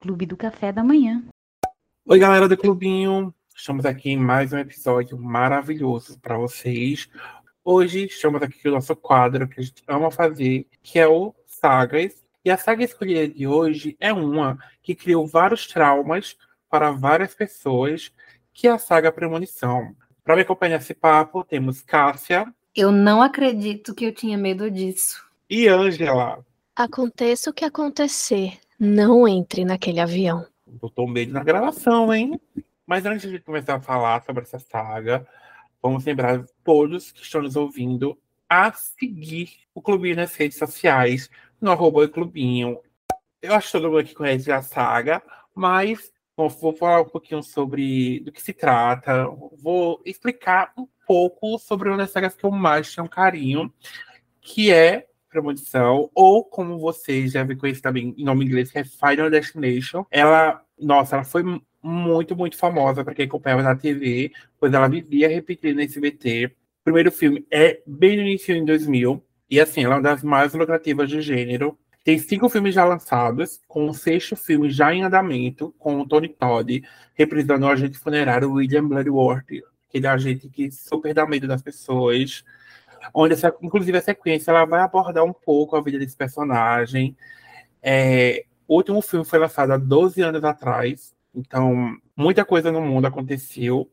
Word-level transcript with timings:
Clube 0.00 0.26
do 0.26 0.36
Café 0.36 0.72
da 0.72 0.84
Manhã. 0.84 1.24
Oi, 2.04 2.18
galera 2.18 2.48
do 2.48 2.56
Clubinho. 2.56 3.34
Estamos 3.54 3.84
aqui 3.84 4.10
em 4.10 4.16
mais 4.16 4.52
um 4.52 4.58
episódio 4.58 5.18
maravilhoso 5.18 6.18
para 6.20 6.38
vocês. 6.38 7.08
Hoje 7.64 8.04
estamos 8.04 8.40
aqui 8.42 8.62
com 8.62 8.68
o 8.68 8.72
nosso 8.72 8.94
quadro 8.94 9.48
que 9.48 9.58
a 9.58 9.62
gente 9.62 9.82
ama 9.88 10.10
fazer, 10.10 10.66
que 10.82 10.98
é 10.98 11.08
o 11.08 11.34
Sagas. 11.46 12.24
E 12.44 12.50
a 12.50 12.56
saga 12.56 12.84
escolhida 12.84 13.26
de 13.26 13.44
hoje 13.44 13.96
é 13.98 14.12
uma 14.12 14.56
que 14.80 14.94
criou 14.94 15.26
vários 15.26 15.66
traumas 15.66 16.36
para 16.70 16.92
várias 16.92 17.34
pessoas, 17.34 18.12
que 18.52 18.68
é 18.68 18.70
a 18.70 18.78
saga 18.78 19.10
Premonição. 19.10 19.96
Para 20.22 20.36
me 20.36 20.42
acompanhar 20.42 20.78
nesse 20.78 20.94
papo, 20.94 21.42
temos 21.42 21.82
Cássia. 21.82 22.46
Eu 22.74 22.92
não 22.92 23.20
acredito 23.20 23.94
que 23.94 24.04
eu 24.04 24.14
tinha 24.14 24.38
medo 24.38 24.70
disso. 24.70 25.24
E 25.50 25.66
Ângela. 25.66 26.44
Aconteça 26.76 27.50
o 27.50 27.52
que 27.52 27.64
acontecer, 27.64 28.58
não 28.78 29.26
entre 29.26 29.64
naquele 29.64 30.00
avião. 30.00 30.46
Botou 30.66 31.06
medo 31.06 31.32
na 31.32 31.42
gravação, 31.42 32.12
hein? 32.12 32.40
Mas 32.86 33.04
antes 33.04 33.30
de 33.30 33.38
começar 33.38 33.76
a 33.76 33.80
falar 33.80 34.22
sobre 34.24 34.42
essa 34.42 34.58
saga, 34.58 35.26
vamos 35.82 36.04
lembrar 36.04 36.44
todos 36.62 37.12
que 37.12 37.22
estão 37.22 37.42
nos 37.42 37.56
ouvindo 37.56 38.18
a 38.48 38.72
seguir 38.72 39.50
o 39.74 39.82
Clubinho 39.82 40.16
nas 40.16 40.34
redes 40.34 40.58
sociais, 40.58 41.28
no 41.60 41.70
arroba 41.70 42.08
Clubinho. 42.08 42.78
Eu 43.42 43.54
acho 43.54 43.66
que 43.66 43.72
todo 43.72 43.88
mundo 43.88 43.98
aqui 43.98 44.14
conhece 44.14 44.50
a 44.52 44.62
saga, 44.62 45.22
mas 45.54 46.12
bom, 46.36 46.48
vou 46.48 46.72
falar 46.72 47.00
um 47.00 47.08
pouquinho 47.08 47.42
sobre 47.42 48.20
do 48.20 48.30
que 48.30 48.42
se 48.42 48.52
trata, 48.52 49.26
vou 49.58 50.00
explicar 50.04 50.72
um 50.76 50.86
pouco 51.06 51.58
sobre 51.58 51.88
uma 51.88 51.96
das 51.96 52.10
sagas 52.10 52.34
que 52.34 52.44
eu 52.44 52.50
mais 52.50 52.94
tenho 52.94 53.08
carinho, 53.08 53.72
que 54.40 54.70
é 54.70 55.06
Premonição, 55.36 56.10
ou 56.14 56.42
como 56.42 56.78
vocês 56.78 57.34
devem 57.34 57.56
conhecer 57.56 57.82
também 57.82 58.14
em 58.16 58.24
nome 58.24 58.44
inglês, 58.44 58.70
que 58.70 58.78
é 58.78 58.84
Final 58.84 59.30
Destination. 59.30 60.06
Ela, 60.10 60.62
nossa, 60.80 61.16
ela 61.16 61.24
foi 61.24 61.42
muito, 61.82 62.34
muito 62.34 62.56
famosa 62.56 63.04
para 63.04 63.14
quem 63.14 63.26
acompanhava 63.26 63.62
na 63.62 63.76
TV, 63.76 64.32
pois 64.58 64.72
ela 64.72 64.88
vivia 64.88 65.28
repetindo 65.28 65.76
nesse 65.76 65.98
SBT. 65.98 66.46
O 66.46 66.84
primeiro 66.84 67.12
filme 67.12 67.46
é 67.50 67.80
bem 67.86 68.16
no 68.16 68.22
início 68.22 68.54
em 68.54 68.64
2000, 68.64 69.22
e 69.50 69.60
assim, 69.60 69.84
ela 69.84 69.94
é 69.94 69.96
uma 69.98 70.02
das 70.02 70.22
mais 70.22 70.54
lucrativas 70.54 71.10
do 71.10 71.20
gênero. 71.20 71.78
Tem 72.02 72.18
cinco 72.18 72.48
filmes 72.48 72.74
já 72.74 72.84
lançados, 72.84 73.60
com 73.68 73.88
o 73.88 73.94
sexto 73.94 74.36
filme 74.36 74.70
já 74.70 74.94
em 74.94 75.02
andamento, 75.02 75.74
com 75.78 76.00
o 76.00 76.06
Tony 76.06 76.28
Todd 76.28 76.82
reprisando 77.14 77.66
o 77.66 77.68
agente 77.68 77.98
funerário 77.98 78.52
William 78.52 78.86
Bloodworth, 78.88 79.62
aquele 79.88 80.06
agente 80.06 80.48
que 80.48 80.70
super 80.70 81.12
dá 81.12 81.26
medo 81.26 81.46
das 81.46 81.62
pessoas 81.62 82.44
onde, 83.14 83.34
essa, 83.34 83.54
inclusive, 83.62 83.98
a 83.98 84.02
sequência 84.02 84.50
ela 84.50 84.64
vai 84.64 84.80
abordar 84.80 85.24
um 85.24 85.32
pouco 85.32 85.76
a 85.76 85.80
vida 85.80 85.98
desse 85.98 86.16
personagem. 86.16 87.16
É, 87.82 88.44
o 88.66 88.76
último 88.76 89.00
filme 89.00 89.24
foi 89.24 89.38
lançado 89.38 89.72
há 89.72 89.76
12 89.76 90.20
anos 90.22 90.42
atrás, 90.44 91.14
então 91.34 91.96
muita 92.16 92.44
coisa 92.44 92.72
no 92.72 92.80
mundo 92.80 93.06
aconteceu 93.06 93.90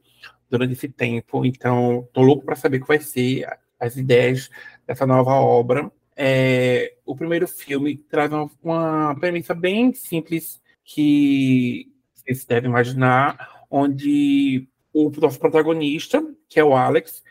durante 0.50 0.74
esse 0.74 0.90
tempo, 0.90 1.46
então 1.46 2.08
tô 2.14 2.22
louco 2.22 2.46
para 2.46 2.56
saber 2.56 2.78
o 2.78 2.82
que 2.82 2.88
vai 2.88 3.00
ser 3.00 3.48
as 3.80 3.96
ideias 3.96 4.50
dessa 4.88 5.06
nova 5.06 5.32
obra. 5.32 5.92
É, 6.16 6.96
o 7.06 7.16
primeiro 7.16 7.48
filme 7.48 7.98
traz 7.98 8.32
uma, 8.32 8.50
uma 8.64 9.16
premissa 9.20 9.54
bem 9.54 9.94
simples 9.94 10.62
que 10.84 11.92
vocês 12.14 12.46
devem 12.46 12.70
imaginar, 12.70 13.66
onde 13.70 14.68
o 14.94 15.10
nosso 15.20 15.40
protagonista, 15.40 16.24
que 16.48 16.60
é 16.60 16.64
o 16.64 16.76
Alex, 16.76 17.24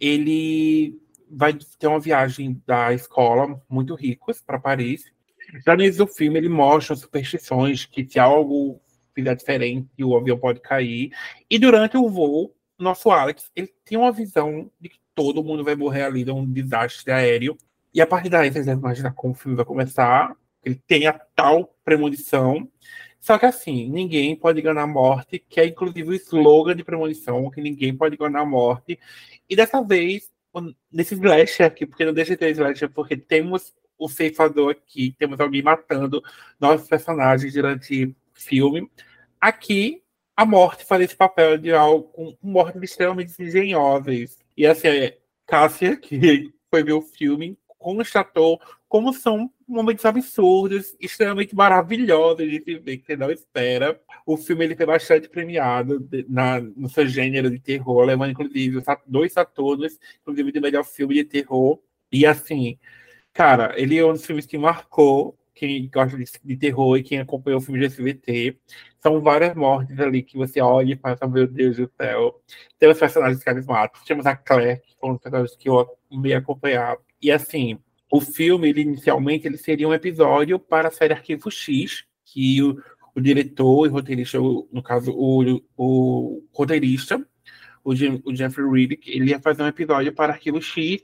ele 0.00 1.00
vai 1.34 1.54
ter 1.78 1.86
uma 1.86 2.00
viagem 2.00 2.60
da 2.66 2.92
escola 2.92 3.60
muito 3.68 3.94
ricos 3.94 4.40
para 4.40 4.58
Paris. 4.58 5.12
Já 5.64 5.76
no 5.76 5.82
início 5.82 6.06
do 6.06 6.12
filme, 6.12 6.38
ele 6.38 6.48
mostra 6.48 6.96
superstições 6.96 7.84
que 7.84 8.06
se 8.08 8.18
algo 8.18 8.80
fizer 9.14 9.34
diferente, 9.36 9.88
o 10.02 10.16
avião 10.16 10.38
pode 10.38 10.60
cair. 10.60 11.12
E 11.48 11.58
durante 11.58 11.96
o 11.96 12.08
voo, 12.08 12.54
nosso 12.78 13.10
Alex, 13.10 13.50
ele 13.54 13.72
tem 13.84 13.96
uma 13.96 14.10
visão 14.10 14.70
de 14.80 14.88
que 14.88 14.98
todo 15.14 15.44
mundo 15.44 15.62
vai 15.62 15.76
morrer 15.76 16.02
ali 16.02 16.24
de 16.24 16.30
um 16.30 16.44
desastre 16.44 17.12
aéreo. 17.12 17.56
E 17.92 18.00
a 18.00 18.06
partir 18.06 18.28
daí, 18.28 18.50
vocês 18.50 18.66
devem 18.66 18.80
imaginar 18.80 19.12
como 19.12 19.32
o 19.32 19.36
filme 19.36 19.56
vai 19.56 19.64
começar. 19.64 20.36
Ele 20.64 20.80
tem 20.86 21.06
a 21.06 21.12
tal 21.12 21.74
premonição. 21.84 22.68
Só 23.20 23.38
que 23.38 23.46
assim, 23.46 23.88
ninguém 23.88 24.36
pode 24.36 24.60
ganhar 24.60 24.82
a 24.82 24.86
morte, 24.86 25.38
que 25.38 25.60
é 25.60 25.66
inclusive 25.66 26.10
o 26.10 26.14
slogan 26.14 26.76
de 26.76 26.84
premonição, 26.84 27.50
que 27.50 27.60
ninguém 27.60 27.96
pode 27.96 28.16
ganhar 28.16 28.40
a 28.40 28.44
morte. 28.44 28.98
E 29.48 29.56
dessa 29.56 29.82
vez, 29.82 30.30
nesse 30.90 31.14
slasher 31.14 31.66
aqui, 31.66 31.86
porque 31.86 32.04
não 32.04 32.12
deixa 32.12 32.32
de 32.32 32.38
ter 32.38 32.50
slasher, 32.50 32.90
porque 32.90 33.16
temos 33.16 33.74
o 33.98 34.08
ceifador 34.08 34.72
aqui, 34.72 35.14
temos 35.18 35.40
alguém 35.40 35.62
matando 35.62 36.22
nossos 36.58 36.88
personagens 36.88 37.52
durante 37.52 38.14
filme. 38.32 38.90
Aqui, 39.40 40.02
a 40.36 40.44
morte 40.44 40.84
faz 40.84 41.02
esse 41.02 41.16
papel 41.16 41.58
de 41.58 41.72
algo 41.72 42.08
com 42.08 42.36
mortes 42.42 42.82
extremamente 42.82 43.40
engenhosas. 43.40 44.38
E 44.56 44.66
assim, 44.66 44.88
é, 44.88 45.18
Cássia, 45.46 45.96
que 45.96 46.52
foi 46.70 46.82
ver 46.82 46.92
o 46.92 47.02
filme, 47.02 47.56
constatou 47.78 48.60
como 48.88 49.12
são 49.12 49.50
momentos 49.68 50.04
absurdos, 50.04 50.96
extremamente 51.00 51.54
maravilhosos 51.54 52.48
de 52.48 52.62
se 52.62 52.78
ver, 52.78 52.98
que 52.98 53.06
você 53.06 53.16
não 53.16 53.30
espera. 53.30 54.00
O 54.26 54.36
filme 54.36 54.64
ele 54.64 54.76
foi 54.76 54.86
bastante 54.86 55.28
premiado 55.28 56.00
de, 56.00 56.26
na, 56.28 56.60
no 56.60 56.88
seu 56.88 57.06
gênero 57.06 57.50
de 57.50 57.58
terror, 57.58 58.04
levando 58.04 58.32
inclusive 58.32 58.82
dois 59.06 59.32
Saturnos, 59.32 59.98
inclusive 60.22 60.52
de 60.52 60.60
melhor 60.60 60.84
filme 60.84 61.14
de 61.14 61.24
terror. 61.24 61.78
E 62.12 62.26
assim, 62.26 62.78
cara, 63.32 63.74
ele 63.80 63.98
é 63.98 64.04
um 64.04 64.12
dos 64.12 64.24
filmes 64.26 64.46
que 64.46 64.58
marcou 64.58 65.38
quem 65.54 65.88
gosta 65.88 66.16
de, 66.18 66.24
de 66.44 66.56
terror 66.56 66.96
e 66.96 67.02
quem 67.02 67.20
acompanhou 67.20 67.60
o 67.60 67.62
filme 67.62 67.80
de 67.80 67.86
SBT. 67.86 68.58
São 69.00 69.20
várias 69.20 69.54
mortes 69.54 69.98
ali 70.00 70.22
que 70.22 70.36
você 70.36 70.60
olha 70.60 70.94
e 70.94 70.96
fala, 70.96 71.16
meu 71.28 71.46
Deus 71.46 71.76
do 71.76 71.90
céu. 72.00 72.40
Tem 72.78 72.90
os 72.90 72.98
personagens 72.98 73.42
carismáticos. 73.42 74.04
Temos 74.04 74.26
a 74.26 74.36
Claire, 74.36 74.80
que 74.80 74.96
foi 74.98 75.10
um 75.10 75.18
personagens 75.18 75.56
que 75.56 75.68
eu 75.68 75.86
me 76.10 76.34
acompanhar. 76.34 76.96
E 77.22 77.30
assim, 77.30 77.78
o 78.14 78.20
filme, 78.20 78.68
ele, 78.68 78.82
inicialmente, 78.82 79.44
ele 79.44 79.58
seria 79.58 79.88
um 79.88 79.92
episódio 79.92 80.56
para 80.56 80.86
a 80.86 80.90
série 80.92 81.12
Arquivo 81.12 81.50
X, 81.50 82.04
que 82.24 82.62
o, 82.62 82.80
o 83.12 83.20
diretor 83.20 83.86
e 83.86 83.88
roteirista, 83.88 84.38
no 84.38 84.80
caso, 84.84 85.10
o, 85.10 85.60
o 85.76 86.44
roteirista, 86.52 87.18
o, 87.82 87.90
o 87.90 88.36
Jeffrey 88.36 88.70
Riddick, 88.70 89.10
ele 89.10 89.30
ia 89.30 89.40
fazer 89.40 89.64
um 89.64 89.66
episódio 89.66 90.12
para 90.12 90.32
Arquivo 90.32 90.62
X, 90.62 91.02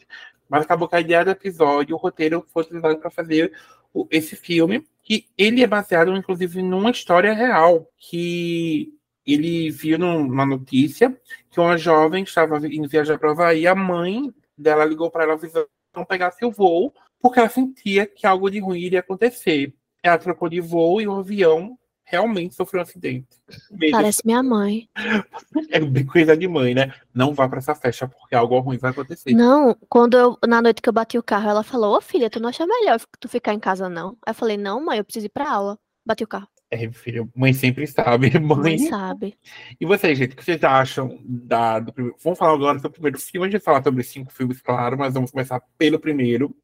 mas 0.48 0.62
acabou 0.62 0.86
que 0.86 0.94
a 0.94 1.00
ideia 1.00 1.24
do 1.24 1.32
episódio, 1.32 1.96
o 1.96 1.98
roteiro 1.98 2.46
foi 2.46 2.62
utilizado 2.62 2.96
para 2.98 3.10
fazer 3.10 3.52
o, 3.92 4.06
esse 4.08 4.36
filme, 4.36 4.86
que 5.02 5.26
ele 5.36 5.64
é 5.64 5.66
baseado, 5.66 6.16
inclusive, 6.16 6.62
numa 6.62 6.92
história 6.92 7.32
real, 7.32 7.90
que 7.98 8.94
ele 9.26 9.68
viu 9.68 9.98
numa 9.98 10.46
notícia 10.46 11.20
que 11.50 11.58
uma 11.58 11.76
jovem 11.76 12.22
estava 12.22 12.64
indo 12.68 12.88
viajar 12.88 13.18
para 13.18 13.30
o 13.30 13.32
Havaí, 13.32 13.66
a 13.66 13.74
mãe 13.74 14.32
dela 14.56 14.84
ligou 14.84 15.10
para 15.10 15.24
ela 15.24 15.32
avisando 15.32 15.66
não 15.94 16.04
pegasse 16.04 16.44
o 16.44 16.50
voo, 16.50 16.92
porque 17.20 17.38
ela 17.38 17.48
sentia 17.48 18.06
que 18.06 18.26
algo 18.26 18.50
de 18.50 18.58
ruim 18.58 18.80
iria 18.80 19.00
acontecer. 19.00 19.74
Ela 20.02 20.18
trocou 20.18 20.48
de 20.48 20.60
voo 20.60 21.00
e 21.00 21.06
o 21.06 21.18
avião 21.18 21.78
realmente 22.10 22.54
sofreu 22.54 22.80
um 22.80 22.82
acidente. 22.82 23.28
Mesmo. 23.70 23.96
Parece 23.96 24.22
minha 24.24 24.42
mãe. 24.42 24.88
É 25.72 25.78
bem 25.78 26.04
coisa 26.04 26.36
de 26.36 26.48
mãe, 26.48 26.74
né? 26.74 26.92
Não 27.14 27.32
vá 27.32 27.48
para 27.48 27.58
essa 27.58 27.74
festa 27.74 28.08
porque 28.08 28.34
algo 28.34 28.58
ruim 28.58 28.78
vai 28.78 28.90
acontecer. 28.90 29.32
Não, 29.32 29.76
quando 29.88 30.16
eu, 30.16 30.36
na 30.46 30.60
noite 30.60 30.82
que 30.82 30.88
eu 30.88 30.92
bati 30.92 31.16
o 31.16 31.22
carro, 31.22 31.48
ela 31.48 31.62
falou: 31.62 31.96
Ô 31.96 32.00
filha, 32.00 32.28
tu 32.28 32.40
não 32.40 32.48
acha 32.48 32.66
melhor 32.66 33.00
tu 33.20 33.28
ficar 33.28 33.54
em 33.54 33.60
casa, 33.60 33.88
não? 33.88 34.16
Aí 34.26 34.30
eu 34.30 34.34
falei: 34.34 34.56
Não, 34.56 34.84
mãe, 34.84 34.98
eu 34.98 35.04
preciso 35.04 35.26
ir 35.26 35.30
pra 35.30 35.50
aula. 35.50 35.78
Bati 36.04 36.24
o 36.24 36.28
carro. 36.28 36.48
É, 36.70 36.88
filho, 36.92 37.28
mãe 37.34 37.52
sempre 37.52 37.84
sabe. 37.86 38.30
Mãe... 38.38 38.58
mãe 38.58 38.78
sabe. 38.78 39.36
E 39.80 39.84
vocês, 39.84 40.16
gente, 40.16 40.34
o 40.34 40.36
que 40.36 40.44
vocês 40.44 40.62
acham 40.62 41.18
da, 41.24 41.80
do 41.80 41.92
primeiro? 41.92 42.16
Vamos 42.22 42.38
falar 42.38 42.54
agora 42.54 42.78
do 42.78 42.90
primeiro 42.90 43.18
filme. 43.18 43.46
A 43.46 43.50
gente 43.50 43.60
vai 43.60 43.64
falar 43.64 43.82
sobre 43.82 44.04
cinco 44.04 44.32
filmes, 44.32 44.60
claro, 44.60 44.96
mas 44.96 45.14
vamos 45.14 45.32
começar 45.32 45.60
pelo 45.76 45.98
primeiro, 45.98 46.54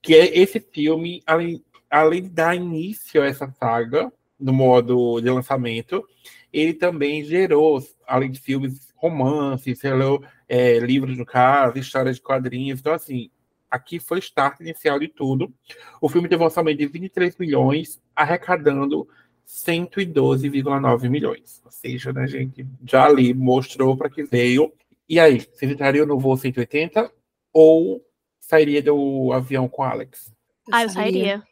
que 0.00 0.14
é 0.14 0.38
esse 0.38 0.58
filme, 0.60 1.22
além, 1.26 1.62
além 1.90 2.22
de 2.22 2.30
dar 2.30 2.56
início 2.56 3.22
a 3.22 3.26
essa 3.26 3.50
saga, 3.50 4.10
no 4.38 4.52
modo 4.52 5.20
de 5.20 5.28
lançamento, 5.28 6.02
ele 6.50 6.72
também 6.72 7.22
gerou, 7.22 7.78
além 8.06 8.30
de 8.30 8.40
filmes, 8.40 8.90
romances, 8.96 9.80
é, 10.48 10.78
livros, 10.78 11.18
no 11.18 11.26
caso, 11.26 11.78
histórias 11.78 12.16
de 12.16 12.22
quadrinhos. 12.22 12.80
Então, 12.80 12.94
assim, 12.94 13.30
aqui 13.70 14.00
foi 14.00 14.18
o 14.18 14.20
start 14.20 14.60
inicial 14.60 14.98
de 14.98 15.08
tudo. 15.08 15.52
O 16.00 16.08
filme 16.08 16.28
teve 16.28 16.42
um 16.42 16.46
orçamento 16.46 16.78
de 16.78 16.86
23 16.86 17.36
milhões, 17.36 18.00
arrecadando 18.16 19.06
112,9 19.50 21.08
milhões. 21.08 21.60
Ou 21.64 21.70
seja, 21.70 22.12
né, 22.12 22.26
gente, 22.26 22.66
já 22.86 23.04
ali 23.04 23.34
mostrou 23.34 23.96
para 23.96 24.08
que 24.08 24.22
veio. 24.22 24.72
E 25.08 25.18
aí, 25.18 25.40
você 25.40 25.66
entraria 25.66 26.06
no 26.06 26.18
voo 26.18 26.36
180 26.36 27.12
ou 27.52 28.04
sairia 28.38 28.82
do 28.82 29.32
avião 29.32 29.68
com 29.68 29.82
Alex? 29.82 30.32
Ah, 30.70 30.84
eu 30.84 30.88
sairia. 30.88 31.42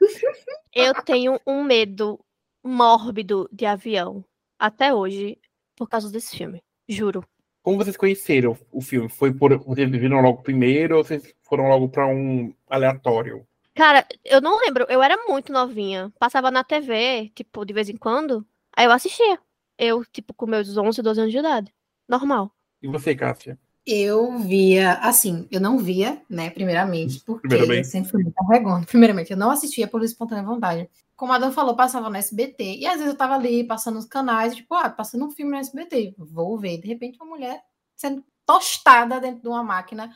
eu 0.74 0.94
tenho 1.04 1.38
um 1.46 1.64
medo 1.64 2.20
mórbido 2.62 3.48
de 3.52 3.66
avião 3.66 4.24
até 4.58 4.94
hoje 4.94 5.38
por 5.76 5.88
causa 5.88 6.10
desse 6.10 6.36
filme. 6.36 6.62
Juro. 6.88 7.24
Como 7.62 7.78
vocês 7.78 7.96
conheceram 7.96 8.56
o 8.70 8.80
filme? 8.80 9.08
Foi 9.08 9.32
por 9.32 9.56
vocês 9.58 9.90
viram 9.90 10.20
logo 10.20 10.42
primeiro 10.42 10.98
ou 10.98 11.04
vocês 11.04 11.34
foram 11.42 11.68
logo 11.68 11.88
para 11.88 12.06
um 12.06 12.54
aleatório? 12.68 13.46
Cara, 13.74 14.06
eu 14.24 14.40
não 14.40 14.58
lembro. 14.58 14.86
Eu 14.88 15.02
era 15.02 15.16
muito 15.26 15.52
novinha. 15.52 16.12
Passava 16.18 16.50
na 16.50 16.62
TV, 16.62 17.30
tipo, 17.34 17.64
de 17.64 17.72
vez 17.72 17.88
em 17.88 17.96
quando. 17.96 18.46
Aí 18.76 18.86
eu 18.86 18.92
assistia. 18.92 19.38
Eu, 19.76 20.04
tipo, 20.04 20.32
com 20.32 20.46
meus 20.46 20.76
11, 20.76 21.02
12 21.02 21.20
anos 21.20 21.32
de 21.32 21.38
idade. 21.38 21.74
Normal. 22.08 22.52
E 22.80 22.86
você, 22.86 23.14
Cássia? 23.14 23.58
Eu 23.86 24.38
via, 24.38 24.94
assim, 24.94 25.46
eu 25.50 25.60
não 25.60 25.76
via, 25.78 26.22
né, 26.30 26.48
primeiramente, 26.48 27.20
porque 27.20 27.48
Primeiramente. 27.48 27.84
eu 27.84 27.90
sempre 27.90 28.10
fui 28.10 28.22
muito 28.22 28.46
vergonha. 28.48 28.84
Primeiramente, 28.88 29.30
eu 29.30 29.36
não 29.36 29.50
assistia 29.50 29.86
por 29.86 30.02
espontânea 30.02 30.42
vontade. 30.42 30.88
Como 31.16 31.32
a 31.32 31.38
Dan 31.38 31.52
falou, 31.52 31.76
passava 31.76 32.08
no 32.08 32.16
SBT. 32.16 32.78
E 32.78 32.86
às 32.86 32.94
vezes 32.94 33.08
eu 33.08 33.16
tava 33.16 33.34
ali, 33.34 33.64
passando 33.64 33.98
os 33.98 34.06
canais, 34.06 34.54
tipo, 34.54 34.74
ah, 34.74 34.88
passando 34.88 35.26
um 35.26 35.30
filme 35.30 35.52
no 35.52 35.58
SBT. 35.58 36.14
Vou 36.16 36.58
ver. 36.58 36.78
De 36.78 36.88
repente, 36.88 37.18
uma 37.20 37.26
mulher 37.26 37.62
sendo 37.94 38.24
tostada 38.46 39.20
dentro 39.20 39.42
de 39.42 39.48
uma 39.48 39.62
máquina, 39.62 40.10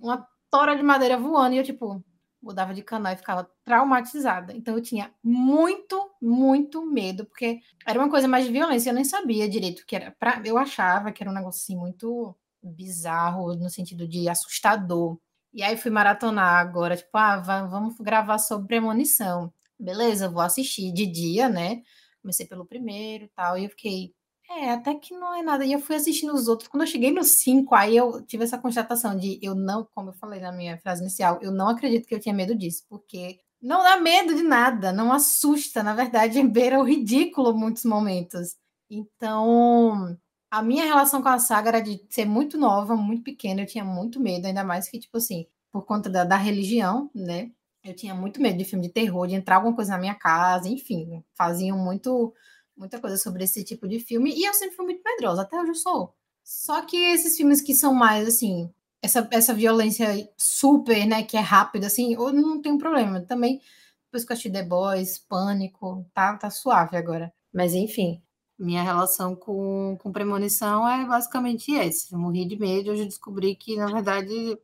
uma 0.00 0.26
tora 0.50 0.74
de 0.74 0.82
madeira 0.82 1.18
voando, 1.18 1.54
e 1.54 1.58
eu, 1.58 1.64
tipo, 1.64 2.02
mudava 2.42 2.74
de 2.74 2.82
canal 2.82 3.12
e 3.12 3.16
ficava 3.16 3.48
traumatizada. 3.64 4.52
Então 4.54 4.74
eu 4.76 4.82
tinha 4.82 5.12
muito, 5.22 6.10
muito 6.20 6.84
medo, 6.84 7.24
porque 7.26 7.60
era 7.86 7.98
uma 7.98 8.10
coisa 8.10 8.26
mais 8.28 8.44
de 8.46 8.52
violência, 8.52 8.90
eu 8.90 8.94
nem 8.94 9.04
sabia 9.04 9.48
direito 9.48 9.84
que 9.86 9.96
era. 9.96 10.10
Pra, 10.18 10.42
eu 10.44 10.58
achava 10.58 11.12
que 11.12 11.22
era 11.22 11.30
um 11.30 11.34
negócio 11.34 11.60
assim 11.62 11.76
muito 11.76 12.36
bizarro, 12.62 13.54
no 13.56 13.70
sentido 13.70 14.06
de 14.08 14.28
assustador. 14.28 15.18
E 15.52 15.62
aí 15.62 15.76
fui 15.76 15.90
maratonar 15.90 16.54
agora, 16.60 16.96
tipo, 16.96 17.10
ah, 17.16 17.36
va- 17.38 17.66
vamos 17.66 17.96
gravar 17.98 18.38
sobre 18.38 18.66
premonição. 18.68 19.52
Beleza, 19.78 20.28
vou 20.28 20.40
assistir 20.42 20.92
de 20.92 21.06
dia, 21.06 21.48
né? 21.48 21.82
Comecei 22.22 22.46
pelo 22.46 22.64
primeiro 22.66 23.24
e 23.24 23.28
tal, 23.28 23.58
e 23.58 23.64
eu 23.64 23.70
fiquei, 23.70 24.14
é, 24.58 24.70
até 24.70 24.94
que 24.94 25.14
não 25.14 25.34
é 25.34 25.42
nada. 25.42 25.64
E 25.64 25.72
eu 25.72 25.80
fui 25.80 25.96
assistindo 25.96 26.32
os 26.34 26.48
outros. 26.48 26.68
Quando 26.68 26.82
eu 26.82 26.86
cheguei 26.86 27.10
no 27.10 27.24
5, 27.24 27.74
aí 27.74 27.96
eu 27.96 28.22
tive 28.22 28.44
essa 28.44 28.58
constatação 28.58 29.16
de 29.16 29.38
eu 29.42 29.54
não, 29.54 29.86
como 29.94 30.10
eu 30.10 30.14
falei 30.14 30.40
na 30.40 30.52
minha 30.52 30.78
frase 30.78 31.02
inicial, 31.02 31.38
eu 31.42 31.50
não 31.50 31.68
acredito 31.68 32.06
que 32.06 32.14
eu 32.14 32.20
tinha 32.20 32.34
medo 32.34 32.54
disso, 32.54 32.84
porque 32.88 33.38
não 33.60 33.82
dá 33.82 34.00
medo 34.00 34.34
de 34.34 34.42
nada, 34.42 34.92
não 34.92 35.12
assusta. 35.12 35.82
Na 35.82 35.94
verdade, 35.94 36.42
beira 36.48 36.78
o 36.80 36.84
ridículo 36.84 37.56
muitos 37.56 37.84
momentos. 37.84 38.56
Então, 38.90 40.16
a 40.50 40.62
minha 40.62 40.84
relação 40.84 41.22
com 41.22 41.28
a 41.28 41.38
saga 41.38 41.70
era 41.70 41.80
de 41.80 42.04
ser 42.10 42.26
muito 42.26 42.58
nova, 42.58 42.94
muito 42.96 43.22
pequena, 43.22 43.62
eu 43.62 43.66
tinha 43.66 43.84
muito 43.84 44.20
medo, 44.20 44.46
ainda 44.46 44.62
mais 44.62 44.88
que, 44.88 44.98
tipo 44.98 45.16
assim, 45.16 45.46
por 45.72 45.86
conta 45.86 46.10
da, 46.10 46.24
da 46.24 46.36
religião, 46.36 47.10
né? 47.14 47.50
Eu 47.82 47.96
tinha 47.96 48.14
muito 48.14 48.40
medo 48.40 48.58
de 48.58 48.64
filme 48.64 48.86
de 48.86 48.92
terror, 48.92 49.26
de 49.26 49.34
entrar 49.34 49.56
alguma 49.56 49.74
coisa 49.74 49.92
na 49.92 49.98
minha 49.98 50.14
casa, 50.14 50.68
enfim, 50.68 51.24
faziam 51.34 51.78
muito 51.78 52.32
muita 52.82 53.00
coisa 53.00 53.16
sobre 53.16 53.44
esse 53.44 53.64
tipo 53.64 53.88
de 53.88 54.00
filme, 54.00 54.34
e 54.34 54.44
eu 54.44 54.52
sempre 54.54 54.76
fui 54.76 54.84
muito 54.84 55.02
medrosa, 55.04 55.42
até 55.42 55.58
hoje 55.58 55.70
eu 55.70 55.74
sou. 55.74 56.14
Só 56.44 56.82
que 56.82 56.96
esses 56.96 57.36
filmes 57.36 57.60
que 57.60 57.74
são 57.74 57.94
mais, 57.94 58.26
assim, 58.26 58.68
essa, 59.00 59.26
essa 59.30 59.54
violência 59.54 60.28
super, 60.36 61.06
né, 61.06 61.22
que 61.22 61.36
é 61.36 61.40
rápida, 61.40 61.86
assim, 61.86 62.14
eu 62.14 62.32
não 62.32 62.60
tenho 62.60 62.78
problema. 62.78 63.20
Também, 63.20 63.60
depois 64.06 64.24
que 64.24 64.32
eu 64.32 64.34
assisti 64.34 64.50
The 64.50 64.64
Boys, 64.64 65.18
Pânico, 65.18 66.04
tá, 66.12 66.36
tá 66.36 66.50
suave 66.50 66.96
agora. 66.96 67.32
Mas, 67.52 67.74
enfim, 67.74 68.20
minha 68.58 68.82
relação 68.82 69.36
com, 69.36 69.96
com 70.00 70.12
premonição 70.12 70.88
é 70.88 71.06
basicamente 71.06 71.74
essa. 71.76 72.14
Eu 72.14 72.18
morri 72.18 72.46
de 72.46 72.58
medo, 72.58 72.90
hoje 72.90 73.02
eu 73.02 73.08
descobri 73.08 73.54
que, 73.54 73.76
na 73.76 73.86
verdade, 73.86 74.58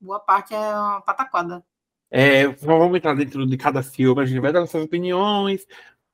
boa 0.00 0.20
parte 0.20 0.54
é 0.54 0.58
uma 0.58 1.00
pataquada. 1.00 1.64
É, 2.14 2.46
vamos 2.46 2.94
entrar 2.94 3.14
dentro 3.14 3.46
de 3.46 3.56
cada 3.56 3.82
filme, 3.82 4.20
a 4.20 4.26
gente 4.26 4.38
vai 4.38 4.52
dar 4.52 4.60
nossas 4.60 4.84
opiniões, 4.84 5.66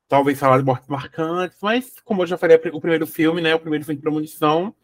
talvez 0.09 0.39
falar 0.39 0.57
de 0.57 0.65
mortes 0.65 0.89
marcantes, 0.89 1.59
mas 1.61 1.93
como 2.03 2.23
eu 2.23 2.27
já 2.27 2.35
falei, 2.35 2.59
o 2.73 2.81
primeiro 2.81 3.05
filme, 3.05 3.41
né, 3.41 3.53
o 3.53 3.59
primeiro 3.59 3.85
filme 3.85 3.97
de 3.97 4.01
premonição, 4.01 4.75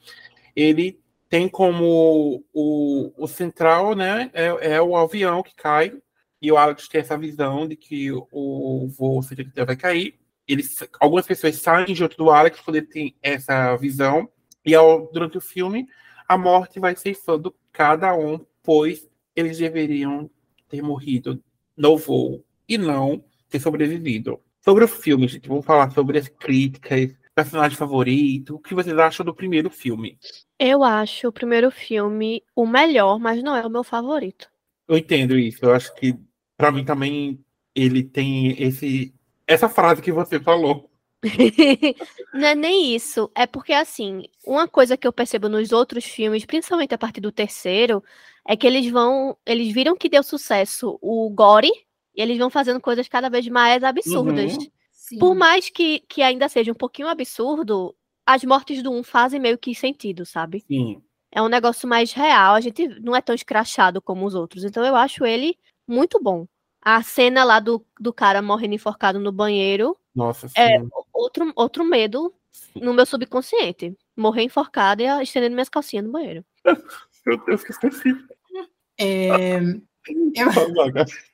ele 0.56 1.01
tem 1.27 1.50
como 1.50 2.45
o, 2.54 3.12
o 3.18 3.27
central, 3.27 3.95
né, 3.95 4.30
é, 4.33 4.75
é 4.75 4.81
o 4.81 4.95
avião 4.95 5.42
que 5.42 5.56
cai, 5.56 5.92
e 6.39 6.51
o 6.51 6.57
Alex 6.57 6.88
tem 6.88 7.01
essa 7.01 7.18
visão 7.18 7.68
de 7.68 7.75
que 7.75 8.12
o 8.12 8.88
voo 8.88 9.24
183 9.24 9.66
vai 9.66 9.75
cair. 9.75 10.19
Eles, 10.48 10.88
algumas 11.00 11.25
pessoas 11.25 11.56
saem 11.56 11.95
junto 11.95 12.16
do 12.16 12.30
Alex 12.30 12.60
quando 12.60 12.75
ele 12.75 12.86
tem 12.86 13.16
essa 13.19 13.75
visão, 13.78 14.30
e 14.63 14.75
ao, 14.75 15.12
durante 15.12 15.39
o 15.39 15.42
filme, 15.42 15.88
a 16.28 16.38
morte 16.38 16.80
vai 16.80 16.95
ceifando 16.95 17.56
cada 17.71 18.16
um, 18.16 18.39
pois 18.62 19.10
eles 19.36 19.57
deveriam 19.57 20.30
ter 20.69 20.83
morrido 20.83 21.44
no 21.75 21.98
voo 21.98 22.45
e 22.69 22.78
não 22.78 23.24
ter 23.50 23.60
sobrevivido. 23.60 24.39
Sobre 24.66 24.84
o 24.84 24.88
filme, 24.88 25.28
gente, 25.28 25.48
vamos 25.48 25.64
falar 25.64 25.92
sobre 25.92 26.18
as 26.18 26.28
críticas, 26.28 27.16
personagem 27.36 27.78
favorito, 27.78 28.56
o 28.56 28.60
que 28.60 28.74
vocês 28.74 28.98
acham 28.98 29.24
do 29.24 29.32
primeiro 29.32 29.70
filme? 29.70 30.18
Eu 30.58 30.84
acho 30.84 31.28
o 31.28 31.32
primeiro 31.32 31.70
filme 31.70 32.44
o 32.56 32.66
melhor, 32.66 33.20
mas 33.20 33.44
não 33.44 33.56
é 33.56 33.64
o 33.64 33.70
meu 33.70 33.84
favorito. 33.84 34.50
Eu 34.88 34.98
entendo 34.98 35.38
isso, 35.38 35.64
eu 35.64 35.72
acho 35.72 35.94
que 35.94 36.18
para 36.58 36.72
mim 36.72 36.84
também 36.84 37.40
ele 37.76 38.04
tem 38.04 38.60
esse 38.60 39.14
essa 39.46 39.70
frase 39.70 40.02
que 40.02 40.12
você 40.12 40.40
falou. 40.40 40.90
não 42.34 42.48
é 42.48 42.56
nem 42.56 42.96
isso. 42.96 43.30
É 43.36 43.46
porque, 43.46 43.74
assim, 43.74 44.24
uma 44.44 44.68
coisa 44.68 44.98
que 44.98 45.08
eu 45.08 45.14
percebo 45.14 45.48
nos 45.48 45.72
outros 45.72 46.06
filmes, 46.06 46.44
principalmente 46.44 46.96
a 46.96 46.98
partir 46.98 47.22
do 47.22 47.32
terceiro, 47.32 48.04
é 48.48 48.58
que 48.58 48.66
eles 48.66 48.90
vão. 48.90 49.38
Eles 49.46 49.72
viram 49.72 49.96
que 49.96 50.10
deu 50.10 50.24
sucesso 50.24 50.98
o 51.04 51.30
Gore 51.30 51.85
e 52.16 52.22
eles 52.22 52.38
vão 52.38 52.50
fazendo 52.50 52.80
coisas 52.80 53.08
cada 53.08 53.30
vez 53.30 53.48
mais 53.48 53.84
absurdas. 53.84 54.54
Uhum. 54.54 54.68
Sim. 54.92 55.20
Por 55.20 55.36
mais 55.36 55.70
que, 55.70 56.00
que 56.08 56.22
ainda 56.22 56.50
seja 56.50 56.72
um 56.72 56.76
pouquinho 56.76 57.08
absurdo, 57.08 57.96
as 58.26 58.44
mortes 58.44 58.82
do 58.82 58.92
um 58.92 59.04
fazem 59.04 59.40
meio 59.40 59.58
que 59.58 59.76
sentido, 59.76 60.26
sabe? 60.26 60.64
Sim. 60.68 61.02
É 61.32 61.42
um 61.42 61.50
negócio 61.50 61.88
mais 61.88 62.14
real, 62.14 62.56
a 62.56 62.62
gente 62.62 62.88
não 63.02 63.16
é 63.16 63.22
tão 63.22 63.36
escrachado 63.36 64.02
como 64.02 64.26
os 64.26 64.34
outros. 64.34 64.64
Então 64.64 64.84
eu 64.86 64.96
acho 64.96 65.26
ele 65.26 65.58
muito 65.88 66.20
bom. 66.22 66.48
A 66.82 67.04
cena 67.04 67.44
lá 67.44 67.60
do, 67.60 67.86
do 68.00 68.14
cara 68.14 68.42
morrendo 68.42 68.76
enforcado 68.76 69.20
no 69.20 69.32
banheiro 69.32 69.98
Nossa, 70.16 70.48
sim. 70.48 70.54
é 70.56 70.82
outro, 71.12 71.52
outro 71.56 71.84
medo 71.84 72.34
no 72.74 72.94
meu 72.94 73.06
subconsciente. 73.06 73.96
Morrer 74.16 74.44
enforcada 74.44 75.04
e 75.04 75.24
estendendo 75.24 75.56
minhas 75.56 75.70
calcinhas 75.70 76.06
no 76.06 76.12
banheiro. 76.12 76.46
Meu 77.26 77.44
Deus, 77.44 77.64
que 77.64 77.72
específico. 77.72 78.34
É, 79.00 79.60
Eu- 80.36 80.52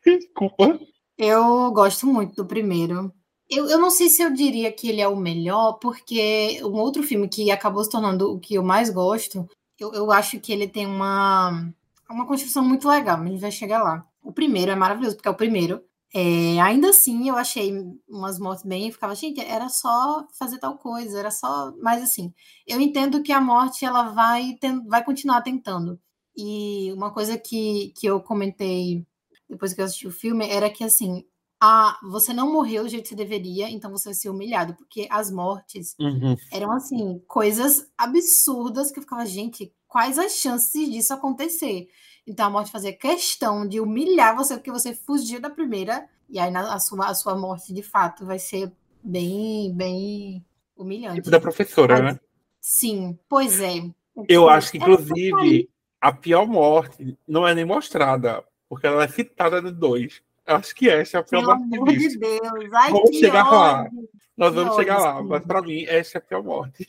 Desculpa. 0.06 0.80
Eu 1.18 1.72
gosto 1.72 2.08
muito 2.08 2.36
do 2.36 2.46
primeiro. 2.46 3.14
Eu, 3.50 3.68
eu 3.70 3.80
não 3.80 3.90
sei 3.90 4.10
se 4.10 4.22
eu 4.22 4.32
diria 4.34 4.72
que 4.72 4.88
ele 4.90 5.02
é 5.02 5.08
o 5.08 5.16
melhor, 5.16 5.74
porque 5.74 6.60
um 6.64 6.74
outro 6.80 7.04
filme 7.04 7.28
que 7.28 7.52
acabou 7.52 7.84
se 7.84 7.90
tornando 7.90 8.32
o 8.34 8.40
que 8.40 8.56
eu 8.56 8.64
mais 8.64 8.90
gosto, 8.90 9.48
eu, 9.80 9.94
eu 9.94 10.12
acho 10.12 10.40
que 10.40 10.52
ele 10.54 10.68
tem 10.68 10.88
uma, 10.88 11.70
uma 12.10 12.26
construção 12.26 12.64
muito 12.64 12.88
legal, 12.88 13.18
mas 13.18 13.28
a 13.28 13.32
gente 13.32 13.42
vai 13.42 13.52
chegar 13.52 13.84
lá. 13.84 14.06
O 14.24 14.32
primeiro 14.32 14.72
é 14.72 14.76
maravilhoso, 14.76 15.16
porque 15.18 15.28
é 15.28 15.32
o 15.32 15.36
primeiro. 15.36 15.84
É, 16.14 16.60
ainda 16.62 16.90
assim, 16.90 17.30
eu 17.30 17.38
achei 17.38 17.74
umas 18.08 18.40
mortes 18.40 18.64
bem. 18.66 18.88
Eu 18.88 18.94
ficava, 18.94 19.16
gente, 19.16 19.40
era 19.42 19.70
só 19.70 20.26
fazer 20.38 20.60
tal 20.60 20.78
coisa, 20.78 21.20
era 21.20 21.32
só. 21.32 21.74
Mas 21.82 22.02
assim, 22.04 22.34
eu 22.68 22.80
entendo 22.80 23.22
que 23.24 23.32
a 23.32 23.42
morte 23.42 23.86
ela 23.86 24.04
vai, 24.10 24.58
vai 24.88 25.04
continuar 25.04 25.42
tentando. 25.42 26.00
E 26.36 26.92
uma 26.94 27.12
coisa 27.12 27.38
que, 27.38 27.94
que 27.98 28.06
eu 28.08 28.20
comentei 28.22 29.06
depois 29.50 29.74
que 29.74 29.82
eu 29.82 29.86
assisti 29.86 30.08
o 30.08 30.12
filme, 30.12 30.48
era 30.48 30.70
que 30.70 30.84
assim, 30.84 31.26
ah, 31.60 32.00
você 32.04 32.32
não 32.34 32.52
morreu 32.52 32.84
do 32.84 32.90
jeito 32.90 33.04
que 33.04 33.10
você 33.10 33.16
deveria, 33.16 33.70
então 33.70 33.92
você 33.92 34.06
vai 34.06 34.14
ser 34.14 34.30
humilhado, 34.30 34.74
porque 34.76 35.08
as 35.10 35.30
mortes 35.30 35.94
Uhum. 36.00 36.36
eram 36.52 36.72
assim, 36.72 37.22
coisas 37.28 37.86
absurdas 37.98 38.92
que 38.92 39.00
eu 39.00 39.04
ficava, 39.04 39.26
gente, 39.26 39.74
quais 39.88 40.18
as 40.18 40.38
chances 40.38 40.90
disso 40.90 41.14
acontecer? 41.14 41.90
Então 42.26 42.46
a 42.48 42.50
morte 42.50 42.72
fazia 42.72 42.94
questão 42.94 43.68
de 43.68 43.80
humilhar 43.82 44.36
você 44.38 44.56
porque 44.56 44.72
você 44.72 44.96
fugiu 44.96 45.42
da 45.42 45.50
primeira, 45.50 46.08
e 46.30 46.40
aí 46.40 46.50
na- 46.50 46.74
a 46.74 46.80
sua, 46.80 47.08
a 47.08 47.14
sua 47.14 47.36
morte 47.38 47.74
de 47.74 47.84
fato 47.84 48.26
vai 48.26 48.40
ser 48.40 48.72
bem, 49.04 49.74
bem 49.76 50.46
humilhante. 50.78 51.16
Tipo 51.18 51.30
da 51.32 51.42
professora, 51.42 52.02
Mas- 52.02 52.14
né? 52.16 52.20
Sim, 52.62 53.20
pois 53.28 53.60
é. 53.60 53.84
Eu 54.30 54.48
acho 54.48 54.72
que, 54.72 54.78
é- 54.78 54.82
inclusive, 54.82 55.70
a 56.02 56.12
pior 56.12 56.46
morte 56.48 57.18
não 57.28 57.48
é 57.48 57.54
nem 57.56 57.64
mostrada, 57.66 58.44
porque 58.68 58.88
ela 58.88 59.04
é 59.04 59.08
citada 59.08 59.62
no 59.62 59.72
2. 59.72 60.22
Eu 60.48 60.56
acho 60.56 60.76
que 60.76 60.90
essa 60.90 61.18
é 61.18 61.20
a 61.20 61.24
pior 61.24 61.42
Pelo 61.42 61.56
morte 61.56 61.70
que 61.70 61.76
amor 61.78 61.88
de. 61.94 62.18
Deus, 62.18 62.74
ai 62.74 62.92
Vamos 62.92 63.16
chegar 63.16 63.44
lá. 63.52 63.82
ódio. 63.84 64.10
Nós 64.38 64.50
Que 64.50 64.56
vamos 64.56 64.76
chegar 64.76 64.98
lá, 64.98 65.22
mas 65.22 65.44
pra 65.46 65.62
mim, 65.62 65.86
essa 65.88 66.18
é 66.18 66.20
a 66.20 66.22
pior 66.22 66.44
morte. 66.44 66.88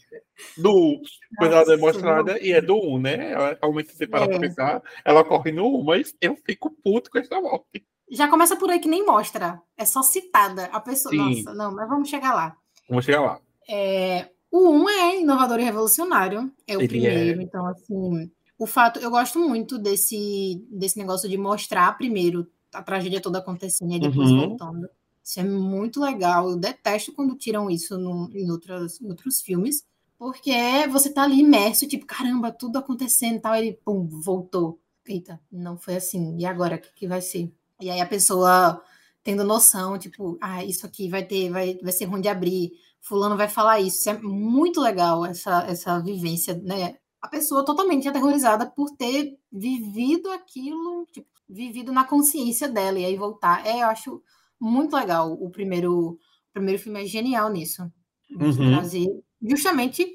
Do 0.57 0.71
1, 0.75 1.03
pois 1.39 1.53
ela 1.53 1.75
é 1.75 1.77
mostrada 1.77 2.39
e 2.41 2.51
é 2.53 2.61
do 2.63 2.77
1, 2.77 2.99
né? 2.99 3.33
Ela, 3.33 3.59
realmente, 3.61 3.93
se 3.95 4.07
parar 4.07 4.27
pra 4.27 4.37
É. 4.37 4.41
pensar, 4.41 4.83
ela 5.05 5.21
ocorre 5.21 5.53
no 5.53 5.81
1, 5.81 5.85
mas 5.85 6.17
eu 6.21 6.35
fico 6.47 6.71
puto 6.83 7.11
com 7.11 7.19
essa 7.19 7.39
morte. 7.41 7.85
Já 8.11 8.27
começa 8.29 8.57
por 8.57 8.71
aí 8.71 8.79
que 8.79 8.89
nem 8.89 9.05
mostra. 9.05 9.61
É 9.77 9.85
só 9.85 10.03
citada. 10.03 10.65
A 10.73 10.81
pessoa. 10.81 11.11
Sim. 11.13 11.19
Nossa, 11.43 11.55
não, 11.55 11.75
mas 11.75 11.89
vamos 11.89 12.09
chegar 12.09 12.35
lá. 12.35 12.57
Vamos 12.89 13.05
chegar 13.05 13.21
lá. 13.21 13.41
É, 13.69 14.29
o 14.51 14.71
1 14.71 14.89
é 14.89 15.21
inovador 15.21 15.61
e 15.61 15.65
revolucionário. 15.65 16.51
É 16.67 16.77
o 16.77 16.81
Ele 16.81 16.89
primeiro. 16.89 17.41
é. 17.41 17.45
Então, 17.45 17.67
assim. 17.67 18.31
O 18.59 18.67
fato. 18.67 18.99
Eu 19.01 19.11
gosto 19.11 19.39
muito 19.39 19.79
desse, 19.79 20.65
desse 20.71 20.99
negócio 20.99 21.29
de 21.29 21.37
mostrar 21.37 21.97
primeiro 21.97 22.47
a 22.73 22.83
tragédia 22.83 23.21
toda 23.21 23.39
acontecendo 23.39 23.93
e 23.93 24.01
depois 24.01 24.31
Uhum. 24.31 24.49
voltando. 24.49 24.89
Isso 25.25 25.41
é 25.41 25.45
muito 25.45 26.01
legal. 26.01 26.51
Eu 26.51 26.57
detesto 26.57 27.13
quando 27.13 27.37
tiram 27.37 27.71
isso 27.71 27.99
no- 27.99 28.31
em, 28.35 28.51
outras, 28.51 29.01
em 29.01 29.09
outros 29.09 29.41
filmes. 29.41 29.85
Porque 30.19 30.53
você 30.91 31.11
tá 31.11 31.25
ali 31.25 31.41
imerso, 31.41 31.87
tipo, 31.89 32.07
caramba, 32.07 32.53
tudo 32.53 32.77
acontecendo 32.79 33.37
e 33.37 33.41
tal. 33.41 33.55
Ele, 33.57 33.73
pum, 33.85 34.07
voltou. 34.09 34.79
Eita, 35.07 35.41
não 35.51 35.77
foi 35.77 35.97
assim. 35.97 36.37
E 36.39 36.47
agora, 36.47 36.77
o 36.77 36.79
que, 36.81 36.93
que 36.95 37.09
vai 37.09 37.21
ser? 37.21 37.53
E 37.81 37.91
aí 37.91 38.01
a 38.01 38.07
pessoa 38.07 38.81
tendo 39.25 39.45
noção, 39.45 39.99
tipo, 39.99 40.39
ah, 40.41 40.65
isso 40.65 40.87
aqui 40.87 41.09
vai 41.09 41.25
ter, 41.25 41.51
vai, 41.51 41.77
vai 41.83 41.93
ser 41.93 42.05
ruim 42.07 42.21
de 42.21 42.29
abrir, 42.29 42.73
fulano 43.01 43.37
vai 43.37 43.49
falar 43.49 43.81
isso. 43.81 43.99
isso 43.99 44.11
é 44.11 44.19
muito 44.19 44.81
legal 44.81 45.25
essa, 45.27 45.65
essa 45.65 45.99
vivência, 46.01 46.55
né? 46.63 46.97
A 47.23 47.29
pessoa 47.29 47.65
totalmente 47.65 48.09
aterrorizada 48.09 48.67
por 48.67 48.91
ter 48.91 49.39
vivido 49.51 50.31
aquilo, 50.33 51.07
tipo, 51.13 51.29
vivido 51.49 51.93
na 51.93 52.05
consciência 52.05 52.69
dela 52.69 52.99
e 52.99 53.05
aí 53.05 53.17
voltar. 53.17 53.65
É, 53.65 53.83
eu 53.83 53.87
acho 53.87 54.23
muito 54.61 54.97
legal 54.97 55.33
o 55.33 55.49
primeiro, 55.49 56.11
o 56.11 56.19
primeiro 56.53 56.83
filme 56.83 57.03
é 57.03 57.07
genial 57.07 57.49
nisso. 57.51 57.91
Uhum. 58.31 58.73
Trazer 58.73 59.07
justamente 59.41 60.07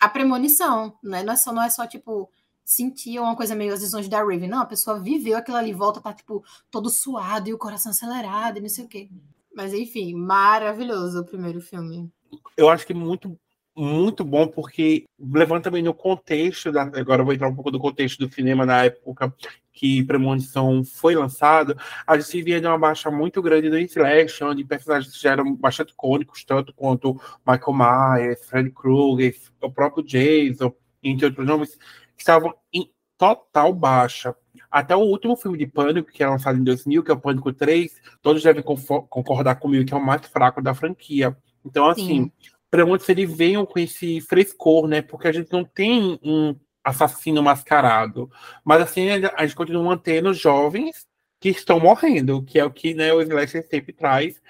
a 0.00 0.08
premonição, 0.08 0.96
né? 1.02 1.22
Não 1.22 1.34
é 1.34 1.36
só, 1.36 1.52
não 1.52 1.62
é 1.62 1.68
só 1.70 1.86
tipo 1.86 2.30
sentia 2.64 3.22
uma 3.22 3.36
coisa 3.36 3.54
meio 3.54 3.74
as 3.74 3.80
visões 3.80 4.08
da 4.08 4.18
Raven. 4.18 4.48
Não, 4.48 4.62
a 4.62 4.66
pessoa 4.66 4.98
viveu 4.98 5.36
aquilo 5.36 5.58
ali, 5.58 5.72
volta, 5.72 6.00
tá, 6.00 6.12
tipo, 6.12 6.42
todo 6.70 6.88
suado 6.88 7.48
e 7.48 7.54
o 7.54 7.58
coração 7.58 7.92
acelerado 7.92 8.56
e 8.56 8.62
não 8.62 8.68
sei 8.68 8.84
o 8.84 8.88
quê. 8.88 9.10
Mas, 9.54 9.74
enfim, 9.74 10.14
maravilhoso 10.14 11.20
o 11.20 11.24
primeiro 11.24 11.60
filme. 11.60 12.10
Eu 12.56 12.68
acho 12.68 12.86
que 12.86 12.94
muito, 12.94 13.38
muito 13.76 14.24
bom, 14.24 14.46
porque 14.46 15.04
levando 15.18 15.64
também 15.64 15.82
no 15.82 15.92
contexto, 15.92 16.70
da, 16.70 16.82
agora 16.82 17.22
eu 17.22 17.24
vou 17.24 17.34
entrar 17.34 17.48
um 17.48 17.54
pouco 17.54 17.70
do 17.70 17.78
contexto 17.78 18.18
do 18.18 18.32
cinema 18.32 18.64
na 18.64 18.84
época 18.84 19.34
que 19.72 20.04
Premonição 20.04 20.84
foi 20.84 21.16
lançado, 21.16 21.76
a 22.06 22.16
gente 22.16 22.42
via 22.42 22.60
de 22.60 22.66
uma 22.66 22.78
baixa 22.78 23.10
muito 23.10 23.42
grande 23.42 23.68
do 23.68 23.76
Slash, 23.76 24.44
onde 24.44 24.64
personagens 24.64 25.18
já 25.18 25.32
eram 25.32 25.52
bastante 25.56 25.90
icônicos, 25.90 26.44
tanto 26.44 26.72
quanto 26.72 27.20
Michael 27.44 28.18
Myers, 28.20 28.44
Freddy 28.46 28.70
Krueger, 28.70 29.34
o 29.60 29.70
próprio 29.70 30.04
Jason, 30.04 30.72
entre 31.02 31.26
outros 31.26 31.46
nomes, 31.46 31.76
estavam 32.16 32.54
em 32.72 32.88
total 33.18 33.72
baixa. 33.72 34.34
Até 34.70 34.94
o 34.94 35.00
último 35.00 35.36
filme 35.36 35.58
de 35.58 35.66
Pânico, 35.66 36.10
que 36.10 36.22
é 36.22 36.28
lançado 36.28 36.58
em 36.58 36.64
2000, 36.64 37.02
que 37.02 37.10
é 37.10 37.14
o 37.14 37.20
Pânico 37.20 37.52
3, 37.52 38.00
todos 38.22 38.42
devem 38.42 38.62
concordar 38.62 39.56
comigo 39.56 39.84
que 39.84 39.94
é 39.94 39.96
o 39.96 40.04
mais 40.04 40.24
fraco 40.26 40.62
da 40.62 40.74
franquia. 40.74 41.36
Então, 41.64 41.88
assim, 41.88 42.30
pergunto 42.74 43.04
se 43.04 43.12
eles 43.12 43.32
venham 43.32 43.64
com 43.64 43.78
esse 43.78 44.20
frescor, 44.20 44.88
né? 44.88 45.00
Porque 45.00 45.28
a 45.28 45.32
gente 45.32 45.52
não 45.52 45.64
tem 45.64 46.18
um 46.24 46.56
assassino 46.82 47.40
mascarado. 47.40 48.28
Mas, 48.64 48.82
assim, 48.82 49.08
a 49.10 49.46
gente 49.46 49.54
continua 49.54 49.84
mantendo 49.84 50.34
jovens 50.34 51.06
que 51.38 51.50
estão 51.50 51.78
morrendo, 51.78 52.42
que 52.42 52.58
é 52.58 52.64
o 52.64 52.72
que 52.72 52.92
né, 52.92 53.12
o 53.12 53.22
Slasher 53.22 53.64
sempre 53.68 53.92
traz, 53.92 54.42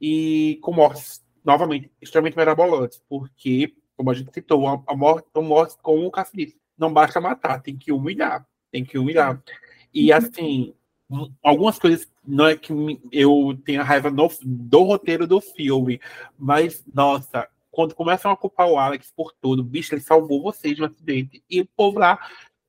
e 0.00 0.58
com 0.60 0.72
mortes, 0.72 1.24
novamente, 1.44 1.88
extremamente 2.02 2.36
mirabolantes, 2.36 3.00
porque, 3.08 3.72
como 3.96 4.10
a 4.10 4.14
gente 4.14 4.34
citou, 4.34 4.66
a, 4.66 4.82
a 4.88 4.96
morte, 4.96 5.28
com 5.80 6.04
o 6.04 6.10
Cassius 6.10 6.54
não 6.76 6.92
basta 6.92 7.20
matar, 7.20 7.62
tem 7.62 7.76
que 7.76 7.92
humilhar, 7.92 8.44
tem 8.72 8.84
que 8.84 8.98
humilhar. 8.98 9.40
E 9.94 10.10
uhum. 10.10 10.18
assim, 10.18 10.74
algumas 11.44 11.78
coisas 11.78 12.08
não 12.26 12.48
é 12.48 12.56
que 12.56 12.72
eu 13.12 13.56
tenha 13.64 13.84
raiva 13.84 14.10
no, 14.10 14.28
do 14.42 14.82
roteiro 14.82 15.28
do 15.28 15.40
filme, 15.40 16.00
mas 16.36 16.84
nossa, 16.92 17.48
quando 17.70 17.94
começam 17.94 18.30
a 18.30 18.36
culpar 18.36 18.68
o 18.68 18.78
Alex 18.78 19.12
por 19.14 19.32
tudo, 19.40 19.62
bicho, 19.62 19.94
ele 19.94 20.00
salvou 20.00 20.42
vocês 20.42 20.78
no 20.78 20.86
acidente. 20.86 21.42
E 21.48 21.60
o 21.60 21.66
povo 21.66 21.98
lá, 21.98 22.18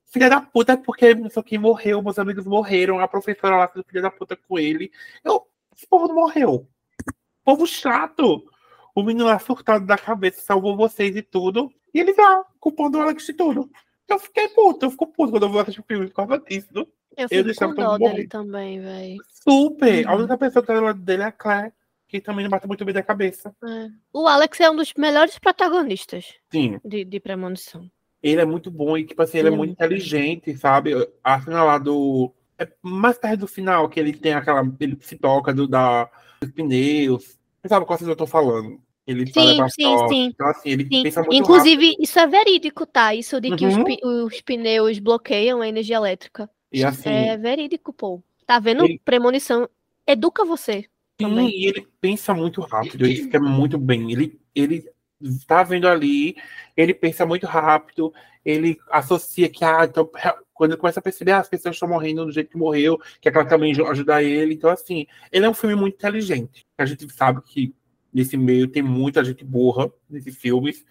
filha 0.06 0.30
da 0.30 0.42
puta, 0.42 0.78
porque 0.78 1.16
não 1.16 1.30
sei 1.30 1.44
quem 1.44 1.58
morreu, 1.58 2.02
meus 2.02 2.20
amigos 2.20 2.46
morreram, 2.46 3.00
a 3.00 3.08
professora 3.08 3.58
lá 3.58 3.68
fez 3.68 3.86
filha 3.88 4.02
da 4.02 4.12
puta 4.12 4.36
com 4.36 4.60
ele. 4.60 4.92
Eu, 5.24 5.46
esse 5.76 5.88
povo 5.88 6.08
não 6.08 6.16
morreu. 6.16 6.68
Povo 7.44 7.66
chato. 7.66 8.44
O 8.94 9.04
menino 9.04 9.26
lá 9.26 9.40
surtado 9.40 9.86
da 9.86 9.98
cabeça 9.98 10.42
salvou 10.42 10.76
vocês 10.76 11.16
e 11.16 11.22
tudo. 11.22 11.72
E 11.94 12.00
ele 12.00 12.14
tá 12.14 12.46
culpando 12.60 12.98
o 12.98 13.02
Alex 13.02 13.26
de 13.26 13.34
tudo. 13.34 13.70
Eu 14.08 14.20
fiquei 14.20 14.48
puto, 14.50 14.86
eu 14.86 14.92
fico 14.92 15.08
puto 15.08 15.32
quando 15.32 15.44
eu 15.44 15.50
vou 15.50 15.62
assistir 15.62 15.82
o 15.82 15.86
filme 15.88 16.08
por 16.08 16.16
causa 16.16 16.40
disso. 16.40 16.88
Eu 17.16 17.28
fico 17.30 17.66
com 17.66 17.74
dó 17.74 17.98
dele 17.98 18.28
também, 18.28 18.80
velho. 18.80 19.18
Super! 19.44 20.06
Uhum. 20.06 20.12
A 20.12 20.16
única 20.16 20.38
pessoa 20.38 20.64
que 20.64 20.68
tá 20.68 20.74
do 20.74 20.86
lado 20.86 21.00
dele 21.00 21.24
é 21.24 21.26
a 21.26 21.32
Claire, 21.32 21.74
que 22.10 22.20
também 22.20 22.44
não 22.44 22.50
bate 22.50 22.68
muito 22.68 22.84
bem 22.84 22.94
da 22.94 23.04
cabeça. 23.04 23.56
É. 23.64 23.88
O 24.12 24.28
Alex 24.28 24.60
é 24.60 24.70
um 24.70 24.76
dos 24.76 24.92
melhores 24.98 25.38
protagonistas 25.38 26.34
Sim. 26.52 26.80
de, 26.84 27.06
de 27.06 27.20
Premonição. 27.20 27.90
Ele 28.22 28.42
é 28.42 28.46
muito 28.46 28.72
bom 28.72 28.98
e, 28.98 29.06
tipo 29.06 29.22
assim, 29.22 29.38
ele, 29.38 29.50
ele 29.50 29.54
é, 29.54 29.56
é 29.56 29.58
muito 29.58 29.72
inteligente, 29.72 30.58
sabe? 30.58 30.92
A 31.24 31.40
cena 31.40 31.64
lá 31.64 31.78
do. 31.78 32.34
É 32.58 32.68
mais 32.82 33.18
perto 33.18 33.42
do 33.42 33.48
final, 33.48 33.88
que 33.88 34.00
ele 34.00 34.12
tem 34.12 34.34
aquela. 34.34 34.68
Ele 34.80 34.98
se 35.00 35.16
toca 35.18 35.54
do, 35.54 35.68
da, 35.68 36.10
dos 36.42 36.52
pneus. 36.52 37.38
Você 37.62 37.70
sabe 37.70 37.86
qual 37.86 38.00
eu 38.02 38.16
tô 38.16 38.26
falando? 38.26 38.82
Ele 39.06 39.26
sim, 39.28 39.58
sim, 39.70 40.08
sim. 40.08 40.26
Então, 40.26 40.48
assim, 40.48 40.70
ele 40.70 40.84
sim. 40.84 41.04
pensa 41.04 41.22
muito 41.22 41.36
Inclusive, 41.36 41.86
rápido. 41.86 42.04
isso 42.04 42.20
é 42.20 42.28
verídico, 42.28 42.86
tá? 42.86 43.16
Isso 43.16 43.40
de 43.40 43.56
que 43.56 43.66
uhum. 43.66 43.84
os, 43.84 44.34
os, 44.34 44.42
pneus 44.42 45.00
bloqueiam 45.00 45.62
a 45.62 45.68
energia 45.68 45.96
elétrica. 45.96 46.50
E 46.72 46.84
assim, 46.84 47.10
é 47.10 47.38
verídico, 47.38 47.94
pô. 47.94 48.22
Tá 48.46 48.60
vendo? 48.60 48.84
Ele... 48.84 49.00
Premonição 49.04 49.70
educa 50.06 50.44
você. 50.44 50.86
Também. 51.20 51.50
e 51.50 51.66
ele 51.68 51.88
pensa 52.00 52.34
muito 52.34 52.62
rápido, 52.62 53.06
ele 53.06 53.24
fica 53.24 53.40
muito 53.40 53.78
bem. 53.78 54.12
Ele, 54.12 54.40
ele 54.56 54.84
tá 55.48 55.64
vendo 55.64 55.88
ali, 55.88 56.36
ele 56.76 56.94
pensa 56.94 57.26
muito 57.26 57.46
rápido, 57.46 58.14
ele 58.44 58.78
associa 58.90 59.50
que, 59.50 59.64
ah, 59.64 59.86
então, 59.86 60.10
quando 60.54 60.72
ele 60.72 60.80
começa 60.80 61.00
a 61.00 61.04
perceber, 61.04 61.32
ah, 61.32 61.40
as 61.40 61.50
pessoas 61.50 61.76
estão 61.76 61.90
morrendo 61.90 62.26
do 62.26 62.32
jeito 62.32 62.52
que 62.52 62.58
morreu, 62.58 62.98
que 63.22 63.30
aquela 63.30 63.46
também 63.46 63.74
ajudar 63.74 64.24
ele. 64.24 64.54
Então, 64.54 64.70
assim, 64.70 65.06
ele 65.32 65.46
é 65.46 65.50
um 65.50 65.54
filme 65.54 65.76
muito 65.76 65.96
inteligente. 65.96 66.66
A 66.78 66.86
gente 66.86 67.08
sabe 67.14 67.42
que 67.44 67.74
nesse 68.14 68.36
meio 68.38 68.68
tem 68.68 68.82
muita 68.82 69.24
gente 69.24 69.44
burra 69.44 69.92
nesses 70.10 70.38
filmes. 70.38 70.86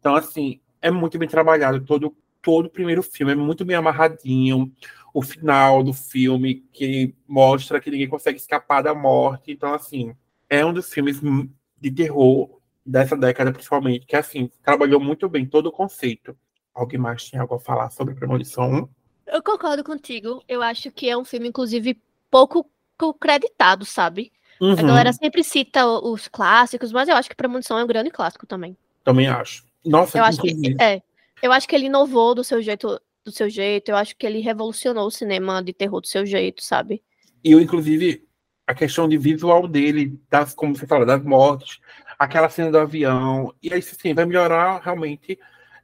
Então, 0.00 0.14
assim, 0.14 0.60
é 0.80 0.90
muito 0.90 1.18
bem 1.18 1.28
trabalhado. 1.28 1.80
Todo, 1.84 2.14
todo 2.42 2.66
o 2.66 2.70
primeiro 2.70 3.02
filme 3.02 3.32
é 3.32 3.36
muito 3.36 3.64
bem 3.64 3.76
amarradinho. 3.76 4.72
O 5.14 5.22
final 5.22 5.82
do 5.82 5.94
filme, 5.94 6.66
que 6.72 7.14
mostra 7.26 7.80
que 7.80 7.90
ninguém 7.90 8.08
consegue 8.08 8.36
escapar 8.36 8.82
da 8.82 8.94
morte. 8.94 9.52
Então, 9.52 9.72
assim, 9.72 10.14
é 10.50 10.66
um 10.66 10.72
dos 10.74 10.92
filmes 10.92 11.22
de 11.80 11.90
terror 11.90 12.58
dessa 12.84 13.16
década, 13.16 13.52
principalmente, 13.52 14.04
que, 14.04 14.16
assim, 14.16 14.50
trabalhou 14.62 15.00
muito 15.00 15.26
bem 15.28 15.46
todo 15.46 15.66
o 15.66 15.72
conceito. 15.72 16.36
Alguém 16.74 16.98
mais 16.98 17.24
tinha 17.24 17.40
algo 17.40 17.54
a 17.54 17.60
falar 17.60 17.90
sobre 17.90 18.14
Premonição? 18.14 18.90
Eu 19.26 19.42
concordo 19.42 19.84
contigo. 19.84 20.42
Eu 20.48 20.60
acho 20.60 20.90
que 20.90 21.08
é 21.08 21.16
um 21.16 21.24
filme, 21.24 21.48
inclusive, 21.48 21.96
pouco 22.28 22.68
creditado, 23.20 23.84
sabe? 23.84 24.32
Uhum. 24.60 24.72
A 24.72 24.82
galera 24.82 25.12
sempre 25.12 25.44
cita 25.44 25.86
os 25.86 26.26
clássicos, 26.28 26.90
mas 26.92 27.08
eu 27.08 27.14
acho 27.16 27.28
que 27.28 27.36
Premonição 27.36 27.78
é 27.78 27.84
um 27.84 27.86
grande 27.86 28.10
clássico 28.10 28.46
também. 28.46 28.76
Também 29.04 29.28
acho. 29.28 29.64
Nossa, 29.84 30.18
eu 30.18 30.24
acho 30.24 30.40
que 30.40 30.76
é. 30.80 31.00
Eu 31.42 31.52
acho 31.52 31.68
que 31.68 31.74
ele 31.74 31.86
inovou 31.86 32.34
do 32.34 32.42
seu 32.42 32.62
jeito, 32.62 33.00
do 33.24 33.32
seu 33.32 33.48
jeito. 33.48 33.90
Eu 33.90 33.96
acho 33.96 34.16
que 34.16 34.26
ele 34.26 34.40
revolucionou 34.40 35.06
o 35.06 35.10
cinema 35.10 35.62
de 35.62 35.72
terror 35.72 36.00
do 36.00 36.06
seu 36.06 36.26
jeito, 36.26 36.62
sabe? 36.62 37.02
E 37.42 37.52
eu, 37.52 37.60
inclusive, 37.60 38.26
a 38.66 38.74
questão 38.74 39.08
de 39.08 39.16
visual 39.16 39.66
dele, 39.66 40.18
das, 40.30 40.54
como 40.54 40.76
você 40.76 40.86
fala, 40.86 41.04
das 41.04 41.22
mortes, 41.22 41.80
aquela 42.18 42.48
cena 42.48 42.70
do 42.70 42.78
avião, 42.78 43.54
e 43.62 43.72
aí 43.72 43.82
sim, 43.82 44.14
vai 44.14 44.24
melhorar 44.24 44.80
realmente 44.82 45.38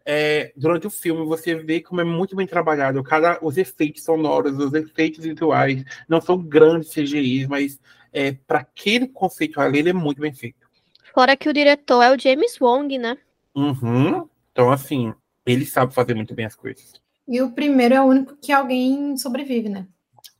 é, 0.05 0.53
durante 0.57 0.87
o 0.87 0.91
filme. 0.91 1.27
Você 1.27 1.55
vê 1.55 1.81
como 1.81 2.01
é 2.01 2.05
muito 2.05 2.37
bem 2.37 2.47
trabalhado. 2.47 3.03
Cada, 3.03 3.39
os 3.43 3.57
efeitos 3.57 4.05
sonoros, 4.05 4.59
os 4.59 4.73
efeitos 4.73 5.25
visuais, 5.25 5.85
não 6.09 6.21
são 6.21 6.39
grandes 6.39 6.91
CGIs, 6.91 7.47
mas 7.47 7.81
é, 8.13 8.33
para 8.33 8.61
aquele 8.61 9.09
conceito 9.09 9.61
ali, 9.61 9.79
ele 9.79 9.91
é 9.91 9.95
muito 9.95 10.21
bem 10.21 10.33
feito. 10.33 10.69
Fora 11.15 11.37
que 11.37 11.49
o 11.49 11.53
diretor 11.53 12.03
é 12.03 12.15
o 12.15 12.19
James 12.19 12.61
Wong, 12.61 12.97
né? 12.99 13.19
Uhum. 13.55 14.29
Então, 14.53 14.71
assim, 14.71 15.13
ele 15.45 15.67
sabe 15.67 15.93
fazer 15.93 16.15
muito 16.15 16.35
bem 16.35 16.47
as 16.47 16.55
coisas. 16.55 17.01
E 17.31 17.41
o 17.41 17.53
primeiro 17.53 17.95
é 17.95 18.03
o 18.03 18.07
único 18.07 18.37
que 18.37 18.53
alguém 18.53 19.17
sobrevive, 19.17 19.69
né? 19.69 19.87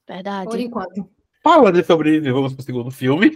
Verdade. 0.07 0.51
Por 0.51 0.59
enquanto. 0.59 1.09
Fala 1.43 1.73
de 1.73 1.85
sobreviver, 1.85 2.35
vamos 2.35 2.53
pro 2.53 2.65
segundo 2.65 2.91
filme. 2.91 3.31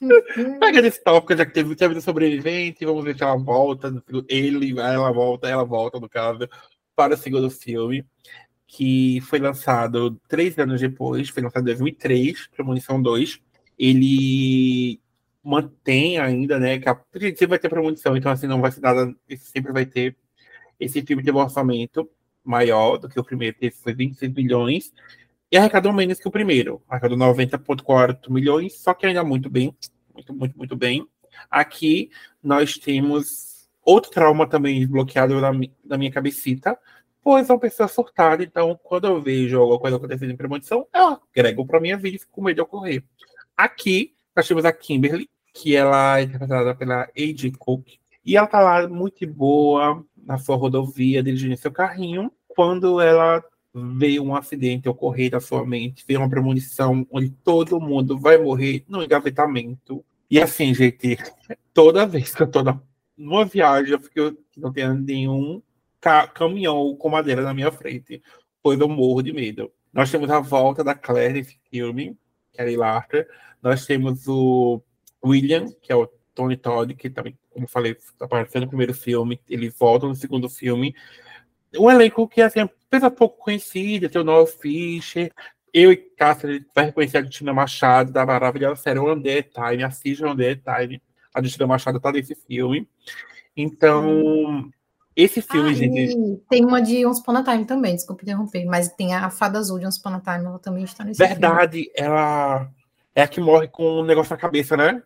Uhum. 0.00 0.58
Pega 0.58 0.82
desse 0.82 1.04
tópico, 1.04 1.36
já 1.36 1.46
que 1.46 1.52
teve, 1.52 1.76
teve 1.76 2.00
sobrevivente, 2.00 2.84
vamos 2.84 3.04
ver 3.04 3.16
se 3.16 3.22
ela 3.22 3.36
volta. 3.36 3.92
Ele, 4.28 4.78
ela 4.80 5.12
volta, 5.12 5.48
ela 5.48 5.64
volta, 5.64 6.00
no 6.00 6.08
caso, 6.08 6.48
para 6.96 7.14
o 7.14 7.16
segundo 7.18 7.50
filme, 7.50 8.04
que 8.66 9.20
foi 9.20 9.38
lançado 9.38 10.18
três 10.26 10.58
anos 10.58 10.80
depois, 10.80 11.28
foi 11.28 11.42
lançado 11.42 11.62
em 11.62 11.66
2003, 11.66 12.48
Premonição 12.48 13.00
2 13.00 13.40
ele 13.78 15.00
mantém 15.42 16.18
ainda, 16.18 16.58
né? 16.58 16.78
Que 16.78 16.88
a, 16.88 16.98
sempre 17.12 17.46
vai 17.46 17.58
ter 17.58 17.68
premonição, 17.68 18.16
então 18.16 18.32
assim, 18.32 18.46
não 18.46 18.60
vai 18.60 18.70
ser 18.72 18.80
nada. 18.80 19.14
Sempre 19.38 19.72
vai 19.72 19.86
ter. 19.86 20.16
Esse 20.78 21.02
filme 21.02 21.22
um 21.30 21.36
orçamento 21.36 22.08
maior 22.44 22.98
do 22.98 23.08
que 23.08 23.18
o 23.18 23.24
primeiro, 23.24 23.56
teve 23.58 23.74
foi 23.74 23.94
26 23.94 24.32
milhões, 24.32 24.92
e 25.50 25.56
arrecadou 25.56 25.92
menos 25.92 26.18
que 26.18 26.28
o 26.28 26.30
primeiro, 26.30 26.82
arrecadou 26.88 27.16
90,4 27.16 28.30
milhões, 28.30 28.74
só 28.74 28.92
que 28.92 29.06
ainda 29.06 29.22
muito 29.22 29.48
bem, 29.48 29.74
muito, 30.12 30.34
muito, 30.34 30.58
muito 30.58 30.76
bem. 30.76 31.06
Aqui 31.50 32.10
nós 32.42 32.76
temos 32.76 33.68
outro 33.84 34.10
trauma 34.10 34.48
também 34.48 34.80
desbloqueado 34.80 35.40
na, 35.40 35.52
na 35.84 35.98
minha 35.98 36.10
cabecita, 36.10 36.78
pois 37.22 37.48
é 37.48 37.52
uma 37.52 37.58
pessoa 37.58 37.88
surtada, 37.88 38.42
então 38.42 38.78
quando 38.82 39.06
eu 39.06 39.20
vejo 39.20 39.58
alguma 39.58 39.78
coisa 39.78 39.96
acontecendo 39.96 40.32
em 40.32 40.36
premonição, 40.36 40.86
eu 40.92 41.20
agrego 41.30 41.66
para 41.66 41.80
minha 41.80 41.96
vida 41.96 42.16
e 42.16 42.18
fico 42.18 42.32
com 42.32 42.42
medo 42.42 42.56
de 42.56 42.62
ocorrer. 42.62 43.02
Aqui, 43.56 44.14
nós 44.34 44.48
temos 44.48 44.64
a 44.64 44.72
Kimberly, 44.72 45.30
que 45.52 45.76
ela 45.76 46.18
é 46.18 46.24
interpretada 46.24 46.74
pela 46.74 47.02
A.J. 47.16 47.52
Cook, 47.52 47.86
e 48.24 48.36
ela 48.36 48.46
tá 48.46 48.60
lá 48.60 48.88
muito 48.88 49.24
boa 49.26 50.04
na 50.26 50.38
sua 50.38 50.56
rodovia, 50.56 51.22
dirigindo 51.22 51.56
seu 51.56 51.72
carrinho, 51.72 52.30
quando 52.48 53.00
ela 53.00 53.42
ver 53.74 54.20
um 54.20 54.34
acidente 54.34 54.88
ocorrer 54.88 55.32
na 55.32 55.40
sua 55.40 55.66
mente, 55.66 56.04
ver 56.06 56.16
uma 56.16 56.30
premonição 56.30 57.06
onde 57.10 57.30
todo 57.30 57.80
mundo 57.80 58.18
vai 58.18 58.38
morrer 58.38 58.84
no 58.88 59.02
engavetamento. 59.02 60.04
E 60.30 60.40
assim, 60.40 60.72
gente, 60.72 61.18
toda 61.72 62.06
vez 62.06 62.34
que 62.34 62.42
eu 62.42 62.46
tô 62.46 62.60
numa 63.16 63.44
viagem, 63.44 63.92
eu 63.92 64.00
fico 64.00 64.36
não 64.56 64.72
tenho 64.72 64.94
nenhum 64.94 65.60
ca 66.00 66.26
caminhão 66.28 66.94
com 66.96 67.08
madeira 67.08 67.42
na 67.42 67.54
minha 67.54 67.72
frente, 67.72 68.22
pois 68.62 68.78
eu 68.78 68.88
morro 68.88 69.22
de 69.22 69.32
medo. 69.32 69.72
Nós 69.92 70.10
temos 70.10 70.30
a 70.30 70.40
volta 70.40 70.84
da 70.84 70.94
Claire 70.94 71.34
nesse 71.34 71.58
filme, 71.70 72.16
Kelly 72.52 72.76
Larter. 72.76 73.28
Nós 73.62 73.86
temos 73.86 74.26
o 74.28 74.82
William, 75.24 75.66
que 75.80 75.92
é 75.92 75.96
o 75.96 76.08
Tony 76.34 76.56
Todd, 76.56 76.94
que 76.94 77.08
também, 77.08 77.36
como 77.54 77.68
falei, 77.68 77.96
apareceu 78.20 78.60
no 78.60 78.68
primeiro 78.68 78.92
filme, 78.92 79.40
ele 79.48 79.70
volta 79.70 80.06
no 80.06 80.14
segundo 80.14 80.48
filme. 80.48 80.94
Um 81.78 81.90
elenco 81.90 82.28
que, 82.28 82.42
assim, 82.42 82.60
apesar 82.60 83.10
pouco 83.10 83.42
conhecido, 83.44 84.08
tem 84.08 84.20
o 84.20 84.24
Noel 84.24 84.46
Fisher, 84.46 85.32
eu 85.72 85.90
e 85.90 85.96
Cássia 85.96 86.64
vai 86.74 86.86
reconhecer 86.86 87.18
a 87.18 87.22
Justina 87.22 87.52
Machado, 87.52 88.12
da 88.12 88.26
maravilhosa 88.26 88.76
série 88.76 88.98
One 88.98 89.22
Day 89.22 89.42
Time, 89.42 89.82
assista 89.82 90.26
One 90.26 90.36
Day 90.36 90.56
Time, 90.56 91.02
a 91.32 91.42
Justina 91.42 91.66
Machado 91.66 91.98
tá 91.98 92.12
nesse 92.12 92.34
filme. 92.34 92.88
Então, 93.56 94.70
esse 95.16 95.40
filme, 95.40 95.70
ah, 95.70 95.74
gente. 95.74 96.42
Tem 96.48 96.64
uma 96.64 96.80
de 96.80 97.06
Once 97.06 97.20
Upon 97.20 97.36
a 97.36 97.42
Time 97.42 97.64
também, 97.64 97.94
desculpa 97.94 98.22
interromper, 98.22 98.64
mas 98.66 98.88
tem 98.90 99.14
a 99.14 99.30
Fada 99.30 99.58
Azul 99.58 99.78
de 99.78 99.86
Once 99.86 99.98
Upon 99.98 100.14
a 100.14 100.20
Time, 100.20 100.46
ela 100.46 100.58
também 100.58 100.84
está 100.84 101.04
nesse 101.04 101.18
Verdade, 101.18 101.84
filme. 101.84 101.92
ela 101.96 102.70
é 103.14 103.22
a 103.22 103.28
que 103.28 103.40
morre 103.40 103.68
com 103.68 104.00
um 104.00 104.04
negócio 104.04 104.32
na 104.32 104.40
cabeça, 104.40 104.76
né? 104.76 105.02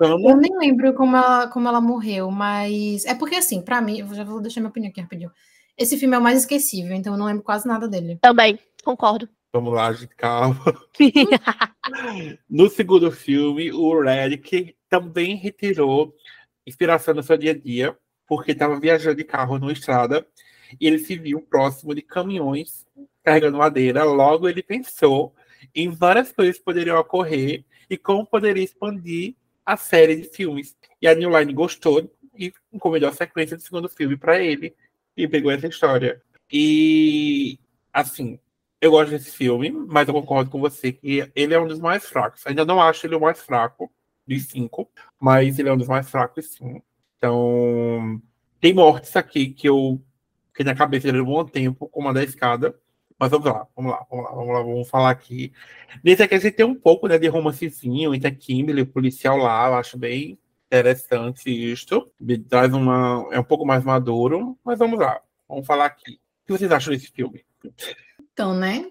Eu 0.00 0.36
nem 0.36 0.56
lembro 0.58 0.94
como 0.94 1.16
ela, 1.16 1.48
como 1.48 1.68
ela 1.68 1.80
morreu, 1.80 2.30
mas 2.30 3.04
é 3.04 3.14
porque 3.14 3.36
assim, 3.36 3.62
para 3.62 3.80
mim, 3.80 4.00
eu 4.00 4.14
já 4.14 4.24
vou 4.24 4.40
deixar 4.40 4.60
minha 4.60 4.70
opinião 4.70 4.90
aqui 4.90 5.00
rapidinho. 5.00 5.30
Esse 5.76 5.98
filme 5.98 6.14
é 6.14 6.18
o 6.18 6.22
mais 6.22 6.38
esquecível, 6.38 6.94
então 6.94 7.14
eu 7.14 7.18
não 7.18 7.26
lembro 7.26 7.42
quase 7.42 7.66
nada 7.66 7.88
dele. 7.88 8.18
Também, 8.20 8.58
concordo. 8.84 9.28
Vamos 9.52 9.72
lá, 9.72 9.92
gente, 9.92 10.14
calma. 10.16 10.56
no 12.48 12.68
segundo 12.68 13.10
filme, 13.10 13.72
o 13.72 14.00
Redick 14.00 14.74
também 14.88 15.36
retirou 15.36 16.14
inspiração 16.66 17.14
no 17.14 17.22
seu 17.22 17.36
dia 17.36 17.52
a 17.52 17.58
dia, 17.58 17.96
porque 18.26 18.52
estava 18.52 18.78
viajando 18.78 19.16
de 19.16 19.24
carro 19.24 19.58
numa 19.58 19.72
estrada 19.72 20.26
e 20.80 20.86
ele 20.86 20.98
se 20.98 21.16
viu 21.16 21.40
próximo 21.40 21.94
de 21.94 22.02
caminhões 22.02 22.86
carregando 23.22 23.58
madeira. 23.58 24.04
Logo, 24.04 24.48
ele 24.48 24.62
pensou 24.62 25.34
em 25.74 25.88
várias 25.88 26.32
coisas 26.32 26.58
que 26.58 26.64
poderiam 26.64 26.98
ocorrer 26.98 27.64
e 27.88 27.96
como 27.96 28.26
poderia 28.26 28.62
expandir 28.62 29.34
a 29.64 29.76
série 29.76 30.16
de 30.16 30.28
filmes. 30.28 30.76
E 31.00 31.08
a 31.08 31.14
New 31.14 31.36
Line 31.38 31.52
gostou 31.52 32.10
e 32.36 32.52
encomendou 32.72 33.08
a 33.08 33.12
sequência 33.12 33.56
do 33.56 33.62
segundo 33.62 33.88
filme 33.88 34.16
para 34.16 34.38
ele 34.42 34.74
e 35.16 35.26
pegou 35.28 35.50
essa 35.50 35.66
história. 35.66 36.20
E, 36.52 37.58
assim, 37.92 38.38
eu 38.80 38.90
gosto 38.90 39.10
desse 39.10 39.30
filme, 39.30 39.70
mas 39.70 40.08
eu 40.08 40.14
concordo 40.14 40.50
com 40.50 40.60
você 40.60 40.92
que 40.92 41.30
ele 41.34 41.54
é 41.54 41.60
um 41.60 41.66
dos 41.66 41.80
mais 41.80 42.04
fracos. 42.04 42.46
Ainda 42.46 42.64
não 42.64 42.80
acho 42.80 43.06
ele 43.06 43.14
o 43.14 43.20
mais 43.20 43.40
fraco 43.40 43.90
dos 44.26 44.44
cinco, 44.46 44.90
mas 45.18 45.58
ele 45.58 45.68
é 45.68 45.72
um 45.72 45.76
dos 45.76 45.88
mais 45.88 46.08
fracos, 46.10 46.52
sim. 46.52 46.82
Então, 47.16 48.20
tem 48.60 48.74
mortes 48.74 49.16
aqui 49.16 49.48
que 49.48 49.68
eu 49.68 50.02
que 50.54 50.62
na 50.62 50.74
cabeça 50.74 51.08
dele 51.08 51.20
um 51.20 51.26
bom 51.26 51.44
tempo, 51.44 51.88
como 51.88 52.08
a 52.08 52.12
da 52.12 52.22
escada. 52.22 52.78
Mas 53.18 53.30
vamos 53.30 53.46
lá, 53.46 53.66
vamos 53.76 53.92
lá, 53.92 54.06
vamos 54.10 54.24
lá, 54.24 54.30
vamos 54.32 54.54
lá, 54.54 54.62
vamos 54.62 54.88
falar 54.88 55.10
aqui. 55.10 55.52
Nesse 56.02 56.22
aqui 56.22 56.34
a 56.34 56.38
gente 56.38 56.54
tem 56.54 56.66
um 56.66 56.74
pouco 56.74 57.06
né, 57.06 57.16
de 57.16 57.28
romancezinho 57.28 58.14
entre 58.14 58.28
a 58.28 58.34
Kimberly 58.34 58.80
e 58.80 58.82
o 58.82 58.86
policial 58.86 59.36
lá, 59.36 59.68
eu 59.68 59.74
acho 59.74 59.96
bem 59.96 60.38
interessante 60.66 61.48
isto. 61.48 62.10
Me 62.20 62.38
traz 62.38 62.72
uma. 62.72 63.26
É 63.30 63.38
um 63.38 63.44
pouco 63.44 63.64
mais 63.64 63.84
maduro, 63.84 64.58
mas 64.64 64.78
vamos 64.78 64.98
lá, 64.98 65.20
vamos 65.48 65.66
falar 65.66 65.86
aqui. 65.86 66.14
O 66.42 66.46
que 66.46 66.52
vocês 66.52 66.70
acham 66.70 66.92
desse 66.92 67.10
filme? 67.10 67.44
Então, 68.32 68.54
né? 68.54 68.86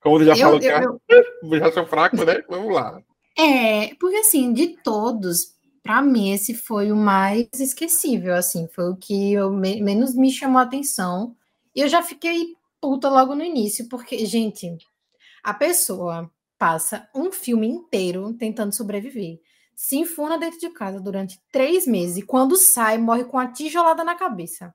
Como 0.00 0.18
você 0.18 0.26
já 0.26 0.32
eu, 0.32 0.38
falou, 0.38 0.60
eu, 0.60 1.00
eu... 1.42 1.58
já 1.58 1.72
sou 1.72 1.86
fraco, 1.86 2.16
né? 2.24 2.42
Vamos 2.48 2.74
lá. 2.74 3.00
É, 3.38 3.94
porque 3.94 4.16
assim, 4.16 4.52
de 4.52 4.76
todos, 4.82 5.54
para 5.82 6.02
mim 6.02 6.32
esse 6.32 6.54
foi 6.54 6.92
o 6.92 6.96
mais 6.96 7.48
esquecível, 7.58 8.34
assim, 8.34 8.68
foi 8.68 8.90
o 8.90 8.96
que 8.96 9.32
eu, 9.32 9.50
me, 9.50 9.80
menos 9.80 10.14
me 10.14 10.30
chamou 10.30 10.58
a 10.58 10.62
atenção. 10.62 11.34
E 11.74 11.80
eu 11.80 11.88
já 11.88 12.02
fiquei 12.02 12.54
puta 12.84 13.08
logo 13.08 13.34
no 13.34 13.42
início, 13.42 13.88
porque, 13.88 14.26
gente, 14.26 14.76
a 15.42 15.54
pessoa 15.54 16.30
passa 16.58 17.08
um 17.14 17.32
filme 17.32 17.66
inteiro 17.66 18.34
tentando 18.34 18.74
sobreviver, 18.74 19.40
se 19.74 19.96
enfuna 19.96 20.36
dentro 20.36 20.60
de 20.60 20.68
casa 20.68 21.00
durante 21.00 21.40
três 21.50 21.86
meses 21.86 22.18
e 22.18 22.22
quando 22.22 22.56
sai, 22.56 22.98
morre 22.98 23.24
com 23.24 23.38
a 23.38 23.48
tijolada 23.48 24.04
na 24.04 24.14
cabeça. 24.14 24.74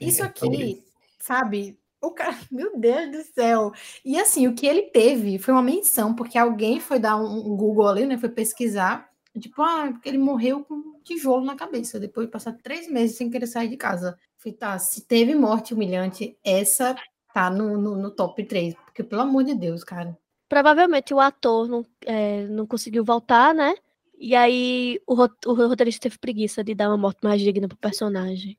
Isso 0.00 0.24
aqui, 0.24 0.82
sabe? 1.20 1.78
O 2.00 2.10
cara, 2.10 2.36
meu 2.50 2.76
Deus 2.76 3.12
do 3.12 3.22
céu. 3.32 3.70
E 4.04 4.18
assim, 4.18 4.48
o 4.48 4.54
que 4.54 4.66
ele 4.66 4.82
teve 4.82 5.38
foi 5.38 5.54
uma 5.54 5.62
menção, 5.62 6.16
porque 6.16 6.36
alguém 6.36 6.80
foi 6.80 6.98
dar 6.98 7.16
um 7.16 7.56
Google 7.56 7.86
ali, 7.86 8.04
né? 8.04 8.18
Foi 8.18 8.28
pesquisar. 8.28 9.08
Tipo, 9.38 9.62
ah, 9.62 9.90
porque 9.92 10.08
ele 10.08 10.18
morreu 10.18 10.64
com 10.64 10.74
um 10.74 11.00
tijolo 11.04 11.44
na 11.44 11.54
cabeça, 11.54 12.00
depois 12.00 12.26
de 12.26 12.32
passar 12.32 12.52
três 12.54 12.90
meses 12.90 13.16
sem 13.16 13.30
querer 13.30 13.46
sair 13.46 13.68
de 13.68 13.76
casa. 13.76 14.18
Falei, 14.36 14.58
tá, 14.58 14.76
se 14.80 15.06
teve 15.06 15.32
morte 15.36 15.72
humilhante, 15.72 16.36
essa 16.42 16.96
tá 17.32 17.50
no, 17.50 17.76
no, 17.78 17.96
no 17.96 18.10
top 18.10 18.42
3. 18.44 18.74
Porque, 18.84 19.02
pelo 19.02 19.22
amor 19.22 19.44
de 19.44 19.54
Deus, 19.54 19.84
cara. 19.84 20.16
Provavelmente 20.48 21.12
o 21.12 21.20
ator 21.20 21.68
não, 21.68 21.84
é, 22.06 22.46
não 22.46 22.66
conseguiu 22.66 23.04
voltar, 23.04 23.54
né? 23.54 23.74
E 24.18 24.34
aí 24.34 25.00
o, 25.06 25.14
o 25.14 25.54
roteirista 25.54 26.02
teve 26.02 26.18
preguiça 26.18 26.64
de 26.64 26.74
dar 26.74 26.88
uma 26.88 26.96
morte 26.96 27.20
mais 27.22 27.40
digna 27.40 27.68
pro 27.68 27.76
personagem. 27.76 28.56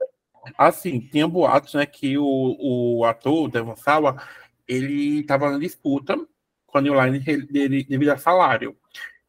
Assim, 0.57 1.01
tinha 1.01 1.27
boatos, 1.27 1.73
né, 1.73 1.85
que 1.85 2.17
o, 2.17 2.55
o 2.99 3.03
ator, 3.03 3.43
o 3.43 3.47
Devon 3.49 3.75
Sawa, 3.75 4.21
ele 4.67 5.19
estava 5.19 5.51
na 5.51 5.59
disputa 5.59 6.15
com 6.65 6.77
a 6.77 6.81
New 6.81 6.93
Line 7.03 7.19
dele, 7.19 7.83
devido 7.83 8.09
a 8.09 8.17
salário. 8.17 8.77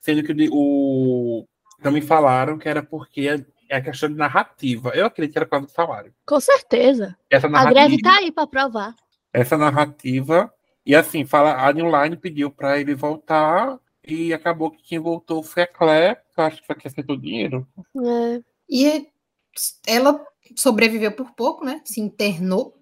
Sendo 0.01 0.23
que 0.23 0.49
o, 0.53 1.45
também 1.83 2.01
falaram 2.01 2.59
que 2.59 2.69
era 2.69 2.83
porque 2.83 3.29
é 3.69 3.77
a 3.77 3.81
questão 3.81 4.09
de 4.09 4.17
narrativa. 4.17 4.91
Eu 4.91 5.07
acredito 5.07 5.33
que 5.33 5.39
era 5.39 5.47
por 5.47 5.53
causa 5.53 5.67
do 5.67 5.73
salário. 5.73 6.15
Com 6.27 6.41
certeza. 6.41 7.17
Essa 7.29 7.49
narrativa, 7.49 7.81
a 7.81 7.87
greve 7.87 8.03
tá 8.03 8.17
aí 8.17 8.31
para 8.31 8.47
provar. 8.47 8.95
Essa 9.33 9.57
narrativa. 9.57 10.53
E 10.85 10.95
assim, 10.95 11.25
fala, 11.25 11.67
a 11.67 11.73
New 11.73 11.87
Line 11.87 12.17
pediu 12.17 12.51
para 12.51 12.79
ele 12.79 12.95
voltar 12.95 13.79
e 14.07 14.33
acabou 14.33 14.71
que 14.71 14.83
quem 14.83 14.99
voltou 14.99 15.43
foi 15.43 15.63
a 15.63 15.67
Claire, 15.67 16.17
que 16.35 16.41
eu 16.41 16.45
acho 16.45 16.61
que 16.61 16.67
foi 16.67 16.77
que 16.77 16.89
aceitou 16.89 17.17
dinheiro. 17.17 17.67
É. 17.97 18.43
E 18.69 19.07
ela 19.87 20.25
sobreviveu 20.57 21.13
por 21.13 21.33
pouco, 21.33 21.65
né? 21.65 21.81
Se 21.85 22.01
internou. 22.01 22.77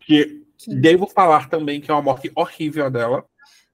Que, 0.00 0.44
que... 0.58 0.74
devo 0.74 1.06
falar 1.06 1.48
também 1.48 1.80
que 1.80 1.90
é 1.90 1.94
uma 1.94 2.02
morte 2.02 2.30
horrível 2.34 2.90
dela. 2.90 3.24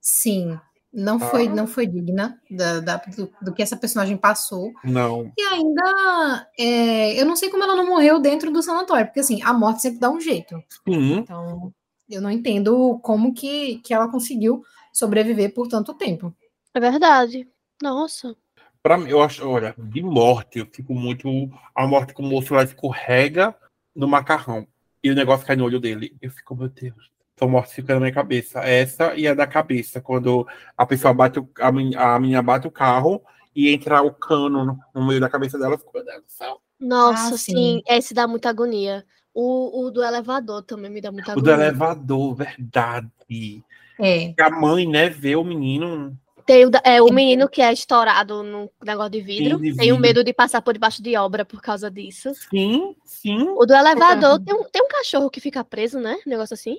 Sim, 0.00 0.58
não 0.92 1.16
ah. 1.16 1.20
foi 1.20 1.48
não 1.48 1.66
foi 1.66 1.86
digna 1.86 2.38
da, 2.50 2.80
da 2.80 2.96
do, 2.96 3.32
do, 3.40 3.54
que 3.54 3.62
essa 3.62 3.76
personagem 3.76 4.16
passou. 4.16 4.72
Não. 4.84 5.32
E 5.38 5.42
ainda, 5.42 6.48
é, 6.58 7.20
eu 7.20 7.24
não 7.24 7.36
sei 7.36 7.48
como 7.48 7.62
ela 7.62 7.76
não 7.76 7.86
morreu 7.86 8.20
dentro 8.20 8.52
do 8.52 8.62
sanatório, 8.62 9.06
porque 9.06 9.20
assim, 9.20 9.40
a 9.42 9.52
morte 9.52 9.82
sempre 9.82 10.00
dá 10.00 10.10
um 10.10 10.20
jeito. 10.20 10.62
Então, 10.86 11.72
eu 12.14 12.20
não 12.20 12.30
entendo 12.30 12.98
como 13.02 13.34
que, 13.34 13.78
que 13.78 13.94
ela 13.94 14.10
conseguiu 14.10 14.64
sobreviver 14.92 15.54
por 15.54 15.68
tanto 15.68 15.94
tempo. 15.94 16.34
É 16.74 16.80
verdade. 16.80 17.48
Nossa. 17.82 18.36
Pra 18.82 18.98
mim, 18.98 19.08
eu 19.08 19.22
acho, 19.22 19.46
olha, 19.48 19.74
de 19.78 20.02
morte, 20.02 20.58
eu 20.58 20.66
fico 20.66 20.94
muito. 20.94 21.28
A 21.74 21.86
morte 21.86 22.12
como 22.12 22.28
o 22.28 22.30
moço 22.30 22.54
lá 22.54 22.64
escorrega 22.64 23.54
no 23.94 24.08
macarrão 24.08 24.66
e 25.02 25.10
o 25.10 25.14
negócio 25.14 25.46
cai 25.46 25.56
no 25.56 25.64
olho 25.64 25.80
dele. 25.80 26.16
Eu 26.20 26.30
fico, 26.30 26.54
meu 26.56 26.68
Deus. 26.68 27.10
São 27.38 27.48
mortes 27.48 27.72
ficando 27.72 27.94
na 27.94 28.00
minha 28.00 28.12
cabeça. 28.12 28.60
Essa 28.60 29.14
e 29.14 29.26
a 29.26 29.34
da 29.34 29.46
cabeça, 29.46 30.00
quando 30.00 30.46
a 30.76 30.86
pessoa 30.86 31.14
bate, 31.14 31.38
o, 31.38 31.48
a, 31.60 31.68
a 32.14 32.18
menina 32.20 32.42
bate 32.42 32.66
o 32.66 32.70
carro 32.70 33.22
e 33.54 33.68
entra 33.68 34.02
o 34.02 34.12
cano 34.12 34.64
no, 34.64 34.78
no 34.94 35.06
meio 35.06 35.20
da 35.20 35.28
cabeça 35.28 35.58
dela, 35.58 35.78
fico, 35.78 35.90
meu 35.94 36.04
Deus 36.04 36.22
do 36.22 36.30
céu. 36.30 36.60
Nossa, 36.78 37.34
ah, 37.34 37.38
sim. 37.38 37.52
sim. 37.52 37.82
Esse 37.86 38.12
dá 38.12 38.26
muita 38.26 38.48
agonia. 38.48 39.04
O, 39.34 39.86
o 39.86 39.90
do 39.90 40.02
elevador 40.04 40.62
também 40.62 40.90
me 40.90 41.00
dá 41.00 41.10
muita 41.10 41.32
agonia. 41.32 41.52
O 41.52 41.56
do 41.56 41.62
elevador, 41.62 42.34
verdade. 42.34 43.64
É. 43.98 44.34
A 44.38 44.50
mãe, 44.50 44.86
né, 44.86 45.08
vê 45.08 45.36
o 45.36 45.44
menino 45.44 46.18
tem 46.44 46.66
o, 46.66 46.70
é, 46.84 47.00
o 47.00 47.12
menino 47.12 47.48
que 47.48 47.62
é 47.62 47.72
estourado 47.72 48.42
no 48.42 48.70
negócio 48.84 49.12
de 49.12 49.20
vidro. 49.20 49.58
De 49.58 49.76
Tenho 49.76 49.98
medo 49.98 50.24
de 50.24 50.32
passar 50.32 50.60
por 50.60 50.74
debaixo 50.74 51.02
de 51.02 51.16
obra 51.16 51.44
por 51.44 51.60
causa 51.60 51.90
disso. 51.90 52.32
Sim, 52.50 52.96
sim. 53.04 53.48
O 53.56 53.64
do 53.64 53.74
elevador, 53.74 54.40
tem 54.40 54.54
um, 54.54 54.64
tem 54.64 54.82
um 54.82 54.88
cachorro 54.88 55.30
que 55.30 55.40
fica 55.40 55.64
preso, 55.64 56.00
né? 56.00 56.16
Um 56.26 56.30
negócio 56.30 56.54
assim. 56.54 56.78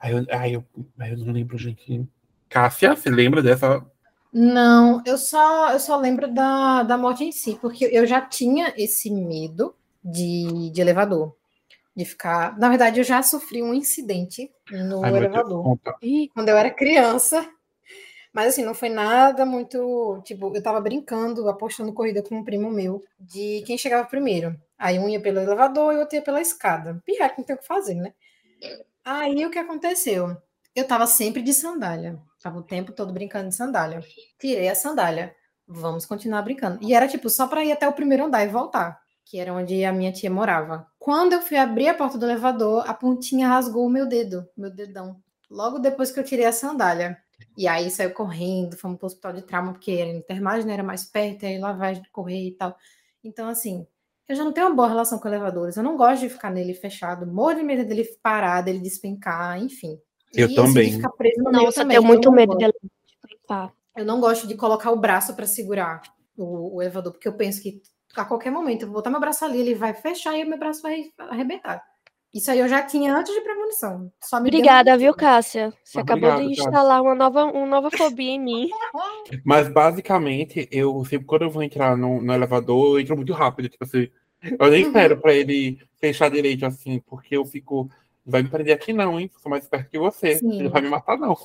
Ai, 0.00 0.12
eu, 0.14 0.26
ai, 0.30 0.54
eu, 0.54 0.64
eu 0.98 1.16
não 1.18 1.32
lembro, 1.32 1.58
gente. 1.58 2.06
Cássia, 2.48 2.94
você 2.94 3.10
lembra 3.10 3.42
dessa? 3.42 3.84
Não, 4.32 5.02
eu 5.04 5.18
só, 5.18 5.72
eu 5.72 5.80
só 5.80 5.96
lembro 5.96 6.32
da, 6.32 6.84
da 6.84 6.96
morte 6.96 7.24
em 7.24 7.32
si, 7.32 7.58
porque 7.60 7.88
eu 7.90 8.06
já 8.06 8.20
tinha 8.20 8.72
esse 8.76 9.10
medo 9.10 9.74
de, 10.04 10.70
de 10.70 10.80
elevador. 10.80 11.34
De 11.94 12.04
ficar. 12.04 12.56
Na 12.58 12.68
verdade, 12.68 13.00
eu 13.00 13.04
já 13.04 13.22
sofri 13.22 13.62
um 13.62 13.74
incidente 13.74 14.50
no 14.70 15.04
ai, 15.04 15.16
elevador. 15.16 15.78
Quando 16.32 16.48
eu 16.48 16.56
era 16.56 16.70
criança, 16.70 17.48
mas 18.32 18.48
assim, 18.48 18.64
não 18.64 18.74
foi 18.74 18.88
nada 18.88 19.44
muito. 19.44 20.20
Tipo, 20.24 20.54
eu 20.54 20.62
tava 20.62 20.80
brincando, 20.80 21.48
apostando 21.48 21.92
corrida 21.92 22.22
com 22.22 22.36
um 22.36 22.44
primo 22.44 22.70
meu, 22.70 23.02
de 23.18 23.62
quem 23.66 23.76
chegava 23.76 24.06
primeiro. 24.06 24.56
Aí 24.78 24.98
um 24.98 25.08
ia 25.08 25.20
pelo 25.20 25.40
elevador 25.40 25.92
e 25.92 25.98
outro 25.98 26.16
ia 26.16 26.22
pela 26.22 26.40
escada. 26.40 27.02
Pirra, 27.04 27.28
que 27.28 27.38
não 27.38 27.44
tem 27.44 27.56
o 27.56 27.58
que 27.58 27.66
fazer, 27.66 27.96
né? 27.96 28.14
Aí 29.04 29.44
o 29.44 29.50
que 29.50 29.58
aconteceu? 29.58 30.36
Eu 30.74 30.86
tava 30.86 31.06
sempre 31.06 31.42
de 31.42 31.52
sandália. 31.52 32.18
Tava 32.40 32.58
o 32.58 32.62
tempo 32.62 32.92
todo 32.92 33.12
brincando 33.12 33.48
de 33.48 33.54
sandália. 33.54 34.00
Tirei 34.38 34.68
a 34.68 34.74
sandália. 34.74 35.34
Vamos 35.66 36.06
continuar 36.06 36.42
brincando. 36.42 36.78
E 36.82 36.94
era 36.94 37.08
tipo 37.08 37.28
só 37.28 37.46
para 37.46 37.64
ir 37.64 37.72
até 37.72 37.88
o 37.88 37.92
primeiro 37.92 38.24
andar 38.24 38.44
e 38.44 38.48
voltar, 38.48 38.99
que 39.30 39.38
era 39.38 39.54
onde 39.54 39.84
a 39.84 39.92
minha 39.92 40.10
tia 40.10 40.28
morava. 40.28 40.84
Quando 40.98 41.34
eu 41.34 41.40
fui 41.40 41.56
abrir 41.56 41.86
a 41.86 41.94
porta 41.94 42.18
do 42.18 42.26
elevador, 42.26 42.82
a 42.84 42.92
pontinha 42.92 43.46
rasgou 43.46 43.86
o 43.86 43.90
meu 43.90 44.04
dedo, 44.04 44.44
meu 44.56 44.70
dedão. 44.74 45.22
Logo 45.48 45.78
depois 45.78 46.10
que 46.10 46.18
eu 46.18 46.24
tirei 46.24 46.46
a 46.46 46.52
sandália. 46.52 47.16
E 47.56 47.68
aí 47.68 47.88
saiu 47.92 48.10
correndo, 48.12 48.76
fomos 48.76 48.98
pro 48.98 49.06
hospital 49.06 49.32
de 49.34 49.42
trauma, 49.42 49.72
porque 49.72 49.92
era 49.92 50.10
intermagem, 50.10 50.66
né, 50.66 50.72
era 50.74 50.82
mais 50.82 51.04
perto, 51.04 51.46
aí 51.46 51.58
lavagem 51.60 52.02
de 52.02 52.10
correr 52.10 52.48
e 52.48 52.52
tal. 52.56 52.76
Então, 53.22 53.48
assim, 53.48 53.86
eu 54.28 54.34
já 54.34 54.42
não 54.42 54.52
tenho 54.52 54.66
uma 54.66 54.74
boa 54.74 54.88
relação 54.88 55.16
com 55.20 55.28
elevadores. 55.28 55.76
Eu 55.76 55.84
não 55.84 55.96
gosto 55.96 56.22
de 56.22 56.28
ficar 56.28 56.50
nele 56.50 56.74
fechado, 56.74 57.24
morro 57.24 57.54
de 57.54 57.62
medo 57.62 57.88
dele 57.88 58.04
parar, 58.20 58.62
dele 58.62 58.80
despencar, 58.80 59.62
enfim. 59.62 59.96
Eu 60.34 60.48
E, 60.48 60.54
também. 60.56 60.90
de 60.90 60.96
ficar 60.96 61.10
preso 61.10 61.40
no 61.40 61.62
eu 61.62 61.72
também. 61.72 61.96
tenho 61.98 62.02
muito 62.04 62.26
não 62.30 62.34
medo 62.34 62.48
gosto. 62.48 62.58
dela 62.58 62.72
despencar. 63.22 63.72
Eu 63.96 64.04
não 64.04 64.20
gosto 64.20 64.48
de 64.48 64.56
colocar 64.56 64.90
o 64.90 64.96
braço 64.98 65.36
para 65.36 65.46
segurar 65.46 66.02
o, 66.36 66.76
o 66.76 66.82
elevador, 66.82 67.12
porque 67.12 67.28
eu 67.28 67.34
penso 67.34 67.62
que 67.62 67.80
a 68.16 68.24
qualquer 68.24 68.50
momento 68.50 68.82
eu 68.82 68.88
vou 68.88 68.96
botar 68.96 69.10
meu 69.10 69.20
braço 69.20 69.44
ali, 69.44 69.60
ele 69.60 69.74
vai 69.74 69.94
fechar 69.94 70.36
e 70.36 70.44
o 70.44 70.48
meu 70.48 70.58
braço 70.58 70.82
vai 70.82 71.10
arrebentar. 71.18 71.82
Isso 72.32 72.48
aí 72.50 72.60
eu 72.60 72.68
já 72.68 72.82
tinha 72.82 73.12
antes 73.12 73.34
de 73.34 73.40
premonição. 73.40 74.12
Só 74.22 74.38
me 74.40 74.50
deu 74.50 74.60
Obrigada, 74.60 74.96
viu, 74.96 75.12
Cássia? 75.12 75.72
Você 75.82 75.98
Ah, 75.98 76.02
acabou 76.02 76.28
obrigado, 76.30 76.48
de 76.48 76.56
Cássia. 76.56 76.68
instalar 76.70 77.02
uma 77.02 77.14
nova, 77.14 77.44
uma 77.46 77.66
nova 77.66 77.90
fobia 77.90 78.30
em 78.30 78.38
mim. 78.40 78.68
Mas 79.44 79.68
basicamente, 79.68 80.68
eu 80.70 81.04
sempre 81.04 81.26
quando 81.26 81.42
eu 81.42 81.50
vou 81.50 81.62
entrar 81.62 81.96
no, 81.96 82.20
no 82.22 82.32
elevador, 82.32 82.94
eu 82.96 83.00
entro 83.00 83.16
muito 83.16 83.32
rápido, 83.32 83.68
tipo 83.68 83.82
assim. 83.84 84.08
Eu 84.42 84.70
nem 84.70 84.82
Uhum. 84.82 84.88
espero 84.88 85.20
pra 85.20 85.34
ele 85.34 85.78
fechar 86.00 86.30
direito 86.30 86.64
assim, 86.64 87.00
porque 87.06 87.36
eu 87.36 87.44
fico. 87.44 87.90
Vai 88.24 88.42
me 88.42 88.48
prender 88.48 88.74
aqui 88.74 88.92
não, 88.92 89.18
hein? 89.18 89.28
Sou 89.42 89.50
mais 89.50 89.66
perto 89.66 89.90
que 89.90 89.98
você. 89.98 90.36
Sim. 90.38 90.60
Ele 90.60 90.68
vai 90.68 90.80
me 90.82 90.88
matar, 90.88 91.18
não. 91.18 91.36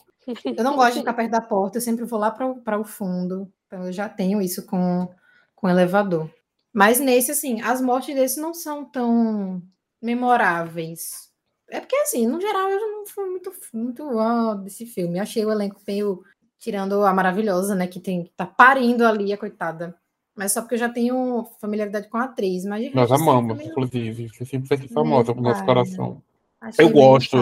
Eu 0.46 0.64
não 0.64 0.76
gosto 0.76 0.94
de 0.94 1.00
ficar 1.00 1.14
perto 1.14 1.32
da 1.32 1.42
porta, 1.42 1.78
eu 1.78 1.82
sempre 1.82 2.06
vou 2.06 2.20
lá 2.20 2.30
para 2.32 2.80
o 2.80 2.84
fundo. 2.84 3.52
Então 3.66 3.86
eu 3.86 3.92
já 3.92 4.08
tenho 4.08 4.40
isso 4.42 4.66
com, 4.68 5.10
com 5.56 5.68
elevador. 5.68 6.30
Mas 6.76 7.00
nesse, 7.00 7.32
assim, 7.32 7.62
as 7.62 7.80
mortes 7.80 8.14
desse 8.14 8.38
não 8.38 8.54
são 8.54 8.84
tão 8.84 9.64
memoráveis. 10.02 11.32
É 11.70 11.80
porque, 11.80 11.96
assim, 11.96 12.28
no 12.28 12.42
geral, 12.42 12.70
eu 12.70 12.80
não 12.80 13.06
fui 13.06 13.30
muito, 13.30 13.50
muito 13.74 14.04
ó, 14.18 14.56
desse 14.56 14.86
filme. 14.86 15.18
Achei 15.18 15.46
o 15.46 15.52
elenco 15.52 15.80
meio. 15.88 16.22
Tirando 16.60 17.06
a 17.06 17.14
maravilhosa, 17.14 17.76
né? 17.76 17.88
Que 17.88 18.00
tem, 18.00 18.30
tá 18.36 18.46
parindo 18.46 19.06
ali, 19.06 19.32
a 19.32 19.38
coitada. 19.38 19.96
Mas 20.36 20.52
só 20.52 20.62
porque 20.62 20.76
eu 20.76 20.80
já 20.80 20.90
tenho 20.90 21.46
familiaridade 21.62 22.10
com 22.10 22.18
a 22.18 22.26
atriz. 22.26 22.66
Mas 22.66 22.84
de 22.84 22.94
Nós 22.94 23.10
resto, 23.10 23.14
assim, 23.14 23.24
amamos, 23.24 23.52
também 23.54 23.68
não- 23.68 23.72
inclusive. 23.72 24.30
Você 24.30 24.46
sempre 24.46 24.68
vai 24.68 24.78
ser 24.78 24.88
famosa 24.90 25.34
pro 25.34 25.42
nosso 25.42 25.64
coração. 25.64 26.22
achei 26.60 26.84
Eu 26.84 26.90
gosto. 26.90 27.38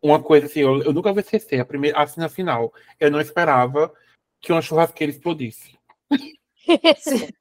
Uma 0.00 0.22
coisa 0.22 0.46
assim, 0.46 0.60
eu, 0.60 0.82
eu 0.82 0.94
nunca 0.94 1.12
vou 1.12 1.20
esquecer, 1.20 1.60
a, 1.60 1.64
primeira, 1.64 2.00
a 2.00 2.06
cena 2.06 2.28
final. 2.28 2.72
Eu 2.98 3.10
não 3.10 3.20
esperava 3.20 3.92
que 4.40 4.50
uma 4.50 4.62
churrasqueira 4.62 5.12
explodisse. 5.12 5.78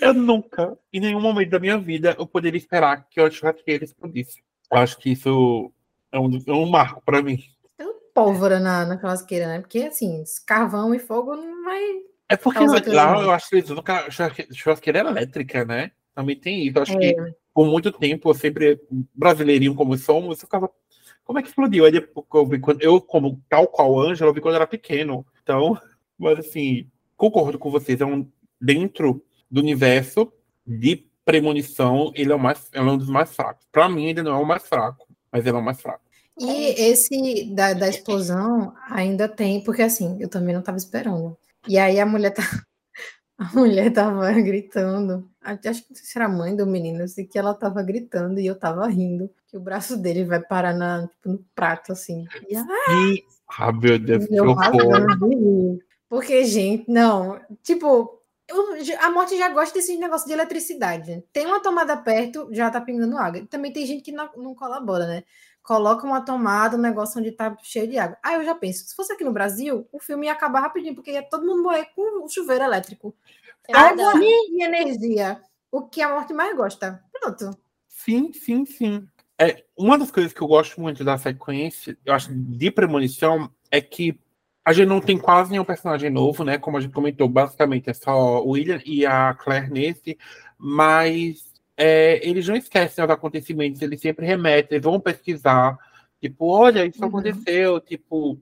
Eu 0.00 0.14
nunca, 0.14 0.76
em 0.92 1.00
nenhum 1.00 1.20
momento 1.20 1.50
da 1.50 1.58
minha 1.58 1.78
vida, 1.78 2.14
eu 2.18 2.26
poderia 2.26 2.58
esperar 2.58 3.06
que 3.08 3.20
uma 3.20 3.30
churrasqueira 3.30 3.84
explodisse. 3.84 4.42
Eu 4.70 4.78
acho 4.78 4.98
que 4.98 5.10
isso 5.10 5.72
é 6.12 6.18
um, 6.18 6.42
é 6.46 6.52
um 6.52 6.68
marco 6.68 7.02
pra 7.04 7.22
mim. 7.22 7.38
Tem 7.76 7.86
pólvora 8.14 8.60
na, 8.60 8.84
na 8.84 8.98
churrasqueira, 9.00 9.46
né? 9.48 9.60
Porque, 9.60 9.80
assim, 9.80 10.22
carvão 10.46 10.94
e 10.94 10.98
fogo 10.98 11.34
não 11.36 11.64
vai. 11.64 11.82
É 12.28 12.36
porque 12.36 12.64
lá 12.90 13.20
eu 13.22 13.30
acho 13.30 13.48
que 13.48 13.56
eles 13.56 13.70
usam 13.70 13.82
churrasque- 14.10 14.48
churrasqueira 14.54 14.98
elétrica, 15.00 15.64
né? 15.64 15.92
Também 16.14 16.36
tem 16.36 16.66
isso. 16.66 16.78
Eu 16.78 16.82
acho 16.82 16.92
É. 16.92 16.98
que 16.98 17.34
por 17.54 17.66
muito 17.66 17.90
tempo, 17.90 18.28
eu 18.28 18.34
sempre, 18.34 18.80
brasileirinho 19.14 19.74
como 19.74 19.96
somos, 19.96 20.38
eu 20.38 20.46
ficava. 20.46 20.70
Como 21.24 21.38
é 21.38 21.42
que 21.42 21.48
explodiu? 21.48 21.84
Aí 21.84 21.92
depois 21.92 22.26
eu 22.32 22.46
vi 22.46 22.58
quando 22.58 22.82
eu, 22.82 23.00
como 23.00 23.42
tal 23.48 23.66
qual 23.66 23.98
Ângela, 23.98 24.30
eu 24.30 24.34
vi 24.34 24.40
quando 24.40 24.54
eu 24.54 24.60
era 24.60 24.66
pequeno. 24.66 25.26
Então, 25.42 25.78
mas 26.18 26.38
assim, 26.38 26.88
concordo 27.16 27.58
com 27.58 27.70
vocês. 27.70 28.00
É 28.00 28.04
um, 28.06 28.26
dentro 28.60 29.22
do 29.50 29.60
universo 29.60 30.32
de 30.66 31.08
premonição, 31.24 32.10
ele 32.14 32.32
é, 32.32 32.34
o 32.34 32.38
mais, 32.38 32.68
ele 32.72 32.88
é 32.88 32.92
um 32.92 32.96
dos 32.96 33.08
mais 33.08 33.34
fracos. 33.34 33.66
Pra 33.70 33.88
mim, 33.88 34.06
ele 34.06 34.22
não 34.22 34.32
é 34.32 34.42
o 34.42 34.46
mais 34.46 34.66
fraco, 34.66 35.06
mas 35.30 35.44
ele 35.44 35.56
é 35.56 35.60
o 35.60 35.64
mais 35.64 35.80
fraco. 35.80 36.00
E 36.40 36.90
esse 36.90 37.52
da, 37.54 37.74
da 37.74 37.88
explosão 37.88 38.72
ainda 38.88 39.28
tem, 39.28 39.62
porque 39.62 39.82
assim, 39.82 40.16
eu 40.20 40.28
também 40.28 40.54
não 40.54 40.60
estava 40.60 40.78
esperando. 40.78 41.36
E 41.66 41.76
aí 41.78 41.98
a 41.98 42.06
mulher 42.06 42.30
tá. 42.30 42.42
A 43.40 43.52
mulher 43.54 43.92
tava 43.92 44.32
gritando. 44.32 45.30
Acho 45.40 45.60
que 45.60 45.68
não 45.68 45.96
sei 45.96 46.06
se 46.06 46.18
era 46.18 46.26
a 46.26 46.28
mãe 46.28 46.56
do 46.56 46.66
menino, 46.66 47.02
eu 47.02 47.08
sei 47.08 47.24
que 47.24 47.38
ela 47.38 47.54
tava 47.54 47.80
gritando 47.84 48.40
e 48.40 48.46
eu 48.46 48.58
tava 48.58 48.84
rindo. 48.88 49.30
Que 49.46 49.56
o 49.56 49.60
braço 49.60 49.96
dele 49.96 50.24
vai 50.24 50.40
parar 50.40 50.74
na, 50.74 51.06
tipo, 51.06 51.28
no 51.28 51.44
prato, 51.54 51.92
assim. 51.92 52.24
E 52.48 52.56
E. 52.56 53.24
Ah, 53.56 53.70
meu 53.70 53.96
Deus, 53.96 54.26
que 54.26 54.40
horror. 54.40 55.78
Porque, 56.08 56.44
gente, 56.46 56.90
não. 56.90 57.40
Tipo, 57.62 58.17
eu 58.48 58.98
a 59.00 59.10
morte 59.10 59.36
já 59.36 59.48
gosta 59.50 59.74
desse 59.74 59.96
negócio 59.98 60.26
de 60.26 60.32
eletricidade. 60.32 61.22
Tem 61.32 61.46
uma 61.46 61.60
tomada 61.60 61.96
perto, 61.96 62.48
já 62.50 62.70
tá 62.70 62.80
pingando 62.80 63.18
água. 63.18 63.46
Também 63.46 63.72
tem 63.72 63.86
gente 63.86 64.02
que 64.02 64.12
não, 64.12 64.28
não 64.36 64.54
colabora, 64.54 65.06
né? 65.06 65.24
Coloca 65.62 66.06
uma 66.06 66.22
tomada, 66.22 66.76
um 66.76 66.80
negócio 66.80 67.20
onde 67.20 67.30
tá 67.30 67.54
cheio 67.62 67.86
de 67.88 67.98
água. 67.98 68.16
Aí 68.22 68.36
eu 68.36 68.44
já 68.44 68.54
penso, 68.54 68.86
se 68.86 68.96
fosse 68.96 69.12
aqui 69.12 69.22
no 69.22 69.32
Brasil, 69.32 69.86
o 69.92 70.00
filme 70.00 70.26
ia 70.26 70.32
acabar 70.32 70.60
rapidinho, 70.60 70.94
porque 70.94 71.12
ia 71.12 71.22
todo 71.22 71.46
mundo 71.46 71.62
morrer 71.62 71.90
com 71.94 72.24
o 72.24 72.28
chuveiro 72.28 72.64
elétrico. 72.64 73.14
É 73.68 73.76
água 73.76 74.12
e 74.16 74.64
energia. 74.64 75.42
O 75.70 75.82
que 75.82 76.00
a 76.00 76.08
morte 76.08 76.32
mais 76.32 76.56
gosta. 76.56 77.04
Pronto. 77.12 77.50
Sim, 77.86 78.32
sim, 78.32 78.64
sim. 78.64 79.06
É, 79.38 79.62
uma 79.76 79.98
das 79.98 80.10
coisas 80.10 80.32
que 80.32 80.40
eu 80.40 80.48
gosto 80.48 80.80
muito 80.80 81.04
da 81.04 81.18
sequência, 81.18 81.96
eu 82.04 82.14
acho, 82.14 82.34
de 82.34 82.70
premonição, 82.70 83.52
é 83.70 83.80
que 83.80 84.18
a 84.68 84.72
gente 84.74 84.86
não 84.86 85.00
tem 85.00 85.16
quase 85.16 85.50
nenhum 85.50 85.64
personagem 85.64 86.10
novo, 86.10 86.44
né? 86.44 86.58
Como 86.58 86.76
a 86.76 86.80
gente 86.82 86.92
comentou, 86.92 87.26
basicamente 87.26 87.88
é 87.88 87.94
só 87.94 88.44
o 88.44 88.50
William 88.50 88.78
e 88.84 89.06
a 89.06 89.32
Claire 89.32 89.70
nesse, 89.72 90.18
mas 90.58 91.42
é, 91.74 92.20
eles 92.22 92.46
não 92.46 92.54
esquecem 92.54 93.02
os 93.02 93.10
acontecimentos, 93.10 93.80
eles 93.80 93.98
sempre 93.98 94.26
remetem, 94.26 94.76
eles 94.76 94.84
vão 94.84 95.00
pesquisar, 95.00 95.78
tipo, 96.20 96.48
olha, 96.48 96.84
isso 96.84 97.00
Uhum. 97.00 97.08
aconteceu, 97.08 97.80
tipo, 97.80 98.38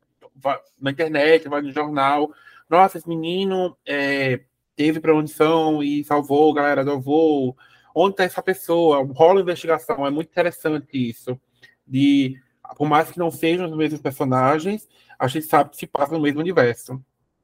na 0.80 0.90
internet, 0.90 1.48
vai 1.48 1.62
no 1.62 1.70
jornal, 1.70 2.32
nossa, 2.68 2.98
esse 2.98 3.08
menino 3.08 3.76
é, 3.86 4.40
teve 4.74 4.98
premonição 4.98 5.80
e 5.80 6.02
salvou 6.02 6.50
a 6.50 6.54
galera 6.56 6.84
do 6.84 6.90
avô, 6.90 7.54
onde 7.94 8.14
está 8.14 8.24
essa 8.24 8.42
pessoa, 8.42 9.08
rola 9.14 9.42
investigação, 9.42 10.04
é 10.04 10.10
muito 10.10 10.30
interessante 10.30 11.08
isso. 11.08 11.40
De, 11.86 12.36
por 12.76 12.88
mais 12.88 13.10
que 13.10 13.18
não 13.18 13.30
sejam 13.30 13.70
os 13.70 13.76
mesmos 13.76 14.00
personagens, 14.00 14.88
a 15.18 15.26
gente 15.28 15.46
sabe 15.46 15.70
que 15.70 15.76
se 15.76 15.86
passa 15.86 16.12
no 16.12 16.20
mesmo 16.20 16.40
universo. 16.40 17.02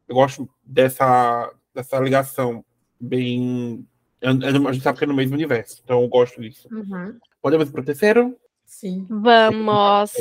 Eu 0.09 0.15
gosto 0.17 0.49
dessa, 0.65 1.53
dessa 1.75 1.99
ligação 2.01 2.65
bem. 3.01 3.87
A 4.21 4.73
gente 4.73 4.83
sabe 4.83 4.99
que 4.99 5.05
é 5.05 5.07
no 5.07 5.15
mesmo 5.15 5.35
universo, 5.35 5.81
então 5.85 6.01
eu 6.03 6.09
gosto 6.09 6.41
disso. 6.41 6.69
Podemos 7.41 7.69
ir 7.69 7.73
pro 7.73 7.85
terceiro? 7.85 8.37
Sim. 8.65 9.07
Vamos. 9.09 10.13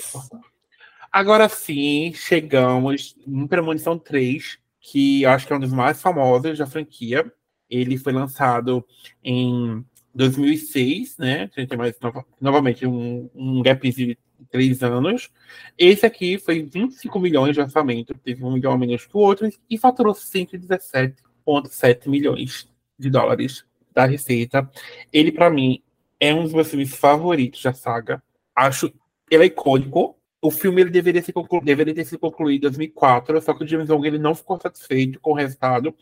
Agora 1.12 1.48
sim, 1.50 2.12
chegamos 2.14 3.16
em 3.28 3.46
Premonição 3.48 3.98
3, 4.00 4.58
que 4.80 5.24
eu 5.24 5.30
acho 5.30 5.46
que 5.46 5.54
é 5.54 5.56
um 5.56 5.60
dos 5.60 5.74
mais 5.74 6.02
famosos 6.02 6.58
da 6.58 6.66
franquia. 6.66 7.32
Ele 7.70 7.98
foi 7.98 8.14
lançado 8.14 8.86
em 9.24 9.86
2006, 10.16 11.18
né? 11.18 11.50
A 11.56 11.60
gente 11.60 11.70
tem 11.70 11.78
mais 11.78 11.98
nova- 12.00 12.26
novamente 12.40 12.86
um, 12.88 13.30
um 13.36 13.62
gap 13.62 13.90
de 13.92 14.18
três 14.52 14.84
anos. 14.84 15.32
Esse 15.78 16.06
aqui 16.06 16.38
foi 16.38 16.62
25 16.62 17.20
milhões 17.20 17.56
de 17.56 17.62
orçamento, 17.62 18.14
teve 18.24 18.44
um 18.44 18.52
milhão 18.52 18.74
a 18.74 18.78
menos 18.78 19.06
que 19.06 19.16
o 19.16 19.20
outro, 19.20 19.50
e 19.70 19.78
faturou 19.78 20.14
117,7 20.14 22.10
milhões 22.10 22.70
de 23.00 23.10
dólares 23.10 23.66
da 23.94 24.06
receita. 24.06 24.70
Ele, 25.12 25.32
para 25.32 25.50
mim, 25.50 25.82
é 26.20 26.34
um 26.34 26.44
dos 26.44 26.54
meus 26.54 26.70
filmes 26.70 26.94
favoritos 26.96 27.64
da 27.64 27.74
saga. 27.74 28.22
Acho 28.56 28.94
ele 29.30 29.44
é 29.44 29.48
icônico. 29.48 30.18
O 30.42 30.52
filme 30.52 30.82
ele 30.82 30.90
deveria, 30.90 31.22
ser 31.22 31.34
conclu... 31.34 31.62
deveria 31.62 31.94
ter 31.94 32.04
sido 32.04 32.20
concluído 32.20 32.60
em 32.60 32.62
2004, 32.62 33.42
só 33.42 33.54
que 33.54 33.64
o 33.64 33.68
James 33.68 33.90
Wan 33.90 34.06
ele 34.06 34.18
não 34.18 34.36
ficou 34.36 34.60
satisfeito 34.60 35.20
com 35.20 35.32
o 35.32 35.36
resultado 35.36 35.96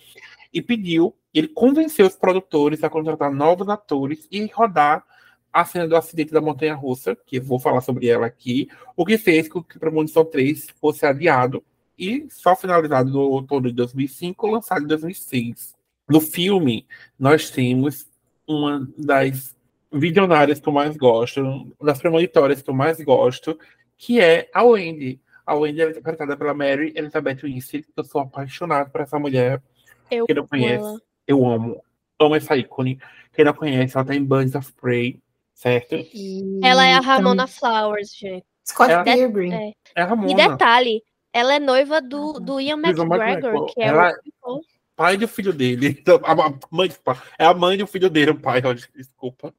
e 0.54 0.62
pediu, 0.62 1.16
ele 1.34 1.48
convenceu 1.48 2.08
os 2.08 2.16
produtores 2.16 2.84
a 2.84 2.90
contratar 2.90 3.32
novos 3.32 3.70
atores 3.70 4.28
e 4.32 4.46
rodar 4.48 5.04
a 5.52 5.66
cena 5.66 5.88
do 5.88 5.96
acidente 5.96 6.32
da 6.32 6.42
montanha 6.42 6.76
russa, 6.76 7.16
que 7.26 7.38
eu 7.38 7.44
vou 7.44 7.60
falar 7.60 7.82
sobre 7.82 8.08
ela 8.08 8.26
aqui, 8.26 8.70
o 8.96 9.06
que 9.06 9.18
fez 9.18 9.48
com 9.48 9.64
que 9.64 9.80
Premonição 9.80 10.24
3 10.24 10.68
fosse 10.80 11.06
adiado 11.06 11.64
e 11.98 12.28
só 12.30 12.56
finalizado 12.56 13.10
no 13.12 13.20
outono 13.20 13.68
de 13.68 13.74
2005, 13.74 14.48
lançado 14.48 14.84
em 14.84 14.88
2006. 14.88 15.76
No 16.08 16.22
filme, 16.22 16.88
nós 17.20 17.50
temos 17.50 18.08
uma 18.48 18.88
das 18.98 19.56
visionárias 19.92 20.60
que 20.60 20.70
eu 20.70 20.74
mais 20.74 20.96
gosto, 20.96 21.42
uma 21.42 21.68
das 21.82 22.00
premonitórias 22.00 22.62
que 22.62 22.70
eu 22.70 22.74
mais 22.74 23.00
gosto, 23.02 23.60
que 23.98 24.20
é 24.20 24.50
a 24.54 24.64
Wendy. 24.64 25.20
A 25.46 25.56
Wendy 25.56 25.82
é 25.82 25.90
interpretada 25.90 26.38
pela 26.38 26.54
Mary 26.54 26.94
Elizabeth 26.96 27.40
Winstead, 27.44 27.84
que 27.84 27.94
eu 28.00 28.04
sou 28.04 28.22
apaixonado 28.22 28.92
por 28.92 29.02
essa 29.02 29.20
mulher. 29.20 29.62
Eu 30.10 30.26
Quem 30.26 30.36
não 30.36 30.48
conhece, 30.48 30.84
ela. 30.84 31.02
eu 31.28 31.46
amo. 31.46 31.84
Amo 32.20 32.36
essa 32.36 32.56
ícone. 32.56 33.00
Quem 33.34 33.46
não 33.46 33.54
conhece, 33.54 33.96
ela 33.96 34.06
tá 34.06 34.16
em 34.16 34.24
Birds 34.24 34.56
of 34.56 34.72
Prey, 34.74 35.20
certo? 35.60 35.96
E 35.96 36.60
Ela 36.64 36.86
é 36.86 36.94
a 36.94 37.00
Ramona 37.02 37.46
Flowers, 37.48 38.16
gente. 38.16 38.46
Scott 38.68 38.92
Ela- 38.92 39.04
Pilgrim. 39.04 39.54
É. 39.54 39.74
É 39.96 40.02
a 40.02 40.06
Ramona. 40.06 40.32
E 40.32 40.36
detalhe, 40.36 41.04
ela 41.34 41.54
é 41.56 41.60
noiva 41.60 42.02
do, 42.02 42.34
do 42.40 42.60
Ian 42.62 42.78
McGregor, 42.78 43.18
McGregor. 43.18 43.66
que 43.74 43.82
é 43.82 43.88
Ela- 43.88 44.14
o 44.44 44.62
pai 44.96 45.18
do 45.18 45.28
filho 45.28 45.52
dele. 45.52 45.98
Então, 46.02 46.20
a 46.24 46.36
mãe, 46.72 46.90
é 47.38 47.46
a 47.46 47.54
mãe 47.54 47.78
do 47.78 47.86
filho 47.88 48.10
dele, 48.10 48.32
o 48.32 48.40
pai, 48.40 48.62
desculpa. 48.96 49.54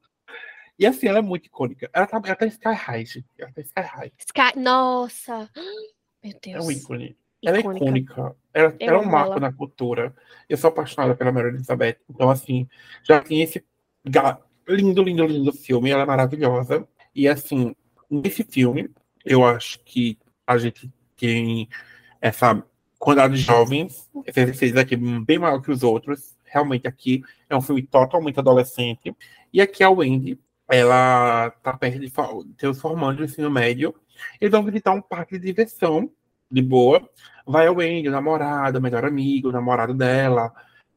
E 0.79 0.87
assim, 0.87 1.07
ela 1.09 1.19
é 1.19 1.23
muito 1.23 1.47
icônica. 1.47 1.91
Ela 1.93 2.07
tá, 2.07 2.21
ela 2.25 2.37
tá 2.37 2.47
em 2.47 2.49
Sky 2.49 2.69
High, 2.73 3.05
gente. 3.05 3.27
Ela 3.39 3.53
tá 3.53 3.61
em 3.61 3.65
Sky 3.65 3.81
High. 3.83 4.13
Sky. 4.19 4.59
Nossa! 4.59 5.51
Meu 6.25 6.33
É 6.33 6.39
Deus. 6.43 6.65
um 6.67 6.71
ícone. 6.71 7.17
Ela 7.43 7.57
é 7.57 7.61
Icônica. 7.61 8.37
Ela, 8.53 8.77
ela 8.79 8.97
é 8.97 8.99
um 9.01 9.05
marco 9.07 9.33
ela. 9.33 9.41
na 9.41 9.53
cultura. 9.53 10.15
Eu 10.49 10.57
sou 10.59 10.69
apaixonada 10.69 11.15
pela 11.15 11.33
Mary 11.33 11.49
Elizabeth. 11.49 11.97
Então, 12.09 12.29
assim, 12.31 12.69
já 13.03 13.21
tem 13.23 13.41
esse 13.43 13.65
ga- 14.07 14.39
lindo, 14.75 15.03
lindo, 15.03 15.27
lindo 15.27 15.53
filme. 15.53 15.91
Ela 15.91 16.03
é 16.03 16.07
maravilhosa. 16.07 16.87
E, 17.15 17.29
assim, 17.29 17.75
nesse 18.11 18.45
filme, 18.45 18.91
eu 19.25 19.45
acho 19.45 19.81
que 19.85 20.19
a 20.47 20.59
gente 20.59 20.91
tem 21.17 21.69
essa 22.21 22.63
quantidade 22.99 23.35
de 23.35 23.41
jovens, 23.41 24.11
esses 24.27 24.59
seis 24.59 24.77
aqui 24.77 24.97
bem 24.97 25.39
maior 25.39 25.61
que 25.61 25.71
os 25.71 25.83
outros. 25.83 26.37
Realmente, 26.45 26.87
aqui 26.87 27.23
é 27.49 27.57
um 27.57 27.61
filme 27.61 27.83
totalmente 27.83 28.39
adolescente. 28.39 29.15
E 29.53 29.61
aqui 29.61 29.83
a 29.83 29.91
Wendy, 29.91 30.39
ela 30.69 31.51
tá 31.63 31.73
perto 31.77 31.99
de 31.99 32.11
formandos 32.75 33.17
do 33.17 33.25
ensino 33.25 33.51
médio. 33.51 33.95
Eles 34.41 34.53
vão 34.53 34.65
visitar 34.65 34.93
um 34.93 35.01
parque 35.01 35.39
de 35.39 35.47
diversão, 35.47 36.11
de 36.51 36.63
boa. 36.63 37.09
Vai 37.47 37.67
a 37.67 37.73
Wendy, 37.73 38.09
o 38.09 38.13
namorado, 38.13 38.79
o 38.79 38.83
melhor 38.83 39.05
amigo, 39.05 39.49
o 39.49 39.53
namorado 39.53 39.95
dela. 39.95 40.53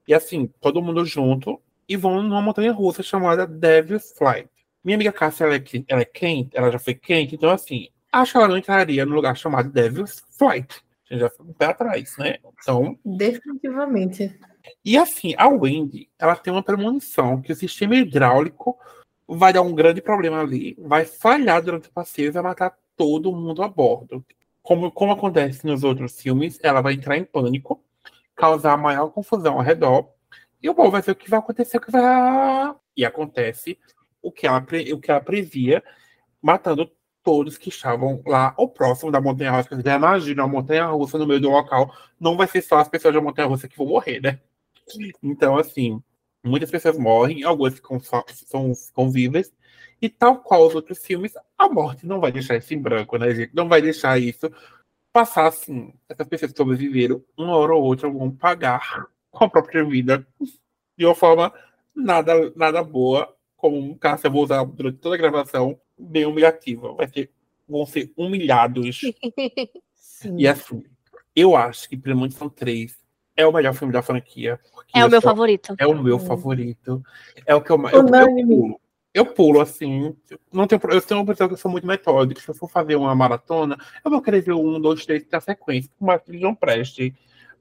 E 0.07 0.13
assim, 0.13 0.47
todo 0.59 0.81
mundo 0.81 1.05
junto. 1.05 1.61
E 1.87 1.97
vão 1.97 2.21
numa 2.21 2.41
montanha 2.41 2.71
russa 2.71 3.03
chamada 3.03 3.45
Devil's 3.45 4.13
Flight. 4.17 4.49
Minha 4.83 4.97
amiga 4.97 5.11
Cássia, 5.11 5.45
ela 5.45 5.55
é, 5.55 5.63
ela 5.87 6.01
é 6.01 6.05
quente, 6.05 6.57
ela 6.57 6.71
já 6.71 6.79
foi 6.79 6.93
quente, 6.93 7.35
então 7.35 7.49
assim, 7.49 7.87
acho 8.11 8.33
que 8.33 8.37
ela 8.37 8.47
não 8.47 8.57
entraria 8.57 9.05
no 9.05 9.15
lugar 9.15 9.35
chamado 9.37 9.69
Devil's 9.69 10.23
Flight. 10.37 10.83
A 11.09 11.13
gente 11.13 11.21
já 11.21 11.29
foi 11.29 11.45
um 11.45 11.53
pé 11.53 11.65
atrás, 11.67 12.17
né? 12.17 12.37
Então, 12.61 12.97
Definitivamente. 13.05 14.37
e 14.83 14.97
assim, 14.97 15.33
a 15.37 15.47
Wendy, 15.47 16.09
ela 16.19 16.35
tem 16.35 16.51
uma 16.51 16.63
premonição 16.63 17.41
que 17.41 17.51
o 17.51 17.55
sistema 17.55 17.95
hidráulico 17.95 18.77
vai 19.27 19.53
dar 19.53 19.61
um 19.61 19.73
grande 19.73 20.01
problema 20.01 20.41
ali, 20.41 20.75
vai 20.79 21.05
falhar 21.05 21.61
durante 21.61 21.89
o 21.89 21.91
passeio 21.91 22.27
e 22.27 22.31
vai 22.31 22.43
matar 22.43 22.77
todo 22.95 23.31
mundo 23.31 23.63
a 23.63 23.67
bordo. 23.67 24.23
Como, 24.61 24.91
como 24.91 25.11
acontece 25.11 25.65
nos 25.65 25.83
outros 25.83 26.19
filmes, 26.19 26.59
ela 26.61 26.81
vai 26.81 26.93
entrar 26.93 27.17
em 27.17 27.25
pânico, 27.25 27.83
causar 28.35 28.77
maior 28.77 29.09
confusão 29.09 29.55
ao 29.55 29.61
redor, 29.61 30.09
e 30.63 30.69
o 30.69 30.73
povo 30.73 30.89
vai 30.89 31.01
ver 31.01 31.11
o 31.11 31.15
que 31.15 31.29
vai 31.29 31.39
acontecer, 31.39 31.77
o 31.77 31.81
que 31.81 31.91
vai... 31.91 32.73
E 32.95 33.03
acontece 33.03 33.77
o 34.21 34.31
que 34.31 34.47
ela, 34.47 34.65
o 34.93 34.99
que 34.99 35.11
ela 35.11 35.19
previa, 35.19 35.83
matando 36.41 36.89
todos 37.21 37.57
que 37.57 37.67
estavam 37.67 38.21
lá 38.25 38.53
ou 38.57 38.69
próximo 38.69 39.11
da 39.11 39.19
montanha 39.19 39.51
russa. 39.51 39.75
Você 39.75 39.81
já 39.81 39.95
imagina 39.95 40.43
a 40.43 40.47
montanha 40.47 40.85
russa 40.85 41.17
no 41.17 41.27
meio 41.27 41.41
do 41.41 41.49
local, 41.49 41.93
não 42.19 42.37
vai 42.37 42.47
ser 42.47 42.61
só 42.61 42.77
as 42.77 42.87
pessoas 42.87 43.13
da 43.13 43.21
montanha 43.21 43.47
russa 43.47 43.67
que 43.67 43.77
vão 43.77 43.87
morrer, 43.87 44.21
né? 44.21 44.39
Então, 45.21 45.57
assim, 45.57 46.01
muitas 46.41 46.71
pessoas 46.71 46.97
morrem, 46.97 47.43
algumas 47.43 47.73
ficam, 47.73 47.99
só- 47.99 48.23
são, 48.27 48.73
ficam 48.73 49.11
vivas, 49.11 49.51
e 50.01 50.09
tal 50.09 50.37
qual 50.37 50.67
os 50.67 50.75
outros 50.75 50.99
filmes, 50.99 51.33
a 51.57 51.69
morte 51.69 52.05
não 52.05 52.19
vai 52.19 52.31
deixar 52.31 52.55
isso 52.57 52.73
em 52.73 52.81
branco, 52.81 53.17
né, 53.17 53.33
gente? 53.33 53.53
Não 53.53 53.67
vai 53.67 53.81
deixar 53.81 54.19
isso 54.19 54.51
passar 55.11 55.47
assim. 55.47 55.93
Essas 56.09 56.27
pessoas 56.27 56.51
que 56.51 56.57
sobreviveram, 56.57 57.23
uma 57.37 57.55
hora 57.55 57.73
ou 57.73 57.83
outra 57.83 58.09
vão 58.09 58.31
pagar 58.31 59.07
com 59.33 59.43
a 59.45 59.49
própria 59.49 59.83
vida 59.83 60.25
de 60.95 61.05
uma 61.05 61.15
forma 61.15 61.51
nada, 61.95 62.53
nada 62.55 62.83
boa, 62.83 63.35
como 63.57 63.77
um 63.77 63.95
caso 63.97 64.27
eu 64.27 64.31
vou 64.31 64.43
usar 64.43 64.63
durante 64.63 64.99
toda 64.99 65.15
a 65.15 65.17
gravação, 65.17 65.79
bem 65.97 66.25
humilhativa. 66.25 66.93
Vai 66.93 67.07
ser, 67.07 67.31
vão 67.67 67.85
ser 67.85 68.11
humilhados. 68.15 69.01
Sim. 69.95 70.35
E 70.37 70.47
assim, 70.47 70.83
eu 71.35 71.55
acho 71.55 71.89
que 71.89 71.97
Premonição 71.97 72.47
3 72.47 72.97
é 73.35 73.45
o 73.45 73.51
melhor 73.51 73.73
filme 73.73 73.91
da 73.91 74.03
franquia. 74.03 74.59
É 74.93 75.03
o 75.03 75.09
meu 75.09 75.19
sou- 75.19 75.31
favorito. 75.31 75.75
É 75.79 75.87
o 75.87 76.01
meu 76.01 76.17
Hum. 76.17 76.19
favorito. 76.19 77.03
É 77.45 77.55
o 77.55 77.61
que 77.61 77.71
eu 77.71 77.77
mais. 77.77 77.95
Eu, 77.95 78.05
eu 78.07 78.35
pulo. 78.35 78.79
Eu 79.13 79.25
pulo, 79.25 79.61
assim. 79.61 80.15
Não 80.51 80.67
tenho, 80.67 80.81
eu 80.91 81.01
tenho 81.01 81.19
uma 81.19 81.25
pessoa 81.25 81.47
que 81.47 81.53
eu 81.53 81.57
sou 81.57 81.69
muito 81.71 81.85
metódico. 81.87 82.39
Se 82.41 82.49
eu 82.49 82.55
for 82.55 82.69
fazer 82.69 82.95
uma 82.95 83.13
maratona, 83.15 83.77
eu 84.03 84.11
vou 84.11 84.21
querer 84.21 84.41
ver 84.41 84.53
um, 84.53 84.79
dois, 84.79 85.05
três 85.05 85.23
da 85.27 85.39
sequência, 85.41 85.89
por 85.97 86.05
mais 86.05 86.21
que 86.21 86.31
ele 86.31 86.39
não 86.39 86.53
preste. 86.53 87.13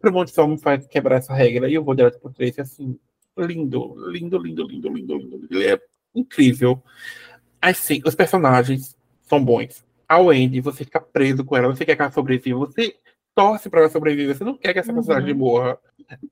Premonição 0.03 0.49
me 0.49 0.59
faz 0.59 0.87
quebrar 0.87 1.17
essa 1.17 1.33
regra 1.33 1.71
e 1.71 1.75
eu 1.75 1.85
vou 1.85 1.95
direto 1.95 2.19
pro 2.21 2.33
três, 2.33 2.59
assim. 2.59 2.99
Lindo, 3.39 3.95
lindo, 4.11 4.37
lindo, 4.37 4.67
lindo, 4.67 4.89
lindo, 4.89 5.17
lindo. 5.17 5.49
Ele 5.51 5.67
é 5.69 5.81
incrível. 6.15 6.83
Assim, 7.61 8.03
os 8.05 8.15
personagens 8.15 8.97
são 9.23 9.43
bons. 9.43 9.85
A 10.09 10.19
Wendy, 10.19 10.61
você 10.61 10.85
fica 10.85 11.01
preso 11.01 11.45
com 11.45 11.57
ela, 11.57 11.69
você 11.69 11.87
quer 11.87 11.97
que 11.97 12.03
ela 12.03 12.11
sobreviva, 12.11 12.59
você 12.59 12.97
torce 13.35 13.71
pra 13.71 13.81
ela 13.81 13.89
sobreviver, 13.89 14.37
você 14.37 14.45
não 14.45 14.59
quer 14.59 14.73
que 14.75 14.81
essa 14.81 14.91
Uhum. 14.91 14.97
personagem 14.97 15.33
morra. 15.33 15.79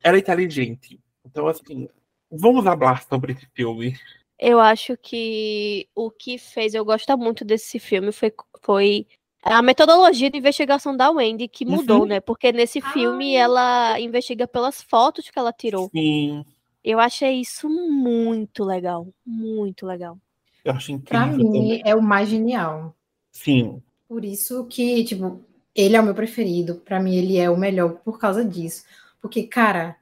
Ela 0.02 0.16
é 0.16 0.20
inteligente. 0.20 1.00
Então, 1.24 1.46
assim, 1.46 1.88
vamos 2.30 2.64
falar 2.64 3.02
sobre 3.04 3.32
esse 3.32 3.46
filme. 3.54 3.94
Eu 4.38 4.58
acho 4.58 4.96
que 4.96 5.88
o 5.94 6.10
que 6.10 6.36
fez 6.38 6.74
eu 6.74 6.84
gostar 6.84 7.16
muito 7.16 7.44
desse 7.44 7.78
filme 7.78 8.10
foi, 8.10 8.32
foi 8.62 9.06
a 9.42 9.62
metodologia 9.62 10.30
de 10.30 10.38
investigação 10.38 10.96
da 10.96 11.10
Wendy 11.10 11.48
que 11.48 11.64
mudou, 11.64 12.00
Uhum. 12.00 12.06
né? 12.06 12.20
Porque 12.20 12.52
nesse 12.52 12.80
filme 12.80 13.36
Ah. 13.36 13.40
ela 13.40 14.00
investiga 14.00 14.46
pelas 14.46 14.82
fotos 14.82 15.30
que 15.30 15.38
ela 15.38 15.52
tirou. 15.52 15.88
Sim, 15.90 16.44
Eu 16.82 16.98
achei 16.98 17.40
isso 17.40 17.68
muito 17.68 18.64
legal, 18.64 19.06
muito 19.26 19.84
legal. 19.86 20.16
eu 20.64 20.72
acho 20.72 20.98
Pra 21.00 21.26
incrível 21.26 21.50
mim, 21.50 21.60
também. 21.60 21.82
é 21.84 21.94
o 21.94 22.02
mais 22.02 22.28
genial. 22.28 22.94
Sim, 23.30 23.82
Por 24.08 24.24
isso 24.24 24.64
que, 24.66 25.04
tipo, 25.04 25.40
ele 25.74 25.94
é 25.96 26.00
o 26.00 26.04
meu 26.04 26.14
preferido. 26.14 26.76
Pra 26.84 26.98
mim, 26.98 27.14
ele 27.14 27.36
é 27.38 27.48
o 27.48 27.56
melhor 27.56 27.94
por 28.04 28.18
causa 28.18 28.44
disso. 28.44 28.82
Porque, 29.22 29.44
cara, 29.44 29.96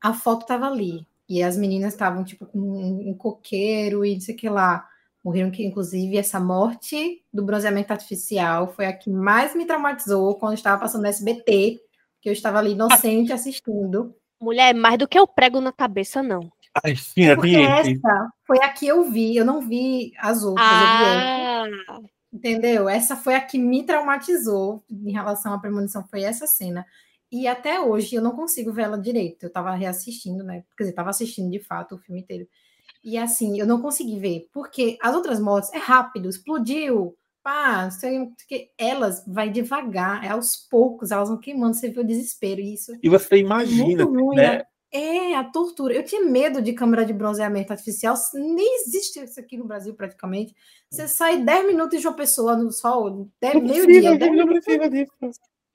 a 0.00 0.12
foto 0.12 0.44
tava 0.44 0.66
ali. 0.66 1.06
E 1.28 1.42
as 1.42 1.56
meninas 1.56 1.94
estavam, 1.94 2.22
tipo, 2.24 2.44
com 2.46 2.58
um, 2.58 3.08
um 3.10 3.14
coqueiro 3.14 4.04
e 4.04 4.12
não 4.14 4.20
sei 4.20 4.34
o 4.34 4.38
que 4.38 4.48
lá. 4.50 4.86
Morreram 5.24 5.50
que, 5.50 5.64
inclusive, 5.64 6.18
essa 6.18 6.38
morte 6.38 7.24
do 7.32 7.42
bronzeamento 7.42 7.92
artificial 7.92 8.68
foi 8.74 8.84
a 8.84 8.92
que 8.92 9.08
mais 9.08 9.54
me 9.56 9.64
traumatizou 9.64 10.34
quando 10.34 10.52
eu 10.52 10.56
estava 10.56 10.82
passando 10.82 11.00
no 11.00 11.08
SBT. 11.08 11.80
Que 12.20 12.28
eu 12.28 12.32
estava 12.32 12.58
ali 12.58 12.72
inocente 12.72 13.32
assistindo. 13.32 14.14
Mulher, 14.40 14.74
mais 14.74 14.98
do 14.98 15.08
que 15.08 15.18
eu 15.18 15.26
prego 15.26 15.60
na 15.60 15.72
cabeça, 15.72 16.22
não. 16.22 16.50
Ai, 16.82 16.94
sim, 16.96 17.24
é 17.24 17.34
Porque 17.34 17.56
essa 17.56 18.30
foi 18.46 18.58
a 18.58 18.68
que 18.68 18.86
eu 18.86 19.10
vi. 19.10 19.34
Eu 19.34 19.44
não 19.44 19.62
vi 19.62 20.12
as 20.18 20.42
outras. 20.42 20.66
Ah, 20.66 21.64
Entendeu? 22.32 22.88
Essa 22.88 23.16
foi 23.16 23.34
a 23.34 23.40
que 23.40 23.56
me 23.56 23.84
traumatizou 23.84 24.84
em 24.90 25.12
relação 25.12 25.54
à 25.54 25.58
premonição, 25.58 26.06
foi 26.06 26.22
essa 26.22 26.46
cena. 26.46 26.84
E 27.30 27.46
até 27.46 27.80
hoje 27.80 28.14
eu 28.14 28.22
não 28.22 28.32
consigo 28.32 28.72
ver 28.72 28.82
ela 28.82 28.98
direito. 28.98 29.44
Eu 29.44 29.50
tava 29.50 29.74
reassistindo, 29.74 30.44
né? 30.44 30.64
Quer 30.76 30.84
dizer, 30.84 30.94
tava 30.94 31.10
assistindo 31.10 31.50
de 31.50 31.60
fato 31.60 31.94
o 31.94 31.98
filme 31.98 32.20
inteiro. 32.20 32.46
E 33.04 33.18
assim, 33.18 33.60
eu 33.60 33.66
não 33.66 33.82
consegui 33.82 34.18
ver, 34.18 34.48
porque 34.52 34.96
as 35.02 35.14
outras 35.14 35.38
mortes 35.38 35.70
é 35.74 35.78
rápido, 35.78 36.28
explodiu, 36.28 37.14
pá, 37.42 37.88
que. 38.48 38.70
Elas 38.78 39.22
vai 39.26 39.50
devagar, 39.50 40.24
é 40.24 40.28
aos 40.30 40.56
poucos, 40.70 41.10
elas 41.10 41.28
vão 41.28 41.38
queimando, 41.38 41.74
você 41.74 41.90
vê 41.90 42.00
o 42.00 42.04
desespero. 42.06 42.60
E 42.60 42.74
isso 42.74 42.92
E 43.02 43.08
você 43.08 43.34
é 43.34 43.38
imagina, 43.38 44.04
muito 44.06 44.24
ruim, 44.24 44.36
né? 44.36 44.58
né? 44.58 44.64
É, 44.90 45.34
a 45.34 45.42
tortura. 45.42 45.92
Eu 45.92 46.04
tinha 46.04 46.22
medo 46.24 46.62
de 46.62 46.72
câmera 46.72 47.04
de 47.04 47.12
bronzeamento 47.12 47.72
artificial. 47.72 48.14
Nem 48.32 48.76
existe 48.80 49.18
isso 49.22 49.40
aqui 49.40 49.56
no 49.56 49.66
Brasil, 49.66 49.92
praticamente. 49.94 50.54
Você 50.88 51.08
sai 51.08 51.42
10 51.42 51.66
minutos 51.66 52.00
de 52.00 52.06
uma 52.06 52.14
pessoa 52.14 52.56
no 52.56 52.70
sol, 52.70 53.28
10 53.40 53.54
Não 53.54 53.60
meio-dia. 53.62 53.84
precisa, 53.84 54.18
10 54.18 54.36
não 54.36 54.46
precisa 54.46 54.88
disso. 54.88 55.12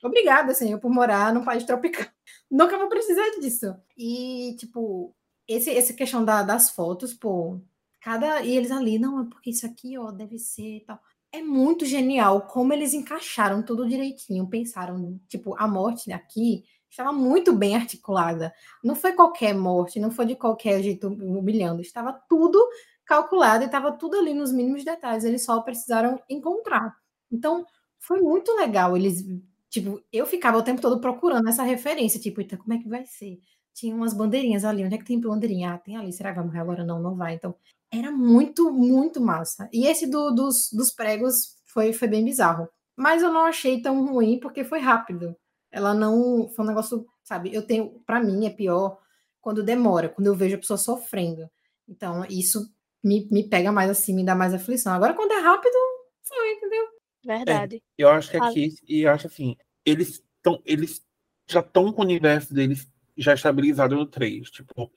Obrigada, 0.02 0.54
Senhor, 0.54 0.80
por 0.80 0.90
morar 0.90 1.34
num 1.34 1.44
país 1.44 1.64
tropical. 1.64 2.06
Nunca 2.50 2.78
vou 2.78 2.88
precisar 2.88 3.28
disso. 3.38 3.74
E, 3.96 4.56
tipo, 4.58 5.14
esse, 5.54 5.70
essa 5.76 5.92
questão 5.94 6.24
da- 6.24 6.42
das 6.42 6.70
fotos, 6.70 7.14
pô, 7.14 7.60
cada. 8.00 8.42
E 8.42 8.56
eles 8.56 8.70
ali, 8.70 8.98
não, 8.98 9.20
é 9.22 9.24
porque 9.28 9.50
isso 9.50 9.66
aqui, 9.66 9.98
ó, 9.98 10.10
deve 10.10 10.38
ser 10.38 10.84
tal. 10.86 10.98
É 11.32 11.42
muito 11.42 11.84
genial 11.86 12.42
como 12.48 12.72
eles 12.72 12.92
encaixaram 12.94 13.62
tudo 13.62 13.88
direitinho. 13.88 14.48
Pensaram, 14.48 15.20
tipo, 15.28 15.54
a 15.58 15.68
morte 15.68 16.12
aqui 16.12 16.64
estava 16.90 17.12
muito 17.12 17.52
bem 17.52 17.76
articulada. 17.76 18.52
Não 18.82 18.94
foi 18.96 19.12
qualquer 19.12 19.54
morte, 19.54 20.00
não 20.00 20.10
foi 20.10 20.26
de 20.26 20.34
qualquer 20.36 20.82
jeito 20.82 21.08
humilhando. 21.08 21.80
Estava 21.82 22.12
tudo 22.28 22.58
calculado 23.04 23.62
e 23.64 23.66
estava 23.66 23.92
tudo 23.92 24.16
ali 24.18 24.34
nos 24.34 24.52
mínimos 24.52 24.84
detalhes. 24.84 25.24
Eles 25.24 25.44
só 25.44 25.60
precisaram 25.62 26.20
encontrar. 26.28 26.96
Então, 27.30 27.64
foi 27.98 28.20
muito 28.20 28.52
legal. 28.56 28.96
Eles 28.96 29.24
Tipo, 29.68 30.02
eu 30.12 30.26
ficava 30.26 30.58
o 30.58 30.64
tempo 30.64 30.80
todo 30.80 31.00
procurando 31.00 31.48
essa 31.48 31.62
referência, 31.62 32.18
tipo, 32.18 32.40
então 32.40 32.58
como 32.58 32.72
é 32.74 32.78
que 32.78 32.88
vai 32.88 33.06
ser? 33.06 33.38
Tinha 33.80 33.94
umas 33.94 34.12
bandeirinhas 34.12 34.64
ali, 34.64 34.84
onde 34.84 34.94
é 34.94 34.98
que 34.98 35.04
tem 35.04 35.18
bandeirinha? 35.18 35.72
Ah, 35.74 35.78
tem 35.78 35.96
ali, 35.96 36.12
será 36.12 36.30
que 36.30 36.36
vai 36.36 36.44
morrer 36.44 36.60
agora? 36.60 36.84
Não, 36.84 37.00
não 37.00 37.16
vai. 37.16 37.34
Então, 37.34 37.54
era 37.90 38.10
muito, 38.12 38.70
muito 38.70 39.20
massa. 39.20 39.68
E 39.72 39.86
esse 39.86 40.06
do- 40.06 40.30
dos, 40.32 40.70
dos 40.72 40.90
pregos 40.92 41.56
foi, 41.64 41.92
foi 41.92 42.06
bem 42.08 42.24
bizarro. 42.24 42.68
Mas 42.94 43.22
eu 43.22 43.32
não 43.32 43.46
achei 43.46 43.80
tão 43.80 44.04
ruim, 44.06 44.38
porque 44.38 44.64
foi 44.64 44.80
rápido. 44.80 45.34
Ela 45.70 45.94
não. 45.94 46.48
Foi 46.50 46.64
um 46.64 46.68
negócio, 46.68 47.06
sabe? 47.24 47.54
Eu 47.54 47.62
tenho. 47.66 48.00
Pra 48.04 48.20
mim 48.22 48.44
é 48.46 48.50
pior 48.50 48.98
quando 49.40 49.62
demora, 49.62 50.08
quando 50.10 50.26
eu 50.26 50.34
vejo 50.34 50.56
a 50.56 50.58
pessoa 50.58 50.76
sofrendo. 50.76 51.48
Então, 51.88 52.24
isso 52.26 52.70
me, 53.02 53.26
me 53.30 53.48
pega 53.48 53.72
mais 53.72 53.88
assim, 53.90 54.14
me 54.14 54.24
dá 54.24 54.34
mais 54.34 54.52
aflição. 54.52 54.92
Agora, 54.92 55.14
quando 55.14 55.32
é 55.32 55.40
rápido, 55.40 55.74
foi, 56.22 56.52
entendeu? 56.52 56.84
Verdade. 57.24 57.76
É, 57.98 58.02
eu 58.04 58.10
acho 58.10 58.30
que 58.30 58.36
Ah. 58.36 58.46
aqui, 58.48 58.74
e 58.86 59.00
eu 59.02 59.10
acho 59.10 59.26
assim, 59.26 59.56
eles 59.86 60.22
estão, 60.36 60.60
eles 60.66 61.02
já 61.48 61.60
estão 61.60 61.90
com 61.92 62.02
o 62.02 62.04
universo 62.04 62.52
deles 62.52 62.86
já 63.20 63.34
estabilizado 63.34 63.94
no 63.94 64.06
3. 64.06 64.50
Tipo, 64.50 64.90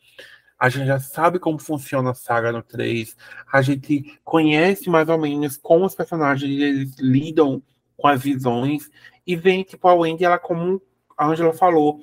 a 0.58 0.70
gente 0.70 0.88
já 0.88 1.00
sabe 1.00 1.40
como 1.40 1.60
funciona 1.60 2.12
a 2.12 2.16
saga 2.16 2.52
no 2.52 2.62
3. 2.64 3.16
A 3.52 3.62
gente 3.62 4.20
conhece 4.24 4.90
mais 4.90 5.10
ou 5.10 5.18
menos 5.18 5.58
como 5.58 5.86
os 5.86 5.96
personagens 5.96 6.52
eles 6.60 6.96
lidam 7.00 7.62
com 7.98 8.08
as 8.08 8.22
visões. 8.22 8.90
E 9.26 9.36
vem, 9.36 9.64
tipo, 9.64 9.88
a 9.88 9.94
Wendy, 9.94 10.26
ela 10.26 10.40
como 10.40 10.82
a 11.18 11.28
Angela 11.28 11.54
falou, 11.54 12.02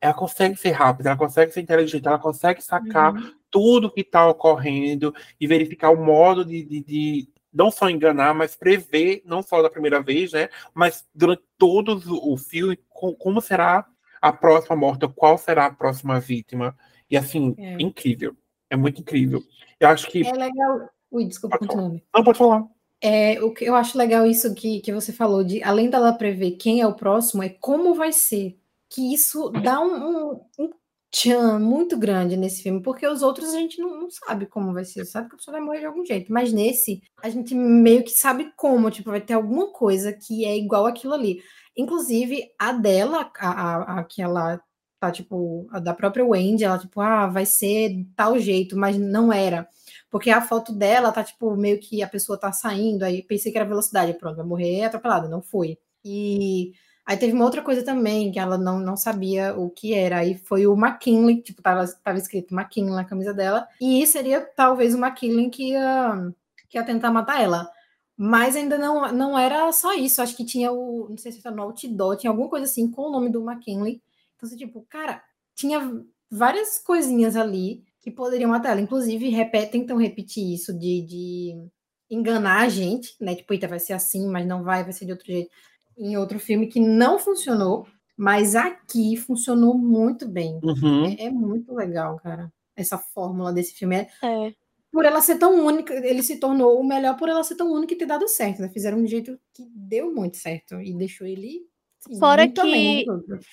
ela 0.00 0.14
consegue 0.14 0.56
ser 0.56 0.72
rápida, 0.72 1.10
ela 1.10 1.18
consegue 1.18 1.50
ser 1.52 1.60
inteligente, 1.62 2.06
ela 2.06 2.18
consegue 2.18 2.60
sacar 2.62 3.14
Uhum. 3.14 3.32
tudo 3.50 3.90
que 3.90 4.02
está 4.02 4.28
ocorrendo 4.28 5.14
e 5.40 5.46
verificar 5.46 5.90
o 5.90 6.04
modo 6.04 6.44
de, 6.44 6.62
de, 6.62 6.80
de 6.84 7.28
não 7.52 7.70
só 7.70 7.88
enganar, 7.88 8.34
mas 8.34 8.54
prever, 8.56 9.22
não 9.24 9.42
só 9.42 9.62
da 9.62 9.70
primeira 9.70 10.02
vez, 10.02 10.32
né? 10.32 10.48
Mas 10.74 11.06
durante 11.14 11.42
todo 11.56 12.02
o 12.30 12.36
filme, 12.36 12.76
co- 12.88 13.14
como 13.14 13.40
será 13.40 13.86
a 14.28 14.32
próxima 14.32 14.74
morte, 14.76 15.06
qual 15.14 15.36
será 15.38 15.66
a 15.66 15.74
próxima 15.74 16.18
vítima. 16.18 16.76
E 17.10 17.16
assim, 17.16 17.54
É. 17.58 17.76
incrível. 17.78 18.34
É 18.70 18.76
muito 18.76 19.00
incrível. 19.02 19.42
Eu 19.78 19.88
acho 19.88 20.08
que. 20.10 20.26
É 20.26 20.32
legal. 20.32 20.88
Ui, 21.10 21.24
desculpa, 21.26 21.58
Pode 21.58 21.70
falar. 21.70 21.82
continue. 21.82 22.04
Não, 22.14 22.24
pode 22.24 22.38
falar. 22.38 22.64
É, 23.00 23.42
o 23.42 23.52
que 23.52 23.64
eu 23.66 23.74
acho 23.74 23.98
legal 23.98 24.26
isso 24.26 24.54
que, 24.54 24.80
que 24.80 24.92
você 24.92 25.12
falou, 25.12 25.44
de 25.44 25.62
além 25.62 25.90
dela 25.90 26.12
prever 26.14 26.52
quem 26.52 26.80
é 26.80 26.86
o 26.86 26.94
próximo, 26.94 27.42
é 27.42 27.48
como 27.50 27.94
vai 27.94 28.12
ser. 28.12 28.56
Que 28.88 29.12
isso 29.12 29.50
dá 29.50 29.80
um, 29.80 29.94
um, 30.32 30.40
um 30.58 30.70
tchan 31.12 31.58
muito 31.58 31.98
grande 31.98 32.36
nesse 32.36 32.62
filme, 32.62 32.80
porque 32.82 33.06
os 33.06 33.22
outros 33.22 33.52
a 33.52 33.58
gente 33.58 33.78
não, 33.78 34.00
não 34.00 34.10
sabe 34.10 34.46
como 34.46 34.72
vai 34.72 34.84
ser, 34.84 35.04
sabe 35.04 35.28
que 35.28 35.34
a 35.34 35.38
pessoa 35.38 35.56
vai 35.56 35.64
morrer 35.64 35.80
de 35.80 35.86
algum 35.86 36.04
jeito, 36.04 36.32
mas 36.32 36.52
nesse 36.52 37.02
a 37.22 37.28
gente 37.28 37.54
meio 37.54 38.02
que 38.02 38.10
sabe 38.10 38.50
como, 38.56 38.90
tipo, 38.90 39.10
vai 39.10 39.20
ter 39.20 39.34
alguma 39.34 39.68
coisa 39.70 40.12
que 40.12 40.44
é 40.44 40.56
igual 40.56 40.86
aquilo 40.86 41.12
ali. 41.14 41.40
Inclusive, 41.76 42.50
a 42.58 42.72
dela, 42.72 43.30
a, 43.38 43.50
a, 43.50 44.00
a 44.00 44.04
que 44.04 44.22
ela 44.22 44.60
tá, 45.04 45.10
tipo, 45.10 45.66
a 45.70 45.78
da 45.78 45.92
própria 45.92 46.24
Wendy, 46.24 46.64
ela, 46.64 46.78
tipo, 46.78 47.00
ah, 47.00 47.26
vai 47.26 47.44
ser 47.44 48.06
tal 48.16 48.38
jeito, 48.38 48.76
mas 48.76 48.96
não 48.98 49.32
era. 49.32 49.68
Porque 50.10 50.30
a 50.30 50.40
foto 50.40 50.72
dela 50.72 51.12
tá, 51.12 51.22
tipo, 51.22 51.54
meio 51.56 51.78
que 51.80 52.02
a 52.02 52.08
pessoa 52.08 52.38
tá 52.38 52.52
saindo, 52.52 53.02
aí 53.04 53.22
pensei 53.22 53.52
que 53.52 53.58
era 53.58 53.68
velocidade, 53.68 54.14
pronto, 54.14 54.36
vai 54.36 54.46
morrer 54.46 54.84
atropelada, 54.84 55.28
não 55.28 55.42
foi. 55.42 55.78
E 56.04 56.72
aí 57.04 57.16
teve 57.16 57.32
uma 57.34 57.44
outra 57.44 57.62
coisa 57.62 57.84
também, 57.84 58.32
que 58.32 58.38
ela 58.38 58.56
não, 58.56 58.78
não 58.78 58.96
sabia 58.96 59.54
o 59.58 59.68
que 59.70 59.92
era, 59.92 60.18
aí 60.18 60.36
foi 60.36 60.66
o 60.66 60.74
McKinley, 60.74 61.42
tipo, 61.42 61.60
tava, 61.60 61.86
tava 62.02 62.18
escrito 62.18 62.54
McKinley 62.54 62.94
na 62.94 63.04
camisa 63.04 63.34
dela, 63.34 63.66
e 63.80 64.06
seria 64.06 64.40
talvez 64.40 64.94
o 64.94 64.98
McKinley 64.98 65.50
que 65.50 65.70
ia, 65.72 66.32
que 66.68 66.78
ia 66.78 66.84
tentar 66.84 67.10
matar 67.10 67.42
ela. 67.42 67.68
Mas 68.16 68.54
ainda 68.54 68.78
não, 68.78 69.12
não 69.12 69.38
era 69.38 69.70
só 69.72 69.92
isso, 69.92 70.22
acho 70.22 70.36
que 70.36 70.44
tinha 70.44 70.70
o, 70.70 71.08
não 71.08 71.16
sei 71.16 71.32
se 71.32 71.40
era 71.44 71.54
no 71.54 71.62
outdoor, 71.62 72.16
tinha 72.16 72.30
alguma 72.30 72.48
coisa 72.48 72.64
assim 72.64 72.88
com 72.90 73.02
o 73.02 73.10
nome 73.10 73.28
do 73.28 73.42
McKinley. 73.48 74.00
Então, 74.36 74.46
assim, 74.46 74.56
tipo, 74.56 74.86
cara, 74.88 75.22
tinha 75.54 76.04
várias 76.30 76.78
coisinhas 76.78 77.36
ali 77.36 77.84
que 78.00 78.10
poderiam 78.10 78.50
matar 78.50 78.70
ela. 78.70 78.80
Inclusive, 78.80 79.28
repete, 79.30 79.72
tentam 79.72 79.96
repetir 79.96 80.52
isso 80.52 80.72
de, 80.72 81.02
de 81.02 81.68
enganar 82.10 82.62
a 82.62 82.68
gente, 82.68 83.16
né? 83.20 83.34
Tipo, 83.34 83.52
eita, 83.52 83.66
vai 83.66 83.80
ser 83.80 83.94
assim, 83.94 84.28
mas 84.28 84.46
não 84.46 84.62
vai, 84.62 84.84
vai 84.84 84.92
ser 84.92 85.06
de 85.06 85.12
outro 85.12 85.26
jeito. 85.26 85.50
Em 85.96 86.16
outro 86.16 86.38
filme 86.38 86.66
que 86.66 86.80
não 86.80 87.18
funcionou, 87.18 87.86
mas 88.16 88.54
aqui 88.54 89.16
funcionou 89.16 89.76
muito 89.76 90.28
bem. 90.28 90.60
Uhum. 90.62 91.06
É, 91.06 91.24
é 91.24 91.30
muito 91.30 91.72
legal, 91.74 92.16
cara. 92.16 92.52
Essa 92.76 92.98
fórmula 92.98 93.52
desse 93.52 93.74
filme. 93.74 93.96
É, 93.96 94.08
É. 94.22 94.54
por 94.94 95.04
ela 95.04 95.20
ser 95.20 95.36
tão 95.38 95.66
única, 95.66 95.92
ele 95.92 96.22
se 96.22 96.36
tornou 96.36 96.80
o 96.80 96.84
melhor 96.84 97.16
por 97.16 97.28
ela 97.28 97.42
ser 97.42 97.56
tão 97.56 97.72
única 97.72 97.94
e 97.94 97.98
ter 97.98 98.06
dado 98.06 98.28
certo. 98.28 98.62
Né? 98.62 98.68
Fizeram 98.68 98.98
de 98.98 99.04
um 99.04 99.08
jeito 99.08 99.36
que 99.52 99.64
deu 99.74 100.14
muito 100.14 100.36
certo 100.36 100.80
e 100.80 100.94
deixou 100.94 101.26
ele 101.26 101.62
assim, 102.06 102.18
Fora 102.20 102.46
que-. 102.48 103.04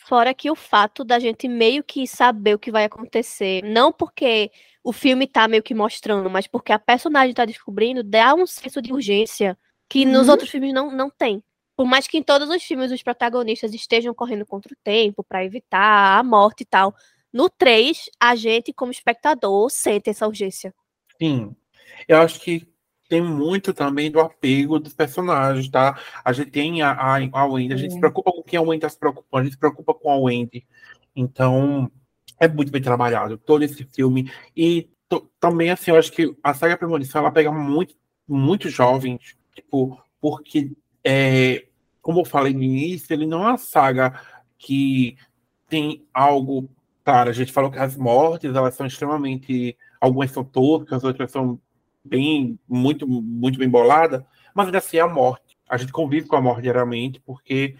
Fora 0.07 0.33
que 0.35 0.51
o 0.51 0.55
fato 0.55 1.03
da 1.03 1.17
gente 1.17 1.47
meio 1.47 1.83
que 1.83 2.05
saber 2.05 2.53
o 2.53 2.59
que 2.59 2.71
vai 2.71 2.85
acontecer, 2.85 3.63
não 3.63 3.91
porque 3.91 4.51
o 4.83 4.93
filme 4.93 5.25
tá 5.25 5.47
meio 5.47 5.63
que 5.63 5.73
mostrando, 5.73 6.29
mas 6.29 6.45
porque 6.45 6.71
a 6.71 6.77
personagem 6.79 7.33
tá 7.33 7.43
descobrindo, 7.43 8.03
dá 8.03 8.35
um 8.35 8.45
senso 8.45 8.79
de 8.79 8.93
urgência 8.93 9.57
que 9.89 10.05
nos 10.05 10.27
Uhum. 10.27 10.31
outros 10.33 10.49
filmes 10.51 10.73
não, 10.73 10.91
não 10.91 11.09
tem. 11.09 11.43
Por 11.75 11.87
mais 11.87 12.05
que 12.07 12.17
em 12.19 12.23
todos 12.23 12.49
os 12.49 12.61
filmes 12.61 12.91
os 12.91 13.01
protagonistas 13.01 13.73
estejam 13.73 14.13
correndo 14.13 14.45
contra 14.45 14.71
o 14.71 14.77
tempo 14.83 15.23
pra 15.23 15.43
evitar 15.43 16.19
a 16.19 16.23
morte 16.23 16.61
e 16.61 16.65
tal, 16.65 16.93
no 17.33 17.49
3, 17.49 18.09
a 18.19 18.35
gente, 18.35 18.71
como 18.73 18.91
espectador, 18.91 19.69
sente 19.71 20.09
essa 20.09 20.27
urgência. 20.27 20.71
Sim. 21.21 21.55
Eu 22.07 22.17
acho 22.19 22.39
que 22.39 22.67
tem 23.07 23.21
muito 23.21 23.73
também 23.73 24.09
do 24.09 24.19
apego 24.19 24.79
dos 24.79 24.93
personagens, 24.93 25.69
tá? 25.69 25.99
A 26.23 26.31
gente 26.33 26.49
tem 26.49 26.81
a, 26.81 26.91
a, 26.93 27.17
a 27.33 27.45
Wendy, 27.45 27.73
a 27.73 27.77
gente 27.77 27.91
É. 27.91 27.93
se 27.93 27.99
preocupa 27.99 28.31
com 28.31 28.41
quem 28.41 28.57
a 28.57 28.61
Wendy 28.61 28.81
tá 28.81 28.89
se 28.89 28.97
preocupando, 28.97 29.41
a 29.41 29.43
gente 29.43 29.53
se 29.53 29.59
preocupa 29.59 29.93
com 29.93 30.09
a 30.09 30.15
Wendy. 30.15 30.65
Então, 31.15 31.91
é 32.39 32.47
muito 32.47 32.71
bem 32.71 32.81
trabalhado 32.81 33.37
todo 33.37 33.63
esse 33.63 33.83
filme. 33.83 34.31
E 34.55 34.89
to- 35.09 35.29
também, 35.39 35.69
assim, 35.69 35.91
eu 35.91 35.97
acho 35.97 36.11
que 36.11 36.35
a 36.41 36.53
saga 36.53 36.77
Premonição, 36.77 37.21
ela 37.21 37.31
pega 37.31 37.51
muito, 37.51 37.93
muito 38.27 38.69
jovens, 38.69 39.35
tipo, 39.53 40.01
porque, 40.19 40.71
é, 41.03 41.65
como 42.01 42.21
eu 42.21 42.25
falei 42.25 42.53
no 42.53 42.63
início, 42.63 43.13
ele 43.13 43.27
não 43.27 43.43
é 43.43 43.49
uma 43.49 43.57
saga 43.57 44.19
que 44.57 45.17
tem 45.69 46.05
algo. 46.13 46.69
Claro, 47.03 47.29
a 47.29 47.33
gente 47.33 47.51
falou 47.51 47.69
que 47.71 47.77
as 47.79 47.95
mortes, 47.97 48.55
elas 48.55 48.73
são 48.73 48.85
extremamente. 48.87 49.77
Algumas 50.01 50.31
são 50.31 50.43
toscas, 50.43 51.03
outras 51.03 51.31
são 51.31 51.61
bem, 52.03 52.59
muito, 52.67 53.07
muito 53.07 53.57
bem 53.57 53.69
boladas, 53.69 54.23
mas 54.53 54.65
ainda 54.65 54.79
assim 54.79 54.97
é 54.97 55.01
a 55.01 55.07
morte. 55.07 55.57
A 55.69 55.77
gente 55.77 55.93
convive 55.93 56.27
com 56.27 56.35
a 56.35 56.41
morte 56.41 56.63
diariamente, 56.63 57.21
porque 57.21 57.75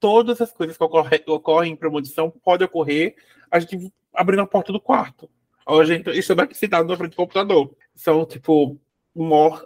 todas 0.00 0.40
as 0.40 0.52
coisas 0.52 0.76
que 0.76 0.84
ocorre, 0.84 1.22
ocorrem 1.26 1.72
em 1.72 1.76
premonição 1.76 2.30
podem 2.30 2.66
ocorrer 2.66 3.16
a 3.50 3.58
gente 3.58 3.92
abrindo 4.12 4.42
a 4.42 4.46
porta 4.46 4.72
do 4.72 4.80
quarto. 4.80 5.28
Ou 5.66 5.80
a 5.80 5.84
gente 5.84 6.08
estando 6.10 6.40
aqui 6.40 6.54
sentado 6.54 6.86
na 6.86 6.96
frente 6.96 7.12
do 7.12 7.16
computador. 7.16 7.74
São, 7.94 8.24
tipo, 8.24 8.78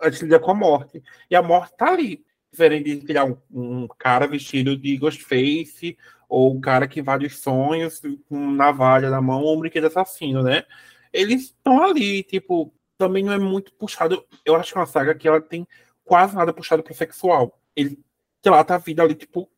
a 0.00 0.10
gente 0.10 0.24
lida 0.24 0.38
com 0.38 0.50
a 0.50 0.54
morte. 0.54 1.02
E 1.30 1.34
a 1.34 1.42
morte 1.42 1.76
tá 1.76 1.88
ali. 1.88 2.24
Diferente 2.50 2.96
de 2.96 3.04
criar 3.04 3.24
um, 3.24 3.36
um 3.50 3.88
cara 3.98 4.26
vestido 4.26 4.76
de 4.76 4.96
Ghostface, 4.96 5.98
ou 6.28 6.54
um 6.54 6.60
cara 6.60 6.86
que 6.86 7.00
invade 7.00 7.26
os 7.26 7.38
sonhos 7.38 8.00
com 8.28 8.50
navalha 8.52 9.10
na 9.10 9.20
mão, 9.20 9.42
ou 9.42 9.56
um 9.56 9.60
brinquedo 9.60 9.86
assassino, 9.86 10.42
né? 10.42 10.64
Eles 11.18 11.46
estão 11.46 11.82
ali, 11.82 12.22
tipo, 12.22 12.72
também 12.96 13.24
não 13.24 13.32
é 13.32 13.38
muito 13.38 13.72
puxado. 13.72 14.24
Eu 14.44 14.54
acho 14.54 14.72
que 14.72 14.78
é 14.78 14.80
uma 14.80 14.86
saga 14.86 15.14
que 15.14 15.26
ela 15.26 15.40
tem 15.40 15.66
quase 16.04 16.36
nada 16.36 16.52
puxado 16.52 16.82
pro 16.82 16.94
sexual. 16.94 17.60
Ele 17.74 17.98
trata 18.40 18.76
a 18.76 18.78
vida 18.78 19.02
ali, 19.02 19.16
tipo, 19.16 19.50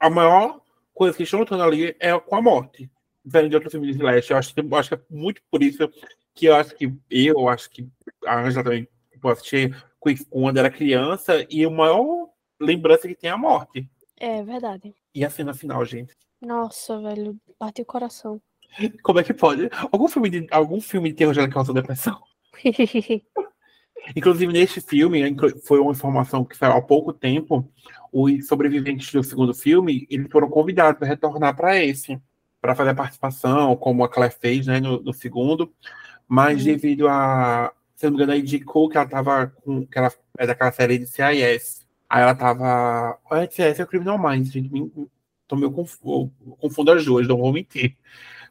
a 0.00 0.10
maior 0.10 0.60
coisa 0.92 1.16
que 1.16 1.22
estão 1.22 1.38
lutando 1.38 1.62
ali 1.62 1.94
é 2.00 2.18
com 2.18 2.34
a 2.34 2.42
morte. 2.42 2.90
Diferente 3.24 3.50
de 3.50 3.54
outros 3.54 3.72
filmes 3.72 3.96
de 3.96 4.02
Slash. 4.02 4.30
Eu 4.32 4.36
acho, 4.36 4.54
que, 4.54 4.60
eu 4.60 4.76
acho 4.76 4.88
que 4.88 4.94
é 4.96 5.00
muito 5.08 5.40
por 5.48 5.62
isso 5.62 5.88
que 6.34 6.46
eu 6.46 6.56
acho 6.56 6.74
que 6.74 6.92
eu 7.10 7.48
acho 7.48 7.70
que 7.70 7.88
a 8.26 8.40
Angela 8.40 8.64
também 8.64 8.88
assistir 9.22 9.74
quando 10.28 10.58
era 10.58 10.68
criança 10.68 11.46
e 11.48 11.64
a 11.64 11.70
maior 11.70 12.28
lembrança 12.60 13.06
que 13.06 13.14
tem 13.14 13.30
é 13.30 13.32
a 13.32 13.38
morte. 13.38 13.88
É 14.18 14.42
verdade. 14.42 14.92
E 15.14 15.24
a 15.24 15.30
cena 15.30 15.54
final, 15.54 15.84
gente. 15.84 16.12
Nossa, 16.40 17.00
velho, 17.00 17.38
bate 17.58 17.82
o 17.82 17.86
coração. 17.86 18.40
Como 19.02 19.20
é 19.20 19.24
que 19.24 19.34
pode? 19.34 19.68
Algum 19.92 20.08
filme 20.08 20.30
de, 20.30 20.46
algum 20.50 20.80
filme 20.80 21.10
de 21.10 21.16
terror 21.16 21.34
já 21.34 21.48
causou 21.48 21.74
depressão? 21.74 22.20
Inclusive, 24.14 24.52
neste 24.52 24.80
filme, 24.80 25.22
foi 25.64 25.80
uma 25.80 25.92
informação 25.92 26.44
que 26.44 26.56
saiu 26.56 26.72
há 26.72 26.82
pouco 26.82 27.12
tempo, 27.12 27.66
os 28.12 28.46
sobreviventes 28.46 29.10
do 29.10 29.22
segundo 29.22 29.54
filme, 29.54 30.06
eles 30.10 30.30
foram 30.30 30.48
convidados 30.48 31.00
a 31.02 31.06
retornar 31.06 31.56
para 31.56 31.82
esse, 31.82 32.20
para 32.60 32.74
fazer 32.74 32.90
a 32.90 32.94
participação, 32.94 33.74
como 33.76 34.04
a 34.04 34.08
Claire 34.08 34.34
fez, 34.38 34.66
né, 34.66 34.78
no, 34.78 35.00
no 35.00 35.12
segundo, 35.12 35.72
mas 36.28 36.58
Uhum. 36.58 36.64
devido 36.64 37.08
a, 37.08 37.72
se 37.94 38.04
não 38.04 38.12
me 38.12 38.16
engano, 38.16 38.32
a 38.32 38.36
indicou 38.36 38.88
que 38.88 38.96
ela 38.96 39.08
tava 39.08 39.46
com, 39.62 39.86
que 39.86 39.98
ela 39.98 40.12
é 40.38 40.46
daquela 40.46 40.72
série 40.72 40.98
de 40.98 41.06
CIS, 41.06 41.86
aí 42.08 42.22
ela 42.22 42.34
tava, 42.34 43.18
olha, 43.30 43.50
CIS 43.50 43.80
é 43.80 43.82
o 43.84 43.86
Criminal 43.86 44.18
Minds, 44.18 44.52
gente, 44.52 44.70
me, 44.70 44.90
tô 45.48 45.56
meio 45.56 45.72
confundo 45.72 46.92
as 46.92 47.04
duas, 47.04 47.26
não 47.26 47.38
vou 47.38 47.52
mentir. 47.52 47.96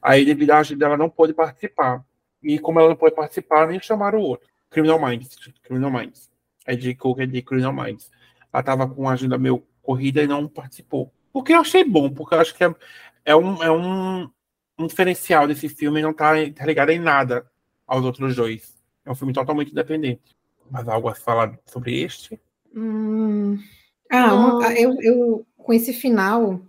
Aí, 0.04 0.26
devido 0.26 0.52
à 0.52 0.60
agenda, 0.60 0.86
ela 0.86 0.98
não 0.98 1.10
pôde 1.10 1.34
participar, 1.34 2.04
e 2.42 2.60
como 2.60 2.80
ela 2.80 2.90
não 2.90 2.96
pôde 2.96 3.16
participar, 3.16 3.68
nem 3.68 3.80
chamaram 3.80 4.20
o 4.20 4.24
outro. 4.24 4.50
Criminal 4.70 5.00
Minds. 5.00 5.30
Criminal 5.64 5.92
Minds. 5.92 6.30
É 6.66 6.76
de 6.76 6.94
Cook, 6.94 7.20
é 7.20 7.26
de 7.26 7.42
Criminal 7.42 7.72
Minds. 7.72 8.12
Ela 8.52 8.64
tava 8.64 8.88
com 8.88 9.08
a 9.08 9.14
agenda 9.14 9.38
meio 9.38 9.64
corrida 9.82 10.22
e 10.22 10.28
não 10.28 10.48
participou. 10.48 11.12
O 11.32 11.42
que 11.42 11.54
eu 11.54 11.62
achei 11.62 11.84
bom, 11.84 12.10
porque 12.10 12.36
eu 12.36 12.40
acho 12.40 12.54
que 12.54 12.64
é, 12.64 12.76
é, 13.26 13.36
um, 13.36 13.64
é 13.64 13.72
um, 13.72 14.30
um 14.78 14.88
diferencial 14.88 15.48
desse 15.48 15.70
filme 15.70 16.02
não 16.02 16.14
tá, 16.14 16.34
ligado 16.34 16.90
em 16.90 17.00
nada 17.00 17.46
aos 17.88 18.04
outros 18.04 18.36
dois. 18.36 18.76
É 19.06 19.12
um 19.12 19.16
filme 19.16 19.34
totalmente 19.34 19.72
independente. 19.72 20.36
Mas 20.70 20.88
algo 20.88 21.08
a 21.08 21.16
falar 21.16 21.58
sobre 21.66 22.02
este? 22.02 22.40
Hum. 22.76 23.60
Ah, 24.12 24.34
uma- 24.34 24.74
eu, 24.74 24.96
eu 25.02 25.46
com 25.58 25.74
esse 25.74 25.94
final, 25.94 26.62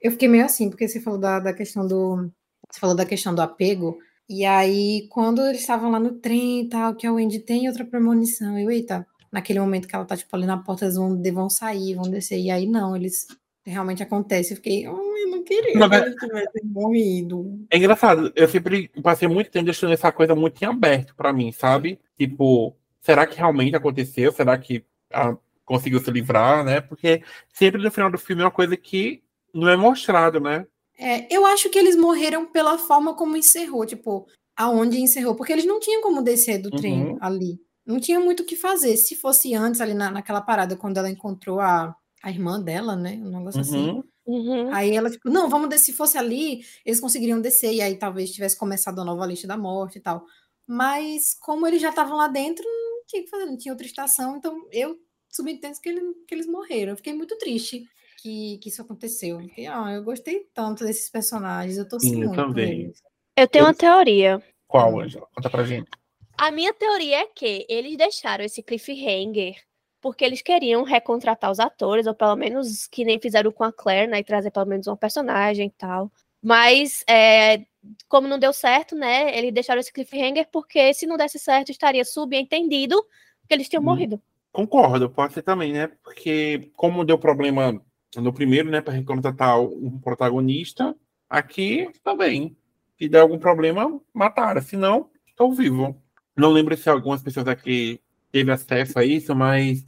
eu 0.00 0.10
fiquei 0.10 0.28
meio 0.28 0.44
assim, 0.44 0.70
porque 0.70 0.88
você 0.88 1.00
falou 1.00 1.18
da, 1.18 1.38
da 1.38 1.52
questão 1.52 1.86
do. 1.86 2.30
Você 2.70 2.80
falou 2.80 2.94
da 2.96 3.06
questão 3.06 3.34
do 3.34 3.40
apego. 3.42 3.98
E 4.28 4.44
aí, 4.44 5.06
quando 5.10 5.44
eles 5.46 5.60
estavam 5.60 5.90
lá 5.90 5.98
no 5.98 6.12
trem 6.12 6.60
e 6.62 6.68
tal, 6.68 6.94
que 6.94 7.06
a 7.06 7.12
Wendy 7.12 7.38
tem 7.40 7.66
outra 7.68 7.84
premonição, 7.84 8.58
eu, 8.58 8.70
eita, 8.70 9.06
naquele 9.32 9.58
momento 9.58 9.88
que 9.88 9.94
ela 9.94 10.04
tá, 10.04 10.16
tipo, 10.16 10.34
ali 10.36 10.44
na 10.44 10.58
porta, 10.58 10.84
eles 10.84 10.96
vão, 10.96 11.20
vão 11.32 11.48
sair, 11.48 11.94
vão 11.94 12.10
descer. 12.10 12.38
E 12.38 12.50
aí, 12.50 12.66
não, 12.66 12.94
eles 12.94 13.26
realmente 13.64 14.02
acontece. 14.02 14.52
Eu 14.52 14.56
fiquei, 14.56 14.86
oh, 14.86 15.16
eu 15.16 15.30
não 15.30 15.42
queria 15.44 15.78
Não, 15.78 15.88
que 15.88 15.96
mas- 15.96 16.06
ele 16.06 16.16
tivesse 16.16 16.60
morrido. 16.64 17.66
É 17.70 17.78
engraçado, 17.78 18.32
eu 18.36 18.48
sempre 18.48 18.88
passei 19.02 19.28
muito 19.28 19.50
tempo 19.50 19.64
deixando 19.64 19.92
essa 19.94 20.12
coisa 20.12 20.34
muito 20.34 20.62
em 20.62 20.66
aberto 20.66 21.14
pra 21.14 21.32
mim, 21.32 21.50
sabe? 21.50 21.98
Tipo, 22.18 22.76
será 23.00 23.26
que 23.26 23.36
realmente 23.38 23.76
aconteceu? 23.76 24.30
Será 24.32 24.58
que 24.58 24.84
ah, 25.12 25.34
conseguiu 25.64 26.00
se 26.00 26.10
livrar, 26.10 26.64
né? 26.64 26.80
Porque 26.82 27.22
sempre 27.52 27.82
no 27.82 27.90
final 27.90 28.10
do 28.10 28.18
filme 28.18 28.42
é 28.42 28.44
uma 28.44 28.50
coisa 28.50 28.76
que 28.76 29.22
não 29.54 29.68
é 29.68 29.76
mostrado, 29.76 30.38
né? 30.38 30.66
É, 30.98 31.32
eu 31.34 31.46
acho 31.46 31.70
que 31.70 31.78
eles 31.78 31.96
morreram 31.96 32.46
pela 32.46 32.76
forma 32.76 33.14
como 33.14 33.36
encerrou, 33.36 33.86
tipo, 33.86 34.26
aonde 34.56 35.00
encerrou, 35.00 35.36
porque 35.36 35.52
eles 35.52 35.64
não 35.64 35.78
tinham 35.78 36.02
como 36.02 36.22
descer 36.22 36.58
do 36.60 36.70
trem 36.70 37.10
Uhum. 37.12 37.18
ali. 37.20 37.60
Não 37.86 38.00
tinha 38.00 38.18
muito 38.20 38.42
o 38.42 38.46
que 38.46 38.56
fazer. 38.56 38.96
Se 38.96 39.14
fosse 39.16 39.54
antes, 39.54 39.80
ali 39.80 39.94
na, 39.94 40.10
naquela 40.10 40.40
parada, 40.42 40.76
quando 40.76 40.98
ela 40.98 41.08
encontrou 41.08 41.60
a, 41.60 41.94
a 42.22 42.30
irmã 42.30 42.60
dela, 42.60 42.96
né? 42.96 43.12
Um 43.22 43.38
negócio 43.38 43.60
assim. 43.60 43.90
Uhum. 43.90 44.02
Uhum. 44.26 44.74
Aí 44.74 44.94
ela, 44.94 45.08
tipo, 45.10 45.30
não, 45.30 45.48
vamos 45.48 45.68
descer. 45.70 45.86
Se 45.86 45.92
fosse 45.94 46.18
ali, 46.18 46.60
eles 46.84 47.00
conseguiriam 47.00 47.40
descer, 47.40 47.72
e 47.72 47.80
aí 47.80 47.96
talvez 47.96 48.30
tivesse 48.30 48.58
começado 48.58 49.00
a 49.00 49.04
nova 49.04 49.24
lista 49.24 49.46
da 49.46 49.56
morte 49.56 49.98
e 49.98 50.00
tal. 50.02 50.26
Mas 50.66 51.34
como 51.40 51.66
eles 51.66 51.80
já 51.80 51.88
estavam 51.90 52.16
lá 52.16 52.28
dentro, 52.28 52.62
não 52.64 53.04
tinha 53.06 53.22
o 53.22 53.24
que 53.24 53.30
fazer, 53.30 53.46
não 53.46 53.56
tinha 53.56 53.72
outra 53.72 53.86
estação, 53.86 54.36
então 54.36 54.66
eu 54.70 54.96
subentendo 55.30 55.80
que, 55.80 55.88
ele, 55.88 56.00
que 56.26 56.34
eles 56.34 56.46
morreram. 56.46 56.92
Eu 56.92 56.96
fiquei 56.96 57.14
muito 57.14 57.38
triste 57.38 57.84
que, 58.20 58.58
que 58.58 58.68
isso 58.68 58.82
aconteceu. 58.82 59.38
Porque, 59.38 59.66
ah, 59.66 59.92
eu 59.92 60.02
gostei 60.02 60.46
tanto 60.52 60.84
desses 60.84 61.08
personagens, 61.08 61.78
eu 61.78 61.88
torci 61.88 62.08
Sim, 62.10 62.22
eu 62.22 62.28
muito 62.28 62.36
também. 62.36 62.80
eles. 62.82 63.02
Eu 63.36 63.46
tenho 63.48 63.62
Eu- 63.62 63.66
uma 63.66 63.74
teoria. 63.74 64.42
Qual, 64.66 65.00
Angela? 65.00 65.26
Conta 65.34 65.48
pra 65.48 65.64
gente. 65.64 65.88
A 66.36 66.50
minha 66.50 66.72
teoria 66.74 67.20
é 67.22 67.26
que 67.26 67.64
eles 67.68 67.96
deixaram 67.96 68.44
esse 68.44 68.62
cliffhanger 68.62 69.56
porque 70.00 70.24
eles 70.24 70.40
queriam 70.42 70.84
recontratar 70.84 71.50
os 71.50 71.58
atores, 71.58 72.06
ou 72.06 72.14
pelo 72.14 72.36
menos 72.36 72.86
que 72.86 73.04
nem 73.04 73.18
fizeram 73.18 73.50
com 73.50 73.64
a 73.64 73.72
Claire, 73.72 74.08
né? 74.10 74.20
E 74.20 74.24
trazer 74.24 74.50
pelo 74.52 74.66
menos 74.66 74.86
uma 74.86 74.96
personagem 74.96 75.66
e 75.66 75.70
tal. 75.70 76.12
Mas, 76.40 77.02
é, 77.08 77.64
como 78.08 78.28
não 78.28 78.38
deu 78.38 78.52
certo, 78.52 78.94
né? 78.94 79.36
Eles 79.36 79.52
deixaram 79.52 79.80
esse 79.80 79.92
cliffhanger 79.92 80.46
porque 80.52 80.94
se 80.94 81.04
não 81.06 81.16
desse 81.16 81.38
certo, 81.38 81.70
estaria 81.70 82.04
subentendido 82.04 83.02
que 83.48 83.54
eles 83.54 83.68
tinham 83.68 83.82
Hum. 83.82 83.86
morrido. 83.86 84.22
Concordo, 84.52 85.10
pode 85.10 85.34
ser 85.34 85.42
também, 85.42 85.72
né? 85.72 85.88
Porque 86.04 86.70
como 86.76 87.04
deu 87.04 87.18
problema 87.18 87.80
no 88.16 88.32
primeiro, 88.32 88.70
né, 88.70 88.80
para 88.80 88.94
recontratar 88.94 89.60
um 89.60 89.98
protagonista, 89.98 90.94
aqui 91.28 91.88
também. 92.02 92.56
Se 92.98 93.08
der 93.08 93.20
algum 93.20 93.38
problema, 93.38 94.00
mataram. 94.12 94.60
Se 94.62 94.76
não, 94.76 95.10
estou 95.26 95.52
vivo. 95.52 96.00
Não 96.36 96.50
lembro 96.50 96.76
se 96.76 96.88
algumas 96.88 97.22
pessoas 97.22 97.46
aqui 97.48 98.00
teve 98.32 98.50
acesso 98.50 98.98
a 98.98 99.04
isso, 99.04 99.34
mas 99.34 99.84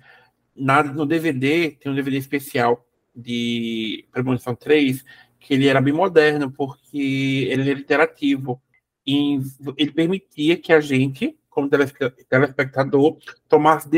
na, 0.55 0.83
no 0.83 1.07
DVD, 1.07 1.71
tem 1.73 1.91
um 1.91 1.95
DVD 1.95 2.17
especial 2.19 2.87
de 3.15 4.07
Premonição 4.13 4.55
3, 4.55 5.05
que 5.39 5.55
ele 5.55 5.67
era 5.67 5.81
bem 5.81 5.93
moderno, 5.93 6.51
porque 6.51 7.49
ele 7.51 7.71
era 7.71 7.81
interativo. 7.81 8.63
E 9.07 9.39
ele 9.77 9.93
permitia 9.93 10.57
que 10.57 10.73
a 10.73 10.81
gente, 10.81 11.37
como 11.49 11.69
telespe- 11.69 12.11
telespectador, 12.29 13.19
tomasse 13.49 13.89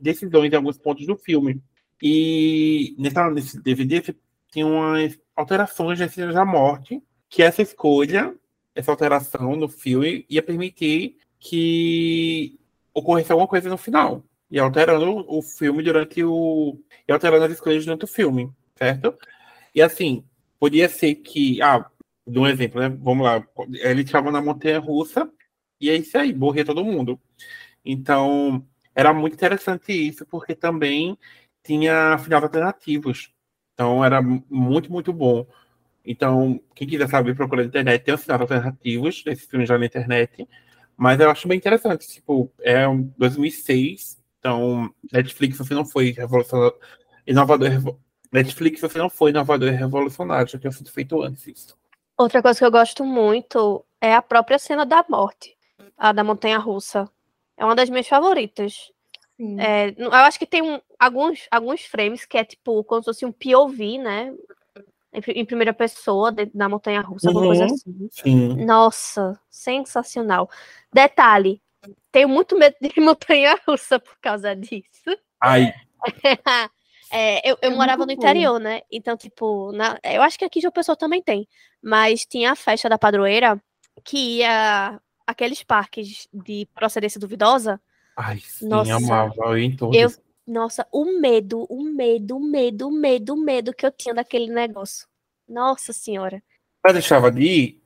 decisões 0.00 0.52
em 0.52 0.56
alguns 0.56 0.78
pontos 0.78 1.06
do 1.06 1.16
filme. 1.16 1.60
E 2.02 2.94
nessa, 2.98 3.30
nesse 3.30 3.60
DVD 3.60 4.14
tinha 4.50 4.66
umas 4.66 5.18
alterações 5.34 5.98
nas 5.98 6.12
cenas 6.12 6.34
da 6.34 6.44
morte, 6.44 7.02
que 7.28 7.42
essa 7.42 7.62
escolha, 7.62 8.34
essa 8.74 8.90
alteração 8.90 9.56
no 9.56 9.68
filme, 9.68 10.24
ia 10.28 10.42
permitir 10.42 11.18
que 11.38 12.58
ocorresse 12.94 13.32
alguma 13.32 13.48
coisa 13.48 13.68
no 13.68 13.76
final. 13.76 14.22
E 14.50 14.58
alterando 14.58 15.24
o 15.28 15.42
filme 15.42 15.82
durante 15.82 16.22
o. 16.22 16.78
E 17.06 17.12
alterando 17.12 17.44
as 17.44 17.52
escolhas 17.52 17.84
durante 17.84 18.04
o 18.04 18.08
filme, 18.08 18.50
certo? 18.76 19.16
E 19.74 19.82
assim, 19.82 20.24
podia 20.58 20.88
ser 20.88 21.16
que. 21.16 21.60
Ah, 21.60 21.90
de 22.26 22.38
um 22.38 22.46
exemplo, 22.46 22.80
né? 22.80 22.88
Vamos 22.88 23.24
lá. 23.24 23.46
Ele 23.72 24.02
estava 24.02 24.30
na 24.30 24.40
montanha 24.40 24.78
russa 24.78 25.30
e 25.80 25.90
é 25.90 25.96
isso 25.96 26.16
aí, 26.16 26.34
morria 26.34 26.64
todo 26.64 26.84
mundo. 26.84 27.20
Então, 27.84 28.66
era 28.94 29.12
muito 29.12 29.34
interessante 29.34 29.92
isso, 29.92 30.26
porque 30.26 30.54
também 30.54 31.18
tinha 31.66 32.18
finais 32.18 32.42
alternativos. 32.42 33.32
Então, 33.74 34.04
era 34.04 34.22
muito, 34.22 34.90
muito 34.90 35.12
bom. 35.12 35.46
Então, 36.04 36.60
quem 36.74 36.86
quiser 36.86 37.08
saber, 37.08 37.34
procura 37.34 37.62
na 37.62 37.68
internet. 37.68 38.04
Tem 38.04 38.14
os 38.14 38.22
finais 38.22 38.40
alternativos 38.40 39.22
desse 39.24 39.46
filme 39.46 39.66
já 39.66 39.76
na 39.76 39.86
internet. 39.86 40.48
Mas 40.96 41.20
eu 41.20 41.30
acho 41.30 41.48
bem 41.48 41.58
interessante. 41.58 42.06
Tipo, 42.08 42.50
é 42.60 42.88
um 42.88 43.02
2006. 43.18 44.22
Então, 44.38 44.90
Netflix, 45.12 45.58
você 45.58 45.74
não 45.74 45.84
foi 45.84 46.12
revolucionário. 46.12 46.76
Inovador. 47.26 47.98
Netflix, 48.32 48.80
você 48.80 48.98
não 48.98 49.10
foi 49.10 49.30
inovador 49.30 49.68
e 49.68 49.76
revolucionário. 49.76 50.48
Já 50.48 50.58
tinha 50.58 50.72
sido 50.72 50.90
feito 50.90 51.20
antes 51.22 51.46
isso. 51.46 51.76
Outra 52.16 52.40
coisa 52.40 52.58
que 52.58 52.64
eu 52.64 52.70
gosto 52.70 53.04
muito 53.04 53.84
é 54.00 54.14
a 54.14 54.22
própria 54.22 54.58
cena 54.58 54.86
da 54.86 55.04
morte, 55.08 55.56
a 55.98 56.12
da 56.12 56.24
montanha 56.24 56.58
russa. 56.58 57.10
É 57.56 57.64
uma 57.64 57.74
das 57.74 57.90
minhas 57.90 58.08
favoritas. 58.08 58.92
É, 59.58 59.94
eu 59.98 60.12
acho 60.12 60.38
que 60.38 60.46
tem 60.46 60.62
um- 60.62 60.80
alguns, 60.98 61.46
alguns 61.50 61.82
frames 61.82 62.24
que 62.24 62.38
é 62.38 62.44
tipo 62.44 62.82
como 62.84 63.02
se 63.02 63.06
fosse 63.06 63.26
um 63.26 63.32
POV, 63.32 63.98
né? 63.98 64.32
Em, 65.12 65.20
em 65.40 65.44
primeira 65.44 65.72
pessoa, 65.74 66.32
dentro 66.32 66.56
da 66.58 66.68
montanha 66.68 67.00
russa, 67.00 67.28
alguma 67.28 67.46
coisa 67.46 67.64
Uhum. 67.66 67.74
assim. 67.74 68.08
Sim. 68.10 68.64
Nossa, 68.64 69.38
sensacional. 69.50 70.48
Detalhe, 70.92 71.62
tenho 72.12 72.28
muito 72.28 72.56
medo 72.58 72.76
de 72.80 72.88
montanha 73.00 73.58
russa 73.66 73.98
por 74.00 74.16
causa 74.20 74.54
disso. 74.56 75.16
Ai, 75.40 75.72
É, 77.12 77.48
eu, 77.48 77.56
eu 77.62 77.70
É 77.70 77.74
morava 77.74 78.00
no 78.02 78.06
muito 78.08 78.18
bom. 78.18 78.26
interior, 78.26 78.58
né? 78.58 78.80
Então, 78.90 79.16
tipo, 79.16 79.70
na- 79.72 79.96
eu 80.02 80.20
acho 80.22 80.36
que 80.36 80.44
aqui 80.44 80.58
uma 80.60 80.72
pessoa 80.72 80.96
também 80.96 81.22
tem. 81.22 81.46
Mas 81.80 82.26
tinha 82.26 82.50
a 82.50 82.56
festa 82.56 82.88
da 82.88 82.98
padroeira 82.98 83.62
que 84.04 84.38
ia 84.38 85.00
aqueles 85.24 85.62
parques 85.62 86.26
de 86.34 86.66
procedência 86.74 87.20
duvidosa. 87.20 87.80
Ai, 88.16 88.38
sim, 88.40 88.68
Nossa, 88.68 88.96
amava. 88.96 89.34
Eu 89.50 89.58
em 89.58 89.76
todos. 89.76 89.96
eu- 89.96 90.10
Nossa, 90.46 90.86
o 90.92 91.04
medo, 91.20 91.66
o 91.68 91.82
medo, 91.82 92.36
o 92.36 92.40
medo, 92.40 92.86
o 92.88 92.92
medo, 92.92 93.34
o 93.34 93.36
medo 93.36 93.74
que 93.74 93.84
eu 93.84 93.90
tinha 93.90 94.14
daquele 94.14 94.46
negócio. 94.48 95.06
Nossa 95.48 95.92
senhora. 95.92 96.40
Mas 96.84 96.92
deixava 96.92 97.30
de 97.32 97.42
ir? 97.42 97.82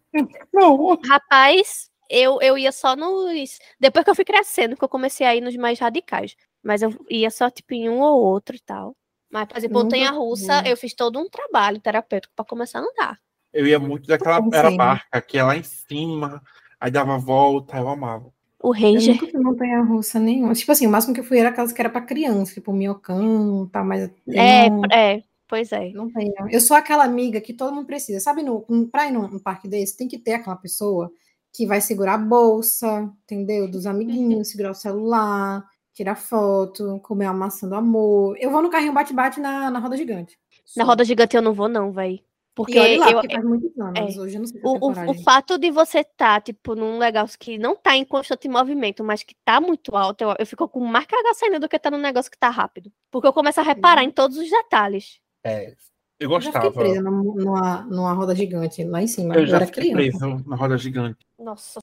Não, 0.53 0.99
Rapaz, 1.07 1.91
eu, 2.11 2.39
eu 2.43 2.59
ia 2.59 2.70
só 2.72 2.95
nos. 2.95 3.59
Depois 3.78 4.05
que 4.05 4.11
eu 4.11 4.14
fui 4.14 4.24
crescendo, 4.24 4.76
que 4.76 4.85
eu 4.85 4.89
comecei 4.89 5.26
a 5.26 5.35
ir 5.35 5.41
nos 5.41 5.57
mais 5.57 5.78
radicais. 5.78 6.37
Mas 6.62 6.83
eu 6.83 6.91
ia 7.09 7.31
só, 7.31 7.49
tipo, 7.49 7.72
em 7.72 7.89
um 7.89 8.01
ou 8.01 8.20
outro 8.22 8.55
e 8.55 8.61
tal. 8.61 8.95
Mas, 9.31 9.47
por 9.49 9.57
exemplo, 9.57 9.83
montanha 9.83 10.11
russa, 10.11 10.62
eu 10.68 10.76
fiz 10.76 10.93
todo 10.93 11.18
um 11.18 11.28
trabalho 11.31 11.81
terapêutico 11.81 12.35
para 12.35 12.45
começar 12.45 12.81
a 12.81 12.83
andar. 12.83 13.20
eu 13.53 13.66
ia 13.66 13.78
muito 13.78 14.07
daquela 14.07 14.41
era 14.53 14.70
barca, 14.76 15.22
que 15.22 15.39
é 15.39 15.43
lá 15.45 15.57
em 15.57 15.62
cima, 15.62 16.43
aí 16.78 16.91
dava 16.91 17.16
volta, 17.16 17.76
eu 17.78 17.89
amava. 17.89 18.33
O 18.62 18.68
Eu 18.68 18.72
Ranger. 18.72 19.14
nunca 19.14 19.26
fui 19.26 19.40
montanha 19.40 19.82
russa 19.82 20.18
nenhuma. 20.20 20.52
Tipo 20.54 20.72
assim, 20.72 20.86
o 20.86 20.90
máximo 20.90 21.14
que 21.14 21.20
eu 21.20 21.24
fui 21.24 21.38
era 21.38 21.48
aquelas 21.48 21.72
que 21.72 21.80
era 21.80 21.88
pra 21.88 22.00
criança, 22.02 22.52
tipo 22.54 22.72
Miocão, 22.72 23.66
tá, 23.72 23.82
mas 23.82 24.02
eu 24.26 24.34
É, 24.34 24.68
não, 24.68 24.82
é, 24.92 25.22
pois 25.48 25.72
é. 25.72 25.90
não 25.92 26.11
tenho. 26.11 26.32
Eu 26.50 26.61
sou 26.61 26.76
aquela 26.76 27.04
amiga 27.04 27.40
que 27.40 27.54
todo 27.54 27.74
mundo 27.74 27.86
precisa. 27.86 28.20
Sabe, 28.20 28.42
no, 28.42 28.61
pra 28.90 29.06
ir 29.06 29.12
num, 29.12 29.26
num 29.28 29.38
parque 29.38 29.66
desse, 29.66 29.96
tem 29.96 30.06
que 30.06 30.18
ter 30.18 30.34
aquela 30.34 30.56
pessoa 30.56 31.11
que 31.52 31.66
vai 31.66 31.80
segurar 31.80 32.14
a 32.14 32.18
bolsa, 32.18 33.11
entendeu? 33.24 33.68
Dos 33.68 33.86
amiguinhos, 33.86 34.50
segurar 34.50 34.70
o 34.72 34.74
celular, 34.74 35.64
tirar 35.94 36.14
foto, 36.14 37.00
comer 37.02 37.26
a 37.26 37.32
maçã 37.32 37.66
do 37.68 37.74
amor. 37.74 38.36
Eu 38.38 38.50
vou 38.50 38.62
no 38.62 38.70
carrinho 38.70 38.92
bate-bate 38.92 39.40
na, 39.40 39.70
na 39.70 39.78
roda 39.78 39.96
gigante. 39.96 40.38
Na 40.76 40.84
roda 40.84 41.04
gigante 41.04 41.34
eu 41.36 41.42
não 41.42 41.52
vou, 41.54 41.68
não, 41.68 41.90
véi. 41.92 42.20
Porque 42.55 42.74
E 42.76 42.78
olha 42.80 42.98
lá, 42.98 43.11
eu, 43.11 43.20
porque 43.20 43.34
faz 43.34 43.44
muitos 43.44 43.78
anos. 43.78 44.16
Hoje 44.18 44.34
eu 44.36 44.40
não 44.40 44.46
sei 44.46 44.61
o, 44.62 44.86
o, 44.86 45.11
o 45.11 45.14
fato 45.22 45.57
de 45.57 45.70
você 45.70 46.01
estar, 46.01 46.42
tipo, 46.42 46.74
num 46.74 46.98
negócio 46.98 47.38
que 47.38 47.57
não 47.59 47.76
tá 47.76 47.96
em 47.96 48.05
constante 48.05 48.48
movimento, 48.48 49.05
mas 49.05 49.22
que 49.22 49.34
tá 49.44 49.61
muito 49.61 49.96
alto, 49.96 50.22
eu, 50.22 50.34
eu 50.38 50.46
fico 50.46 50.68
com 50.68 50.80
mais 50.80 51.07
cagaça 51.07 51.46
ainda 51.46 51.61
do 51.61 51.68
que 51.68 51.78
tá 51.78 51.90
num 51.90 51.98
negócio 51.98 52.30
que 52.30 52.38
tá 52.38 52.51
rápido. 52.51 52.92
Porque 53.11 53.26
eu 53.28 53.32
começo 53.32 53.61
a 53.61 53.62
reparar 53.62 54.03
em 54.05 54.11
todos 54.11 54.36
os 54.36 54.51
detalhes. 54.51 55.20
É, 55.44 55.74
eu 56.18 56.30
Eu 56.32 56.40
já 56.40 56.53
fiquei 56.53 56.70
gostava. 56.70 56.72
presa 56.72 57.01
numa, 57.03 57.22
numa, 57.34 57.82
numa 57.84 58.12
roda 58.12 58.34
gigante 58.34 58.84
lá 58.84 59.01
em 59.01 59.07
cima. 59.07 59.34
Eu 59.34 59.40
Eu, 59.42 59.46
já 59.46 59.57
era 59.57 59.66
fiquei 59.66 59.92
criança. 59.92 60.18
preso 60.18 60.44
na 60.48 60.57
roda 60.57 60.76
gigante. 60.76 61.18
Nossa. 61.38 61.78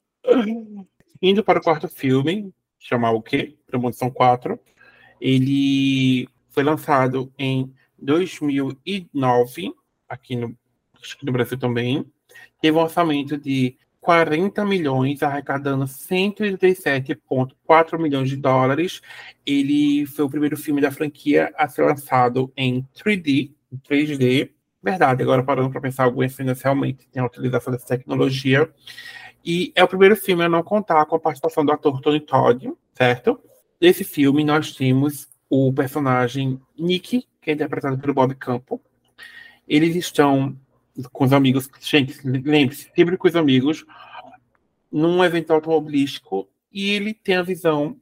Indo 1.20 1.42
para 1.42 1.58
o 1.58 1.62
quarto 1.62 1.88
filme, 1.88 2.52
chamar 2.78 3.10
o 3.12 3.22
quê? 3.22 3.56
Premonição 3.66 4.10
4. 4.10 4.60
Ele 5.20 6.28
foi 6.50 6.62
lançado 6.62 7.32
em 7.38 7.74
2009, 7.98 9.74
aqui 10.08 10.36
no, 10.36 10.56
no 11.22 11.32
Brasil 11.32 11.58
também. 11.58 12.06
Teve 12.60 12.76
um 12.76 12.80
orçamento 12.80 13.36
de 13.36 13.76
40 14.00 14.64
milhões, 14.64 15.22
arrecadando 15.22 15.84
137,4 15.84 17.98
milhões 17.98 18.28
de 18.28 18.36
dólares. 18.36 19.00
Ele 19.44 20.06
foi 20.06 20.24
o 20.24 20.30
primeiro 20.30 20.56
filme 20.56 20.80
da 20.80 20.90
franquia 20.90 21.52
a 21.56 21.68
ser 21.68 21.82
lançado 21.82 22.52
em 22.56 22.86
3D, 22.96 23.52
em 23.72 23.76
3D. 23.78 24.50
Verdade, 24.82 25.22
agora 25.22 25.42
parando 25.42 25.70
para 25.70 25.80
pensar, 25.80 26.04
alguns 26.04 26.34
filmes 26.34 26.60
realmente 26.62 27.06
têm 27.08 27.22
a 27.22 27.26
utilização 27.26 27.72
dessa 27.72 27.86
tecnologia. 27.86 28.70
E 29.44 29.72
é 29.74 29.84
o 29.84 29.88
primeiro 29.88 30.16
filme 30.16 30.44
a 30.44 30.48
não 30.48 30.62
contar 30.62 31.04
com 31.06 31.16
a 31.16 31.20
participação 31.20 31.64
do 31.64 31.72
ator 31.72 32.00
Tony 32.00 32.20
Todd, 32.20 32.72
certo? 32.94 33.40
nesse 33.80 34.04
filme 34.04 34.44
nós 34.44 34.74
temos 34.74 35.28
o 35.48 35.72
personagem 35.72 36.60
Nick, 36.78 37.26
que 37.40 37.50
é 37.50 37.54
interpretado 37.54 37.98
pelo 37.98 38.14
Bob 38.14 38.34
Campo. 38.34 38.80
Eles 39.68 39.94
estão 39.94 40.56
com 41.12 41.24
os 41.24 41.32
amigos, 41.32 41.68
gente, 41.80 42.18
lembre-se, 42.24 42.90
sempre 42.96 43.16
com 43.16 43.28
os 43.28 43.36
amigos, 43.36 43.84
num 44.90 45.22
evento 45.22 45.52
automobilístico, 45.52 46.48
e 46.72 46.90
ele 46.90 47.14
tem 47.14 47.36
a 47.36 47.42
visão, 47.42 47.96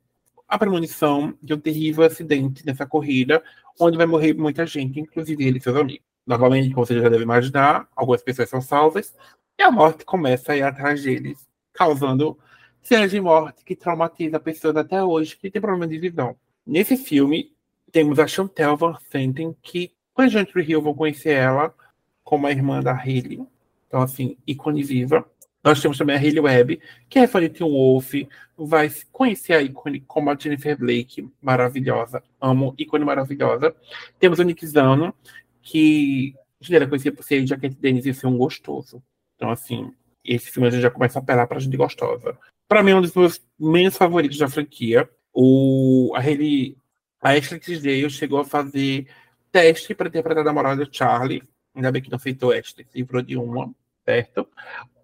a 0.48 0.58
premonição 0.58 1.36
de 1.42 1.52
um 1.52 1.60
terrível 1.60 2.04
acidente 2.04 2.64
nessa 2.64 2.86
corrida, 2.86 3.42
onde 3.78 3.96
vai 3.96 4.06
morrer 4.06 4.34
muita 4.34 4.64
gente, 4.64 5.00
inclusive 5.00 5.44
ele 5.44 5.58
e 5.58 5.60
seus 5.60 5.76
amigos. 5.76 6.06
Novamente, 6.26 6.72
como 6.72 6.86
você 6.86 7.00
já 7.00 7.08
deve 7.08 7.24
imaginar, 7.24 7.88
algumas 7.94 8.22
pessoas 8.22 8.48
são 8.48 8.60
salvas, 8.60 9.14
e 9.58 9.62
a 9.62 9.70
morte 9.70 10.04
começa 10.04 10.52
a 10.52 10.56
ir 10.56 10.62
atrás 10.62 11.02
deles, 11.02 11.46
causando 11.72 12.38
cenas 12.82 13.10
de 13.10 13.20
morte 13.20 13.64
que 13.64 13.74
traumatiza 13.74 14.38
pessoas 14.38 14.76
até 14.76 15.02
hoje 15.02 15.36
que 15.36 15.50
têm 15.50 15.60
problema 15.60 15.88
de 15.88 15.98
visão. 15.98 16.36
Nesse 16.64 16.96
filme, 16.96 17.52
temos 17.90 18.18
a 18.18 18.26
Chantel 18.26 18.76
Van 18.76 18.96
Santen, 19.10 19.56
que 19.62 19.95
quando 20.16 20.28
a 20.28 20.30
gente 20.30 20.58
Hill 20.58 20.80
vão 20.80 20.94
conhecer 20.94 21.32
ela 21.32 21.74
como 22.24 22.46
a 22.46 22.50
irmã 22.50 22.80
da 22.80 22.94
Hayley. 22.94 23.46
Então, 23.86 24.00
assim, 24.00 24.38
ícone 24.46 24.82
viva. 24.82 25.30
Nós 25.62 25.82
temos 25.82 25.98
também 25.98 26.16
a 26.16 26.18
Hayley 26.18 26.40
Webb, 26.40 26.80
que 27.06 27.18
é 27.18 27.26
de 27.26 27.48
Teen 27.50 27.70
Wolf, 27.70 28.14
vai 28.56 28.90
conhecer 29.12 29.52
a 29.52 29.62
ícone 29.62 30.00
como 30.00 30.30
a 30.30 30.36
Jennifer 30.36 30.78
Blake, 30.78 31.28
maravilhosa. 31.42 32.22
Amo, 32.40 32.74
ícone 32.78 33.04
maravilhosa. 33.04 33.76
Temos 34.18 34.38
o 34.38 34.42
Nick 34.42 34.66
Zano, 34.66 35.14
que 35.60 36.34
já 36.62 36.76
era 36.76 36.86
conhecido 36.86 37.16
por 37.16 37.22
ser 37.22 37.46
Jaquete 37.46 37.76
Dennis 37.76 38.06
e 38.06 38.14
ser 38.14 38.26
um 38.26 38.38
gostoso. 38.38 39.02
Então, 39.34 39.50
assim, 39.50 39.92
esse 40.24 40.50
filme 40.50 40.68
a 40.68 40.70
gente 40.70 40.82
já 40.82 40.90
começa 40.90 41.18
a 41.18 41.22
apelar 41.22 41.46
pra 41.46 41.58
gente 41.58 41.76
gostosa. 41.76 42.38
Pra 42.66 42.82
mim, 42.82 42.92
é 42.92 42.96
um 42.96 43.02
dos 43.02 43.14
meus 43.14 43.44
menos 43.60 43.98
favoritos 43.98 44.38
da 44.38 44.48
franquia. 44.48 45.06
O, 45.30 46.10
a 46.16 46.20
Hayley, 46.20 46.78
a 47.20 47.32
Ashley 47.32 47.60
Tisdale 47.60 48.08
chegou 48.08 48.40
a 48.40 48.44
fazer 48.46 49.06
teste 49.50 49.94
para 49.94 50.08
interpretar 50.08 50.42
a 50.42 50.46
namorada 50.46 50.84
do 50.84 50.94
Charlie. 50.94 51.42
Ainda 51.74 51.92
bem 51.92 52.02
que 52.02 52.10
não 52.10 52.16
aceitou 52.16 52.52
Ashley, 52.52 52.86
se 52.86 52.98
livrou 52.98 53.22
de 53.22 53.36
uma, 53.36 53.70
certo? 54.04 54.48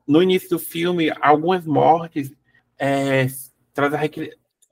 No 0.06 0.22
início 0.22 0.50
do 0.50 0.58
filme, 0.58 1.12
algumas 1.20 1.66
mortes 1.66 2.32
é, 2.78 3.26
traz 3.74 3.94
a 3.94 3.98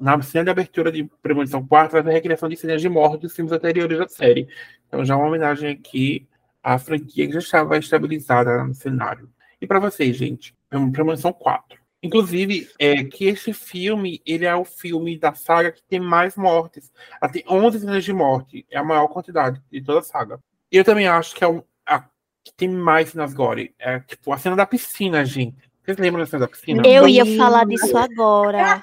na 0.01 0.21
cena 0.23 0.45
de 0.45 0.51
abertura 0.51 0.91
de 0.91 1.05
Premonição 1.23 1.65
4, 1.67 1.91
traz 1.91 2.07
a 2.07 2.11
recriação 2.11 2.49
de 2.49 2.57
cenas 2.57 2.81
de 2.81 2.89
morte 2.89 3.21
dos 3.21 3.37
filmes 3.37 3.53
anteriores 3.53 3.99
da 3.99 4.09
série. 4.09 4.49
Então, 4.89 5.05
já 5.05 5.15
uma 5.15 5.27
homenagem 5.27 5.71
aqui 5.71 6.27
à 6.63 6.79
franquia 6.79 7.27
que 7.27 7.35
já 7.35 7.39
estava 7.39 7.77
estabilizada 7.77 8.65
no 8.65 8.75
cenário. 8.75 9.29
E 9.61 9.67
para 9.67 9.79
vocês, 9.79 10.17
gente, 10.17 10.55
Premonição 10.91 11.35
4. 11.35 11.79
Inclusive, 12.03 12.69
é 12.79 13.05
que 13.05 13.27
este 13.27 13.53
filme, 13.53 14.23
ele 14.25 14.47
é 14.47 14.55
o 14.55 14.65
filme 14.65 15.19
da 15.19 15.35
saga 15.35 15.71
que 15.71 15.83
tem 15.83 16.01
mais 16.01 16.35
mortes. 16.35 16.91
Ela 17.21 17.31
tem 17.31 17.45
11 17.47 17.81
cenas 17.81 18.05
de 18.05 18.13
morte. 18.13 18.67
É 18.71 18.79
a 18.79 18.85
maior 18.85 19.09
quantidade 19.09 19.61
de 19.71 19.83
toda 19.83 19.99
a 19.99 20.03
saga. 20.03 20.41
E 20.73 20.77
eu 20.77 20.85
também 20.85 21.07
acho 21.07 21.35
que 21.35 21.45
é 21.45 21.47
o, 21.47 21.63
a, 21.85 22.01
que 22.43 22.55
tem 22.57 22.69
mais 22.69 23.11
cenas 23.11 23.35
gore. 23.35 23.75
É 23.79 24.01
tipo 24.01 24.33
a 24.33 24.39
cena 24.39 24.57
da 24.57 24.65
piscina, 24.65 25.25
gente. 25.27 25.71
Vocês 25.85 25.99
lembram 25.99 26.23
da 26.23 26.27
cena 26.27 26.47
da 26.47 26.49
piscina? 26.49 26.83
Eu 26.87 27.07
ia 27.07 27.27
falar 27.37 27.67
disso 27.67 27.97
agora. 27.97 28.81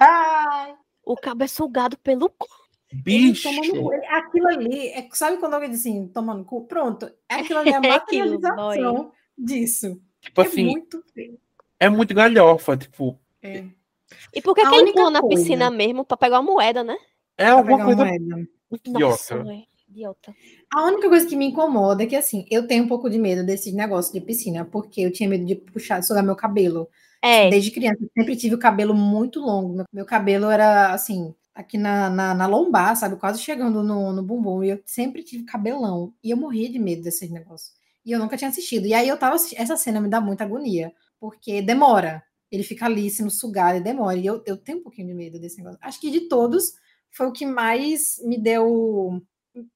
o 1.04 1.16
cabo 1.16 1.42
é 1.42 1.48
sugado 1.48 1.98
pelo 1.98 2.28
cu. 2.30 2.46
Bicho! 2.92 3.48
Tomando, 3.48 3.90
aquilo 4.08 4.48
ali, 4.48 4.88
é, 4.88 5.08
sabe 5.12 5.36
quando 5.38 5.54
alguém 5.54 5.70
diz 5.70 5.80
assim, 5.80 6.08
tomando 6.08 6.44
cu? 6.44 6.66
Pronto. 6.66 7.10
Aquilo 7.28 7.58
ali 7.58 7.70
é 7.70 7.76
a 7.76 7.80
materialização 7.82 9.12
disso. 9.36 10.00
Tipo 10.20 10.42
é 10.42 10.46
assim, 10.46 10.64
muito 10.64 11.02
feio. 11.12 11.38
É 11.80 11.88
muito 11.88 12.14
galhofa, 12.14 12.76
tipo, 12.76 13.18
É. 13.42 13.64
E 14.34 14.40
por 14.40 14.54
que, 14.54 14.62
A 14.62 14.70
que 14.70 14.92
pula 14.92 15.10
na 15.10 15.20
coisa- 15.20 15.36
piscina 15.42 15.70
mesmo? 15.70 16.04
Pra 16.04 16.16
pegar 16.16 16.40
uma 16.40 16.50
moeda, 16.52 16.82
né? 16.82 16.96
é 17.36 17.44
Pra 17.44 17.52
alguma 17.52 17.84
coisa 17.84 18.04
moeda. 18.04 18.48
muito 18.70 18.90
Nossa, 18.90 19.44
idiota. 19.88 20.34
A 20.74 20.84
única 20.86 21.08
coisa 21.08 21.26
que 21.26 21.36
me 21.36 21.46
incomoda 21.46 22.02
é 22.02 22.06
que, 22.06 22.16
assim, 22.16 22.46
eu 22.50 22.66
tenho 22.66 22.84
um 22.84 22.88
pouco 22.88 23.08
de 23.10 23.18
medo 23.18 23.44
desses 23.44 23.72
negócios 23.72 24.12
de 24.12 24.20
piscina, 24.20 24.64
porque 24.64 25.02
eu 25.02 25.12
tinha 25.12 25.28
medo 25.28 25.44
de 25.44 25.54
puxar, 25.54 26.02
sugar 26.02 26.22
meu 26.22 26.34
cabelo. 26.36 26.88
É, 27.22 27.50
Desde 27.50 27.70
criança, 27.70 27.98
eu 28.02 28.08
sempre 28.16 28.34
tive 28.36 28.54
o 28.54 28.58
cabelo 28.58 28.94
muito 28.94 29.40
longo. 29.40 29.74
Meu, 29.74 29.84
meu 29.92 30.04
cabelo 30.06 30.50
era, 30.50 30.92
assim, 30.92 31.34
aqui 31.54 31.76
na, 31.76 32.08
na, 32.08 32.34
na 32.34 32.46
lombar, 32.46 32.96
sabe? 32.96 33.16
Quase 33.16 33.40
chegando 33.42 33.82
no, 33.82 34.12
no 34.12 34.22
bumbum. 34.22 34.62
E 34.64 34.70
eu 34.70 34.80
sempre 34.86 35.22
tive 35.22 35.44
cabelão. 35.44 36.12
E 36.22 36.30
eu 36.30 36.36
morria 36.36 36.70
de 36.70 36.78
medo 36.78 37.02
desses 37.02 37.28
negócios. 37.30 37.72
E 38.06 38.12
eu 38.12 38.18
nunca 38.18 38.36
tinha 38.36 38.48
assistido. 38.50 38.86
E 38.86 38.94
aí 38.94 39.08
eu 39.08 39.18
tava 39.18 39.34
assistindo. 39.36 39.60
Essa 39.60 39.76
cena 39.76 40.00
me 40.00 40.08
dá 40.08 40.20
muita 40.20 40.44
agonia, 40.44 40.92
porque 41.20 41.62
demora. 41.62 42.22
Ele 42.50 42.62
fica 42.62 42.86
ali 42.86 43.10
sendo 43.10 43.30
sugado 43.30 43.78
e 43.78 43.82
demora. 43.82 44.16
E 44.16 44.26
eu, 44.26 44.42
eu 44.46 44.56
tenho 44.56 44.78
um 44.78 44.82
pouquinho 44.82 45.08
de 45.08 45.14
medo 45.14 45.38
desse 45.38 45.58
negócio. 45.58 45.78
Acho 45.82 46.00
que 46.00 46.10
de 46.10 46.28
todos, 46.28 46.72
foi 47.10 47.26
o 47.26 47.32
que 47.32 47.44
mais 47.44 48.20
me 48.24 48.38
deu. 48.38 49.22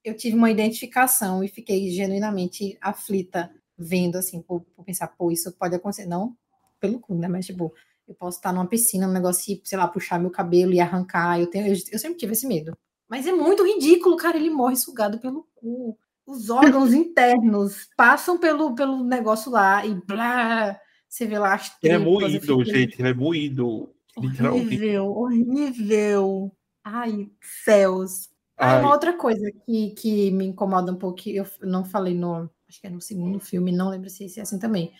Eu 0.04 0.16
tive 0.16 0.36
uma 0.36 0.50
identificação 0.50 1.42
e 1.42 1.48
fiquei 1.48 1.90
genuinamente 1.90 2.78
aflita 2.80 3.50
vendo, 3.76 4.16
assim, 4.16 4.40
por, 4.40 4.60
por 4.60 4.84
pensar, 4.84 5.08
pô, 5.08 5.30
isso 5.30 5.52
pode 5.52 5.74
acontecer. 5.74 6.06
Não 6.06 6.36
pelo 6.82 6.98
cu, 6.98 7.14
né? 7.14 7.28
Mas, 7.28 7.46
tipo, 7.46 7.72
eu 8.06 8.14
posso 8.14 8.38
estar 8.38 8.52
numa 8.52 8.66
piscina, 8.66 9.06
um 9.06 9.12
negócio, 9.12 9.52
e, 9.52 9.62
sei 9.64 9.78
lá, 9.78 9.86
puxar 9.86 10.18
meu 10.18 10.30
cabelo 10.30 10.72
e 10.72 10.80
arrancar. 10.80 11.40
Eu, 11.40 11.46
tenho, 11.46 11.68
eu, 11.68 11.76
eu 11.92 11.98
sempre 11.98 12.18
tive 12.18 12.32
esse 12.32 12.46
medo. 12.46 12.76
Mas 13.08 13.26
é 13.26 13.32
muito 13.32 13.64
ridículo, 13.64 14.16
cara. 14.16 14.36
Ele 14.36 14.50
morre 14.50 14.76
sugado 14.76 15.18
pelo 15.18 15.46
cu. 15.54 15.96
Os 16.26 16.50
órgãos 16.50 16.92
internos 16.94 17.88
passam 17.96 18.38
pelo, 18.38 18.74
pelo 18.74 19.04
negócio 19.04 19.50
lá 19.50 19.86
e 19.86 19.94
blá. 19.94 20.78
Você 21.12 21.26
vê 21.26 21.38
lá 21.38 21.52
as 21.52 21.76
Ele 21.82 21.92
é 21.92 21.98
tripas, 21.98 22.12
moído, 22.22 22.40
fico- 22.40 22.64
gente, 22.64 22.98
ele 22.98 23.08
é 23.10 23.12
moído. 23.14 23.94
Literalmente. 24.18 24.66
Horrível, 24.66 25.06
horrível. 25.10 26.52
Ai, 26.82 27.30
céus. 27.64 28.30
Ah, 28.56 28.76
Ai. 28.76 28.80
uma 28.82 28.92
outra 28.92 29.12
coisa 29.12 29.52
que, 29.66 29.90
que 29.90 30.30
me 30.30 30.46
incomoda 30.46 30.90
um 30.90 30.96
pouco, 30.96 31.18
que 31.18 31.36
eu 31.36 31.46
não 31.60 31.84
falei 31.84 32.14
no. 32.14 32.48
Acho 32.66 32.80
que 32.80 32.86
é 32.86 32.90
no 32.90 32.98
segundo 33.02 33.38
filme, 33.38 33.70
não 33.70 33.90
lembro 33.90 34.08
se 34.08 34.24
é 34.38 34.42
assim 34.42 34.58
também. 34.58 34.90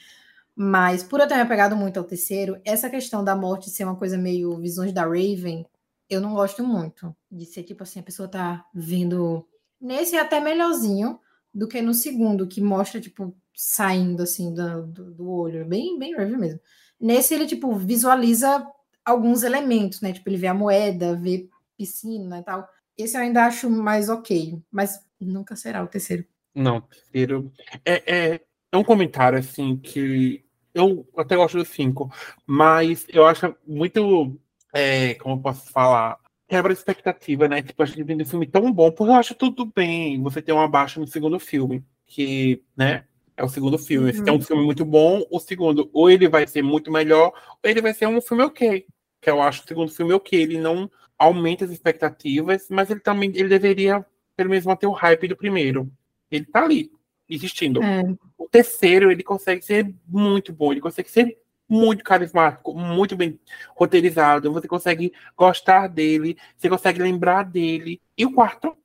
Mas 0.55 1.03
por 1.03 1.19
eu 1.19 1.27
ter 1.27 1.35
me 1.37 1.41
apegado 1.41 1.75
muito 1.75 1.97
ao 1.99 2.05
terceiro, 2.05 2.61
essa 2.63 2.91
questão 2.91 3.25
da 3.25 3.35
morte 3.35 3.71
ser 3.71 3.85
uma 3.85 3.97
coisa 3.97 4.19
meio 4.19 4.59
visões 4.59 4.93
da 4.93 5.05
Raven, 5.05 5.65
eu 6.11 6.21
não 6.21 6.35
gosto 6.35 6.63
muito. 6.63 7.17
De 7.31 7.47
ser 7.47 7.63
tipo 7.63 7.85
assim, 7.85 8.01
a 8.01 8.03
pessoa 8.03 8.29
tá 8.29 8.67
vendo. 8.75 9.49
Nesse 9.81 10.15
é 10.15 10.21
até 10.21 10.41
melhorzinho 10.41 11.19
do 11.55 11.67
que 11.67 11.81
no 11.81 11.95
segundo, 11.95 12.47
que 12.47 12.61
mostra, 12.61 13.01
tipo, 13.01 13.35
saindo 13.55 14.23
assim 14.23 14.55
do, 14.55 14.87
do, 14.87 15.31
olho. 15.31 15.65
Bem, 15.65 15.99
bem 15.99 16.15
Raven 16.15 16.37
mesmo. 16.37 16.61
Nesse 17.01 17.35
ele, 17.35 17.47
tipo, 17.47 17.75
visualiza 17.75 18.67
alguns 19.05 19.43
elementos, 19.43 20.01
né? 20.01 20.13
Tipo, 20.13 20.29
ele 20.29 20.37
vê 20.37 20.47
a 20.47 20.55
moeda, 20.55 21.17
vê 21.17 21.49
piscina 21.77 22.39
e 22.39 22.43
tal. 22.43 22.69
Esse 22.97 23.17
eu 23.17 23.23
ainda 23.23 23.45
acho 23.47 23.69
mais 23.69 24.09
ok, 24.09 24.63
mas 24.71 25.01
nunca 25.21 25.57
será 25.57 25.83
o 25.83 25.89
terceiro. 25.89 26.25
Não, 26.55 26.81
terceiro. 26.81 27.53
É, 27.85 28.33
é, 28.35 28.41
é 28.71 28.77
um 28.77 28.85
comentário, 28.85 29.39
assim, 29.39 29.77
que 29.77 30.45
eu 30.75 31.07
até 31.17 31.37
gosto 31.37 31.59
do 31.59 31.65
5, 31.65 32.11
mas 32.47 33.07
eu 33.09 33.27
acho 33.27 33.55
muito. 33.67 34.39
É, 34.75 35.15
como 35.15 35.37
eu 35.37 35.41
posso 35.41 35.71
falar? 35.71 36.19
Quebra 36.49 36.73
expectativa, 36.73 37.49
né? 37.49 37.63
Tipo, 37.63 37.83
a 37.83 37.87
gente 37.87 38.03
vem 38.03 38.21
um 38.21 38.25
filme 38.25 38.47
tão 38.47 38.71
bom, 38.73 38.91
porque 38.91 39.11
eu 39.11 39.17
acho 39.17 39.35
tudo 39.35 39.67
bem 39.67 40.23
você 40.23 40.43
ter 40.43 40.53
uma 40.53 40.69
baixa 40.69 41.01
no 41.01 41.07
segundo 41.07 41.39
filme, 41.39 41.85
que, 42.07 42.63
né? 42.77 43.05
É 43.37 43.45
o 43.45 43.49
segundo 43.49 43.79
filme. 43.79 44.13
Se 44.13 44.23
tem 44.23 44.33
um 44.33 44.41
filme 44.41 44.65
muito 44.65 44.85
bom, 44.85 45.25
o 45.31 45.41
segundo, 45.41 45.89
ou 45.93 46.11
ele 46.11 46.29
vai 46.29 46.47
ser 46.47 46.63
muito 46.63 46.91
melhor, 46.91 47.33
ou 47.63 47.71
ele 47.71 47.81
vai 47.81 47.95
ser 47.95 48.07
um 48.07 48.21
filme 48.21 48.43
ok. 48.43 48.87
Que 49.21 49.31
eu 49.31 49.41
acho 49.41 49.63
o 49.63 49.67
segundo 49.67 49.91
filme 49.91 50.13
ok. 50.13 50.41
Ele 50.41 50.59
não 50.59 50.91
aumenta 51.19 51.65
as 51.65 51.71
expectativas, 51.71 52.67
mas 52.71 52.91
ele 52.91 53.01
também 53.01 53.31
ele 53.35 53.49
deveria, 53.49 54.05
pelo 54.37 54.51
menos, 54.51 54.67
manter 54.67 54.87
o 54.87 54.93
hype 54.93 55.29
do 55.29 55.37
primeiro. 55.37 55.91
Ele 56.31 56.45
tá 56.45 56.65
ali, 56.65 56.91
existindo. 57.29 57.83
É. 57.83 58.03
O 58.37 58.49
terceiro, 58.49 59.11
ele 59.11 59.23
consegue 59.23 59.65
ser 59.65 59.95
muito 60.07 60.53
bom, 60.53 60.73
ele 60.73 60.81
consegue 60.81 61.11
ser 61.11 61.39
muito 61.69 62.05
carismático, 62.05 62.75
muito 62.75 63.17
bem 63.17 63.41
roteirizado, 63.75 64.53
você 64.53 64.69
consegue 64.69 65.11
gostar 65.35 65.87
dele, 65.87 66.37
você 66.55 66.69
consegue 66.69 67.01
lembrar 67.01 67.45
dele. 67.45 68.01
E 68.17 68.27
o 68.27 68.33
quarto, 68.33 68.77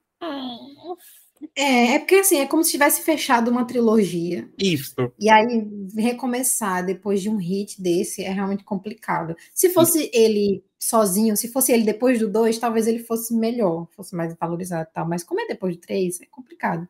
É, 1.56 1.96
é 1.96 2.00
porque 2.00 2.16
assim, 2.16 2.38
é 2.38 2.46
como 2.46 2.64
se 2.64 2.72
tivesse 2.72 3.02
fechado 3.02 3.50
uma 3.50 3.66
trilogia. 3.66 4.50
isso. 4.58 4.96
E 5.20 5.30
aí, 5.30 5.68
recomeçar 5.96 6.86
depois 6.86 7.22
de 7.22 7.30
um 7.30 7.38
hit 7.38 7.82
desse 7.82 8.24
é 8.24 8.32
realmente 8.32 8.64
complicado. 8.64 9.36
Se 9.54 9.70
fosse 9.70 10.10
ele 10.14 10.64
sozinho, 10.80 11.36
se 11.36 11.48
fosse 11.48 11.72
ele 11.72 11.84
depois 11.84 12.20
do 12.20 12.30
dois, 12.30 12.58
talvez 12.58 12.88
ele 12.88 13.00
fosse 13.00 13.34
melhor, 13.34 13.88
fosse 13.96 14.16
mais 14.16 14.36
valorizado 14.40 14.88
e 14.90 14.94
tal. 14.94 15.08
Mas 15.08 15.24
como 15.24 15.42
é 15.42 15.48
depois 15.48 15.76
do 15.76 15.82
três, 15.82 16.22
é 16.22 16.26
complicado. 16.26 16.88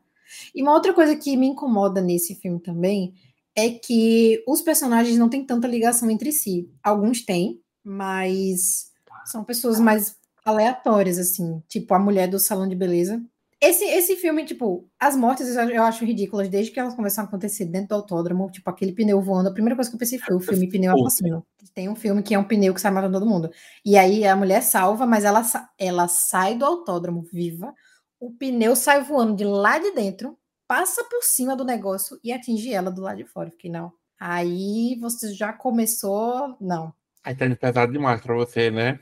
E 0.54 0.62
uma 0.62 0.74
outra 0.74 0.94
coisa 0.94 1.16
que 1.16 1.38
me 1.38 1.48
incomoda 1.48 2.02
nesse 2.02 2.36
filme 2.36 2.60
também 2.60 3.14
é 3.56 3.72
que 3.72 4.44
os 4.48 4.62
personagens 4.62 5.18
não 5.18 5.30
têm 5.30 5.44
tanta 5.44 5.68
ligação 5.68 6.12
entre 6.12 6.32
si. 6.32 6.70
Alguns 6.84 7.26
têm, 7.26 7.62
mas 7.84 8.92
são 9.26 9.44
pessoas 9.44 9.80
mais 9.80 10.16
aleatórias, 10.46 11.18
assim. 11.18 11.62
Tipo, 11.68 11.94
a 11.94 12.00
mulher 12.00 12.28
do 12.28 12.40
salão 12.40 12.68
de 12.68 12.76
beleza. 12.76 13.22
Esse, 13.60 13.84
esse 13.86 14.16
filme, 14.16 14.46
tipo, 14.46 14.88
as 15.00 15.16
mortes 15.16 15.56
eu, 15.56 15.84
acho 15.84 16.06
ridículas 16.06 16.48
desde 16.48 16.72
que 16.72 16.80
elas 16.80 16.94
começaram 16.94 17.26
a 17.26 17.30
acontecer 17.30 17.66
dentro 17.66 17.90
do 17.90 17.96
autódromo, 17.96 18.52
tipo, 18.52 18.70
aquele 18.70 18.94
pneu 18.94 19.20
voando. 19.20 19.50
A 19.50 19.54
primeira 19.54 19.76
coisa 19.76 19.90
que 19.90 19.96
eu 19.96 20.00
pensei 20.00 20.20
foi 20.20 20.36
o 20.36 20.40
filme 20.40 20.70
Pneu 20.70 20.94
Assassino. 20.94 21.46
Tem 21.74 21.90
um 21.90 21.96
filme 21.96 22.22
que 22.22 22.36
é 22.36 22.40
um 22.40 22.44
pneu 22.44 22.74
que 22.74 22.82
sai 22.82 22.92
matando 22.92 23.20
todo 23.20 23.30
mundo. 23.30 23.50
E 23.84 23.98
aí 23.98 24.26
a 24.26 24.36
mulher 24.36 24.62
salva, 24.62 25.08
mas 25.08 25.24
ela, 25.24 25.42
ela 25.78 26.08
sai 26.08 26.56
do 26.56 26.66
autódromo 26.66 27.24
viva, 27.32 27.74
o 28.20 28.32
pneu 28.32 28.76
sai 28.76 29.04
voando 29.04 29.36
de 29.36 29.44
lá 29.44 29.80
de 29.80 29.92
dentro, 29.92 30.38
passa 30.68 31.04
por 31.04 31.24
cima 31.24 31.56
do 31.56 31.66
negócio 31.66 32.20
e 32.24 32.32
atinge 32.32 32.72
ela 32.72 32.92
do 32.92 33.02
lado 33.02 33.18
de 33.18 33.26
fora. 33.26 33.50
fiquei, 33.50 33.72
não. 33.72 33.92
Aí 34.20 34.98
você 35.00 35.34
já 35.34 35.52
começou. 35.54 36.56
Não. 36.60 36.94
Aí 37.24 37.36
tá 37.36 37.46
pesado 37.56 37.92
demais 37.92 38.22
pra 38.22 38.36
você, 38.36 38.70
né? 38.70 39.00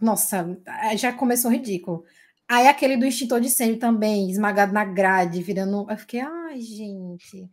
Nossa, 0.00 0.58
já 0.96 1.12
começou 1.12 1.50
ridículo. 1.50 2.04
Aí 2.48 2.68
aquele 2.68 2.96
do 2.96 3.04
extintor 3.04 3.40
de 3.40 3.48
incêndio 3.48 3.78
também, 3.78 4.30
esmagado 4.30 4.72
na 4.72 4.84
grade, 4.84 5.42
virando. 5.42 5.86
Eu 5.90 5.96
fiquei, 5.96 6.20
ai, 6.20 6.60
gente. 6.60 7.48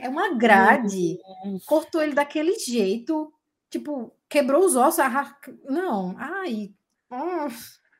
É 0.00 0.08
uma 0.08 0.34
grade. 0.38 1.18
Cortou 1.66 2.02
ele 2.02 2.12
daquele 2.14 2.58
jeito. 2.58 3.32
Tipo, 3.70 4.12
quebrou 4.28 4.64
os 4.64 4.76
ossos. 4.76 5.00
Arra... 5.00 5.36
Não, 5.64 6.14
ai. 6.18 6.72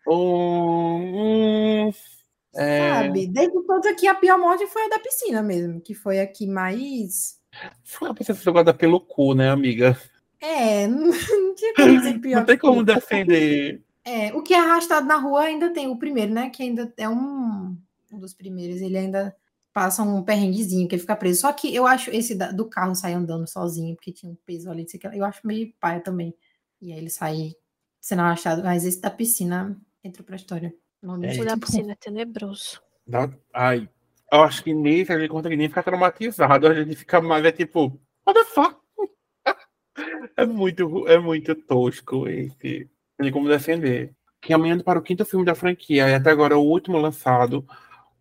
Hum, 0.07 1.91
é... 2.55 2.79
Sabe? 2.79 3.27
Desde 3.27 3.67
todo 3.67 3.87
aqui, 3.87 4.07
a 4.07 4.15
pior 4.15 4.39
morte 4.39 4.67
foi 4.67 4.85
a 4.85 4.89
da 4.89 4.99
piscina 4.99 5.43
mesmo, 5.43 5.81
que 5.81 5.95
foi 5.95 6.21
a 6.21 6.27
que 6.27 6.47
mais. 6.47 7.41
Foi 7.83 8.11
a 8.11 8.15
pessoa 8.15 8.37
jogada 8.37 8.75
pelo 8.75 9.01
cu, 9.01 9.35
né, 9.35 9.51
amiga? 9.51 9.99
É, 10.41 10.87
não 10.89 11.55
tinha 11.55 11.75
como 11.75 11.99
dizer 11.99 12.19
pior. 12.21 12.39
Não 12.39 12.45
tem 12.45 12.59
como 12.59 12.85
defender. 12.85 13.83
É, 14.05 14.35
o 14.35 14.43
que 14.43 14.53
é 14.53 14.59
arrastado 14.59 15.07
na 15.07 15.17
rua 15.17 15.43
ainda 15.43 15.73
tem 15.73 15.89
o 15.89 15.97
primeiro, 15.97 16.33
né? 16.33 16.51
Que 16.51 16.63
ainda 16.63 16.93
é 16.97 17.09
um, 17.09 17.77
um 18.13 18.19
dos 18.19 18.35
primeiros. 18.35 18.81
Ele 18.81 18.99
ainda 18.99 19.35
passa 19.73 20.03
um 20.03 20.23
perrenguezinho 20.23 20.87
que 20.87 20.95
ele 20.95 21.01
fica 21.01 21.17
preso. 21.17 21.41
Só 21.41 21.53
que 21.53 21.75
eu 21.75 21.87
acho 21.87 22.11
esse 22.11 22.35
da, 22.35 22.53
do 22.53 22.69
carro 22.69 22.95
sair 22.95 23.15
andando 23.15 23.49
sozinho, 23.49 23.95
porque 23.97 24.13
tinha 24.13 24.31
um 24.31 24.37
peso 24.47 24.71
ali, 24.71 24.87
eu 25.15 25.25
acho 25.25 25.47
meio 25.47 25.73
paia 25.81 26.01
também. 26.01 26.35
E 26.81 26.93
aí 26.93 26.99
ele 26.99 27.11
sai 27.11 27.55
sendo 28.01 28.21
arrastado. 28.21 28.63
Mas 28.63 28.85
esse 28.85 29.01
da 29.01 29.11
piscina 29.11 29.81
entrou 30.03 30.25
pra 30.25 30.37
história. 30.37 30.75
O 31.03 31.25
é, 31.25 31.45
da 31.45 31.57
piscina 31.57 31.93
é 31.93 31.97
tenebroso. 31.97 32.83
Ai, 33.53 33.89
eu 34.31 34.43
acho 34.43 34.63
que 34.63 34.75
nesse 34.75 35.13
a 35.13 35.19
gente 35.19 35.31
consegue 35.31 35.57
nem 35.57 35.69
ficar 35.69 35.83
traumatizado. 35.83 36.67
A 36.67 36.75
gente 36.75 36.97
fica 36.97 37.21
mais, 37.21 37.45
é 37.45 37.53
tipo, 37.53 38.01
what 38.27 38.39
the 38.39 38.45
fuck? 38.45 38.77
é 40.37 40.47
muito, 40.47 41.09
é 41.09 41.19
muito 41.19 41.55
tosco 41.55 42.29
esse 42.29 42.89
tem 43.17 43.31
como 43.33 43.49
defender. 43.49 44.13
Caminhando 44.41 44.85
para 44.85 44.99
o 44.99 45.03
quinto 45.03 45.25
filme 45.25 45.45
da 45.45 45.55
franquia, 45.55 46.09
e 46.09 46.15
até 46.15 46.31
agora 46.31 46.57
o 46.57 46.63
último 46.63 46.99
lançado, 46.99 47.67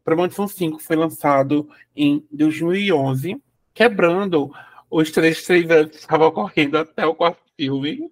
Premonition 0.04 0.48
5 0.48 0.80
foi 0.80 0.96
lançado 0.96 1.70
em 1.96 2.26
2011, 2.32 3.42
quebrando 3.74 4.52
os 4.90 5.12
três, 5.12 5.50
anos 5.50 5.92
que 5.92 5.98
estavam 5.98 6.28
ocorrendo 6.28 6.78
até 6.78 7.06
o 7.06 7.16
quarto 7.16 7.42
filme. 7.58 8.12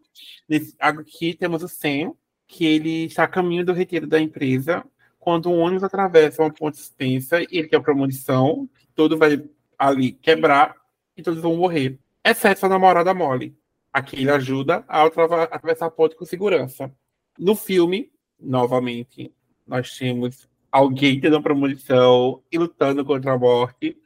Aqui 0.80 1.34
temos 1.34 1.64
o 1.64 1.68
Sam, 1.68 2.14
que 2.48 2.66
ele 2.66 3.06
está 3.06 3.24
a 3.24 3.28
caminho 3.28 3.66
do 3.66 3.74
retiro 3.74 4.08
da 4.08 4.20
empresa, 4.20 4.84
quando 5.20 5.50
um 5.50 5.60
ônibus 5.60 5.84
atravessa 5.84 6.42
uma 6.42 6.52
ponte 6.52 6.80
extensa 6.80 7.42
e 7.42 7.48
ele 7.52 7.68
quer 7.68 7.78
a 7.78 7.82
premonição, 7.82 8.70
todo 8.96 9.18
vai 9.18 9.42
ali 9.78 10.14
quebrar 10.14 10.76
e 11.16 11.22
todos 11.22 11.42
vão 11.42 11.56
morrer. 11.56 12.00
Exceto 12.24 12.66
a 12.66 12.70
namorada 12.70 13.14
Molly, 13.14 13.56
Aqui 13.94 14.16
ele 14.18 14.32
ajuda 14.32 14.86
a 14.88 15.04
atravessar 15.04 15.88
a 15.88 15.92
ponte 15.92 16.16
com 16.16 16.26
segurança. 16.26 16.94
No 17.38 17.56
filme, 17.56 18.12
novamente, 18.40 19.34
nós 19.68 19.98
temos 19.98 20.48
alguém 20.72 21.20
tendo 21.20 21.36
uma 21.36 21.44
premonição 21.44 22.42
e 22.52 22.58
lutando 22.58 23.04
contra 23.04 23.34
a 23.34 23.38
morte. 23.38 23.98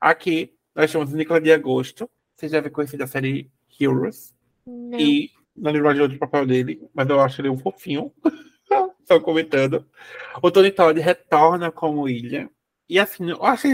Aqui, 0.00 0.54
nós 0.74 0.90
temos 0.90 1.12
Nicolas 1.12 1.42
de 1.42 1.52
Agosto. 1.52 2.08
Você 2.36 2.48
já 2.48 2.60
viu 2.60 2.70
conhecido 2.70 3.02
a 3.02 3.06
série 3.06 3.50
Heroes. 3.80 4.34
Não. 4.66 4.98
E 4.98 5.30
não 5.56 5.72
lembro 5.72 5.94
de 5.94 6.00
outro 6.02 6.18
papel 6.18 6.46
dele, 6.46 6.88
mas 6.94 7.08
eu 7.08 7.20
acho 7.20 7.40
ele 7.40 7.48
um 7.48 7.58
fofinho. 7.58 8.12
Só 9.04 9.20
comentando. 9.20 9.86
O 10.42 10.50
Tony 10.50 10.70
Todd 10.70 10.98
retorna 11.00 11.70
como 11.70 12.08
Ilha. 12.08 12.50
E 12.88 12.98
assim, 12.98 13.30
eu 13.30 13.44
acho 13.44 13.68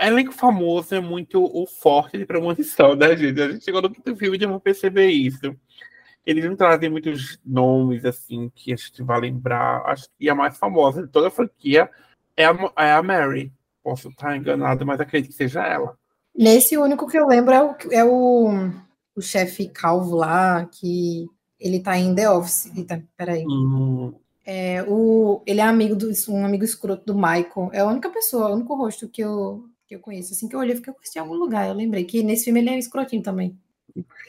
elenco 0.00 0.32
famoso 0.32 0.94
é 0.94 1.00
muito 1.00 1.42
o 1.42 1.66
forte 1.66 2.18
de 2.18 2.26
premonição, 2.26 2.94
né, 2.94 3.16
gente? 3.16 3.40
A 3.40 3.50
gente 3.50 3.64
chegou 3.64 3.80
no 3.80 3.90
quinto 3.90 4.14
filme 4.16 4.36
e 4.36 4.40
já 4.40 4.48
vou 4.48 4.60
perceber 4.60 5.08
isso. 5.08 5.54
Eles 6.26 6.44
não 6.44 6.56
trazem 6.56 6.90
muitos 6.90 7.38
nomes, 7.44 8.04
assim, 8.04 8.50
que 8.54 8.72
a 8.72 8.76
gente 8.76 9.02
vai 9.02 9.20
lembrar. 9.20 9.82
Acho 9.86 10.08
que 10.18 10.28
a 10.28 10.34
mais 10.34 10.58
famosa 10.58 11.02
de 11.02 11.08
toda 11.08 11.28
a 11.28 11.30
franquia 11.30 11.90
é 12.36 12.44
a, 12.44 12.72
é 12.76 12.92
a 12.92 13.02
Mary. 13.02 13.52
Posso 13.82 14.08
estar 14.08 14.36
enganado, 14.36 14.84
mas 14.84 15.00
acredito 15.00 15.30
que 15.30 15.36
seja 15.36 15.66
ela. 15.66 15.96
Nesse, 16.36 16.76
o 16.76 16.82
único 16.82 17.06
que 17.08 17.18
eu 17.18 17.26
lembro 17.26 17.54
é 17.54 17.62
o, 17.62 17.76
é 17.90 18.04
o, 18.04 18.70
o 19.16 19.22
chefe 19.22 19.68
calvo 19.68 20.14
lá, 20.14 20.66
que 20.66 21.26
ele 21.58 21.80
tá 21.80 21.96
em 21.98 22.14
The 22.14 22.30
Office. 22.30 22.70
Eita, 22.76 23.02
peraí. 23.16 23.44
Hum. 23.46 24.14
É, 24.44 24.82
o, 24.88 25.42
ele 25.46 25.60
é 25.60 25.64
amigo 25.64 25.94
do, 25.94 26.10
um 26.28 26.44
amigo 26.44 26.64
escroto 26.64 27.04
do 27.04 27.14
Michael. 27.14 27.70
É 27.72 27.80
a 27.80 27.86
única 27.86 28.08
pessoa, 28.08 28.48
o 28.48 28.54
único 28.54 28.74
rosto 28.74 29.08
que 29.08 29.22
eu, 29.22 29.67
que 29.88 29.96
eu 29.96 30.00
conheço. 30.00 30.34
Assim 30.34 30.46
que 30.46 30.54
eu 30.54 30.60
olhei, 30.60 30.74
eu 30.74 30.76
fiquei 30.76 30.92
em 31.16 31.18
algum 31.18 31.34
lugar. 31.34 31.66
Eu 31.66 31.74
lembrei 31.74 32.04
que 32.04 32.22
nesse 32.22 32.44
filme 32.44 32.60
ele 32.60 32.70
é 32.70 32.78
escrotinho 32.78 33.22
também. 33.22 33.58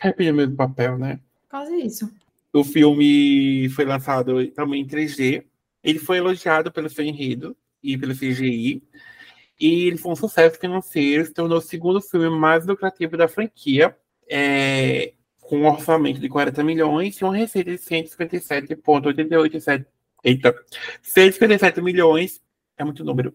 Repete 0.01 0.31
o 0.31 0.33
mesmo 0.33 0.55
papel, 0.55 0.97
né? 0.97 1.19
Quase 1.49 1.75
isso. 1.75 2.09
O 2.53 2.63
filme 2.63 3.67
foi 3.69 3.83
lançado 3.85 4.47
também 4.51 4.81
em 4.81 4.87
3D. 4.87 5.43
Ele 5.83 5.99
foi 5.99 6.17
elogiado 6.17 6.71
pelo 6.71 6.89
seu 6.89 7.03
enredo 7.03 7.55
e 7.83 7.97
pelo 7.97 8.15
CGI. 8.15 8.81
E 9.59 9.87
ele 9.87 9.97
foi 9.97 10.13
um 10.13 10.15
sucesso 10.15 10.57
financeiro, 10.57 11.25
se 11.25 11.33
tornou 11.33 11.57
o 11.57 11.61
segundo 11.61 11.99
filme 12.01 12.29
mais 12.29 12.65
lucrativo 12.65 13.17
da 13.17 13.27
franquia, 13.27 13.93
é, 14.27 15.13
com 15.41 15.57
um 15.57 15.67
orçamento 15.67 16.21
de 16.21 16.29
40 16.29 16.63
milhões 16.63 17.17
e 17.17 17.23
uma 17.25 17.35
receita 17.35 17.71
de 17.71 17.77
157,87. 17.77 19.85
Eita, 20.23 20.55
157 21.01 21.81
milhões 21.81 22.41
é 22.77 22.85
muito 22.85 23.03
número 23.03 23.33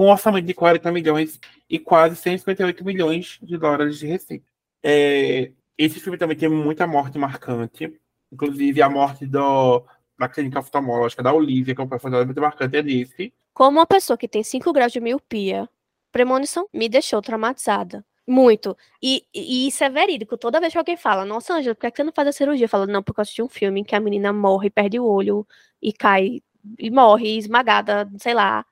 com 0.00 0.06
um 0.06 0.12
orçamento 0.12 0.46
de 0.46 0.54
40 0.54 0.90
milhões 0.92 1.38
e 1.68 1.78
quase 1.78 2.16
158 2.16 2.82
milhões 2.86 3.38
de 3.42 3.58
dólares 3.58 3.98
de 3.98 4.06
receita. 4.06 4.46
É, 4.82 5.52
esse 5.76 6.00
filme 6.00 6.16
também 6.16 6.34
tem 6.34 6.48
muita 6.48 6.86
morte 6.86 7.18
marcante, 7.18 8.00
inclusive 8.32 8.80
a 8.80 8.88
morte 8.88 9.26
do, 9.26 9.84
da 10.18 10.26
clínica 10.26 10.58
oftalmológica 10.58 11.22
da 11.22 11.34
Olivia, 11.34 11.74
que 11.74 11.80
é 11.82 11.84
um 11.84 11.88
personagem 11.88 12.24
muito 12.24 12.40
marcante, 12.40 12.78
é 12.78 12.82
desse. 12.82 13.34
Como 13.52 13.78
uma 13.78 13.84
pessoa 13.84 14.16
que 14.16 14.26
tem 14.26 14.42
5 14.42 14.72
graus 14.72 14.90
de 14.90 15.00
miopia, 15.00 15.68
premonição 16.10 16.66
me 16.72 16.88
deixou 16.88 17.20
traumatizada. 17.20 18.02
Muito. 18.26 18.74
E, 19.02 19.26
e, 19.34 19.68
isso 19.68 19.84
é 19.84 19.90
verídico. 19.90 20.38
Toda 20.38 20.60
vez 20.60 20.72
que 20.72 20.78
alguém 20.78 20.96
fala, 20.96 21.26
nossa, 21.26 21.52
Ângela, 21.52 21.74
por 21.74 21.90
que 21.90 21.96
você 21.98 22.04
não 22.04 22.12
faz 22.14 22.26
a 22.26 22.32
cirurgia? 22.32 22.64
Eu 22.64 22.70
falo, 22.70 22.86
não, 22.86 23.02
porque 23.02 23.20
eu 23.20 23.22
assisti 23.22 23.42
um 23.42 23.50
filme 23.50 23.82
em 23.82 23.84
que 23.84 23.94
a 23.94 24.00
menina 24.00 24.32
morre, 24.32 24.70
perde 24.70 24.98
o 24.98 25.04
olho 25.04 25.46
e 25.82 25.92
cai 25.92 26.40
e 26.78 26.90
morre 26.90 27.36
esmagada, 27.36 28.10
sei 28.18 28.32
lá, 28.32 28.64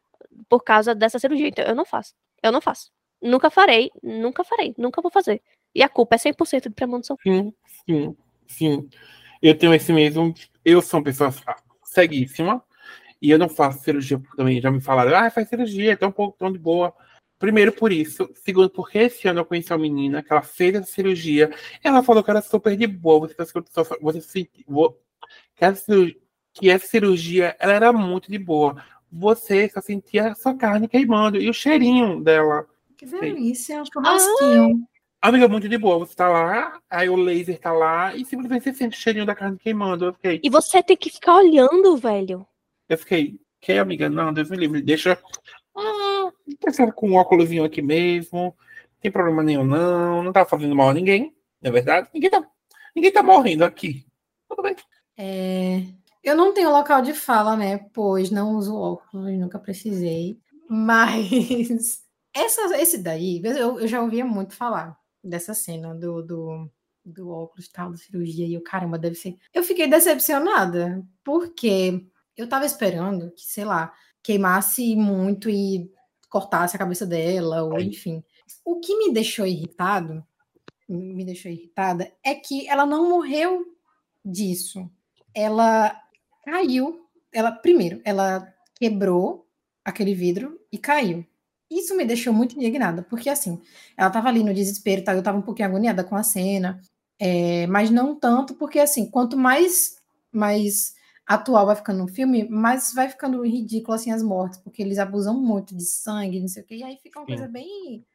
por 0.49 0.63
causa 0.63 0.95
dessa 0.95 1.19
cirurgia. 1.19 1.49
Então, 1.49 1.65
eu 1.65 1.75
não 1.75 1.85
faço. 1.85 2.15
Eu 2.43 2.53
não 2.53 2.61
faço. 2.61 2.91
Nunca 3.21 3.51
farei, 3.51 3.91
nunca 4.03 4.45
farei, 4.45 4.75
nunca 4.79 5.03
vou 5.03 5.11
fazer. 5.11 5.43
E 5.75 5.83
a 5.83 5.89
culpa 5.89 6.15
é 6.15 6.19
100% 6.19 6.63
de 6.69 6.71
premonição. 6.71 7.17
Sim, 7.23 7.53
sim, 7.85 8.17
sim. 8.47 8.89
Eu 9.43 9.57
tenho 9.57 9.75
esse 9.75 9.93
mesmo. 9.93 10.33
Eu 10.65 10.81
sou 10.81 10.99
uma 11.01 11.05
pessoa 11.05 11.35
ceguíssima 11.85 12.63
e 13.21 13.31
eu 13.31 13.39
não 13.39 13.49
faço 13.49 13.83
cirurgia 13.83 14.21
também. 14.37 14.61
Já 14.61 14.71
me 14.71 14.81
falaram, 14.81 15.17
ah, 15.17 15.31
faz 15.31 15.49
cirurgia, 15.49 15.93
é 15.93 15.97
tão 15.97 16.13
pouco, 16.13 16.39
tão 16.39 16.53
de 16.53 16.59
boa. 16.59 16.95
Primeiro 17.39 17.73
por 17.73 17.93
isso. 17.93 18.29
Segundo, 18.35 18.71
porque 18.71 18.99
esse 18.99 19.29
ano 19.29 19.41
eu 19.41 19.45
conheci 19.45 19.73
uma 19.73 19.79
menina 19.79 20.23
que 20.23 20.33
ela 20.33 20.43
fez 20.43 20.75
essa 20.75 20.91
cirurgia. 20.91 21.51
Ela 21.83 22.03
falou 22.03 22.23
que 22.23 22.31
era 22.31 22.43
super 22.43 22.77
de 22.77 22.87
boa. 22.87 23.29
Você, 23.29 23.35
você, 23.35 23.97
você 24.01 24.21
cirurgia, 24.21 26.17
que 26.53 26.69
essa 26.69 26.87
cirurgia 26.87 27.57
ela 27.61 27.73
era 27.73 27.93
muito 27.93 28.31
de 28.31 28.39
boa 28.39 28.83
você 29.11 29.69
só 29.69 29.81
sentia 29.81 30.33
a 30.33 30.35
sua 30.35 30.55
carne 30.55 30.89
queimando 30.89 31.39
e 31.39 31.49
o 31.49 31.55
cheirinho 31.55 32.21
dela. 32.23 32.67
Que 32.97 33.07
delícia, 33.07 33.75
é 33.75 33.83
um 33.83 33.85
churrasquinho. 33.85 34.89
Ah, 35.21 35.29
amiga, 35.29 35.49
muito 35.49 35.69
de 35.69 35.79
boa. 35.79 35.99
Você 35.99 36.15
tá 36.15 36.29
lá, 36.29 36.81
aí 36.91 37.09
o 37.09 37.17
laser 37.17 37.59
tá 37.59 37.73
lá 37.73 38.15
e 38.15 38.25
simplesmente 38.25 38.65
você 38.65 38.75
sente 38.75 38.97
o 38.97 39.01
cheirinho 39.01 39.27
da 39.27 39.35
carne 39.35 39.59
queimando. 39.59 40.07
Eu 40.07 40.13
fiquei. 40.15 40.41
E 40.43 40.51
você 40.51 40.83
tem 40.83 40.97
que 40.97 41.11
ficar 41.11 41.37
olhando, 41.37 41.97
velho. 41.97 42.47
Eu 42.89 42.99
fiquei, 42.99 43.39
que 43.61 43.73
amiga? 43.73 44.09
Não, 44.09 44.33
Deus 44.33 44.51
me 44.51 44.57
livre, 44.57 44.83
deixa. 44.83 45.19
Ah, 45.77 46.31
com 46.95 47.11
um 47.11 47.15
óculos 47.15 47.51
aqui 47.65 47.83
mesmo. 47.83 48.39
Não 48.39 49.01
tem 49.01 49.11
problema 49.11 49.43
nenhum, 49.43 49.65
não. 49.65 50.23
Não 50.23 50.33
tá 50.33 50.45
fazendo 50.45 50.75
mal 50.75 50.91
a 50.91 50.95
ninguém, 50.95 51.35
não 51.63 51.71
é 51.71 51.73
verdade? 51.73 52.09
Ninguém 52.13 52.31
tá, 52.31 52.45
ninguém 52.95 53.13
tá 53.13 53.23
morrendo 53.23 53.65
aqui. 53.65 54.05
Tudo 54.49 54.63
bem. 54.63 54.75
É, 55.17 55.83
eu 56.23 56.37
não 56.37 56.53
tenho 56.53 56.71
local 56.71 57.03
de 57.03 57.13
fala, 57.15 57.57
né? 57.57 57.79
Pois 57.93 58.31
não 58.31 58.57
uso 58.57 58.77
óculos, 58.77 59.33
nunca 59.39 59.59
precisei. 59.59 60.41
Mas 60.69 62.03
essa, 62.35 62.77
esse 62.79 62.99
daí, 62.99 63.41
eu, 63.45 63.81
eu 63.81 63.89
já 63.89 64.03
ouvia 64.03 64.25
muito 64.25 64.55
falar 64.55 64.99
dessa 65.23 65.55
cena 65.55 65.95
do, 65.95 66.23
do, 66.23 66.71
do 67.05 67.31
óculos 67.31 67.69
tal, 67.69 67.91
da 67.91 67.97
cirurgia, 67.97 68.47
e 68.47 68.55
eu, 68.55 68.63
caramba, 68.63 68.99
deve 68.99 69.15
ser. 69.15 69.37
Eu 69.53 69.63
fiquei 69.63 69.89
decepcionada, 69.89 71.05
porque 71.25 72.07
eu 72.37 72.49
tava 72.49 72.67
esperando 72.67 73.31
que, 73.33 73.47
sei 73.47 73.65
lá, 73.65 73.93
queimasse 74.23 74.95
muito 74.95 75.49
e 75.49 75.91
cortasse 76.29 76.77
a 76.77 76.79
cabeça 76.79 77.07
dela, 77.07 77.63
ou 77.63 77.81
enfim. 77.81 78.23
O 78.65 78.81
que 78.81 78.97
me 78.97 79.13
deixou 79.13 79.47
irritado, 79.47 80.25
me 80.89 81.25
deixou 81.25 81.51
irritada, 81.51 82.13
é 82.23 82.35
que 82.35 82.69
ela 82.69 82.87
não 82.87 83.09
morreu 83.09 83.65
disso. 84.25 84.91
Ela 85.35 85.97
caiu, 86.51 87.07
ela 87.33 87.53
primeiro, 87.53 88.01
ela 88.05 88.47
quebrou 88.75 89.47
aquele 89.85 90.15
vidro 90.15 90.59
e 90.73 90.79
caiu. 90.79 91.25
Isso 91.71 91.95
me 91.95 92.05
deixou 92.05 92.33
muito 92.33 92.57
indignada, 92.57 93.03
porque 93.03 93.29
assim, 93.29 93.61
ela 93.97 94.09
estava 94.09 94.29
ali 94.29 94.43
no 94.43 94.55
desespero, 94.55 95.05
tá? 95.05 95.13
eu 95.13 95.19
estava 95.19 95.37
um 95.37 95.43
pouquinho 95.43 95.69
agoniada 95.69 96.03
com 96.03 96.17
a 96.17 96.23
cena, 96.23 96.81
é, 97.19 97.67
mas 97.67 97.91
não 97.91 98.19
tanto, 98.19 98.55
porque 98.55 98.79
assim, 98.79 99.11
quanto 99.11 99.37
mais, 99.37 99.97
mais 100.33 100.95
atual 101.27 101.67
vai 101.67 101.77
ficando 101.77 101.99
no 101.99 102.09
filme, 102.09 102.49
mais 102.49 102.95
vai 102.95 103.09
ficando 103.11 103.45
ridículo 103.45 103.95
assim 103.95 104.11
as 104.11 104.23
mortes, 104.23 104.59
porque 104.61 104.83
eles 104.83 104.99
abusam 104.99 105.39
muito 105.39 105.77
de 105.77 105.85
sangue, 105.85 106.41
não 106.41 106.49
sei 106.49 106.63
o 106.63 106.67
que, 106.67 106.77
e 106.77 106.83
aí 106.83 106.97
fica 107.03 107.21
uma 107.21 107.27
Sim. 107.27 107.33
coisa 107.33 107.49
bem, 107.49 108.07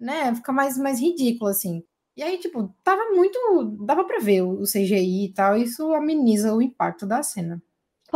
né, 0.00 0.34
fica 0.34 0.52
mais, 0.52 0.76
mais 0.76 1.00
ridículo 1.00 1.50
assim. 1.50 1.84
E 2.16 2.22
aí, 2.22 2.38
tipo, 2.38 2.74
tava 2.82 3.10
muito. 3.14 3.38
dava 3.84 4.02
pra 4.04 4.18
ver 4.18 4.40
o 4.40 4.62
CGI 4.62 5.26
e 5.26 5.32
tal, 5.34 5.56
isso 5.56 5.92
ameniza 5.92 6.54
o 6.54 6.62
impacto 6.62 7.06
da 7.06 7.22
cena. 7.22 7.62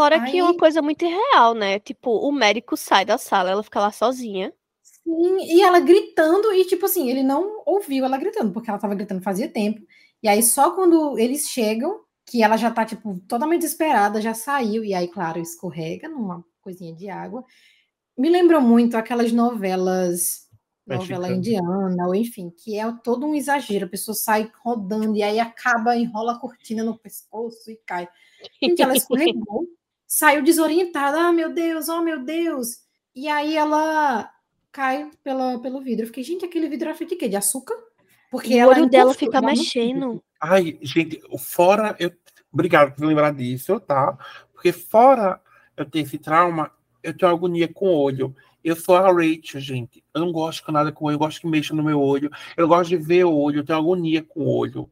Fora 0.01 0.23
aí... 0.23 0.31
que 0.31 0.39
é 0.39 0.43
uma 0.43 0.57
coisa 0.57 0.81
muito 0.81 1.05
irreal, 1.05 1.53
né? 1.53 1.79
Tipo, 1.79 2.11
o 2.27 2.33
médico 2.33 2.75
sai 2.75 3.05
da 3.05 3.19
sala, 3.19 3.51
ela 3.51 3.63
fica 3.63 3.79
lá 3.79 3.93
sozinha. 3.93 4.51
Sim, 4.83 5.37
e 5.43 5.61
ela 5.61 5.79
gritando, 5.79 6.51
e 6.55 6.65
tipo 6.65 6.87
assim, 6.87 7.11
ele 7.11 7.23
não 7.23 7.63
ouviu 7.67 8.07
ela 8.07 8.17
gritando, 8.17 8.51
porque 8.51 8.71
ela 8.71 8.79
tava 8.79 8.95
gritando 8.95 9.21
fazia 9.21 9.47
tempo. 9.47 9.83
E 10.23 10.29
aí, 10.29 10.43
só 10.43 10.71
quando 10.71 11.19
eles 11.19 11.51
chegam, 11.51 12.01
que 12.25 12.43
ela 12.43 12.57
já 12.57 12.71
tá, 12.71 12.87
tipo, 12.87 13.21
totalmente 13.29 13.61
desesperada, 13.61 14.23
já 14.23 14.33
saiu, 14.33 14.83
e 14.83 14.95
aí, 14.95 15.07
claro, 15.07 15.39
escorrega 15.39 16.09
numa 16.09 16.43
coisinha 16.63 16.95
de 16.95 17.11
água. 17.11 17.45
Me 18.17 18.31
lembrou 18.31 18.63
muito 18.63 18.97
aquelas 18.97 19.33
novelas, 19.33 20.49
novela 20.87 21.31
indiana, 21.31 22.07
ou 22.07 22.15
enfim, 22.15 22.51
que 22.51 22.79
é 22.79 22.91
todo 23.05 23.27
um 23.27 23.35
exagero, 23.35 23.85
a 23.85 23.91
pessoa 23.91 24.15
sai 24.15 24.51
rodando 24.65 25.15
e 25.15 25.23
aí 25.23 25.39
acaba, 25.39 25.95
enrola 25.95 26.33
a 26.33 26.39
cortina 26.39 26.83
no 26.83 26.99
pescoço 26.99 27.71
e 27.71 27.79
cai. 27.87 28.09
Gente, 28.63 28.81
ela 28.81 28.95
escorregou, 28.97 29.67
saiu 30.11 30.43
desorientada, 30.43 31.21
ah, 31.21 31.33
meu 31.33 31.55
Deus, 31.55 31.89
oh, 31.89 32.03
meu 32.03 32.19
Deus. 32.25 32.81
E 33.15 33.29
aí 33.29 33.57
ela 33.57 34.29
cai 34.73 35.09
pela, 35.23 35.61
pelo 35.61 35.81
vidro. 35.81 36.03
Eu 36.03 36.07
fiquei, 36.09 36.25
gente, 36.25 36.45
aquele 36.45 36.69
vidro 36.69 36.89
era 36.89 36.99
feito 36.99 37.11
de 37.11 37.17
quê? 37.17 37.29
De 37.29 37.37
açúcar? 37.37 37.77
Porque 38.29 38.61
o 38.61 38.69
olho 38.69 38.89
dela 38.89 39.15
fica 39.15 39.41
mexendo. 39.41 40.21
Ai, 40.41 40.77
gente, 40.83 41.23
fora. 41.39 41.95
Eu... 42.01 42.13
Obrigado 42.53 42.93
por 42.97 43.07
lembrar 43.07 43.33
disso, 43.33 43.79
tá? 43.79 44.19
Porque 44.53 44.73
fora 44.73 45.41
eu 45.77 45.89
ter 45.89 46.01
esse 46.01 46.19
trauma, 46.19 46.73
eu 47.05 47.17
tenho 47.17 47.31
agonia 47.31 47.69
com 47.73 47.87
o 47.87 47.97
olho. 47.97 48.35
Eu 48.65 48.75
sou 48.75 48.97
a 48.97 49.13
Rachel, 49.13 49.61
gente. 49.61 50.03
Eu 50.13 50.23
não 50.23 50.33
gosto 50.33 50.67
de 50.67 50.73
nada 50.73 50.91
com 50.91 51.05
o 51.05 51.09
olho, 51.09 51.15
eu 51.15 51.21
gosto 51.21 51.41
que 51.41 51.47
mexa 51.47 51.73
no 51.73 51.85
meu 51.85 52.01
olho. 52.01 52.29
Eu 52.57 52.67
gosto 52.67 52.91
de 52.91 52.97
ver 52.97 53.25
o 53.25 53.33
olho, 53.33 53.61
eu 53.61 53.65
tenho 53.65 53.79
agonia 53.79 54.25
com 54.25 54.41
o 54.41 54.49
olho. 54.49 54.91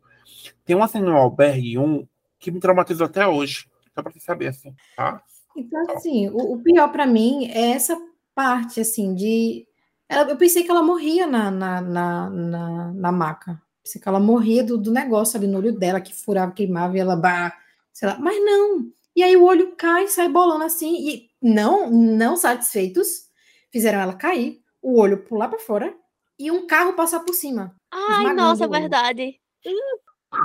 Tem 0.65 0.77
uma 0.77 0.87
cena 0.87 1.11
no 1.11 1.17
Albergue 1.17 1.77
1 1.77 2.07
que 2.39 2.53
me 2.53 2.61
traumatizou 2.61 3.07
até 3.07 3.27
hoje. 3.27 3.68
Só 3.99 4.03
pra 4.03 4.13
você 4.13 4.21
saber, 4.21 4.47
assim, 4.47 4.73
tá? 4.97 5.21
Então, 5.57 5.91
assim, 5.91 6.29
o, 6.29 6.53
o 6.53 6.63
pior 6.63 6.87
para 6.93 7.05
mim 7.05 7.51
é 7.51 7.73
essa 7.73 8.01
parte, 8.33 8.81
assim, 8.81 9.13
de. 9.13 9.67
eu 10.09 10.37
pensei 10.37 10.63
que 10.63 10.71
ela 10.71 10.85
morria 10.85 11.27
na, 11.27 11.51
na, 11.51 11.81
na, 11.81 12.31
na, 12.31 12.93
na 12.93 13.13
maca. 13.13 13.61
Pensei 13.83 14.01
que 14.01 14.09
ela 14.09 14.21
morria 14.21 14.63
do, 14.63 14.79
do 14.79 14.93
negócio 14.93 15.37
ali 15.37 15.49
no 15.49 15.59
olho 15.59 15.77
dela, 15.77 16.01
que 16.01 16.15
furava, 16.15 16.53
queimava 16.53 16.97
e 16.97 17.01
ela, 17.01 17.17
bah, 17.17 17.53
sei 17.93 18.09
lá. 18.09 18.17
Mas 18.21 18.41
não. 18.41 18.87
E 19.17 19.23
aí 19.25 19.37
o 19.37 19.43
olho 19.43 19.75
cai, 19.75 20.07
sai 20.07 20.29
bolando 20.29 20.63
assim, 20.63 21.09
e 21.09 21.31
não, 21.43 21.91
não 21.91 22.37
satisfeitos, 22.37 23.29
fizeram 23.73 23.99
ela 23.99 24.15
cair, 24.15 24.63
o 24.81 24.97
olho 25.01 25.25
pular 25.25 25.49
para 25.49 25.59
fora 25.59 25.93
e 26.39 26.53
um 26.53 26.69
carro 26.69 26.93
passar 26.93 27.19
por 27.21 27.35
cima. 27.35 27.75
Ai, 27.91 28.33
nossa, 28.33 28.67
é 28.67 28.69
verdade. 28.69 29.41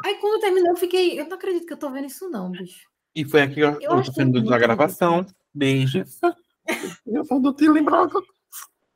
Aí 0.04 0.16
quando 0.16 0.42
terminou, 0.42 0.72
eu 0.72 0.76
fiquei, 0.76 1.20
eu 1.20 1.26
não 1.28 1.36
acredito 1.36 1.68
que 1.68 1.74
eu 1.74 1.78
tô 1.78 1.92
vendo 1.92 2.08
isso, 2.08 2.28
não, 2.32 2.50
bicho. 2.50 2.92
E 3.16 3.24
foi 3.24 3.42
aqui 3.42 3.60
eu, 3.60 3.80
eu 3.80 4.04
tô 4.04 4.12
sendo 4.12 4.44
da 4.44 4.58
gravação. 4.58 5.26
Beijos. 5.54 6.20
Eu 7.06 7.26
só 7.26 7.38
não 7.40 7.54
tenho 7.54 7.74
lembrado. 7.74 8.24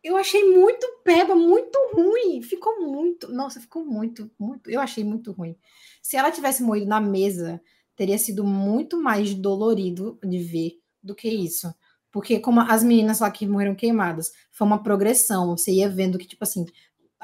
Eu 0.02 0.16
achei 0.16 0.44
muito 0.44 0.88
peba, 1.04 1.36
muito 1.36 1.78
ruim. 1.94 2.42
Ficou 2.42 2.80
muito. 2.80 3.32
Nossa, 3.32 3.60
ficou 3.60 3.86
muito, 3.86 4.32
muito. 4.40 4.70
Eu 4.70 4.80
achei 4.80 5.04
muito 5.04 5.34
ruim. 5.34 5.56
Se 6.02 6.16
ela 6.16 6.32
tivesse 6.32 6.64
morrido 6.64 6.88
na 6.88 7.02
mesa, 7.02 7.62
teria 7.96 8.18
sido 8.18 8.44
muito 8.44 9.02
mais 9.02 9.34
dolorido 9.34 10.18
de 10.24 10.40
ver 10.40 10.80
do 11.04 11.14
que 11.14 11.28
isso. 11.28 11.74
Porque, 12.10 12.40
como 12.40 12.62
as 12.62 12.84
meninas 12.84 13.20
lá 13.20 13.30
que 13.30 13.46
morreram 13.46 13.76
queimadas, 13.76 14.32
foi 14.50 14.66
uma 14.66 14.82
progressão. 14.82 15.58
Você 15.58 15.74
ia 15.74 15.90
vendo 15.90 16.18
que, 16.18 16.26
tipo 16.26 16.44
assim, 16.44 16.66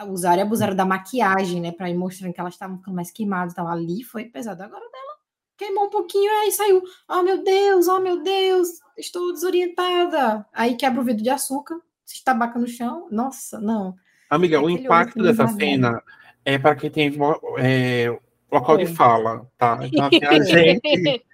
usaram 0.10 0.40
e 0.40 0.42
abusaram 0.42 0.76
da 0.76 0.86
maquiagem, 0.86 1.62
né? 1.62 1.72
Pra 1.72 1.90
ir 1.90 1.96
mostrando 1.96 2.34
que 2.34 2.40
elas 2.40 2.54
estavam 2.54 2.78
ficando 2.78 2.96
mais 2.96 3.12
queimadas. 3.12 3.54
Então, 3.54 3.68
ali 3.68 4.04
foi 4.04 4.26
pesado. 4.26 4.62
Agora 4.62 4.90
dela 4.92 5.13
queimou 5.58 5.86
um 5.86 5.90
pouquinho, 5.90 6.32
aí 6.42 6.52
saiu. 6.52 6.82
Oh, 7.10 7.22
meu 7.22 7.44
Deus, 7.44 7.88
oh, 7.88 8.00
meu 8.00 8.22
Deus, 8.22 8.70
estou 8.98 9.34
desorientada. 9.34 10.46
Aí 10.54 10.76
quebra 10.76 11.02
o 11.02 11.04
vidro 11.04 11.24
de 11.24 11.30
açúcar, 11.30 11.80
se 12.06 12.16
estabaca 12.16 12.60
no 12.60 12.68
chão. 12.68 13.08
Nossa, 13.12 13.60
não. 13.60 13.96
Amiga, 14.30 14.62
o 14.62 14.70
impacto 14.70 15.22
dessa 15.22 15.48
cena 15.48 16.02
é 16.44 16.58
para 16.58 16.76
quem 16.76 16.90
tem 16.90 17.14
é, 17.60 18.18
local 18.52 18.78
de 18.78 18.88
fala, 18.88 19.48
tá? 19.58 19.80
Então, 19.84 20.06
assim, 20.06 20.26
a 20.26 20.42
gente. 20.44 21.26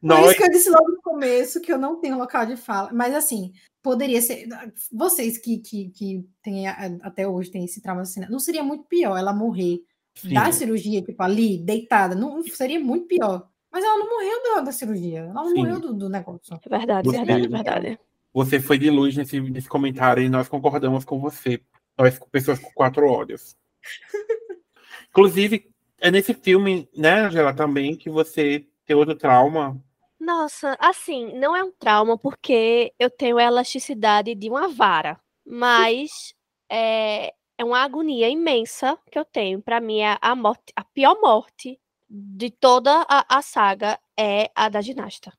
Nós... 0.00 0.20
Por 0.20 0.30
isso 0.30 0.36
que 0.36 0.44
eu 0.44 0.50
disse 0.50 0.70
logo 0.70 0.88
no 0.88 1.02
começo 1.02 1.60
que 1.60 1.72
eu 1.72 1.78
não 1.78 2.00
tenho 2.00 2.16
local 2.16 2.46
de 2.46 2.56
fala. 2.56 2.90
Mas 2.92 3.14
assim, 3.14 3.52
poderia 3.82 4.22
ser. 4.22 4.48
Vocês 4.92 5.38
que, 5.38 5.58
que, 5.58 5.90
que 5.90 6.28
têm, 6.42 6.66
até 6.66 7.28
hoje 7.28 7.50
têm 7.50 7.64
esse 7.64 7.82
trauma 7.82 8.02
assim, 8.02 8.20
não 8.28 8.38
seria 8.38 8.62
muito 8.62 8.84
pior 8.84 9.16
ela 9.16 9.32
morrer 9.34 9.80
Sim. 10.14 10.32
da 10.32 10.50
cirurgia, 10.50 11.02
tipo, 11.02 11.22
ali, 11.22 11.58
deitada. 11.58 12.14
Não 12.14 12.42
seria 12.42 12.80
muito 12.80 13.06
pior. 13.06 13.48
Mas 13.76 13.84
ela 13.84 13.98
não 13.98 14.08
morreu 14.08 14.42
da, 14.42 14.60
da 14.62 14.72
cirurgia, 14.72 15.18
ela 15.18 15.34
não 15.34 15.50
Sim. 15.50 15.56
morreu 15.56 15.78
do, 15.78 15.92
do, 15.92 16.08
negócio. 16.08 16.58
É 16.64 16.68
verdade, 16.78 17.10
você, 17.10 17.16
verdade, 17.18 17.46
verdade. 17.46 18.00
Você 18.32 18.58
foi 18.58 18.78
de 18.78 18.88
luz 18.88 19.14
nesse, 19.14 19.38
nesse 19.38 19.68
comentário 19.68 20.22
e 20.22 20.30
nós 20.30 20.48
concordamos 20.48 21.04
com 21.04 21.20
você. 21.20 21.60
Nós, 21.98 22.18
pessoas 22.32 22.58
com 22.58 22.70
quatro 22.72 23.06
olhos. 23.06 23.54
Inclusive, 25.10 25.70
é 25.98 26.10
nesse 26.10 26.32
filme, 26.32 26.88
né, 26.96 27.26
Angela, 27.26 27.52
também, 27.52 27.94
que 27.94 28.08
você 28.08 28.66
tem 28.86 28.96
outro 28.96 29.14
trauma. 29.14 29.78
Nossa, 30.18 30.74
assim, 30.80 31.38
não 31.38 31.54
é 31.54 31.62
um 31.62 31.70
trauma 31.70 32.16
porque 32.16 32.94
eu 32.98 33.10
tenho 33.10 33.36
a 33.36 33.44
elasticidade 33.44 34.34
de 34.34 34.48
uma 34.48 34.68
vara, 34.68 35.20
mas 35.46 36.34
é, 36.72 37.34
é 37.58 37.62
uma 37.62 37.80
agonia 37.80 38.30
imensa 38.30 38.98
que 39.12 39.18
eu 39.18 39.24
tenho. 39.26 39.60
Para 39.60 39.82
mim, 39.82 40.00
é 40.00 40.16
a 40.18 40.34
morte, 40.34 40.72
a 40.74 40.82
pior 40.82 41.20
morte 41.20 41.78
de 42.08 42.50
toda 42.50 43.04
a, 43.08 43.38
a 43.38 43.42
saga 43.42 43.98
é 44.16 44.50
a 44.54 44.68
da 44.68 44.80
ginasta. 44.80 45.32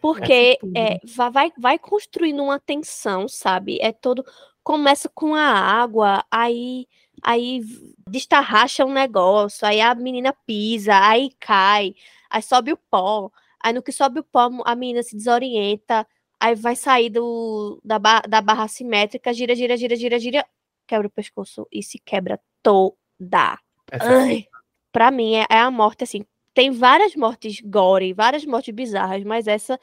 Porque 0.00 0.58
é, 0.76 1.00
vai, 1.30 1.50
vai 1.56 1.78
construindo 1.78 2.42
uma 2.42 2.60
tensão, 2.60 3.26
sabe? 3.26 3.78
É 3.80 3.90
todo. 3.90 4.24
Começa 4.62 5.08
com 5.08 5.34
a 5.34 5.42
água, 5.42 6.24
aí 6.30 6.86
aí 7.22 7.62
destarracha 8.08 8.84
um 8.84 8.92
negócio, 8.92 9.66
aí 9.66 9.80
a 9.80 9.94
menina 9.94 10.34
pisa, 10.46 10.94
aí 10.98 11.30
cai, 11.40 11.94
aí 12.28 12.42
sobe 12.42 12.72
o 12.72 12.76
pó, 12.76 13.30
aí 13.62 13.72
no 13.72 13.82
que 13.82 13.92
sobe 13.92 14.20
o 14.20 14.24
pó, 14.24 14.50
a 14.64 14.74
menina 14.74 15.02
se 15.02 15.16
desorienta, 15.16 16.06
aí 16.38 16.54
vai 16.54 16.76
sair 16.76 17.08
do, 17.08 17.80
da, 17.82 17.98
da 17.98 18.40
barra 18.42 18.68
simétrica, 18.68 19.32
gira, 19.32 19.54
gira, 19.54 19.76
gira, 19.76 19.96
gira, 19.96 20.18
gira, 20.18 20.46
quebra 20.86 21.06
o 21.06 21.10
pescoço 21.10 21.66
e 21.72 21.82
se 21.82 21.98
quebra 21.98 22.38
toda. 22.62 23.58
Ai, 23.90 24.46
para 24.94 25.10
mim 25.10 25.34
é, 25.34 25.44
é, 25.50 25.58
a 25.58 25.70
morte 25.72 26.04
assim. 26.04 26.24
Tem 26.54 26.70
várias 26.70 27.16
mortes 27.16 27.60
gore, 27.60 28.12
várias 28.12 28.46
mortes 28.46 28.72
bizarras, 28.72 29.24
mas 29.24 29.48
essa 29.48 29.78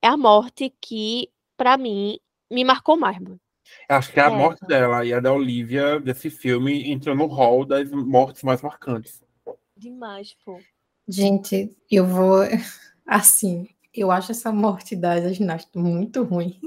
é 0.00 0.06
a 0.06 0.16
morte 0.16 0.72
que 0.80 1.28
para 1.56 1.76
mim 1.76 2.20
me 2.48 2.62
marcou 2.64 2.96
mais. 2.96 3.18
Mano. 3.18 3.40
Acho 3.88 4.12
que 4.12 4.20
a 4.20 4.26
é. 4.26 4.30
morte 4.30 4.64
dela 4.64 5.04
e 5.04 5.12
a 5.12 5.18
da 5.18 5.32
Olivia 5.32 5.98
desse 5.98 6.30
filme 6.30 6.88
entrou 6.88 7.16
no 7.16 7.26
hall 7.26 7.64
das 7.64 7.90
mortes 7.90 8.44
mais 8.44 8.62
marcantes. 8.62 9.24
Demais, 9.76 10.36
pô. 10.44 10.60
Gente, 11.08 11.76
eu 11.90 12.06
vou 12.06 12.42
assim, 13.04 13.68
eu 13.92 14.12
acho 14.12 14.30
essa 14.30 14.52
morte 14.52 14.94
da 14.94 15.32
ginástica 15.32 15.80
muito 15.80 16.22
ruim. 16.22 16.60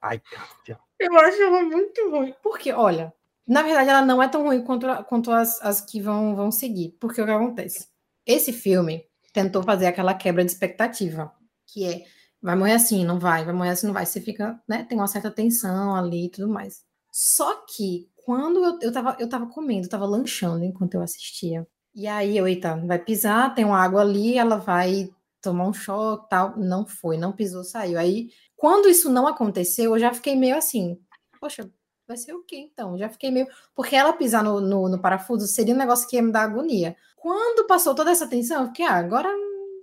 Ai, 0.00 0.18
Cássia. 0.18 0.78
Eu 0.98 1.14
acho 1.18 1.42
ela 1.42 1.62
muito 1.62 2.10
ruim. 2.10 2.34
Porque, 2.42 2.72
olha, 2.72 3.12
na 3.46 3.62
verdade, 3.62 3.90
ela 3.90 4.04
não 4.04 4.22
é 4.22 4.28
tão 4.28 4.42
ruim 4.42 4.62
quanto, 4.62 4.86
quanto 5.04 5.30
as, 5.30 5.60
as 5.62 5.80
que 5.80 6.00
vão, 6.00 6.34
vão 6.34 6.50
seguir. 6.50 6.96
Porque 7.00 7.20
o 7.20 7.24
que 7.24 7.30
acontece? 7.30 7.88
Esse 8.26 8.52
filme 8.52 9.04
tentou 9.32 9.62
fazer 9.62 9.86
aquela 9.86 10.14
quebra 10.14 10.44
de 10.44 10.50
expectativa, 10.50 11.32
que 11.66 11.84
é 11.84 12.04
vai 12.40 12.56
morrer 12.56 12.74
assim, 12.74 13.06
não 13.06 13.18
vai, 13.18 13.44
vai 13.44 13.54
morrer 13.54 13.70
assim, 13.70 13.86
não 13.86 13.94
vai. 13.94 14.04
Você 14.06 14.20
fica, 14.20 14.60
né? 14.68 14.84
Tem 14.84 14.98
uma 14.98 15.06
certa 15.08 15.30
tensão 15.30 15.94
ali 15.94 16.26
e 16.26 16.30
tudo 16.30 16.48
mais. 16.48 16.84
Só 17.10 17.64
que 17.66 18.08
quando 18.16 18.62
eu, 18.64 18.78
eu, 18.82 18.92
tava, 18.92 19.16
eu 19.18 19.28
tava 19.28 19.46
comendo, 19.46 19.86
eu 19.86 19.90
tava 19.90 20.06
lanchando 20.06 20.64
enquanto 20.64 20.94
eu 20.94 21.02
assistia. 21.02 21.66
E 21.94 22.06
aí 22.06 22.38
eita, 22.38 22.76
vai 22.86 22.98
pisar, 22.98 23.54
tem 23.54 23.64
uma 23.64 23.78
água 23.82 24.00
ali, 24.02 24.36
ela 24.36 24.56
vai 24.56 25.10
tomou 25.44 25.68
um 25.68 25.72
choque, 25.72 26.28
tal. 26.30 26.56
Não 26.58 26.86
foi, 26.86 27.18
não 27.18 27.32
pisou, 27.32 27.62
saiu. 27.62 27.98
Aí, 27.98 28.30
quando 28.56 28.88
isso 28.88 29.10
não 29.10 29.26
aconteceu, 29.26 29.92
eu 29.94 29.98
já 29.98 30.12
fiquei 30.12 30.34
meio 30.34 30.56
assim, 30.56 30.98
poxa, 31.38 31.70
vai 32.06 32.16
ser 32.16 32.34
o 32.34 32.42
quê 32.42 32.56
então? 32.56 32.96
Já 32.98 33.08
fiquei 33.08 33.30
meio. 33.30 33.46
Porque 33.74 33.96
ela 33.96 34.12
pisar 34.12 34.42
no, 34.42 34.60
no, 34.60 34.88
no, 34.88 35.00
parafuso 35.00 35.46
seria 35.46 35.74
um 35.74 35.78
negócio 35.78 36.08
que 36.08 36.16
ia 36.16 36.22
me 36.22 36.32
dar 36.32 36.42
agonia. 36.42 36.96
Quando 37.16 37.66
passou 37.66 37.94
toda 37.94 38.10
essa 38.10 38.26
tensão, 38.26 38.62
eu 38.62 38.66
fiquei, 38.68 38.86
ah, 38.86 38.96
agora 38.96 39.28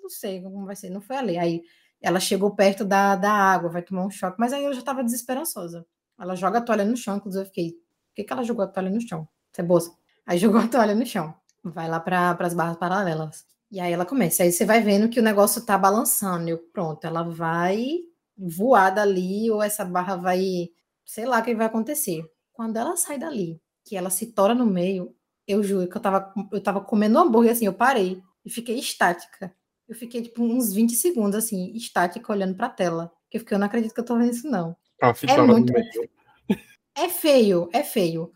não 0.01 0.09
sei 0.09 0.41
como 0.41 0.65
vai 0.65 0.75
ser, 0.75 0.89
não 0.89 1.01
foi 1.01 1.17
ali. 1.17 1.37
Aí 1.37 1.63
ela 2.01 2.19
chegou 2.19 2.55
perto 2.55 2.83
da, 2.83 3.15
da 3.15 3.31
água, 3.31 3.69
vai 3.69 3.81
tomar 3.81 4.05
um 4.05 4.09
choque, 4.09 4.39
mas 4.39 4.53
aí 4.53 4.63
eu 4.63 4.73
já 4.73 4.79
estava 4.79 5.03
desesperançosa. 5.03 5.85
Ela 6.19 6.35
joga 6.35 6.59
a 6.59 6.61
toalha 6.61 6.85
no 6.85 6.97
chão, 6.97 7.17
inclusive 7.17 7.43
eu 7.43 7.47
fiquei, 7.47 7.71
por 7.71 8.15
que, 8.15 8.23
que 8.23 8.33
ela 8.33 8.43
jogou 8.43 8.63
a 8.63 8.67
toalha 8.67 8.89
no 8.89 9.01
chão? 9.01 9.27
Cebosa. 9.53 9.91
Aí 10.25 10.37
jogou 10.37 10.61
a 10.61 10.67
toalha 10.67 10.95
no 10.95 11.05
chão. 11.05 11.33
Vai 11.63 11.87
lá 11.87 11.99
para 11.99 12.37
as 12.39 12.53
barras 12.53 12.77
paralelas. 12.77 13.45
E 13.71 13.79
aí 13.79 13.93
ela 13.93 14.05
começa. 14.05 14.43
Aí 14.43 14.51
você 14.51 14.65
vai 14.65 14.81
vendo 14.81 15.09
que 15.09 15.19
o 15.19 15.23
negócio 15.23 15.65
tá 15.65 15.77
balançando. 15.77 16.49
Eu, 16.49 16.57
pronto, 16.57 17.05
ela 17.05 17.23
vai 17.23 17.99
voar 18.37 18.89
dali, 18.89 19.49
ou 19.49 19.61
essa 19.61 19.85
barra 19.85 20.15
vai. 20.15 20.69
Sei 21.05 21.25
lá 21.25 21.39
o 21.39 21.43
que 21.43 21.55
vai 21.55 21.65
acontecer. 21.65 22.23
Quando 22.53 22.77
ela 22.77 22.95
sai 22.95 23.17
dali, 23.17 23.61
que 23.85 23.95
ela 23.95 24.09
se 24.09 24.27
tora 24.33 24.53
no 24.53 24.65
meio, 24.65 25.15
eu 25.47 25.63
juro 25.63 25.89
que 25.89 25.97
eu 25.97 26.01
tava, 26.01 26.33
eu 26.51 26.61
tava 26.61 26.81
comendo 26.81 27.17
hambúrguer 27.17 27.51
assim, 27.51 27.65
eu 27.65 27.73
parei 27.73 28.21
e 28.45 28.49
fiquei 28.49 28.77
estática. 28.77 29.53
Eu 29.87 29.95
fiquei 29.95 30.21
tipo 30.21 30.43
uns 30.43 30.73
20 30.73 30.93
segundos 30.95 31.35
assim, 31.35 31.73
estática, 31.75 32.31
olhando 32.31 32.55
pra 32.55 32.69
tela. 32.69 33.11
Que 33.29 33.37
eu 33.37 33.41
fiquei, 33.41 33.55
eu 33.55 33.59
não 33.59 33.67
acredito 33.67 33.93
que 33.93 33.99
eu 33.99 34.05
tô 34.05 34.17
vendo 34.17 34.31
isso, 34.31 34.49
não. 34.49 34.75
Ah, 35.01 35.13
é 35.27 35.41
muito. 35.41 35.73
É 36.95 37.09
feio, 37.09 37.69
é 37.73 37.83
feio. 37.83 38.31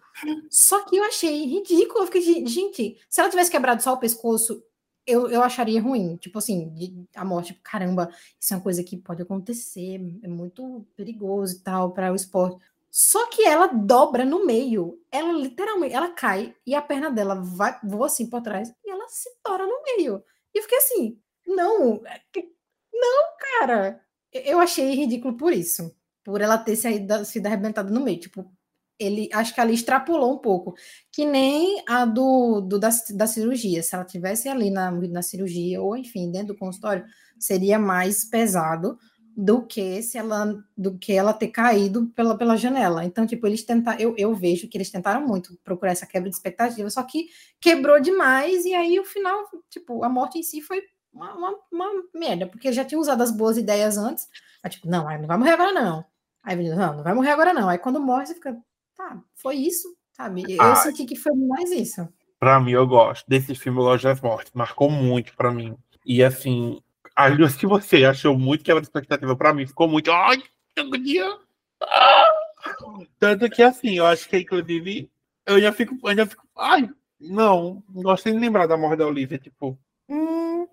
Só 0.49 0.84
que 0.86 0.95
eu 0.95 1.03
achei 1.03 1.45
ridículo. 1.45 1.99
Eu 1.99 2.05
fiquei, 2.07 2.45
gente, 2.47 2.97
se 3.09 3.22
ela 3.22 3.30
tivesse 3.30 3.51
quebrado 3.51 3.84
só 3.84 3.93
o 3.93 3.99
pescoço, 3.99 4.63
eu, 5.06 5.30
eu 5.30 5.41
acharia 5.43 5.82
ruim. 5.82 6.18
Tipo 6.18 6.39
assim, 6.39 7.08
a 7.16 7.26
morte, 7.26 7.47
tipo, 7.53 7.62
caramba, 7.64 8.10
isso 8.39 8.53
é 8.53 8.58
uma 8.58 8.64
coisa 8.64 8.84
que 8.84 8.97
pode 8.97 9.22
acontecer, 9.22 9.99
é 10.24 10.28
muito 10.28 10.86
perigoso 10.95 11.58
e 11.58 11.60
tal 11.60 11.91
para 11.93 12.12
o 12.12 12.16
esporte. 12.16 12.58
Só 12.89 13.28
que 13.30 13.43
ela 13.43 13.68
dobra 13.68 14.24
no 14.24 14.45
meio. 14.45 14.99
Ela 15.12 15.34
literalmente, 15.34 15.93
ela 15.93 16.12
cai 16.12 16.56
e 16.66 16.74
a 16.74 16.82
perna 16.82 17.12
dela 17.12 17.36
vai, 17.36 17.78
voa 17.84 18.06
assim 18.08 18.30
por 18.30 18.41
trás 18.41 18.74
e 18.86 18.89
ela 18.89 19.08
se 19.10 19.30
tora 19.43 19.66
no 19.66 19.84
meio. 19.84 20.24
E 20.53 20.60
eu 20.60 20.64
fiquei 20.64 20.78
assim, 20.78 21.20
não, 21.45 22.01
não, 22.93 23.38
cara. 23.60 24.01
Eu 24.32 24.60
achei 24.60 24.93
ridículo 24.95 25.38
por 25.38 25.53
isso. 25.53 25.95
Por 26.24 26.41
ela 26.41 26.58
ter 26.58 26.76
saído, 26.76 27.26
sido 27.26 27.45
arrebentada 27.47 27.91
no 27.91 28.01
meio. 28.01 28.20
Tipo, 28.20 28.49
ele 29.00 29.30
acho 29.34 29.54
que 29.54 29.62
ali 29.62 29.74
extrapolou 29.74 30.34
um 30.34 30.38
pouco, 30.38 30.74
que 31.12 31.26
nem 31.26 31.84
a 31.88 32.06
do, 32.06 32.62
do 32.62 32.80
da, 32.80 32.89
da 33.14 33.28
cirurgia. 33.28 33.84
Se 33.84 33.96
ela 33.96 34.06
tivesse 34.06 34.48
ali 34.48 34.70
na, 34.70 34.91
na 34.91 35.22
cirurgia, 35.22 35.82
ou 35.82 35.96
enfim, 35.98 36.32
dentro 36.32 36.50
do 36.50 36.58
consultório, 36.58 37.06
seria 37.38 37.78
mais 37.78 38.24
pesado 38.24 38.98
do 39.38 39.66
que 39.66 40.02
se 40.02 40.18
ela 40.18 40.64
do 40.78 40.98
que 40.98 41.12
ela 41.12 41.34
ter 41.34 41.50
caído 41.50 42.08
pela, 42.16 42.38
pela 42.38 42.56
janela. 42.56 43.04
Então, 43.04 43.28
tipo, 43.28 43.46
eles 43.46 43.64
tentaram, 43.64 44.00
eu, 44.00 44.16
eu 44.18 44.34
vejo 44.34 44.70
que 44.70 44.78
eles 44.78 44.89
tentaram 44.89 45.28
muito 45.28 45.58
procurar 45.64 45.91
essa 45.91 46.06
quebra 46.06 46.30
de 46.30 46.36
expectativa, 46.36 46.89
só 46.89 47.04
que 47.04 47.28
quebrou 47.60 48.00
demais, 48.00 48.64
e 48.64 48.74
aí 48.74 48.98
o 49.00 49.04
final, 49.04 49.43
tipo, 49.70 50.04
a 50.04 50.10
morte 50.10 50.39
em 50.39 50.43
si 50.43 50.62
foi 50.62 50.82
uma, 51.14 51.34
uma, 51.34 51.56
uma 51.72 52.04
merda, 52.14 52.48
porque 52.48 52.72
já 52.72 52.86
tinha 52.86 53.00
usado 53.00 53.22
as 53.22 53.32
boas 53.32 53.58
ideias 53.58 53.98
antes. 53.98 54.28
Tipo, 54.70 54.88
não, 54.88 55.04
não 55.04 55.28
vai 55.28 55.38
morrer 55.38 55.52
agora, 55.52 55.72
não. 55.72 56.06
Aí, 56.43 56.56
não, 56.56 56.98
não 56.98 57.04
vai 57.04 57.14
morrer 57.14 57.32
agora, 57.32 57.54
não. 57.54 57.68
Aí 57.68 57.78
quando 57.78 58.00
morre, 58.00 58.26
você 58.28 58.36
fica, 58.36 58.58
tá, 58.96 59.22
foi 59.36 59.56
isso, 59.56 59.96
sabe? 60.14 60.43
Eu 60.48 60.62
Ai. 60.62 60.76
senti 60.78 61.06
que 61.06 61.16
foi 61.16 61.34
mais 61.34 61.72
isso. 61.72 62.08
Pra 62.39 62.60
mim, 62.60 62.72
eu 62.72 62.86
gosto. 62.88 63.26
Desse 63.28 63.56
filme, 63.56 63.80
das 64.02 64.22
mortes. 64.22 64.52
Marcou 64.54 64.89
muito 64.89 65.36
pra 65.36 65.52
mim. 65.52 65.76
E 66.06 66.24
assim, 66.24 66.82
as 67.16 67.38
duas 67.38 67.56
que 67.56 67.66
você 67.66 68.06
achou 68.06 68.38
muito 68.38 68.64
que 68.64 68.72
era 68.72 68.80
expectativa 68.80 69.36
pra 69.36 69.54
mim, 69.54 69.66
ficou 69.66 69.88
muito. 69.88 70.12
Ai, 70.12 70.38
que 70.38 70.80
agonia! 70.82 71.26
Ah! 71.82 72.26
Tanto 73.20 73.50
que 73.50 73.62
assim, 73.62 73.98
eu 73.98 74.06
acho 74.06 74.28
que 74.28 74.38
inclusive 74.38 75.10
eu 75.46 75.62
já 75.62 75.72
fico, 75.72 75.96
eu 76.04 76.16
já 76.16 76.26
fico. 76.26 76.48
Ai, 76.58 76.89
não, 77.20 77.84
não 77.89 78.02
gosto 78.02 78.26
nem 78.26 78.36
de 78.36 78.41
lembrar 78.41 78.68
da 78.68 78.78
morte 78.78 78.98
da 78.98 79.08
Olivia, 79.08 79.38
tipo. 79.38 79.78
Hum. 80.10 80.68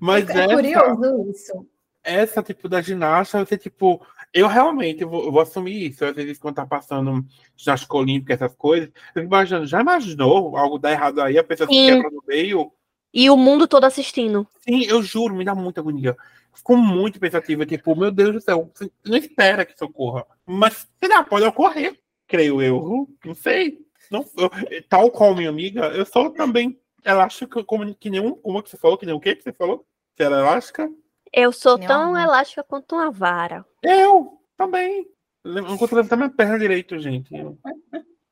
Mas 0.00 0.28
é 0.28 0.44
essa, 0.44 0.54
curioso 0.54 1.30
isso. 1.30 1.66
Essa 2.08 2.42
tipo 2.42 2.68
da 2.68 2.80
ginástica, 2.80 3.44
você 3.44 3.58
tipo, 3.58 4.00
eu 4.32 4.46
realmente 4.46 5.02
eu 5.02 5.10
vou, 5.10 5.24
eu 5.26 5.32
vou, 5.32 5.42
assumir 5.42 5.90
isso. 5.90 6.04
Às 6.04 6.16
vezes, 6.16 6.38
quando 6.38 6.54
tá 6.54 6.66
passando 6.66 7.24
ginástica 7.54 7.96
olímpica, 7.96 8.32
essas 8.32 8.54
coisas, 8.54 8.90
eu 9.14 9.22
imagino, 9.22 9.66
já 9.66 9.80
imaginou 9.80 10.56
algo 10.56 10.78
dar 10.78 10.92
errado 10.92 11.20
aí, 11.20 11.36
a 11.36 11.44
pessoa 11.44 11.68
Sim. 11.68 11.74
se 11.74 11.92
quebra 11.92 12.10
no 12.10 12.22
meio? 12.26 12.72
E 13.12 13.28
o 13.28 13.36
mundo 13.36 13.68
todo 13.68 13.84
assistindo. 13.84 14.46
Sim, 14.60 14.84
eu 14.84 15.02
juro, 15.02 15.34
me 15.34 15.44
dá 15.44 15.54
muita 15.54 15.80
agonia. 15.80 16.16
Ficou 16.54 16.76
muito 16.76 17.20
pensativo, 17.20 17.66
tipo, 17.66 17.94
meu 17.94 18.10
Deus 18.10 18.32
do 18.32 18.40
céu, 18.40 18.70
você 18.74 18.90
não 19.04 19.16
espera 19.16 19.66
que 19.66 19.74
isso 19.74 19.84
ocorra. 19.84 20.26
Mas, 20.46 20.88
sei 20.98 21.08
lá, 21.08 21.22
pode 21.22 21.44
ocorrer, 21.44 21.98
creio 22.26 22.62
eu. 22.62 23.06
Não 23.24 23.34
sei. 23.34 23.78
Não, 24.10 24.24
eu, 24.36 24.50
tal 24.88 25.10
como 25.10 25.36
minha 25.36 25.50
amiga, 25.50 25.88
eu 25.88 26.06
sou 26.06 26.30
também 26.30 26.78
elástica 27.04 27.62
como 27.64 27.94
que 27.94 28.10
nenhum. 28.10 28.38
Uma 28.42 28.62
que 28.62 28.70
você 28.70 28.76
falou, 28.76 28.96
que 28.96 29.06
nem 29.06 29.14
o 29.14 29.20
que 29.20 29.36
que 29.36 29.42
você 29.42 29.52
falou? 29.52 29.86
Você 30.14 30.22
era 30.22 30.38
elástica? 30.38 30.90
Eu 31.32 31.52
sou 31.52 31.78
tão 31.78 32.18
elástica 32.18 32.62
quanto 32.62 32.94
uma 32.94 33.10
vara. 33.10 33.64
Eu 33.82 34.38
também. 34.56 35.06
Não 35.44 35.78
consigo 35.78 35.96
levantar 35.96 36.16
minha 36.16 36.30
perna 36.30 36.58
direito, 36.58 36.98
gente. 36.98 37.30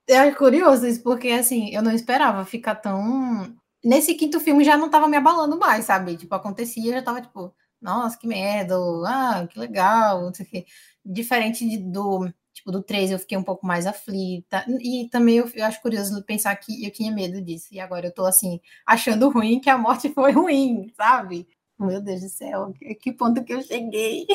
É 0.09 0.31
curioso 0.31 0.87
isso, 0.87 1.03
porque 1.03 1.29
assim, 1.29 1.75
eu 1.75 1.83
não 1.83 1.93
esperava 1.93 2.45
ficar 2.45 2.77
tão. 2.77 3.55
Nesse 3.85 4.15
quinto 4.15 4.41
filme 4.41 4.65
já 4.65 4.77
não 4.77 4.89
tava 4.89 5.09
me 5.09 5.17
abalando 5.17 5.59
mais, 5.59 5.85
sabe? 5.85 6.17
Tipo, 6.17 6.35
acontecia, 6.35 6.93
já 6.93 7.03
tava 7.03 7.21
tipo, 7.21 7.55
nossa, 7.81 8.19
que 8.19 8.27
merda, 8.27 8.77
ah, 9.07 9.47
que 9.49 9.59
legal, 9.59 10.23
não 10.23 10.35
sei 10.35 10.47
o 10.47 10.49
quê. 10.49 10.67
Diferente 11.05 11.69
de, 11.69 11.79
do, 11.79 12.29
tipo, 12.53 12.73
do 12.73 12.83
3 12.83 13.11
eu 13.13 13.19
fiquei 13.19 13.37
um 13.39 13.43
pouco 13.43 13.67
mais 13.67 13.87
aflita. 13.87 14.65
E 14.81 15.09
também 15.11 15.37
eu, 15.37 15.51
eu, 15.55 15.65
acho 15.65 15.81
curioso 15.81 16.25
pensar 16.25 16.55
que 16.57 16.85
eu 16.85 16.91
tinha 16.93 17.13
medo 17.13 17.41
disso. 17.41 17.69
E 17.73 17.81
agora 17.81 18.07
eu 18.07 18.15
tô 18.15 18.25
assim, 18.25 18.61
achando 18.87 19.29
ruim 19.31 19.61
que 19.61 19.71
a 19.71 19.79
morte 19.79 20.09
foi 20.13 20.33
ruim, 20.33 20.93
sabe? 20.97 21.49
Meu 21.79 22.01
Deus 22.01 22.23
do 22.23 22.29
céu, 22.29 22.73
que 23.01 23.13
ponto 23.13 23.45
que 23.45 23.53
eu 23.53 23.63
cheguei. 23.63 24.27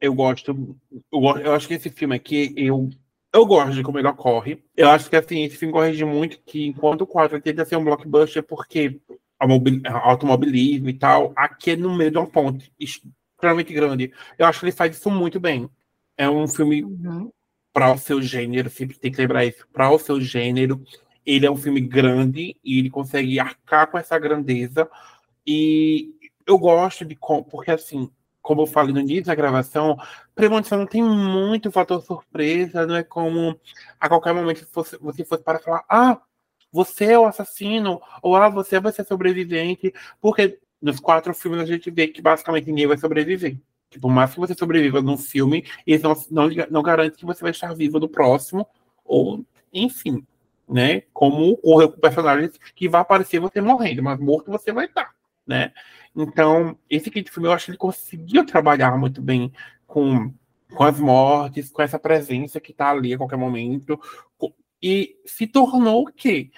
Eu 0.00 0.14
gosto, 0.14 0.76
eu, 1.12 1.38
eu 1.38 1.52
acho 1.54 1.68
que 1.68 1.74
esse 1.74 1.88
filme 1.90 2.14
aqui, 2.14 2.52
eu, 2.56 2.90
eu 3.32 3.46
gosto 3.46 3.74
de 3.74 3.82
como 3.82 3.98
ele 3.98 4.08
ocorre. 4.08 4.62
Eu 4.76 4.90
acho 4.90 5.08
que 5.08 5.16
assim, 5.16 5.42
esse 5.42 5.56
filme 5.56 5.72
corrige 5.72 6.04
muito 6.04 6.40
que 6.44 6.66
enquanto 6.66 7.02
o 7.02 7.06
4 7.06 7.40
tenta 7.40 7.64
ser 7.64 7.76
um 7.76 7.84
blockbuster, 7.84 8.42
porque 8.42 9.00
automobilismo 9.38 10.88
e 10.88 10.94
tal, 10.94 11.32
aqui 11.34 11.72
é 11.72 11.76
no 11.76 11.96
meio 11.96 12.10
de 12.10 12.18
uma 12.18 12.26
ponte 12.26 12.72
extremamente 12.78 13.72
grande. 13.72 14.12
Eu 14.38 14.46
acho 14.46 14.60
que 14.60 14.66
ele 14.66 14.72
faz 14.72 14.96
isso 14.96 15.10
muito 15.10 15.40
bem. 15.40 15.68
É 16.16 16.28
um 16.28 16.46
filme 16.46 16.84
uhum. 16.84 17.30
para 17.72 17.92
o 17.92 17.98
seu 17.98 18.20
gênero, 18.20 18.70
sempre 18.70 18.98
tem 18.98 19.10
que 19.10 19.18
lembrar 19.18 19.44
isso, 19.44 19.66
para 19.72 19.90
o 19.90 19.98
seu 19.98 20.20
gênero. 20.20 20.82
Ele 21.24 21.46
é 21.46 21.50
um 21.50 21.56
filme 21.56 21.80
grande 21.80 22.56
e 22.62 22.78
ele 22.78 22.90
consegue 22.90 23.38
arcar 23.40 23.90
com 23.90 23.98
essa 23.98 24.18
grandeza. 24.18 24.88
E 25.46 26.14
eu 26.52 26.58
gosto 26.58 27.04
de. 27.04 27.16
Porque, 27.50 27.70
assim, 27.70 28.10
como 28.40 28.62
eu 28.62 28.66
falei 28.66 28.92
no 28.92 29.00
início 29.00 29.24
da 29.24 29.34
gravação, 29.34 29.96
Premonição 30.34 30.78
não 30.78 30.86
tem 30.86 31.02
muito 31.02 31.70
fator 31.70 32.02
surpresa, 32.02 32.86
não 32.86 32.96
é 32.96 33.02
como 33.02 33.58
a 34.00 34.08
qualquer 34.08 34.34
momento 34.34 34.66
fosse, 34.66 34.96
você 34.98 35.24
fosse 35.24 35.42
para 35.42 35.58
falar: 35.58 35.84
ah, 35.88 36.20
você 36.72 37.12
é 37.12 37.18
o 37.18 37.26
assassino, 37.26 38.00
ou 38.22 38.36
ah, 38.36 38.48
você 38.48 38.80
vai 38.80 38.92
ser 38.92 39.04
sobrevivente, 39.04 39.92
porque 40.20 40.58
nos 40.80 40.98
quatro 40.98 41.32
filmes 41.34 41.60
a 41.60 41.66
gente 41.66 41.90
vê 41.90 42.08
que 42.08 42.20
basicamente 42.20 42.66
ninguém 42.66 42.86
vai 42.86 42.98
sobreviver. 42.98 43.58
Tipo, 43.90 44.08
por 44.08 44.10
mais 44.10 44.32
que 44.32 44.40
você 44.40 44.54
sobreviva 44.54 45.02
num 45.02 45.18
filme, 45.18 45.66
isso 45.86 46.02
não, 46.02 46.16
não, 46.30 46.48
não 46.70 46.82
garante 46.82 47.18
que 47.18 47.26
você 47.26 47.42
vai 47.42 47.50
estar 47.50 47.74
vivo 47.74 48.00
no 48.00 48.08
próximo, 48.08 48.66
ou 49.04 49.44
enfim, 49.72 50.26
né? 50.68 51.02
Como 51.12 51.52
ocorre 51.52 51.88
com 51.88 52.00
personagens 52.00 52.58
que 52.74 52.88
vai 52.88 53.02
aparecer 53.02 53.38
você 53.38 53.60
morrendo, 53.60 54.02
mas 54.02 54.18
morto 54.18 54.50
você 54.50 54.72
vai 54.72 54.86
estar, 54.86 55.14
né? 55.46 55.72
Então, 56.14 56.78
esse 56.88 57.10
quinto 57.10 57.32
filme 57.32 57.48
eu 57.48 57.52
acho 57.52 57.66
que 57.66 57.70
ele 57.70 57.78
conseguiu 57.78 58.44
trabalhar 58.44 58.96
muito 58.98 59.22
bem 59.22 59.52
com, 59.86 60.32
com 60.74 60.84
as 60.84 60.98
mortes, 60.98 61.70
com 61.70 61.82
essa 61.82 61.98
presença 61.98 62.60
que 62.60 62.72
está 62.72 62.90
ali 62.90 63.14
a 63.14 63.18
qualquer 63.18 63.38
momento. 63.38 63.98
E 64.82 65.16
se 65.24 65.46
tornou 65.46 66.02
o 66.02 66.12
quê? 66.12 66.50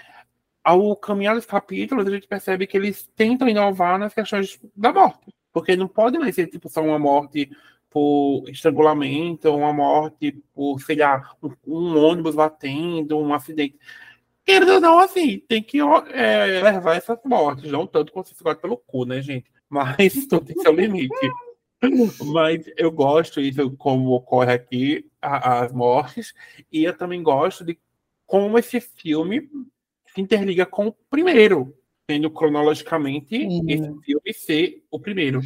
Ao 0.62 0.96
caminhar 0.96 1.34
dos 1.34 1.44
capítulos, 1.44 2.06
a 2.06 2.10
gente 2.10 2.26
percebe 2.26 2.66
que 2.66 2.76
eles 2.76 3.08
tentam 3.14 3.48
inovar 3.48 3.98
nas 3.98 4.14
questões 4.14 4.58
da 4.74 4.92
morte. 4.92 5.32
Porque 5.52 5.76
não 5.76 5.86
pode 5.86 6.18
mais 6.18 6.34
ser 6.34 6.48
tipo, 6.48 6.68
só 6.68 6.82
uma 6.82 6.98
morte 6.98 7.50
por 7.90 8.48
estrangulamento, 8.48 9.54
uma 9.54 9.72
morte 9.72 10.32
por, 10.52 10.80
sei 10.80 10.96
lá, 10.96 11.30
um, 11.40 11.52
um 11.64 11.96
ônibus 11.96 12.34
batendo, 12.34 13.16
um 13.18 13.32
acidente 13.32 13.78
querendo 14.44 14.74
ou 14.74 14.80
não, 14.80 14.98
assim, 14.98 15.38
tem 15.48 15.62
que 15.62 15.78
é, 16.12 16.60
levar 16.62 16.96
essas 16.96 17.18
mortes, 17.24 17.70
não 17.70 17.86
tanto 17.86 18.12
quanto 18.12 18.34
se 18.34 18.44
gosta 18.44 18.60
pelo 18.60 18.76
cu, 18.76 19.04
né, 19.04 19.22
gente? 19.22 19.50
Mas 19.68 20.14
tudo 20.28 20.44
tem 20.44 20.60
seu 20.60 20.72
limite. 20.72 21.14
Mas 22.32 22.64
eu 22.76 22.90
gosto 22.90 23.40
isso 23.40 23.70
como 23.76 24.10
ocorre 24.10 24.52
aqui, 24.52 25.10
a, 25.20 25.64
as 25.64 25.72
mortes, 25.72 26.32
e 26.70 26.84
eu 26.84 26.96
também 26.96 27.22
gosto 27.22 27.64
de 27.64 27.78
como 28.26 28.58
esse 28.58 28.80
filme 28.80 29.50
se 30.14 30.20
interliga 30.20 30.64
com 30.64 30.88
o 30.88 30.92
primeiro, 30.92 31.76
sendo 32.08 32.30
cronologicamente 32.30 33.36
esse 33.68 34.00
filme 34.00 34.32
ser 34.32 34.84
o 34.90 34.98
primeiro. 34.98 35.40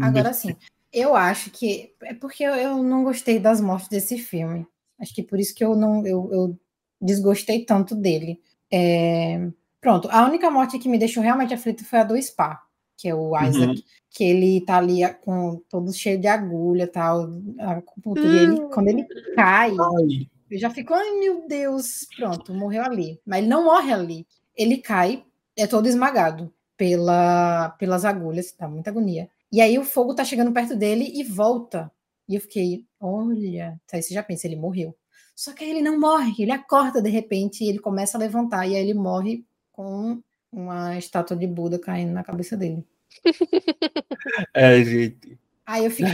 Agora 0.00 0.32
sim, 0.32 0.56
eu 0.92 1.14
acho 1.14 1.50
que 1.50 1.94
é 2.02 2.14
porque 2.14 2.44
eu, 2.44 2.54
eu, 2.54 2.82
não 2.82 3.04
gostei 3.04 3.38
das 3.38 3.60
mortes 3.60 3.88
desse 3.88 4.18
filme. 4.18 4.66
Acho 5.00 5.14
que 5.14 5.22
por 5.22 5.40
isso 5.40 5.54
que 5.54 5.64
eu 5.64 5.74
não 5.74 6.06
eu, 6.06 6.28
eu 6.32 6.60
desgostei 7.02 7.64
tanto 7.64 7.94
dele. 7.94 8.40
É... 8.72 9.48
Pronto, 9.80 10.08
a 10.10 10.24
única 10.24 10.50
morte 10.50 10.78
que 10.78 10.88
me 10.88 10.98
deixou 10.98 11.22
realmente 11.22 11.52
aflito 11.52 11.84
foi 11.84 11.98
a 11.98 12.04
do 12.04 12.20
Spa, 12.22 12.62
que 12.96 13.08
é 13.08 13.14
o 13.14 13.36
Isaac, 13.36 13.66
uhum. 13.66 13.82
que 14.10 14.22
ele 14.22 14.60
tá 14.64 14.76
ali 14.76 15.00
com 15.22 15.60
todo 15.68 15.92
cheio 15.92 16.20
de 16.20 16.28
agulha 16.28 16.86
tal, 16.86 17.28
a 17.58 17.72
acupuntura, 17.72 18.28
hum. 18.28 18.52
ele, 18.52 18.60
quando 18.72 18.88
ele 18.88 19.04
cai, 19.34 19.70
Ai. 19.70 20.28
eu 20.48 20.58
já 20.58 20.70
fico, 20.70 20.94
ai 20.94 21.18
meu 21.18 21.48
Deus, 21.48 22.06
pronto, 22.16 22.54
morreu 22.54 22.84
ali. 22.84 23.20
Mas 23.26 23.40
ele 23.40 23.48
não 23.48 23.64
morre 23.64 23.92
ali. 23.92 24.26
Ele 24.56 24.76
cai, 24.78 25.24
é 25.56 25.66
todo 25.66 25.88
esmagado 25.88 26.52
pela, 26.76 27.70
pelas 27.70 28.04
agulhas, 28.04 28.52
tá 28.52 28.68
muita 28.68 28.90
agonia. 28.90 29.28
E 29.50 29.60
aí 29.60 29.78
o 29.78 29.84
fogo 29.84 30.14
tá 30.14 30.24
chegando 30.24 30.52
perto 30.52 30.76
dele 30.76 31.10
e 31.12 31.24
volta. 31.24 31.90
E 32.28 32.36
eu 32.36 32.40
fiquei, 32.40 32.86
olha, 33.00 33.80
aí 33.92 34.02
você 34.02 34.14
já 34.14 34.22
pensa, 34.22 34.46
ele 34.46 34.56
morreu. 34.56 34.94
Só 35.34 35.52
que 35.52 35.64
aí 35.64 35.70
ele 35.70 35.82
não 35.82 35.98
morre, 35.98 36.34
ele 36.42 36.52
acorda 36.52 37.00
de 37.00 37.10
repente 37.10 37.64
e 37.64 37.68
ele 37.68 37.78
começa 37.78 38.16
a 38.16 38.20
levantar, 38.20 38.66
e 38.66 38.76
aí 38.76 38.82
ele 38.82 38.94
morre 38.94 39.44
com 39.72 40.22
uma 40.52 40.96
estátua 40.98 41.36
de 41.36 41.46
Buda 41.46 41.78
caindo 41.78 42.12
na 42.12 42.22
cabeça 42.22 42.56
dele. 42.56 42.84
É, 44.54 44.82
gente. 44.84 45.38
Aí 45.66 45.84
eu 45.84 45.90
fiquei. 45.90 46.12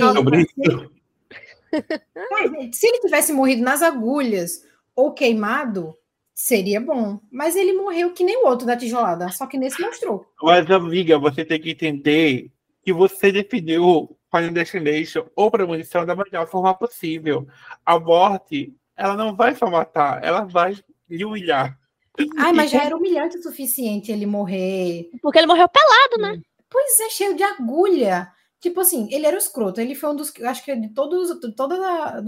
Se 2.72 2.86
ele 2.86 3.00
tivesse 3.00 3.32
morrido 3.32 3.62
nas 3.62 3.82
agulhas 3.82 4.64
ou 4.96 5.12
queimado, 5.12 5.96
seria 6.34 6.80
bom. 6.80 7.20
Mas 7.30 7.56
ele 7.56 7.72
morreu 7.74 8.12
que 8.12 8.24
nem 8.24 8.42
o 8.42 8.46
outro 8.46 8.66
da 8.66 8.76
tijolada, 8.76 9.28
só 9.30 9.46
que 9.46 9.58
nesse 9.58 9.80
mostrou. 9.80 10.24
Mas, 10.42 10.70
amiga, 10.70 11.18
você 11.18 11.44
tem 11.44 11.60
que 11.60 11.70
entender 11.70 12.50
que 12.82 12.92
você 12.92 13.30
definiu 13.30 14.16
Final 14.34 14.52
Destination 14.52 15.26
ou 15.34 15.50
premonição 15.50 16.06
da 16.06 16.14
melhor 16.14 16.46
forma 16.46 16.74
possível. 16.74 17.46
A 17.84 17.98
morte, 17.98 18.74
ela 18.98 19.16
não 19.16 19.34
vai 19.34 19.54
só 19.54 19.70
matar, 19.70 20.22
ela 20.24 20.44
vai 20.44 20.76
lhe 21.08 21.24
humilhar. 21.24 21.78
Ai, 22.36 22.52
mas 22.52 22.70
já 22.72 22.82
era 22.82 22.96
humilhante 22.96 23.38
o 23.38 23.42
suficiente 23.42 24.10
ele 24.10 24.26
morrer. 24.26 25.08
Porque 25.22 25.38
ele 25.38 25.46
morreu 25.46 25.68
pelado, 25.68 26.20
né? 26.20 26.42
Pois 26.68 26.98
é, 27.00 27.10
cheio 27.10 27.36
de 27.36 27.44
agulha. 27.44 28.28
Tipo 28.60 28.80
assim, 28.80 29.08
ele 29.12 29.24
era 29.24 29.36
o 29.36 29.38
escroto. 29.38 29.80
Ele 29.80 29.94
foi 29.94 30.10
um 30.10 30.16
dos. 30.16 30.32
Acho 30.42 30.64
que 30.64 30.74
de 30.74 30.88
todos, 30.88 31.30
todos 31.56 31.78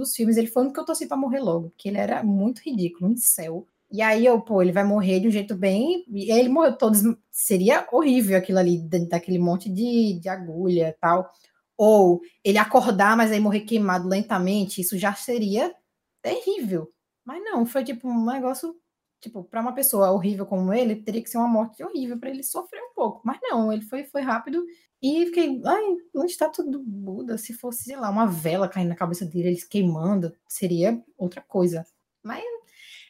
os 0.01 0.15
filmes, 0.15 0.37
ele 0.37 0.47
foi 0.47 0.63
um 0.65 0.73
que 0.73 0.79
eu 0.79 0.85
torci 0.85 1.09
pra 1.09 1.17
morrer 1.17 1.41
logo. 1.41 1.71
Porque 1.71 1.89
ele 1.89 1.99
era 1.99 2.23
muito 2.23 2.61
ridículo, 2.65 3.11
um 3.11 3.17
céu. 3.17 3.67
E 3.91 4.01
aí 4.01 4.25
eu, 4.25 4.41
pô, 4.41 4.63
ele 4.63 4.71
vai 4.71 4.85
morrer 4.85 5.19
de 5.19 5.27
um 5.27 5.33
jeito 5.33 5.57
bem. 5.57 6.05
E 6.09 6.31
ele 6.31 6.49
morreu 6.49 6.79
todos. 6.79 7.03
Seria 7.33 7.85
horrível 7.91 8.39
aquilo 8.39 8.61
ali, 8.61 8.79
daquele 9.09 9.41
monte 9.41 9.69
de, 9.69 10.21
de 10.21 10.29
agulha 10.29 10.91
e 10.91 11.01
tal. 11.01 11.29
Ou 11.77 12.21
ele 12.45 12.59
acordar, 12.59 13.17
mas 13.17 13.33
aí 13.33 13.41
morrer 13.41 13.61
queimado 13.61 14.07
lentamente, 14.07 14.81
isso 14.81 14.97
já 14.97 15.15
seria 15.15 15.75
terrível. 16.23 16.93
Mas 17.25 17.43
não, 17.43 17.67
foi 17.67 17.85
tipo 17.85 18.09
um 18.09 18.25
negócio 18.27 18.75
tipo, 19.21 19.45
para 19.45 19.61
uma 19.61 19.75
pessoa 19.75 20.11
horrível 20.11 20.47
como 20.47 20.73
ele, 20.73 20.97
teria 20.97 21.23
que 21.23 21.29
ser 21.29 21.37
uma 21.39 21.49
morte 21.49 21.85
horrível 21.85 22.19
para 22.19 22.31
ele 22.31 22.43
sofrer 22.43 22.81
um 22.81 22.95
pouco. 22.95 23.21
Mas 23.25 23.39
não, 23.43 23.73
ele 23.73 23.83
foi, 23.83 24.05
foi 24.05 24.23
rápido 24.23 24.65
e 25.03 25.27
fiquei, 25.27 25.61
ai, 25.65 25.97
onde 26.15 26.33
está 26.33 26.49
tudo 26.49 26.83
Buda? 26.83 27.39
Se 27.39 27.53
fosse, 27.53 27.85
sei 27.85 27.97
lá, 27.97 28.11
uma 28.11 28.27
vela 28.27 28.69
caindo 28.69 28.89
na 28.89 28.97
cabeça 28.97 29.25
dele, 29.25 29.49
eles 29.49 29.65
queimando, 29.65 30.35
seria 30.49 31.03
outra 31.17 31.41
coisa. 31.41 31.87
Mas. 32.23 32.43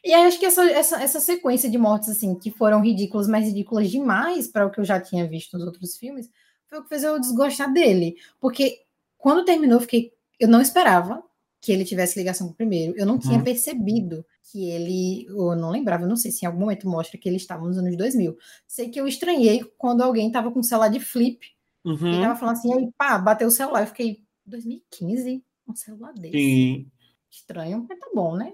E 0.03 0.13
aí, 0.13 0.25
acho 0.25 0.39
que 0.39 0.45
essa, 0.45 0.63
essa, 0.65 1.03
essa 1.03 1.19
sequência 1.19 1.69
de 1.69 1.77
mortes, 1.77 2.09
assim, 2.09 2.33
que 2.35 2.49
foram 2.49 2.81
ridículas, 2.81 3.27
mas 3.27 3.45
ridículas 3.45 3.89
demais 3.91 4.47
para 4.47 4.65
o 4.65 4.71
que 4.71 4.79
eu 4.79 4.85
já 4.85 4.99
tinha 4.99 5.27
visto 5.27 5.57
nos 5.57 5.67
outros 5.67 5.95
filmes, 5.95 6.29
foi 6.67 6.79
o 6.79 6.83
que 6.83 6.89
fez 6.89 7.03
eu 7.03 7.19
desgostar 7.19 7.71
dele. 7.71 8.15
Porque 8.39 8.79
quando 9.17 9.45
terminou, 9.45 9.77
eu 9.77 9.81
fiquei. 9.81 10.11
Eu 10.39 10.47
não 10.47 10.61
esperava 10.61 11.23
que 11.61 11.71
ele 11.71 11.85
tivesse 11.85 12.17
ligação 12.17 12.47
com 12.47 12.53
o 12.53 12.57
primeiro. 12.57 12.93
Eu 12.97 13.05
não 13.05 13.19
tinha 13.19 13.37
hum. 13.37 13.43
percebido 13.43 14.25
que 14.51 14.69
ele, 14.69 15.27
eu 15.29 15.55
não 15.55 15.69
lembrava, 15.69 16.03
eu 16.03 16.09
não 16.09 16.15
sei 16.15 16.31
se 16.31 16.43
em 16.43 16.47
algum 16.47 16.61
momento 16.61 16.89
mostra 16.89 17.19
que 17.19 17.29
ele 17.29 17.37
estava 17.37 17.65
nos 17.65 17.77
anos 17.77 17.95
2000. 17.95 18.35
Sei 18.67 18.89
que 18.89 18.99
eu 18.99 19.07
estranhei 19.07 19.63
quando 19.77 20.01
alguém 20.01 20.27
estava 20.27 20.51
com 20.51 20.59
o 20.59 20.63
celular 20.63 20.89
de 20.89 20.99
flip 20.99 21.39
uhum. 21.85 22.13
e 22.13 22.21
tava 22.21 22.35
falando 22.37 22.57
assim, 22.57 22.73
aí 22.73 22.89
pá, 22.97 23.17
bateu 23.19 23.47
o 23.47 23.51
celular. 23.51 23.81
Eu 23.81 23.87
fiquei, 23.87 24.23
2015? 24.45 25.43
Um 25.67 25.75
celular 25.75 26.13
desse? 26.13 26.33
Sim. 26.33 26.87
Estranho, 27.29 27.85
mas 27.87 27.99
tá 27.99 28.07
bom, 28.13 28.35
né? 28.35 28.53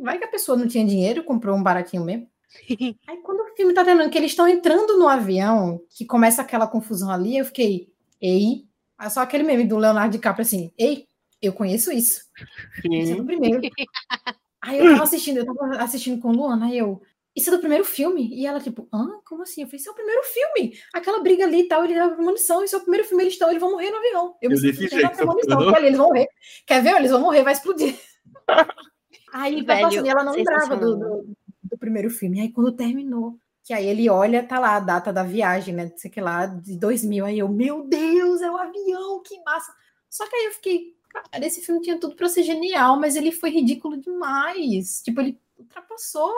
Vai 0.00 0.18
que 0.18 0.24
a 0.24 0.30
pessoa 0.30 0.56
não 0.56 0.66
tinha 0.66 0.84
dinheiro, 0.86 1.22
comprou 1.24 1.54
um 1.54 1.62
baratinho 1.62 2.02
mesmo. 2.02 2.26
aí 3.06 3.18
quando 3.22 3.40
o 3.40 3.54
filme 3.54 3.74
tá 3.74 3.84
terminando, 3.84 4.10
que 4.10 4.16
eles 4.16 4.30
estão 4.30 4.48
entrando 4.48 4.98
no 4.98 5.06
avião, 5.06 5.82
que 5.90 6.06
começa 6.06 6.40
aquela 6.40 6.66
confusão 6.66 7.10
ali, 7.10 7.36
eu 7.36 7.44
fiquei, 7.44 7.92
ei, 8.18 8.64
é 8.98 9.08
só 9.10 9.20
aquele 9.20 9.44
meme 9.44 9.64
do 9.64 9.76
Leonardo 9.76 10.12
DiCaprio 10.12 10.42
assim, 10.42 10.72
ei, 10.76 11.06
eu 11.40 11.52
conheço 11.52 11.92
isso. 11.92 12.22
Sim. 12.82 12.94
Esse 12.96 13.12
é 13.12 13.16
o 13.16 13.24
primeiro. 13.24 13.60
Aí 14.60 14.78
eu 14.78 14.90
tava 14.90 15.04
assistindo, 15.04 15.38
eu 15.38 15.46
tava 15.46 15.76
assistindo 15.76 16.20
com 16.20 16.32
Luana, 16.32 16.66
aí 16.66 16.76
eu, 16.76 17.00
isso 17.38 17.48
é 17.48 17.52
do 17.52 17.60
primeiro 17.60 17.84
filme? 17.84 18.28
E 18.34 18.44
ela, 18.44 18.60
tipo, 18.60 18.88
ah, 18.92 19.20
como 19.24 19.42
assim? 19.42 19.62
Eu 19.62 19.68
falei, 19.68 19.78
isso 19.78 19.88
é 19.88 19.92
o 19.92 19.94
primeiro 19.94 20.22
filme. 20.24 20.76
Aquela 20.92 21.20
briga 21.20 21.44
ali 21.44 21.60
e 21.60 21.68
tal, 21.68 21.84
ele 21.84 21.94
dava 21.94 22.16
premonição, 22.16 22.64
isso 22.64 22.74
é 22.74 22.78
o 22.78 22.82
primeiro 22.82 23.06
filme, 23.06 23.22
eles 23.22 23.34
estão, 23.34 23.48
eles 23.48 23.60
vão 23.60 23.70
morrer 23.70 23.90
no 23.92 23.98
avião. 23.98 24.36
Eu, 24.42 24.50
eu 24.50 24.50
me 24.50 24.58
senti 24.58 24.88
premonição. 24.88 25.62
Eu 25.62 25.70
falei, 25.70 25.86
eles 25.86 25.98
vão 25.98 26.08
morrer. 26.08 26.28
Quer 26.66 26.82
ver? 26.82 26.96
Eles 26.96 27.12
vão 27.12 27.20
morrer, 27.20 27.44
vai 27.44 27.52
explodir. 27.52 27.96
aí, 29.32 29.62
Velho, 29.62 29.82
passando, 29.82 30.06
e 30.06 30.10
ela 30.10 30.24
não 30.24 30.32
lembrava 30.32 30.76
do, 30.76 30.96
do, 30.96 31.36
do, 31.62 31.78
primeiro 31.78 32.10
filme. 32.10 32.40
Aí, 32.40 32.50
quando 32.50 32.72
terminou, 32.72 33.38
que 33.62 33.72
aí 33.72 33.86
ele 33.86 34.10
olha, 34.10 34.42
tá 34.42 34.58
lá 34.58 34.74
a 34.74 34.80
data 34.80 35.12
da 35.12 35.22
viagem, 35.22 35.72
né, 35.72 35.92
sei 35.96 36.10
que 36.10 36.20
lá, 36.20 36.46
de 36.46 36.76
2000. 36.76 37.24
Aí 37.24 37.38
eu, 37.38 37.48
meu 37.48 37.84
Deus, 37.86 38.42
é 38.42 38.50
o 38.50 38.56
avião, 38.56 39.22
que 39.22 39.40
massa. 39.44 39.72
Só 40.10 40.26
que 40.28 40.34
aí 40.34 40.46
eu 40.46 40.52
fiquei, 40.52 40.97
Cara, 41.30 41.46
esse 41.46 41.60
filme 41.62 41.80
tinha 41.80 41.98
tudo 41.98 42.16
para 42.16 42.28
ser 42.28 42.42
genial, 42.42 42.98
mas 42.98 43.16
ele 43.16 43.32
foi 43.32 43.50
ridículo 43.50 43.96
demais. 44.00 45.02
Tipo, 45.02 45.20
ele 45.20 45.40
ultrapassou 45.58 46.32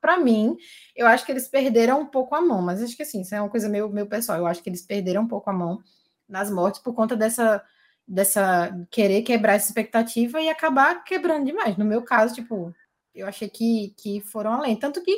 para 0.00 0.18
mim. 0.18 0.56
Eu 0.96 1.06
acho 1.06 1.24
que 1.24 1.32
eles 1.32 1.48
perderam 1.48 2.00
um 2.00 2.06
pouco 2.06 2.34
a 2.34 2.40
mão, 2.40 2.62
mas 2.62 2.82
acho 2.82 2.96
que 2.96 3.02
assim, 3.02 3.20
isso 3.20 3.34
é 3.34 3.40
uma 3.40 3.50
coisa 3.50 3.68
meio, 3.68 3.88
meio 3.88 4.06
pessoal. 4.06 4.38
Eu 4.38 4.46
acho 4.46 4.62
que 4.62 4.68
eles 4.70 4.82
perderam 4.82 5.22
um 5.22 5.28
pouco 5.28 5.50
a 5.50 5.52
mão 5.52 5.82
nas 6.28 6.50
mortes 6.50 6.80
por 6.80 6.94
conta 6.94 7.16
dessa 7.16 7.62
dessa 8.06 8.70
querer 8.90 9.22
quebrar 9.22 9.54
essa 9.54 9.68
expectativa 9.68 10.40
e 10.40 10.48
acabar 10.48 11.02
quebrando 11.04 11.46
demais. 11.46 11.76
No 11.76 11.84
meu 11.84 12.02
caso, 12.02 12.34
tipo, 12.34 12.74
eu 13.14 13.26
achei 13.26 13.48
que, 13.48 13.94
que 13.96 14.20
foram 14.20 14.52
além, 14.52 14.76
tanto 14.76 15.02
que 15.02 15.16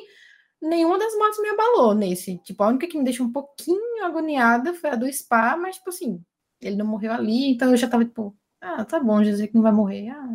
nenhuma 0.62 0.98
das 0.98 1.14
mortes 1.16 1.40
me 1.40 1.48
abalou 1.48 1.94
nesse. 1.94 2.38
Tipo, 2.38 2.62
a 2.62 2.68
única 2.68 2.86
que 2.86 2.98
me 2.98 3.04
deixou 3.04 3.26
um 3.26 3.32
pouquinho 3.32 4.04
agoniada 4.04 4.74
foi 4.74 4.90
a 4.90 4.96
do 4.96 5.12
Spa, 5.12 5.56
mas 5.56 5.76
tipo 5.76 5.90
assim, 5.90 6.22
ele 6.60 6.76
não 6.76 6.86
morreu 6.86 7.12
ali, 7.12 7.50
então 7.50 7.70
eu 7.70 7.76
já 7.76 7.88
tava 7.88 8.04
tipo, 8.04 8.36
ah, 8.60 8.84
tá 8.84 8.98
bom, 9.00 9.22
dizer 9.22 9.48
que 9.48 9.54
não 9.54 9.62
vai 9.62 9.72
morrer. 9.72 10.08
Ah, 10.10 10.28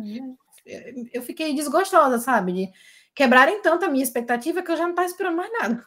eu 1.12 1.22
fiquei 1.22 1.54
desgostosa, 1.54 2.18
sabe? 2.18 2.52
De 2.52 2.72
quebrarem 3.14 3.60
tanto 3.62 3.84
a 3.84 3.88
minha 3.88 4.04
expectativa 4.04 4.62
que 4.62 4.70
eu 4.70 4.76
já 4.76 4.84
não 4.84 4.90
estava 4.90 5.08
esperando 5.08 5.36
mais 5.36 5.52
nada. 5.52 5.84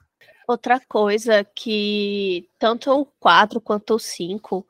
Outra 0.47 0.79
coisa 0.87 1.43
que 1.43 2.47
tanto 2.59 2.91
o 2.91 3.05
4 3.19 3.59
quanto 3.59 3.95
o 3.95 3.99
5 3.99 4.65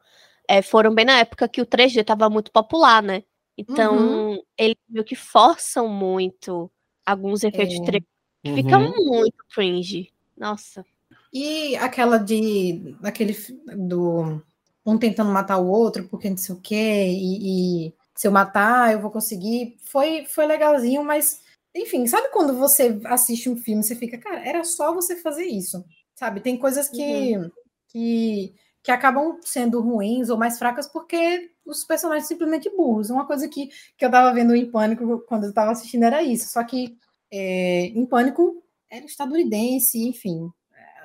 é, 0.48 0.62
foram 0.62 0.94
bem 0.94 1.06
na 1.06 1.20
época 1.20 1.48
que 1.48 1.62
o 1.62 1.66
3D 1.66 2.02
estava 2.02 2.30
muito 2.30 2.52
popular, 2.52 3.02
né? 3.04 3.24
Então, 3.58 4.32
uhum. 4.32 4.44
eles 4.58 4.78
meio 4.88 5.04
que 5.04 5.16
forçam 5.16 5.88
muito 5.88 6.72
alguns 7.06 7.44
efeitos 7.44 7.76
é. 7.76 7.80
3D 7.80 8.06
que 8.44 8.50
uhum. 8.50 8.56
ficam 8.56 8.94
muito 8.96 9.46
cringe. 9.54 10.14
Nossa. 10.38 10.86
E 11.34 11.76
aquela 11.78 12.18
de. 12.18 12.96
aquele 13.04 13.36
do 13.76 14.42
um 14.86 14.98
tentando 14.98 15.32
matar 15.32 15.58
o 15.58 15.68
outro 15.68 16.08
porque 16.08 16.30
não 16.30 16.38
sei 16.38 16.56
o 16.56 16.62
quê, 16.62 17.08
e, 17.10 17.88
e, 17.88 17.94
se 18.16 18.28
eu 18.28 18.32
matar 18.32 18.94
eu 18.94 19.02
vou 19.02 19.12
conseguir. 19.12 19.78
Foi, 19.84 20.26
foi 20.26 20.46
legalzinho, 20.46 21.04
mas, 21.04 21.42
enfim, 21.76 22.06
sabe 22.08 22.30
quando 22.30 22.58
você 22.58 23.00
assiste 23.06 23.50
um 23.50 23.58
filme 23.58 23.84
você 23.84 23.96
fica, 23.96 24.18
cara, 24.18 24.48
era 24.48 24.64
só 24.64 24.94
você 24.94 25.16
fazer 25.16 25.46
isso, 25.46 25.84
sabe? 26.14 26.40
Tem 26.40 26.58
coisas 26.58 26.88
que, 26.88 27.38
uhum. 27.38 27.52
que, 27.90 28.56
que 28.84 28.92
acabam 28.92 29.40
sendo 29.42 29.82
ruins 29.82 30.30
ou 30.30 30.38
mais 30.38 30.58
fracas 30.58 30.88
porque 30.88 31.52
os 31.66 31.84
personagens 31.84 32.28
simplesmente 32.28 32.70
burros. 32.70 33.10
Uma 33.10 33.26
coisa 33.26 33.48
que, 33.50 33.70
que 33.98 34.06
eu 34.06 34.12
tava 34.12 34.34
vendo 34.34 34.56
em 34.56 34.70
Pânico 34.70 35.20
quando 35.28 35.46
eu 35.46 35.54
tava 35.54 35.72
assistindo 35.72 36.04
era 36.04 36.22
isso, 36.22 36.50
só 36.50 36.64
que 36.64 36.98
é, 37.32 37.88
em 37.88 38.06
Pânico 38.06 38.64
era 38.90 39.06
estadunidense, 39.06 40.00
enfim. 40.08 40.50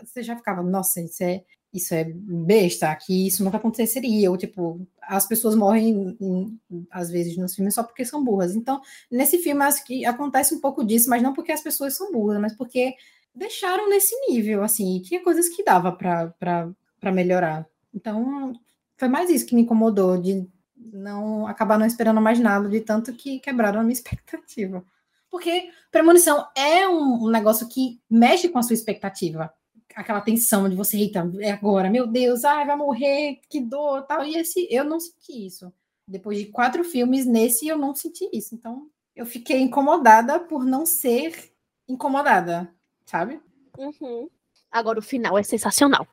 Você 0.04 0.22
já 0.22 0.36
ficava, 0.36 0.62
nossa, 0.62 1.00
isso 1.00 1.22
é, 1.22 1.44
isso 1.72 1.94
é 1.94 2.04
besta, 2.04 2.94
que 2.96 3.28
isso 3.28 3.44
nunca 3.44 3.56
aconteceria, 3.56 4.30
ou 4.30 4.36
tipo, 4.36 4.84
as 5.02 5.26
pessoas 5.26 5.54
morrem 5.54 6.16
em, 6.20 6.60
às 6.90 7.10
vezes 7.10 7.36
nos 7.36 7.54
filmes 7.54 7.74
só 7.74 7.82
porque 7.82 8.04
são 8.04 8.24
burras. 8.24 8.56
Então, 8.56 8.80
nesse 9.10 9.38
filme 9.38 9.62
acho 9.62 9.84
que 9.84 10.04
acontece 10.04 10.54
um 10.54 10.60
pouco 10.60 10.84
disso, 10.84 11.08
mas 11.08 11.22
não 11.22 11.32
porque 11.32 11.52
as 11.52 11.62
pessoas 11.62 11.96
são 11.96 12.10
burras, 12.10 12.40
mas 12.40 12.54
porque 12.56 12.94
deixaram 13.34 13.88
nesse 13.88 14.14
nível, 14.28 14.64
assim, 14.64 15.00
tinha 15.00 15.22
coisas 15.22 15.48
que 15.48 15.62
dava 15.62 15.92
para 15.92 17.12
melhorar. 17.12 17.66
Então, 17.94 18.52
foi 18.96 19.08
mais 19.08 19.30
isso 19.30 19.46
que 19.46 19.54
me 19.54 19.62
incomodou, 19.62 20.18
de 20.20 20.46
não 20.76 21.46
acabar 21.46 21.78
não 21.78 21.86
esperando 21.86 22.20
mais 22.20 22.40
nada, 22.40 22.68
de 22.68 22.80
tanto 22.80 23.12
que 23.12 23.38
quebraram 23.38 23.80
a 23.80 23.82
minha 23.82 23.92
expectativa. 23.94 24.84
Porque 25.30 25.70
premonição 25.92 26.44
é 26.56 26.88
um, 26.88 27.26
um 27.26 27.30
negócio 27.30 27.68
que 27.68 28.00
mexe 28.10 28.48
com 28.48 28.58
a 28.58 28.62
sua 28.62 28.74
expectativa 28.74 29.52
aquela 30.00 30.20
tensão 30.20 30.68
de 30.68 30.74
você, 30.74 30.96
eita, 30.96 31.30
é 31.40 31.50
agora, 31.52 31.90
meu 31.90 32.06
Deus, 32.06 32.44
ai, 32.44 32.66
vai 32.66 32.76
morrer, 32.76 33.40
que 33.48 33.60
dor, 33.60 34.02
tal. 34.06 34.24
E 34.24 34.36
esse, 34.36 34.66
eu 34.70 34.82
não 34.82 34.98
senti 34.98 35.46
isso. 35.46 35.72
Depois 36.08 36.38
de 36.38 36.46
quatro 36.46 36.82
filmes, 36.82 37.26
nesse 37.26 37.68
eu 37.68 37.76
não 37.76 37.94
senti 37.94 38.28
isso. 38.32 38.54
Então, 38.54 38.88
eu 39.14 39.26
fiquei 39.26 39.60
incomodada 39.60 40.40
por 40.40 40.64
não 40.64 40.86
ser 40.86 41.52
incomodada, 41.86 42.72
sabe? 43.04 43.40
Uhum. 43.76 44.28
Agora, 44.70 44.98
o 44.98 45.02
final 45.02 45.36
é 45.36 45.42
sensacional. 45.42 46.06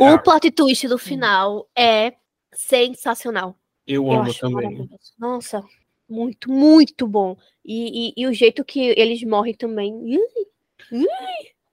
Ah, 0.00 0.14
O 0.14 0.22
plot 0.22 0.50
twist 0.50 0.86
do 0.86 0.98
final 0.98 1.68
é 1.76 2.14
sensacional. 2.52 3.56
eu 3.86 4.04
Eu 4.04 4.12
amo 4.12 4.34
também. 4.34 4.90
Nossa, 5.18 5.62
muito, 6.08 6.50
muito 6.50 7.06
bom. 7.06 7.36
E, 7.64 8.08
e, 8.08 8.12
e 8.16 8.26
o 8.26 8.32
jeito 8.32 8.64
que 8.64 8.80
eles 8.80 9.22
morrem 9.24 9.54
também. 9.54 10.14
Ih, 10.14 11.00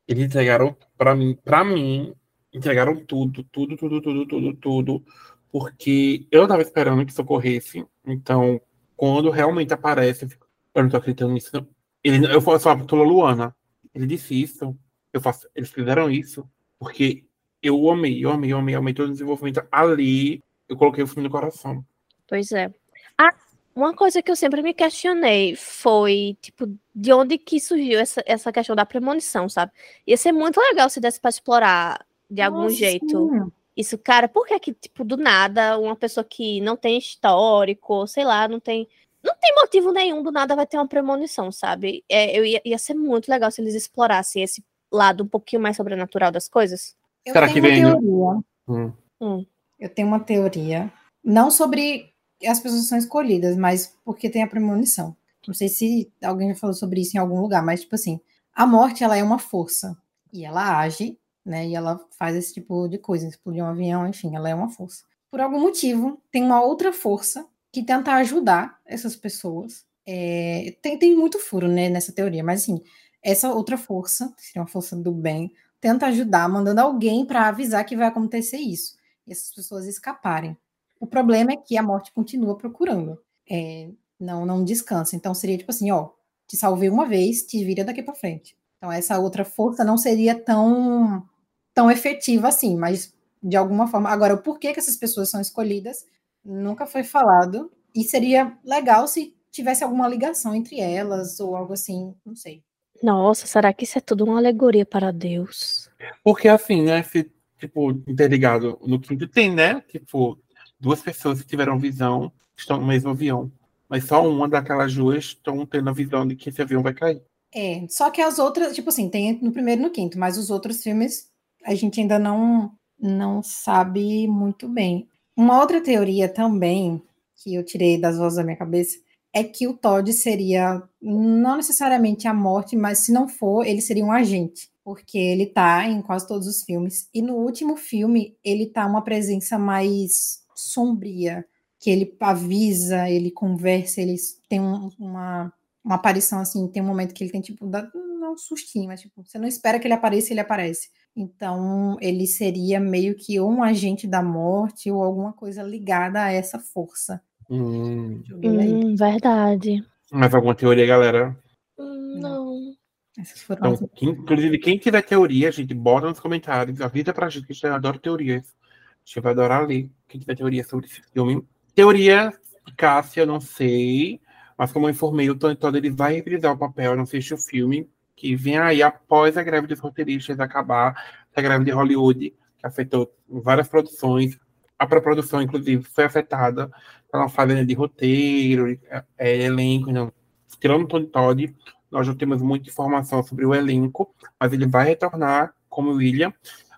Eles 0.08 0.26
entregaram 0.26 0.76
pra 0.98 1.16
mim, 1.16 1.38
para 1.44 1.64
mim, 1.64 2.14
entregaram 2.54 2.96
tudo, 3.06 3.44
tudo, 3.44 3.76
tudo, 3.76 4.02
tudo, 4.02 4.26
tudo, 4.26 4.54
tudo, 4.56 5.06
porque 5.52 6.28
eu 6.32 6.42
não 6.42 6.48
tava 6.48 6.62
esperando 6.62 7.06
que 7.06 7.12
isso 7.12 7.22
ocorresse. 7.22 7.86
Então, 8.06 8.62
quando 8.96 9.30
realmente 9.30 9.74
aparece, 9.74 10.26
eu, 10.26 10.30
fico, 10.30 10.48
eu 10.74 10.84
não 10.84 10.90
tô 10.90 10.98
acreditando 10.98 11.34
nisso. 11.34 11.50
não. 11.54 11.68
Ele, 12.04 12.26
eu 12.34 12.42
falar 12.42 12.60
pra 12.60 12.98
Luana, 12.98 13.56
ele 13.94 14.08
disse 14.08 14.40
isso, 14.42 14.78
eu 15.12 15.20
faço, 15.20 15.50
eles 15.54 15.72
fizeram 15.72 16.10
isso, 16.10 16.50
porque 16.80 17.26
eu 17.62 17.90
amei, 17.90 18.24
eu 18.24 18.32
amei, 18.32 18.54
eu 18.54 18.58
amei, 18.58 18.76
eu 18.76 18.80
amei 18.80 18.94
todo 18.94 19.10
o 19.10 19.12
desenvolvimento 19.12 19.66
ali. 19.72 20.42
Eu 20.70 20.78
coloquei 20.78 21.04
o 21.04 21.08
filme 21.08 21.24
no 21.24 21.32
coração. 21.32 21.86
Pois 22.28 22.52
é. 22.52 22.70
Ah, 23.18 23.34
uma 23.78 23.94
coisa 23.94 24.24
que 24.24 24.32
eu 24.32 24.36
sempre 24.36 24.64
me 24.64 24.74
questionei 24.74 25.56
foi, 25.56 26.36
tipo, 26.42 26.68
de 26.96 27.14
onde 27.14 27.38
que 27.38 27.60
surgiu 27.60 28.00
essa, 28.00 28.24
essa 28.26 28.52
questão 28.52 28.76
da 28.76 28.86
premonição, 28.86 29.48
sabe? 29.48 29.72
Ia 30.06 30.18
ser 30.18 30.32
muito 30.32 30.60
legal 30.60 30.90
se 30.90 31.00
desse 31.00 31.22
pra 31.22 31.30
explorar 31.30 32.04
de 32.30 32.42
algum 32.42 32.64
Nossa, 32.64 32.76
jeito. 32.76 33.30
sim. 33.30 33.52
Isso, 33.78 33.96
cara, 33.96 34.28
por 34.28 34.48
que 34.48 34.60
que, 34.60 34.74
tipo, 34.74 35.04
do 35.04 35.16
nada, 35.16 35.78
uma 35.78 35.96
pessoa 35.96 36.24
que 36.24 36.60
não 36.62 36.76
tem 36.76 36.98
histórico, 36.98 38.08
sei 38.08 38.26
lá, 38.26 38.48
não 38.48 38.60
tem. 38.60 38.88
Não 39.24 39.36
tem 39.40 39.54
motivo 39.54 39.92
nenhum, 39.92 40.24
do 40.24 40.32
nada 40.32 40.56
vai 40.56 40.66
ter 40.66 40.78
uma 40.78 40.88
premonição, 40.88 41.52
sabe? 41.52 42.04
É, 42.10 42.38
eu 42.38 42.44
ia, 42.44 42.62
ia 42.66 42.78
ser 42.80 42.96
muito 42.96 43.30
legal 43.30 43.52
se 43.52 43.62
eles 43.62 43.76
explorassem 43.76 44.42
esse 44.42 44.64
lado 44.92 45.24
um 45.24 45.28
pouquinho 45.28 45.62
mais 45.62 45.76
sobrenatural 45.78 46.32
das 46.32 46.48
coisas. 46.50 46.96
Eu 47.24 47.34
Será 47.34 47.48
tenho 47.48 47.62
que 47.62 47.68
uma 47.68 47.70
vem, 47.70 47.84
né? 47.84 47.92
teoria. 47.92 48.44
Hum. 48.68 48.94
Hum. 49.22 49.46
Eu 49.78 49.90
tenho 49.90 50.08
uma 50.08 50.20
teoria, 50.20 50.92
não 51.24 51.52
sobre 51.52 52.12
as 52.46 52.60
pessoas 52.60 52.86
são 52.88 52.98
escolhidas, 52.98 53.56
mas 53.56 53.96
porque 54.04 54.30
tem 54.30 54.44
a 54.44 54.48
premonição. 54.48 55.16
Não 55.48 55.54
sei 55.54 55.70
se 55.70 56.12
alguém 56.22 56.50
já 56.50 56.56
falou 56.56 56.74
sobre 56.74 57.02
isso 57.02 57.16
em 57.16 57.20
algum 57.20 57.40
lugar, 57.40 57.64
mas 57.64 57.82
tipo 57.82 57.96
assim, 57.96 58.20
a 58.54 58.68
morte 58.68 59.04
ela 59.04 59.16
é 59.16 59.24
uma 59.24 59.40
força 59.40 59.98
e 60.34 60.44
ela 60.44 60.80
age, 60.80 61.18
né? 61.46 61.66
E 61.68 61.76
ela 61.76 62.00
faz 62.18 62.36
esse 62.36 62.54
tipo 62.54 62.88
de 62.88 62.98
coisa, 62.98 63.28
explodir 63.28 63.64
um 63.64 63.68
avião, 63.68 64.06
enfim, 64.08 64.36
ela 64.36 64.50
é 64.50 64.56
uma 64.56 64.70
força. 64.70 65.06
Por 65.32 65.40
algum 65.40 65.60
motivo, 65.60 66.22
tem 66.32 66.44
uma 66.44 66.62
outra 66.62 66.92
força 66.92 67.48
que 67.72 67.84
tenta 67.84 68.14
ajudar 68.16 68.80
essas 68.86 69.16
pessoas. 69.16 69.86
É, 70.06 70.76
tem, 70.82 70.98
tem 70.98 71.16
muito 71.16 71.40
furo 71.40 71.68
né, 71.68 71.90
nessa 71.90 72.12
teoria, 72.12 72.44
mas 72.44 72.64
assim, 72.64 72.82
essa 73.22 73.52
outra 73.54 73.78
força, 73.78 74.34
que 74.36 74.44
seria 74.44 74.62
uma 74.62 74.68
força 74.68 74.96
do 74.96 75.12
bem, 75.12 75.52
tenta 75.80 76.08
ajudar, 76.08 76.50
mandando 76.50 76.82
alguém 76.82 77.26
para 77.26 77.48
avisar 77.48 77.86
que 77.86 77.96
vai 77.96 78.08
acontecer 78.08 78.58
isso. 78.58 78.98
E 79.26 79.32
essas 79.32 79.54
pessoas 79.54 79.86
escaparem. 79.86 80.58
O 81.00 81.08
problema 81.08 81.52
é 81.52 81.58
que 81.58 81.78
a 81.78 81.84
morte 81.84 82.12
continua 82.12 82.58
procurando. 82.58 83.20
É, 83.50 83.90
não, 84.20 84.46
não 84.46 84.64
descansa. 84.64 85.16
Então 85.16 85.34
seria 85.34 85.58
tipo 85.58 85.72
assim, 85.72 85.92
ó, 85.92 86.10
te 86.48 86.56
salvei 86.58 86.90
uma 86.90 87.06
vez, 87.06 87.44
te 87.44 87.64
vira 87.64 87.84
daqui 87.84 88.02
para 88.02 88.16
frente. 88.16 88.58
Então 88.78 88.92
essa 88.92 89.18
outra 89.20 89.44
força 89.44 89.84
não 89.84 89.98
seria 89.98 90.36
tão 90.36 91.26
tão 91.74 91.92
efetiva 91.92 92.48
assim, 92.48 92.76
mas 92.76 93.14
de 93.42 93.56
alguma 93.56 93.88
forma. 93.88 94.10
Agora, 94.10 94.34
o 94.34 94.42
porquê 94.42 94.74
que 94.74 94.80
essas 94.80 94.98
pessoas 94.98 95.30
são 95.30 95.40
escolhidas 95.40 96.06
nunca 96.44 96.86
foi 96.86 97.04
falado. 97.04 97.72
E 97.94 98.04
seria 98.04 98.58
legal 98.64 99.08
se 99.08 99.36
tivesse 99.52 99.84
alguma 99.84 100.08
ligação 100.08 100.54
entre 100.54 100.80
elas 100.80 101.40
ou 101.40 101.56
algo 101.56 101.74
assim, 101.74 102.14
não 102.26 102.36
sei. 102.36 102.64
Nossa, 103.02 103.46
será 103.48 103.74
que 103.74 103.84
isso 103.84 103.98
é 103.98 104.02
tudo 104.02 104.26
uma 104.26 104.38
alegoria 104.38 104.86
para 104.86 105.12
Deus? 105.12 105.90
Porque 106.24 106.48
assim, 106.48 106.84
né? 106.84 107.04
Se, 107.04 107.32
tipo, 107.58 107.92
interligado 108.08 108.80
no 108.86 109.00
quinto 109.00 109.28
tem, 109.28 109.54
né? 109.54 109.82
Tipo, 109.82 110.38
duas 110.80 111.02
pessoas 111.02 111.42
que 111.42 111.48
tiveram 111.48 111.80
visão 111.80 112.32
estão 112.58 112.80
no 112.80 112.88
mesmo 112.88 113.12
avião. 113.12 113.52
Mas 113.90 114.06
só 114.06 114.28
uma 114.28 114.48
daquelas 114.48 114.94
duas 114.94 115.26
estão 115.26 115.66
tendo 115.66 115.90
a 115.90 115.94
visão 115.94 116.28
de 116.28 116.36
que 116.36 116.50
esse 116.50 116.62
avião 116.62 116.84
vai 116.84 116.94
cair. 116.94 117.22
É, 117.54 117.86
só 117.88 118.10
que 118.10 118.22
as 118.22 118.40
outras, 118.40 118.76
tipo 118.76 118.90
assim, 118.90 119.10
tem 119.10 119.40
no 119.42 119.52
primeiro 119.52 119.82
e 119.82 119.86
no 119.86 119.92
quinto, 119.92 120.20
mas 120.20 120.38
os 120.38 120.50
outros 120.50 120.84
filmes 120.84 121.30
a 121.64 121.74
gente 121.74 122.00
ainda 122.00 122.20
não 122.20 122.72
não 123.00 123.44
sabe 123.44 124.28
muito 124.28 124.68
bem. 124.68 125.08
Uma 125.36 125.60
outra 125.60 125.80
teoria 125.80 126.28
também 126.28 127.02
que 127.36 127.54
eu 127.54 127.64
tirei 127.64 128.00
das 128.00 128.18
vozes 128.18 128.38
da 128.38 128.44
minha 128.44 128.58
cabeça 128.58 128.98
é 129.32 129.44
que 129.44 129.68
o 129.68 129.74
Todd 129.74 130.12
seria 130.14 130.82
não 131.00 131.58
necessariamente 131.58 132.28
a 132.28 132.34
morte, 132.34 132.76
mas 132.76 133.00
se 133.00 133.12
não 133.12 133.28
for, 133.28 133.66
ele 133.66 133.82
seria 133.82 134.04
um 134.04 134.12
agente, 134.12 134.70
porque 134.84 135.18
ele 135.18 135.46
tá 135.46 135.88
em 135.88 136.02
quase 136.02 136.28
todos 136.28 136.48
os 136.48 136.64
filmes. 136.64 137.08
E 137.14 137.22
no 137.22 137.36
último 137.36 137.78
filme, 137.78 138.36
ele 138.44 138.66
tá 138.66 138.86
uma 138.88 139.04
presença 139.04 139.60
mais 139.60 140.40
sombria, 140.68 141.46
que 141.80 141.90
ele 141.90 142.16
avisa, 142.20 143.10
ele 143.10 143.32
conversa, 143.32 144.02
ele 144.02 144.16
tem 144.50 144.60
um- 144.60 144.90
uma, 145.00 145.54
uma 145.84 145.96
aparição 145.96 146.40
assim, 146.40 146.68
tem 146.70 146.82
um 146.82 146.86
momento 146.88 147.14
que 147.14 147.24
ele 147.24 147.32
tem 147.32 147.42
tipo, 147.42 147.68
dá, 147.68 147.90
não 147.94 148.34
um 148.34 148.38
sustinho, 148.38 148.88
mas 148.88 149.02
tipo, 149.02 149.24
você 149.24 149.38
não 149.38 149.48
espera 149.48 149.80
que 149.80 149.88
ele 149.88 149.94
apareça, 149.94 150.34
ele 150.34 150.40
aparece. 150.40 150.90
Então, 151.16 151.98
ele 152.00 152.28
seria 152.28 152.80
meio 152.80 153.16
que 153.16 153.40
ou 153.40 153.50
um 153.52 153.64
agente 153.64 154.08
da 154.08 154.22
morte 154.22 154.92
ou 154.92 155.04
alguma 155.04 155.34
coisa 155.34 155.64
ligada 155.64 156.22
a 156.24 156.32
essa 156.32 156.60
força. 156.60 157.22
Hum. 157.50 158.22
Hum, 158.44 158.96
verdade. 158.96 159.84
Mais 160.12 160.34
alguma 160.34 160.56
teoria, 160.56 160.86
galera? 160.86 161.38
Hum, 161.78 162.20
Não. 162.20 162.46
não. 162.46 162.74
Essas 163.18 163.42
foram 163.42 163.72
Então, 163.72 163.88
as 163.88 163.92
quem- 164.00 164.10
inclusive, 164.10 164.60
quem 164.60 164.78
tiver 164.78 165.02
teoria, 165.02 165.52
gente, 165.52 165.74
bota 165.74 166.08
nos 166.08 166.20
comentários, 166.20 166.80
avisa 166.82 167.14
pra 167.14 167.30
gente 167.30 167.46
que 167.48 167.52
a 167.52 167.56
gente 167.56 167.68
adora 167.68 167.98
teorias. 167.98 168.48
A 168.48 169.06
gente 169.06 169.20
vai 169.22 169.32
adorar 169.32 169.66
ler 169.68 169.90
quem 170.08 170.20
tiver 170.20 170.36
teoria 170.36 170.64
sobre 170.64 170.86
esse 170.86 171.02
filme. 171.12 171.44
Teoria, 171.76 172.34
Cássia, 172.76 173.22
eu 173.22 173.28
não 173.28 173.40
sei, 173.40 174.20
mas 174.58 174.72
como 174.72 174.88
eu 174.88 174.92
informei, 174.92 175.30
o 175.30 175.36
Tony 175.36 175.56
Todd 175.56 175.78
ele 175.78 175.90
vai 175.90 176.16
reprisar 176.16 176.52
o 176.54 176.58
papel 176.58 176.96
no 176.96 177.06
sexto 177.06 177.38
filme, 177.38 177.90
que 178.16 178.36
vem 178.36 178.58
aí 178.58 178.82
após 178.82 179.38
a 179.38 179.44
greve 179.44 179.68
dos 179.68 179.80
roteiristas 179.80 180.40
acabar, 180.40 180.96
a 181.36 181.42
greve 181.42 181.66
de 181.66 181.72
Hollywood, 181.72 182.34
que 182.58 182.66
afetou 182.66 183.14
várias 183.30 183.68
produções. 183.68 184.40
A 184.80 184.86
pré-produção, 184.88 185.42
inclusive, 185.42 185.84
foi 185.84 186.04
afetada 186.04 186.72
pela 187.12 187.30
falha 187.30 187.64
de 187.64 187.74
roteiro, 187.74 188.80
é, 188.90 189.04
é, 189.18 189.38
elenco, 189.44 189.92
não. 189.92 190.12
Tirando 190.60 190.84
o 190.84 190.88
Tony 190.88 191.08
Todd, 191.08 191.56
nós 191.92 192.08
não 192.08 192.16
temos 192.16 192.42
muita 192.42 192.70
informação 192.70 193.22
sobre 193.22 193.46
o 193.46 193.54
elenco, 193.54 194.14
mas 194.40 194.52
ele 194.52 194.66
vai 194.66 194.86
retornar 194.86 195.54
como 195.70 195.92
William. 195.92 196.34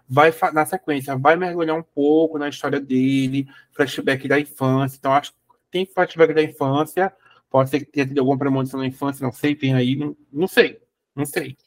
Vai, 0.10 0.34
na 0.54 0.66
sequência, 0.66 1.16
vai 1.16 1.36
mergulhar 1.36 1.78
um 1.78 1.84
pouco 1.84 2.40
na 2.40 2.50
história 2.50 2.80
dele, 2.80 3.48
flashback 3.72 4.28
da 4.28 4.40
infância. 4.40 4.98
Então, 4.98 5.14
acho 5.14 5.32
que 5.32 5.38
tem 5.70 5.86
flashback 5.86 6.34
da 6.34 6.42
infância. 6.42 7.14
Pode 7.50 7.70
ser 7.70 7.80
que 7.80 7.86
tenha 7.86 8.08
tido 8.08 8.20
alguma 8.20 8.38
premonição 8.38 8.80
na 8.80 8.88
infância, 8.88 9.24
não 9.24 9.32
sei, 9.32 9.56
tem 9.56 9.74
aí, 9.74 9.96
não, 9.96 10.16
não 10.32 10.48
sei, 10.48 10.80
não 11.16 11.26
sei. 11.26 11.58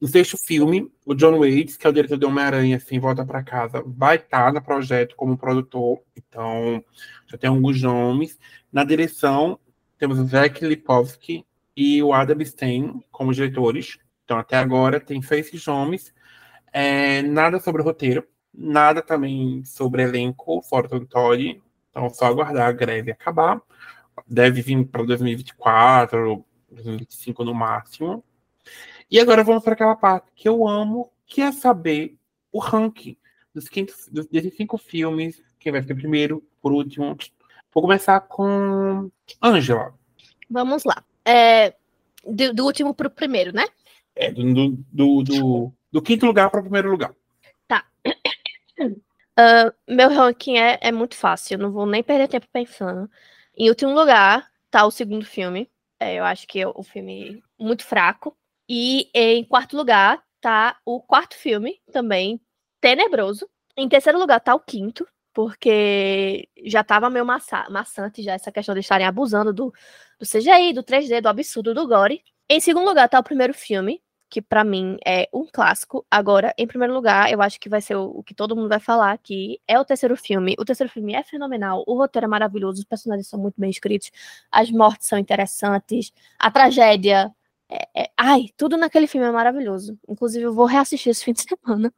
No 0.00 0.08
sexto 0.08 0.38
filme, 0.38 0.90
o 1.04 1.14
John 1.14 1.38
Waits, 1.38 1.76
que 1.76 1.86
é 1.86 1.90
o 1.90 1.92
diretor 1.92 2.16
de 2.16 2.24
Homem-Aranha, 2.24 2.78
assim, 2.78 2.98
volta 2.98 3.24
para 3.24 3.42
casa, 3.42 3.82
vai 3.86 4.16
estar 4.16 4.50
no 4.50 4.62
projeto 4.62 5.14
como 5.14 5.36
produtor. 5.36 6.00
Então, 6.16 6.82
já 7.26 7.36
tem 7.36 7.50
alguns 7.50 7.82
nomes. 7.82 8.38
Na 8.72 8.82
direção, 8.82 9.58
temos 9.98 10.18
o 10.18 10.26
Zach 10.26 10.64
Lipovsky 10.64 11.44
e 11.76 12.02
o 12.02 12.14
Adam 12.14 12.42
Stein 12.42 13.04
como 13.10 13.34
diretores. 13.34 13.98
Então, 14.24 14.38
até 14.38 14.56
agora, 14.56 14.98
tem 14.98 15.20
esses 15.20 15.66
nomes. 15.66 16.14
É, 16.72 17.22
nada 17.22 17.58
sobre 17.58 17.82
o 17.82 17.84
roteiro, 17.84 18.26
nada 18.52 19.02
também 19.02 19.64
sobre 19.64 20.02
elenco, 20.02 20.62
fora 20.62 20.88
do 20.88 21.06
Todd. 21.06 21.60
Então, 21.90 22.10
só 22.10 22.26
aguardar 22.26 22.68
a 22.68 22.72
greve 22.72 23.10
acabar. 23.10 23.60
Deve 24.26 24.62
vir 24.62 24.84
para 24.86 25.02
2024, 25.02 26.44
2025 26.70 27.44
no 27.44 27.54
máximo. 27.54 28.22
E 29.10 29.18
agora 29.18 29.42
vamos 29.42 29.64
para 29.64 29.72
aquela 29.72 29.96
parte 29.96 30.30
que 30.34 30.48
eu 30.48 30.68
amo, 30.68 31.10
que 31.26 31.40
é 31.40 31.50
saber 31.50 32.16
o 32.52 32.58
ranking 32.58 33.16
dos, 33.54 33.68
quinto, 33.68 33.92
dos 34.10 34.26
desses 34.26 34.54
cinco 34.56 34.78
filmes. 34.78 35.42
Quem 35.58 35.72
vai 35.72 35.82
ficar 35.82 35.94
primeiro, 35.94 36.44
por 36.62 36.72
último. 36.72 37.16
Vou 37.72 37.82
começar 37.82 38.20
com 38.20 39.10
Angela. 39.42 39.94
Vamos 40.48 40.84
lá. 40.84 41.04
É, 41.24 41.74
do, 42.24 42.54
do 42.54 42.64
último 42.64 42.94
pro 42.94 43.10
primeiro, 43.10 43.52
né? 43.52 43.64
É, 44.14 44.30
do, 44.30 44.42
do, 44.42 44.84
do, 44.92 45.22
do, 45.22 45.72
do 45.92 46.02
quinto 46.02 46.26
lugar 46.26 46.50
para 46.50 46.60
o 46.60 46.62
primeiro 46.62 46.90
lugar. 46.90 47.14
Ah, 49.42 49.72
meu 49.88 50.10
ranking 50.10 50.58
é, 50.58 50.78
é 50.82 50.92
muito 50.92 51.16
fácil, 51.16 51.56
não 51.56 51.72
vou 51.72 51.86
nem 51.86 52.02
perder 52.02 52.28
tempo 52.28 52.46
pensando. 52.52 53.10
Em 53.56 53.70
último 53.70 53.94
lugar, 53.94 54.50
tá 54.70 54.84
o 54.84 54.90
segundo 54.90 55.24
filme. 55.24 55.70
É, 55.98 56.16
eu 56.16 56.24
acho 56.24 56.46
que 56.46 56.60
é 56.60 56.68
o 56.68 56.82
filme 56.82 57.42
muito 57.58 57.84
fraco. 57.84 58.36
E 58.68 59.10
em 59.14 59.42
quarto 59.44 59.76
lugar, 59.76 60.22
tá 60.42 60.78
o 60.84 61.00
quarto 61.00 61.36
filme, 61.36 61.80
também 61.90 62.38
tenebroso. 62.80 63.48
Em 63.76 63.88
terceiro 63.88 64.18
lugar 64.18 64.40
tá 64.40 64.54
o 64.54 64.60
quinto, 64.60 65.08
porque 65.32 66.48
já 66.64 66.84
tava 66.84 67.08
meio 67.08 67.24
maça 67.24 67.66
maçante 67.70 68.22
já 68.22 68.34
essa 68.34 68.52
questão 68.52 68.74
de 68.74 68.80
estarem 68.80 69.06
abusando 69.06 69.52
do, 69.54 69.72
do 70.18 70.26
CGI, 70.26 70.74
do 70.74 70.82
3D, 70.82 71.22
do 71.22 71.28
absurdo 71.28 71.72
do 71.74 71.88
gore. 71.88 72.22
Em 72.48 72.60
segundo 72.60 72.86
lugar 72.86 73.08
tá 73.08 73.18
o 73.18 73.24
primeiro 73.24 73.54
filme, 73.54 74.02
que 74.30 74.40
para 74.40 74.62
mim 74.62 74.96
é 75.04 75.28
um 75.34 75.44
clássico. 75.44 76.06
Agora, 76.08 76.54
em 76.56 76.66
primeiro 76.66 76.94
lugar, 76.94 77.30
eu 77.32 77.42
acho 77.42 77.58
que 77.58 77.68
vai 77.68 77.80
ser 77.80 77.96
o, 77.96 78.04
o, 78.04 78.22
que 78.22 78.32
todo 78.32 78.54
mundo 78.54 78.68
vai 78.68 78.78
falar 78.78 79.12
aqui, 79.12 79.60
é 79.66 79.78
o 79.78 79.84
terceiro 79.84 80.16
filme. 80.16 80.54
O 80.58 80.64
terceiro 80.64 80.90
filme 80.90 81.14
é 81.14 81.22
fenomenal, 81.24 81.82
o 81.86 81.94
roteiro 81.94 82.26
é 82.26 82.28
maravilhoso, 82.28 82.78
os 82.78 82.84
personagens 82.84 83.26
são 83.26 83.40
muito 83.40 83.60
bem 83.60 83.68
escritos, 83.68 84.10
as 84.50 84.70
mortes 84.70 85.08
são 85.08 85.18
interessantes, 85.18 86.12
a 86.38 86.50
tragédia. 86.50 87.34
É, 87.68 88.02
é... 88.02 88.10
Ai, 88.16 88.46
tudo 88.56 88.76
naquele 88.76 89.08
filme 89.08 89.26
é 89.26 89.32
maravilhoso. 89.32 89.98
Inclusive, 90.08 90.44
eu 90.44 90.54
vou 90.54 90.66
reassistir 90.66 91.10
esse 91.10 91.24
fim 91.24 91.32
de 91.32 91.42
semana. 91.48 91.92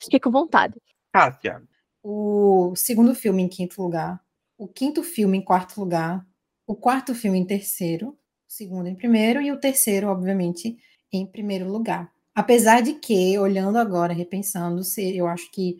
Fiquei 0.00 0.18
com 0.18 0.30
vontade. 0.30 0.74
Kátia. 1.12 1.62
O 2.02 2.74
segundo 2.76 3.14
filme 3.14 3.42
em 3.42 3.48
quinto 3.48 3.80
lugar, 3.80 4.20
o 4.58 4.66
quinto 4.66 5.02
filme 5.02 5.38
em 5.38 5.42
quarto 5.42 5.80
lugar, 5.80 6.26
o 6.66 6.74
quarto 6.74 7.14
filme 7.14 7.38
em 7.38 7.44
terceiro, 7.44 8.08
o 8.08 8.16
segundo 8.46 8.88
em 8.88 8.94
primeiro 8.94 9.40
e 9.40 9.52
o 9.52 9.58
terceiro, 9.58 10.08
obviamente, 10.08 10.76
em 11.12 11.26
primeiro 11.26 11.70
lugar. 11.70 12.10
Apesar 12.34 12.82
de 12.82 12.94
que, 12.94 13.38
olhando 13.38 13.78
agora, 13.78 14.12
repensando, 14.12 14.82
eu 14.98 15.26
acho 15.26 15.50
que, 15.50 15.78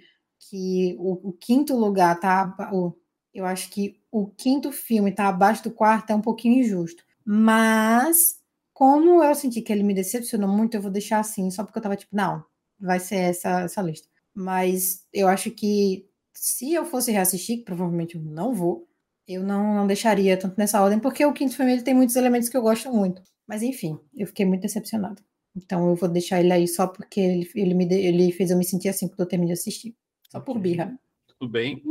que 0.48 0.97
o, 0.98 1.28
o 1.31 1.32
quinto 1.32 1.77
lugar 1.77 2.19
tá. 2.19 2.70
O, 2.73 2.94
eu 3.35 3.44
acho 3.44 3.70
que 3.70 4.01
o 4.11 4.27
quinto 4.27 4.73
filme 4.73 5.12
tá 5.12 5.28
abaixo 5.28 5.65
do 5.65 5.70
quarto 5.70 6.11
é 6.11 6.15
um 6.15 6.23
pouquinho 6.23 6.61
injusto. 6.61 7.05
Mas, 7.24 8.36
como 8.73 9.23
eu 9.23 9.35
senti 9.35 9.61
que 9.61 9.73
ele 9.73 9.82
me 9.82 9.93
decepcionou 9.94 10.48
muito, 10.48 10.74
eu 10.77 10.82
vou 10.82 10.90
deixar 10.90 11.19
assim, 11.20 11.51
só 11.51 11.65
porque 11.65 11.78
eu 11.78 11.82
tava 11.82 11.97
tipo, 11.97 12.16
não, 12.16 12.43
vai 12.81 13.01
ser 13.01 13.16
essa, 13.16 13.62
essa 13.62 13.82
lista. 13.82 14.09
Mas 14.35 15.05
eu 15.12 15.28
acho 15.28 15.51
que 15.51 16.09
se 16.35 16.73
eu 16.73 16.85
fosse 16.85 17.11
reassistir, 17.12 17.59
que 17.59 17.65
provavelmente 17.65 18.16
eu 18.16 18.23
não 18.23 18.55
vou, 18.55 18.89
eu 19.27 19.43
não, 19.43 19.74
não 19.74 19.86
deixaria 19.86 20.36
tanto 20.39 20.57
nessa 20.59 20.81
ordem, 20.81 21.01
porque 21.01 21.24
o 21.24 21.32
quinto 21.32 21.57
filme 21.57 21.73
ele 21.73 21.82
tem 21.82 21.94
muitos 21.94 22.16
elementos 22.16 22.48
que 22.48 22.57
eu 22.57 22.62
gosto 22.62 22.90
muito. 22.93 23.23
Mas 23.47 23.62
enfim, 23.62 23.98
eu 24.14 24.27
fiquei 24.27 24.44
muito 24.44 24.62
decepcionada. 24.62 25.23
Então 25.55 25.89
eu 25.89 25.94
vou 25.94 26.09
deixar 26.09 26.40
ele 26.40 26.52
aí 26.52 26.68
só 26.68 26.86
porque 26.86 27.20
ele, 27.20 27.51
ele, 27.55 27.74
me, 27.74 27.86
ele 27.93 28.32
fez 28.32 28.51
eu 28.51 28.59
me 28.59 28.64
sentir 28.64 28.89
assim 28.89 29.09
quando 29.09 29.20
eu 29.20 29.27
terminei 29.27 29.55
de 29.55 29.60
assistir. 29.60 29.97
Só 30.31 30.40
por 30.40 30.59
birra. 30.59 30.98
Tudo 31.27 31.51
bem. 31.51 31.82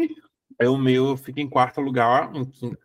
Aí 0.60 0.68
o 0.68 0.77
meu 0.77 1.18
fica 1.18 1.41
em 1.41 1.49
quarto 1.49 1.82
lugar. 1.82 2.34
Em 2.36 2.45
quinto, 2.45 2.77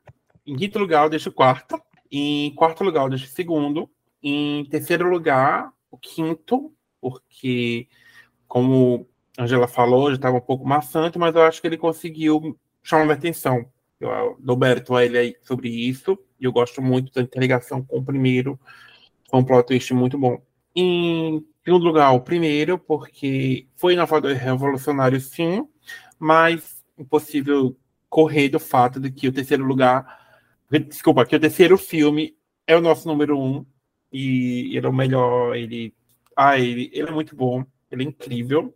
em 0.47 0.57
quinto 0.57 0.79
lugar 0.79 1.05
eu 1.05 1.11
deixo 1.11 1.33
quarto. 1.33 1.81
Em 2.11 2.55
quarto 2.55 2.83
lugar 2.83 3.05
eu 3.05 3.11
deixo 3.11 3.27
segundo. 3.27 3.91
Em 4.23 4.65
terceiro 4.67 5.09
lugar, 5.09 5.73
o 5.91 5.97
quinto, 5.97 6.73
porque, 7.01 7.89
como 8.47 9.07
a 9.37 9.45
Angela 9.45 9.67
falou, 9.67 10.11
já 10.11 10.17
estava 10.17 10.37
um 10.37 10.43
pouco 10.43 10.67
maçante, 10.67 11.19
mas 11.19 11.35
eu 11.35 11.43
acho 11.43 11.61
que 11.61 11.67
ele 11.67 11.79
conseguiu 11.79 12.59
chamar 12.83 13.05
minha 13.05 13.17
atenção. 13.17 13.67
Eu 14.01 15.01
ele 15.03 15.19
aí 15.19 15.37
sobre 15.43 15.69
isso. 15.69 16.19
E 16.41 16.45
eu 16.45 16.53
gosto 16.53 16.81
muito 16.81 17.13
da 17.13 17.21
interligação 17.21 17.83
com 17.83 17.99
o 17.99 18.05
primeiro. 18.05 18.59
Foi 19.29 19.41
um 19.41 19.45
plot 19.45 19.67
twist 19.67 19.93
muito 19.93 20.19
bom. 20.19 20.43
Em 20.75 21.45
segundo 21.65 21.85
lugar, 21.85 22.13
o 22.13 22.21
primeiro, 22.21 22.79
porque 22.79 23.69
foi 23.77 23.93
inovador 23.93 24.31
e 24.31 24.35
revolucionário, 24.35 25.21
sim, 25.21 25.69
mas 26.19 26.83
impossível 26.99 27.77
correr 28.09 28.49
do 28.49 28.59
fato 28.59 28.99
de 28.99 29.11
que 29.11 29.29
o 29.29 29.33
terceiro 29.33 29.65
lugar. 29.65 30.19
Desculpa, 30.89 31.27
que 31.27 31.37
o 31.37 31.41
terceiro 31.41 31.77
filme 31.77 32.37
é 32.67 32.77
o 32.77 32.81
nosso 32.81 33.07
número 33.07 33.39
um. 33.39 33.67
E 34.13 34.77
ele 34.77 34.87
é 34.87 34.89
o 34.89 34.93
melhor. 34.93 35.57
Ele, 35.57 35.95
ah, 36.37 36.59
ele, 36.59 36.91
ele 36.93 37.09
é 37.09 37.13
muito 37.13 37.37
bom. 37.37 37.65
Ele 37.91 38.05
é 38.05 38.07
incrível. 38.07 38.75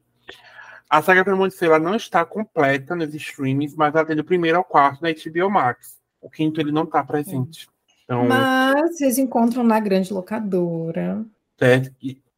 A 0.89 1.02
saga 1.02 1.24
ela 1.62 1.78
não 1.78 1.97
está 1.97 2.24
completa 2.24 2.94
nos 2.94 3.15
streams, 3.15 3.77
mas 3.77 3.94
ela 3.94 4.05
tem 4.05 4.16
do 4.16 4.24
primeiro 4.24 4.59
ao 4.59 4.65
quarto 4.65 5.02
na 5.02 5.11
HBO 5.11 5.51
Max. 5.51 5.98
O 6.20 6.31
quinto 6.31 6.61
ele 6.61 6.73
não 6.73 6.85
está 6.85 7.02
presente. 7.02 7.69
Então, 8.05 8.27
Mas 8.27 8.97
vocês 8.97 9.19
encontram 9.19 9.65
na 9.65 9.81
grande 9.81 10.12
locadora. 10.12 11.24
Certo? 11.59 11.90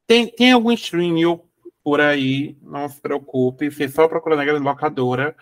Tem, 0.06 0.28
tem 0.28 0.52
algum 0.52 0.72
stream 0.72 1.40
por 1.82 2.00
aí, 2.00 2.56
não 2.62 2.88
se 2.88 3.00
preocupe. 3.00 3.70
Você 3.70 3.88
só 3.88 4.08
procura 4.08 4.36
na 4.36 4.44
grande 4.44 4.64
locadora 4.64 5.36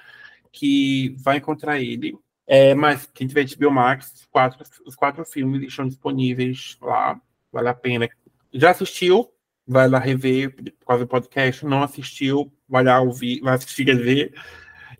que 0.53 1.15
vai 1.19 1.39
encontrar 1.39 1.81
ele. 1.81 2.17
É, 2.47 2.75
mas 2.75 3.07
quem 3.07 3.27
tiver 3.27 3.47
HBO 3.57 3.71
Max, 3.71 4.13
os 4.13 4.27
quatro, 4.27 4.65
os 4.87 4.95
quatro 4.95 5.25
filmes 5.25 5.63
estão 5.63 5.87
disponíveis 5.87 6.77
lá. 6.81 7.21
Vale 7.53 7.69
a 7.69 7.75
pena. 7.75 8.09
Já 8.53 8.71
assistiu? 8.71 9.31
Vai 9.67 9.89
lá 9.89 9.99
rever 9.99 10.55
por 10.55 10.87
causa 10.87 11.05
do 11.05 11.09
podcast. 11.09 11.65
Não 11.65 11.83
assistiu? 11.83 12.53
Vai 12.75 12.83
lá 12.83 13.01
ouvir, 13.01 13.41
vai 13.41 13.55
assistir, 13.55 13.85
quer 13.85 13.97
dizer 13.97 14.35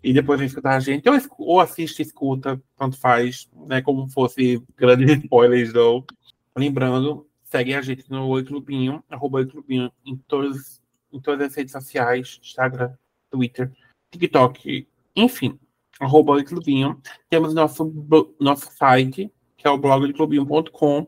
e 0.01 0.13
depois 0.13 0.39
vem 0.39 0.47
escutar 0.47 0.77
a 0.77 0.79
gente, 0.79 1.09
ou, 1.09 1.17
ou 1.39 1.59
assiste 1.59 1.99
e 1.99 2.03
escuta, 2.03 2.61
tanto 2.77 2.95
faz, 2.95 3.49
né? 3.67 3.81
Como 3.81 4.07
fosse 4.07 4.63
grandes 4.77 5.17
spoilers, 5.23 5.73
ou 5.73 6.05
lembrando, 6.55 7.27
segue 7.43 7.73
a 7.73 7.81
gente 7.81 8.09
no 8.09 8.27
Oi 8.27 8.45
Clubinho, 8.45 9.03
arroba 9.09 9.39
Oi 9.39 9.47
Clubinho, 9.47 9.91
em 10.05 10.15
todas, 10.15 10.79
em 11.11 11.19
todas 11.19 11.47
as 11.47 11.55
redes 11.55 11.71
sociais, 11.71 12.39
Instagram, 12.41 12.93
Twitter, 13.31 13.71
TikTok, 14.11 14.87
enfim, 15.15 15.59
arroba 15.99 16.33
Oi 16.33 16.43
Clubinho. 16.43 17.01
Temos 17.27 17.55
nosso, 17.55 17.91
nosso 18.39 18.71
site, 18.71 19.31
que 19.57 19.67
é 19.67 19.71
o 19.71 19.77
blogdeclubinho.com, 19.77 21.07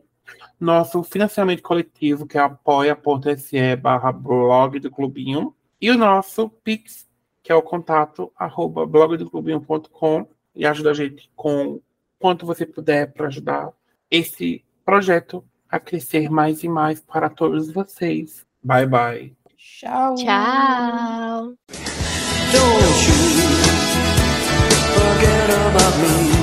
nosso 0.58 1.04
financiamento 1.04 1.62
coletivo, 1.62 2.26
que 2.26 2.36
é 2.36 2.40
apoia.se 2.40 3.76
barra 3.76 4.10
blog 4.10 4.80
do 4.80 4.90
Clubinho, 4.90 5.54
e 5.80 5.90
o 5.90 5.96
nosso 5.98 6.48
Pix, 6.48 7.08
que 7.42 7.52
é 7.52 7.54
o 7.54 7.62
contato 7.62 8.32
arroba 8.36 8.86
blogdoclubinho.com 8.86 10.26
e 10.54 10.66
ajuda 10.66 10.90
a 10.90 10.94
gente 10.94 11.30
com 11.36 11.80
quanto 12.18 12.44
você 12.44 12.66
puder 12.66 13.12
para 13.12 13.28
ajudar 13.28 13.70
esse 14.10 14.64
projeto 14.84 15.44
a 15.68 15.78
crescer 15.78 16.30
mais 16.30 16.64
e 16.64 16.68
mais 16.68 17.00
para 17.00 17.28
todos 17.28 17.70
vocês. 17.70 18.46
Bye 18.62 18.86
bye. 18.86 19.36
Tchau. 19.56 20.14
Tchau. 20.16 21.54
Don't 22.52 23.08
you 23.08 23.28
forget 24.94 25.50
about 25.50 26.32
me. 26.32 26.37